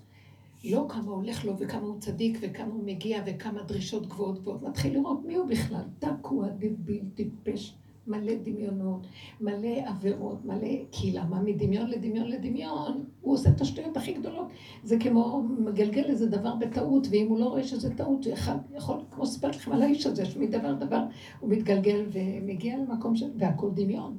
לא 0.64 0.86
כמה 0.88 1.10
הולך 1.10 1.44
לו 1.44 1.58
וכמה 1.58 1.86
הוא 1.86 2.00
צדיק 2.00 2.38
וכמה 2.42 2.72
הוא 2.72 2.84
מגיע 2.84 3.22
וכמה 3.26 3.62
דרישות 3.62 4.06
גבוהות 4.06 4.38
גבוהות, 4.38 4.62
מתחיל 4.62 4.94
לראות 4.94 5.24
מי 5.24 5.34
הוא 5.34 5.46
בכלל, 5.46 5.82
תקוע, 5.98 6.48
דביל, 6.48 7.04
טיפש, 7.14 7.76
מלא 8.06 8.32
דמיונות, 8.42 9.06
מלא 9.40 9.68
עבירות, 9.86 10.44
מלא... 10.44 10.68
כי 10.92 11.12
למה 11.12 11.40
מדמיון 11.40 11.90
לדמיון 11.90 12.28
לדמיון, 12.28 13.04
הוא 13.20 13.34
עושה 13.34 13.50
את 13.50 13.60
השטויות 13.60 13.96
הכי 13.96 14.12
גדולות. 14.12 14.46
זה 14.84 14.98
כמו 14.98 15.42
מגלגל 15.58 16.04
איזה 16.04 16.26
דבר 16.26 16.54
בטעות, 16.54 17.06
ואם 17.10 17.26
הוא 17.28 17.38
לא 17.38 17.44
רואה 17.44 17.64
שזה 17.64 17.94
טעות, 17.94 18.24
הוא 18.24 18.32
יכול, 18.32 18.54
יכול 18.76 18.96
כמו 19.10 19.26
סיפרתי 19.26 19.56
לכם 19.56 19.72
על 19.72 19.82
האיש 19.82 20.06
הזה, 20.06 20.24
שמדבר 20.24 20.72
דבר 20.72 21.04
הוא 21.40 21.50
מתגלגל 21.50 22.06
ומגיע 22.12 22.76
למקום 22.76 23.16
של... 23.16 23.30
והכל 23.38 23.70
דמיון. 23.74 24.18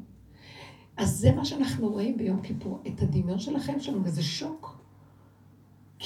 אז 0.98 1.10
זה 1.18 1.32
מה 1.32 1.46
שאנחנו 1.46 1.90
רואים 1.90 2.18
ביום 2.18 2.42
כיפור, 2.42 2.80
את 2.88 3.02
הדמיון 3.02 3.40
של 3.40 3.56
החיים 3.56 3.80
שלנו, 3.80 4.04
וזה 4.04 4.24
שוק. 4.24 4.75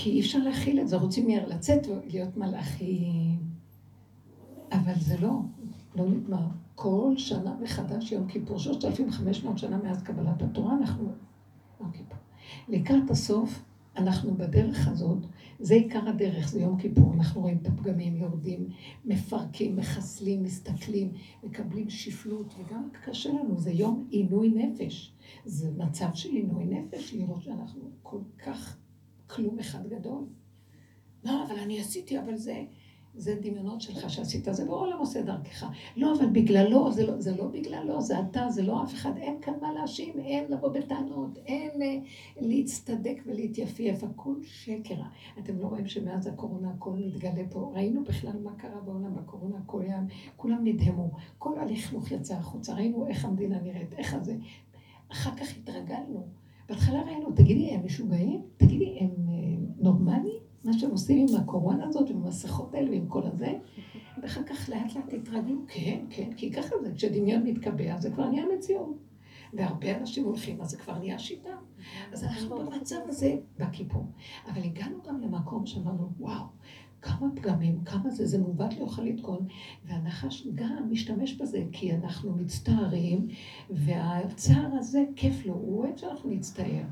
כי 0.01 0.09
אי 0.09 0.19
אפשר 0.19 0.39
להכיל 0.39 0.79
את 0.79 0.87
זה, 0.87 0.97
רוצים 0.97 1.29
לצאת 1.29 1.87
ולהיות 1.87 2.37
מלאכים. 2.37 3.39
אבל 4.71 4.93
זה 4.99 5.17
לא, 5.17 5.39
לא 5.95 6.05
נגמר. 6.09 6.47
כל 6.75 7.13
שנה 7.17 7.55
מחדש 7.61 8.11
יום 8.11 8.27
כיפור, 8.27 8.59
3,500 8.59 9.57
שנה 9.57 9.77
מאז 9.77 10.03
קבלת 10.03 10.41
התורה, 10.41 10.77
אנחנו 10.77 11.11
יום 11.79 11.91
כיפור. 11.91 12.17
לקראת 12.67 13.11
הסוף, 13.11 13.63
אנחנו 13.97 14.35
בדרך 14.35 14.87
הזאת, 14.87 15.17
זה 15.59 15.73
עיקר 15.73 16.09
הדרך, 16.09 16.49
זה 16.49 16.61
יום 16.61 16.77
כיפור, 16.77 17.13
אנחנו 17.13 17.41
רואים 17.41 17.57
את 17.61 17.67
הפגמים 17.67 18.15
יורדים, 18.15 18.69
מפרקים, 19.05 19.75
מחסלים, 19.75 20.43
מסתכלים, 20.43 21.11
מקבלים 21.43 21.89
שפלות, 21.89 22.53
וגם 22.59 22.89
קשה 23.05 23.29
לנו, 23.29 23.57
זה 23.57 23.71
יום 23.71 24.07
עינוי 24.09 24.49
נפש. 24.49 25.13
זה 25.45 25.71
מצב 25.77 26.09
של 26.13 26.29
עינוי 26.29 26.65
נפש, 26.65 27.13
לראות 27.13 27.43
שאנחנו 27.43 27.81
כל 28.03 28.19
כך 28.45 28.77
כלום 29.29 29.59
אחד 29.59 29.87
גדול. 29.87 30.23
לא, 31.23 31.45
אבל 31.47 31.59
אני 31.59 31.79
עשיתי, 31.79 32.19
אבל 32.19 32.35
זה, 32.35 32.63
זה 33.15 33.35
דמיונות 33.41 33.81
שלך 33.81 34.09
שעשית, 34.09 34.47
זה 34.51 34.65
לא 34.65 34.71
העולם 34.71 34.99
עושה 34.99 35.21
דרכך. 35.21 35.65
לא, 35.97 36.13
אבל 36.17 36.25
בגללו, 36.25 36.91
זה 36.91 37.07
לא, 37.07 37.21
זה 37.21 37.37
לא 37.37 37.47
בגללו, 37.47 38.01
זה 38.01 38.19
אתה, 38.19 38.49
זה 38.49 38.63
לא 38.63 38.83
אף 38.83 38.93
אחד, 38.93 39.17
אין 39.17 39.41
כאן 39.41 39.53
מה 39.61 39.73
להאשים, 39.73 40.19
אין 40.19 40.45
לבוא 40.49 40.69
בטענות, 40.69 41.37
אין 41.45 41.81
אה, 41.81 41.97
להצטדק 42.41 43.21
ולהתייפייף, 43.25 44.03
הכל 44.03 44.35
שקר. 44.43 45.01
אתם 45.39 45.59
לא 45.59 45.67
רואים 45.67 45.87
שמאז 45.87 46.27
הקורונה 46.27 46.69
הכל 46.69 46.93
מתגלה 46.93 47.43
פה? 47.49 47.71
ראינו 47.75 48.03
בכלל 48.03 48.39
מה 48.43 48.55
קרה 48.57 48.81
בעולם 48.81 49.15
בקורונה, 49.15 49.57
היה, 49.79 50.01
כולם 50.35 50.59
נדהמו, 50.63 51.11
כל 51.37 51.59
הלכלוך 51.59 52.11
יצא 52.11 52.35
החוצה, 52.35 52.73
ראינו 52.73 53.07
איך 53.07 53.25
המדינה 53.25 53.59
נראית, 53.61 53.93
איך 53.93 54.13
הזה. 54.13 54.35
אחר 55.11 55.35
כך 55.35 55.57
התרגלנו. 55.57 56.38
בהתחלה 56.69 57.01
ראינו, 57.01 57.31
תגידי, 57.31 57.69
הם 57.69 57.85
משוגעים? 57.85 58.41
תגידי, 58.57 58.97
הם 58.99 59.09
אה, 59.29 59.35
נורמליים? 59.77 60.39
מה 60.63 60.73
שהם 60.73 60.91
עושים 60.91 61.27
עם 61.29 61.41
הקורונה 61.41 61.87
הזאת, 61.87 62.09
עם 62.09 62.23
המסכות 62.23 62.73
האלה 62.73 62.89
ועם 62.89 63.07
כל 63.07 63.21
הזה? 63.25 63.53
ואחר 64.21 64.43
כך 64.43 64.69
לאט 64.69 64.95
לאט 64.95 65.13
התרגלו, 65.13 65.61
כן, 65.67 66.05
כן, 66.09 66.33
כי 66.33 66.51
ככה 66.51 66.75
זה, 66.81 66.91
כשדמיון 66.95 67.43
מתקבע, 67.43 67.97
זה 67.97 68.11
כבר 68.11 68.29
נהיה 68.29 68.43
מציאות. 68.57 68.97
והרבה 69.53 69.97
אנשים 69.97 70.25
הולכים, 70.25 70.61
אז 70.61 70.69
זה 70.69 70.77
כבר 70.77 70.97
נהיה 70.97 71.19
שיטה. 71.19 71.55
אז 72.11 72.23
אנחנו 72.23 72.57
במצב 72.57 72.99
הזה 73.07 73.35
בכיפור. 73.59 74.05
אבל 74.47 74.63
הגענו 74.63 74.97
גם 75.07 75.21
למקום 75.21 75.65
שאמרנו, 75.65 76.09
וואו, 76.19 76.45
כמה 77.01 77.27
פגמים, 77.35 77.83
כמה 77.83 78.09
זה, 78.09 78.27
זה 78.27 78.37
מעוות 78.37 78.77
לא 78.77 78.85
יכול 78.85 79.03
לתקון, 79.03 79.47
והנחש 79.85 80.47
גם 80.55 80.87
משתמש 80.89 81.33
בזה, 81.33 81.63
כי 81.71 81.95
אנחנו 81.95 82.35
מצטערים, 82.35 83.27
והצער 83.69 84.69
הזה 84.79 85.03
כיף 85.15 85.45
לו, 85.45 85.53
הוא 85.53 85.79
אוהב 85.79 85.97
שאנחנו 85.97 86.29
נצטער. 86.29 86.83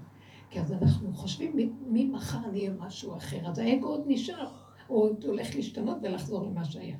כי 0.49 0.59
אז 0.59 0.73
אנחנו 0.73 1.13
חושבים, 1.13 1.73
ממחר 1.87 2.51
נהיה 2.51 2.71
משהו 2.79 3.17
אחר, 3.17 3.49
אז 3.49 3.59
האגו 3.59 3.87
עוד 3.87 4.03
נשאר, 4.07 4.47
או 4.89 4.95
עוד 4.95 5.23
הולך 5.23 5.55
להשתנות 5.55 5.97
ולחזור 6.01 6.45
למה 6.45 6.65
שהיה. 6.65 6.97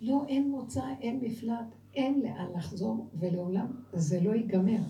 לא, 0.00 0.24
אין 0.28 0.50
מוצא, 0.50 0.82
אין 1.00 1.20
מפלט, 1.22 1.74
אין 1.94 2.20
לאן 2.22 2.46
לחזור, 2.56 3.10
ולעולם 3.14 3.66
זה 3.92 4.20
לא 4.20 4.30
ייגמר. 4.34 4.80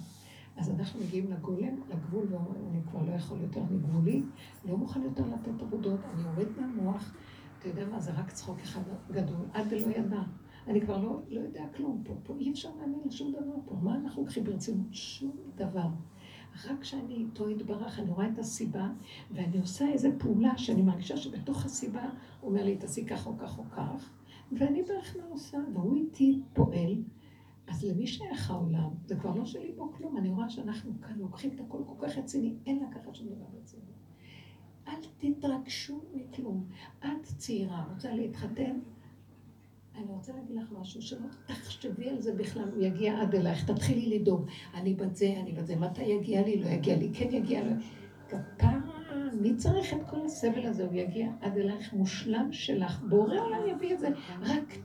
אז 0.57 0.71
אנחנו 0.71 1.01
מגיעים 1.01 1.31
לגולם, 1.33 1.81
לגבול, 1.91 2.27
ואומרים, 2.31 2.63
אני 2.71 2.81
כבר 2.91 3.03
לא 3.03 3.13
יכול 3.13 3.41
יותר, 3.41 3.61
אני 3.71 3.79
גבולי, 3.79 4.23
לא 4.65 4.77
מוכן 4.77 5.03
יותר 5.03 5.25
לתת 5.27 5.63
עבודות, 5.63 6.01
אני 6.15 6.23
יורד 6.23 6.47
מהמוח, 6.61 7.15
אתה 7.63 7.71
יודע 7.71 7.85
מה, 7.91 8.01
זה 8.01 8.13
רק 8.13 8.31
צחוק 8.31 8.59
אחד 8.61 8.81
גדול, 9.11 9.47
עד 9.53 9.67
ולא 9.71 9.87
ידע. 9.97 10.23
אני 10.67 10.81
כבר 10.81 11.03
לא, 11.03 11.21
לא 11.29 11.41
יודע 11.41 11.65
כלום 11.77 12.03
פה, 12.05 12.15
פה 12.23 12.35
אי 12.39 12.51
אפשר 12.51 12.69
להאמין 12.79 13.01
לשום 13.07 13.33
דבר 13.33 13.55
פה, 13.65 13.75
מה 13.83 13.97
אנחנו 13.97 14.23
לוקחים 14.23 14.45
ברצינות? 14.45 14.87
שום 14.95 15.37
דבר. 15.55 15.87
רק 16.65 16.81
כשאני 16.81 17.15
איתו 17.15 17.51
יתברך, 17.51 17.99
אני 17.99 18.11
רואה 18.11 18.29
את 18.29 18.39
הסיבה, 18.39 18.91
ואני 19.31 19.61
עושה 19.61 19.89
איזו 19.89 20.09
פעולה 20.19 20.59
שאני 20.59 20.83
מרגישה 20.83 21.17
שבתוך 21.17 21.65
הסיבה 21.65 22.11
הוא 22.41 22.51
אומר 22.51 22.65
לי, 22.65 22.77
תעשי 22.77 23.07
כך 23.07 23.27
או 23.27 23.39
כך 23.39 23.59
או 23.59 23.65
כך, 23.71 24.11
ואני 24.53 24.83
בערך 24.83 25.17
מה 25.17 25.25
עושה, 25.31 25.59
והוא 25.75 25.97
איתי 25.97 26.41
פועל, 26.53 27.03
אז 27.67 27.85
למי 27.85 28.07
שייך 28.07 28.51
העולם? 28.51 28.91
זה 29.07 29.17
כבר 29.17 29.35
לא 29.35 29.45
שלי 29.45 29.73
פה 29.77 29.93
כלום, 29.97 30.17
אני 30.17 30.29
רואה 30.29 30.51
שאנחנו 30.51 30.93
כאן 31.01 31.19
לוקחים 31.19 31.51
את 31.55 31.61
הכל 31.61 31.79
כל 31.87 32.07
כך 32.07 32.19
רציני, 32.19 32.55
אין 32.67 32.85
לקחת 32.89 33.15
שום 33.15 33.27
דבר 33.27 33.47
רציני. 33.61 33.83
אל 34.89 34.95
תתרגשו 35.19 36.01
מכלום. 36.15 36.67
את 37.01 37.25
צעירה, 37.37 37.85
רוצה 37.93 38.15
להתחתן? 38.15 38.79
אני 39.97 40.05
רוצה 40.09 40.33
להגיד 40.33 40.57
לך 40.57 40.73
משהו, 40.81 41.03
שלא 41.03 41.27
תחשבי 41.47 42.11
על 42.11 42.21
זה 42.21 42.35
בכלל, 42.35 42.69
הוא 42.75 42.83
יגיע 42.83 43.21
עד 43.21 43.35
אלייך, 43.35 43.71
תתחילי 43.71 44.19
לדאוג, 44.19 44.47
אני 44.75 44.95
בת 44.95 45.17
זה, 45.17 45.35
אני 45.43 45.53
בת 45.53 45.67
זה, 45.67 45.77
מתי 45.77 46.03
יגיע 46.03 46.43
לי, 46.43 46.63
לא 46.63 46.67
יגיע 46.67 46.97
לי, 46.97 47.11
כן 47.15 47.29
יגיע 47.33 47.65
לי. 47.65 47.71
כפרה, 48.29 48.79
מי 49.41 49.57
צריך 49.57 49.95
את 49.95 50.11
כל 50.11 50.25
הסבל 50.25 50.67
הזה? 50.67 50.85
הוא 50.85 50.95
יגיע 50.95 51.31
עד 51.41 51.59
אלייך 51.59 51.93
מושלם 51.93 52.53
שלך, 52.53 53.03
בורא 53.09 53.41
עולם 53.41 53.69
יביא 53.69 53.95
את 53.95 54.01
זה, 54.01 54.09
רק 54.41 54.79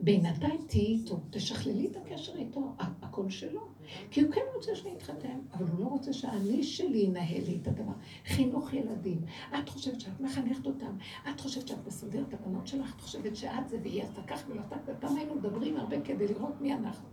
בינתיים 0.00 0.60
תהיי 0.68 0.86
איתו, 0.86 1.20
תשכללי 1.30 1.86
את 1.86 1.96
הקשר 1.96 2.36
איתו, 2.36 2.74
הכל 2.78 3.30
שלו. 3.30 3.73
כי 4.10 4.20
הוא 4.20 4.32
כן 4.32 4.40
רוצה 4.54 4.74
שנתחתן, 4.74 5.38
אבל 5.54 5.66
הוא 5.66 5.80
לא 5.80 5.86
רוצה 5.86 6.12
שהאני 6.12 6.62
שלי 6.62 6.98
ינהל 6.98 7.42
לי 7.46 7.58
את 7.62 7.68
הדבר. 7.68 7.92
חינוך 8.26 8.74
ילדים. 8.74 9.20
את 9.58 9.68
חושבת 9.68 10.00
שאת 10.00 10.20
מחנכת 10.20 10.66
אותם, 10.66 10.96
את 11.30 11.40
חושבת 11.40 11.68
שאת 11.68 11.86
מסדרת 11.86 12.28
את 12.28 12.34
הבנות 12.34 12.66
שלך, 12.66 12.94
את 12.96 13.00
חושבת 13.00 13.36
שאת 13.36 13.68
זה 13.68 13.78
והיא 13.82 14.02
עשתה 14.02 14.22
כך 14.26 14.44
ולא 14.48 14.60
עשתה, 14.60 14.76
ופעם 14.86 15.16
היינו 15.16 15.34
מדברים 15.34 15.76
הרבה 15.76 16.00
כדי 16.00 16.28
לראות 16.28 16.60
מי 16.60 16.74
אנחנו. 16.74 17.08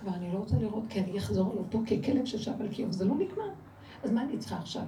כבר 0.00 0.14
אני 0.14 0.32
לא 0.32 0.38
רוצה 0.38 0.56
לראות 0.56 0.84
כי 0.88 1.00
אני 1.00 1.18
אחזור 1.18 1.52
על 1.52 1.58
אותו 1.58 1.80
ככלב 1.86 2.24
ששב 2.24 2.60
על 2.60 2.68
קיום, 2.68 2.92
זה 2.92 3.04
לא 3.04 3.14
נגמר. 3.14 3.50
אז 4.02 4.10
מה 4.12 4.22
אני 4.22 4.38
צריכה 4.38 4.56
עכשיו? 4.56 4.82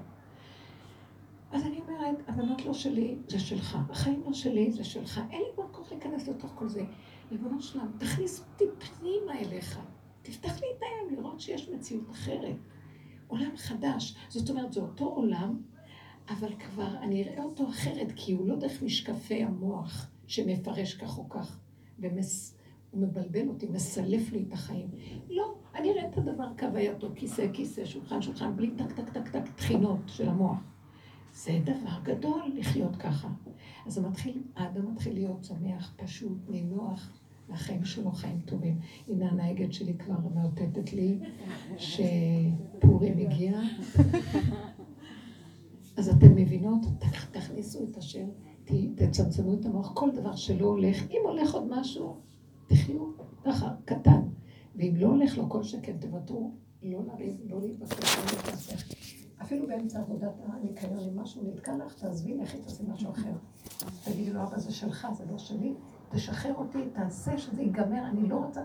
אז 1.51 1.63
אני 1.63 1.81
אומרת, 1.81 2.17
הבנות 2.29 2.65
לא 2.65 2.73
שלי, 2.73 3.17
זה 3.29 3.41
שלך. 3.41 3.79
החיים 3.91 4.23
לא 4.27 4.33
שלי, 4.33 4.73
זה 4.73 4.85
שלך. 4.85 5.21
אין 5.31 5.41
לי 5.41 5.49
כבר 5.55 5.65
כוח 5.73 5.93
להיכנס 5.93 6.29
לתוך 6.29 6.53
כל 6.55 6.69
זה. 6.69 6.85
ריבונו 7.33 7.63
שלם, 7.63 7.91
תכניס 7.99 8.41
אותי 8.41 8.65
פנימה 8.79 9.39
אליך. 9.39 9.81
תפתח 10.31 10.61
לי 10.61 10.67
את 10.77 10.83
העיניים 10.83 11.19
לראות 11.21 11.41
שיש 11.41 11.69
מציאות 11.69 12.11
אחרת. 12.11 12.57
עולם 13.27 13.57
חדש. 13.57 14.17
זאת 14.29 14.51
אומרת, 14.51 14.73
זה 14.73 14.81
אותו 14.81 15.05
עולם, 15.05 15.63
אבל 16.29 16.55
כבר 16.59 16.99
אני 16.99 17.23
אראה 17.23 17.45
אותו 17.45 17.69
אחרת, 17.69 18.13
כי 18.17 18.33
הוא 18.33 18.49
לא 18.49 18.57
דרך 18.57 18.83
משקפי 18.83 19.43
המוח 19.43 20.07
שמפרש 20.27 20.95
כך 20.95 21.19
או 21.19 21.29
כך, 21.29 21.59
ומס... 21.99 22.55
הוא 22.91 23.03
מבלבל 23.03 23.49
אותי, 23.49 23.67
מסלף 23.67 24.33
לי 24.33 24.45
את 24.49 24.53
החיים. 24.53 24.89
לא, 25.29 25.55
אני 25.75 25.91
אראה 25.91 26.09
את 26.09 26.19
הדבר 26.19 26.49
כהווייתו, 26.57 27.09
כיסא, 27.15 27.47
כיסא, 27.53 27.85
שולחן, 27.85 28.23
שולחן, 28.23 28.57
בלי 28.57 28.71
טק, 28.71 28.93
טק, 28.93 29.09
טק, 29.09 29.29
טק, 29.29 29.49
טחינות 29.57 30.01
של 30.07 30.29
המוח. 30.29 30.59
זה 31.35 31.61
דבר 31.65 31.99
גדול 32.03 32.53
לחיות 32.55 32.97
ככה. 32.97 33.29
אז 33.87 33.99
מתחיל, 33.99 34.43
האדם 34.57 34.93
מתחיל 34.93 35.15
להיות 35.15 35.45
שמח, 35.45 35.95
פשוט, 35.97 36.39
נינוח, 36.49 37.18
והחיים 37.49 37.85
שלו 37.85 38.13
חיים 38.13 38.41
טובים. 38.41 38.79
הנה 39.09 39.31
הנהגת 39.31 39.73
שלי 39.73 39.95
כבר 39.99 40.17
מאותתת 40.35 40.93
לי 40.93 41.19
שפורים 41.77 43.19
הגיע. 43.19 43.61
אז 45.97 46.09
אתן 46.09 46.35
מבינות? 46.35 46.81
תכניסו 47.33 47.85
את 47.91 47.97
השם, 47.97 48.29
תצמצמו 48.95 49.55
את 49.55 49.67
המוח, 49.67 49.93
כל 49.95 50.11
דבר 50.11 50.37
שלא 50.37 50.67
הולך, 50.67 51.11
אם 51.11 51.21
הולך 51.25 51.55
עוד 51.55 51.67
משהו, 51.71 52.17
תחיו 52.67 53.13
ככה, 53.45 53.75
קטן. 53.85 54.21
ואם 54.77 54.97
לא 54.97 55.07
הולך 55.07 55.39
לו 55.39 55.49
כל 55.49 55.63
שכן, 55.63 55.97
תוותרו, 56.01 56.51
לא 56.83 57.01
לריב, 57.07 57.37
לא 57.45 57.61
להתווכח, 57.61 58.19
לא 58.19 58.39
להתעסק. 58.39 58.97
אפילו 59.43 59.67
באמצע 59.67 60.01
עבודת 60.01 60.35
הניקיון, 60.47 60.99
אם 60.99 61.21
משהו 61.21 61.43
נתקע 61.43 61.77
לך, 61.77 61.95
תעזבי, 61.95 62.35
לכי 62.37 62.59
תעשי 62.59 62.83
משהו 62.89 63.11
אחר. 63.11 63.33
תגידי 64.05 64.33
לו, 64.33 64.43
אבא, 64.43 64.59
זה 64.59 64.73
שלך, 64.73 65.09
זה 65.19 65.25
לא 65.31 65.39
שלי, 65.39 65.75
תשחרר 66.09 66.55
אותי, 66.55 66.89
תעשה 66.93 67.39
שזה 67.39 67.63
ייגמר, 67.63 68.07
אני 68.07 68.29
לא 68.29 68.37
רוצה. 68.37 68.63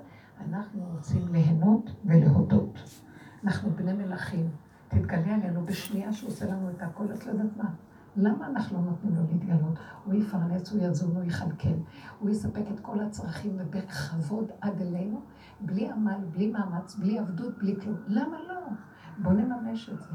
אנחנו 0.48 0.86
רוצים 0.96 1.28
ליהנות 1.32 1.90
ולהודות. 2.06 2.80
אנחנו 3.44 3.72
בני 3.72 3.94
מלכים. 3.94 4.50
תתגלה 4.88 5.36
עלינו 5.36 5.66
בשנייה 5.66 6.14
שהוא 6.14 6.30
עושה 6.30 6.46
לנו 6.46 6.70
את 6.70 6.82
הכל, 6.82 7.06
את 7.14 7.26
לא 7.26 7.32
יודעת 7.32 7.58
מה. 7.58 7.70
למה 8.16 8.48
אנחנו 8.48 8.78
לא 8.78 8.86
נותנים 8.86 9.16
לו 9.16 9.22
להתגלות? 9.32 9.80
הוא 10.06 10.14
יפרנס, 10.14 10.72
הוא 10.72 10.82
יזון, 10.82 11.16
הוא 11.16 11.24
יכלכל, 11.24 11.70
הוא 12.20 12.30
יספק 12.30 12.64
את 12.74 12.80
כל 12.80 13.00
הצרכים 13.00 13.52
ובכבוד 13.58 14.52
עד 14.62 14.82
אלינו, 14.82 15.22
בלי 15.62 15.92
עמל, 15.92 16.20
בלי 16.32 16.52
מאמץ, 16.52 16.96
בלי 16.96 17.20
עבדות, 17.20 17.58
בלי 17.58 17.76
כלום. 17.82 17.98
למה 18.08 18.38
לא? 18.48 18.60
בואו 19.18 19.34
נממש 19.34 19.90
את 19.90 20.00
זה. 20.00 20.10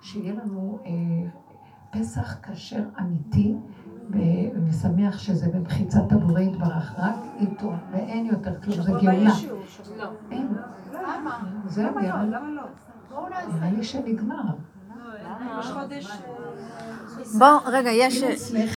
שיהיה 0.00 0.34
לנו 0.34 0.78
אה, 0.84 1.30
פסח 1.90 2.38
כשר 2.42 2.84
אמיתי, 3.00 3.56
ומשמח 4.10 5.18
שזה 5.18 5.48
במחיצת 5.48 6.12
הבורא 6.12 6.40
יתברך, 6.40 6.92
רק 6.98 7.16
איתו, 7.40 7.72
ואין 7.92 8.26
יותר 8.26 8.60
כלום, 8.60 8.82
זה 8.82 8.92
גאולה. 8.92 9.30
לא. 9.98 10.04
אין. 10.30 10.48
למה? 10.92 11.38
זהו, 11.66 11.84
למה 11.90 12.06
ירד. 12.06 12.28
לא? 12.28 12.38
למה 12.38 12.50
לא? 12.50 12.62
בואו 13.10 13.28
נעשה. 13.28 13.46
נראה 13.48 13.70
לי 13.70 13.84
שנגמר. 13.84 14.42
חודש... 15.62 16.08
בוא, 17.38 17.58
רגע, 17.66 17.90
יש... 17.90 18.22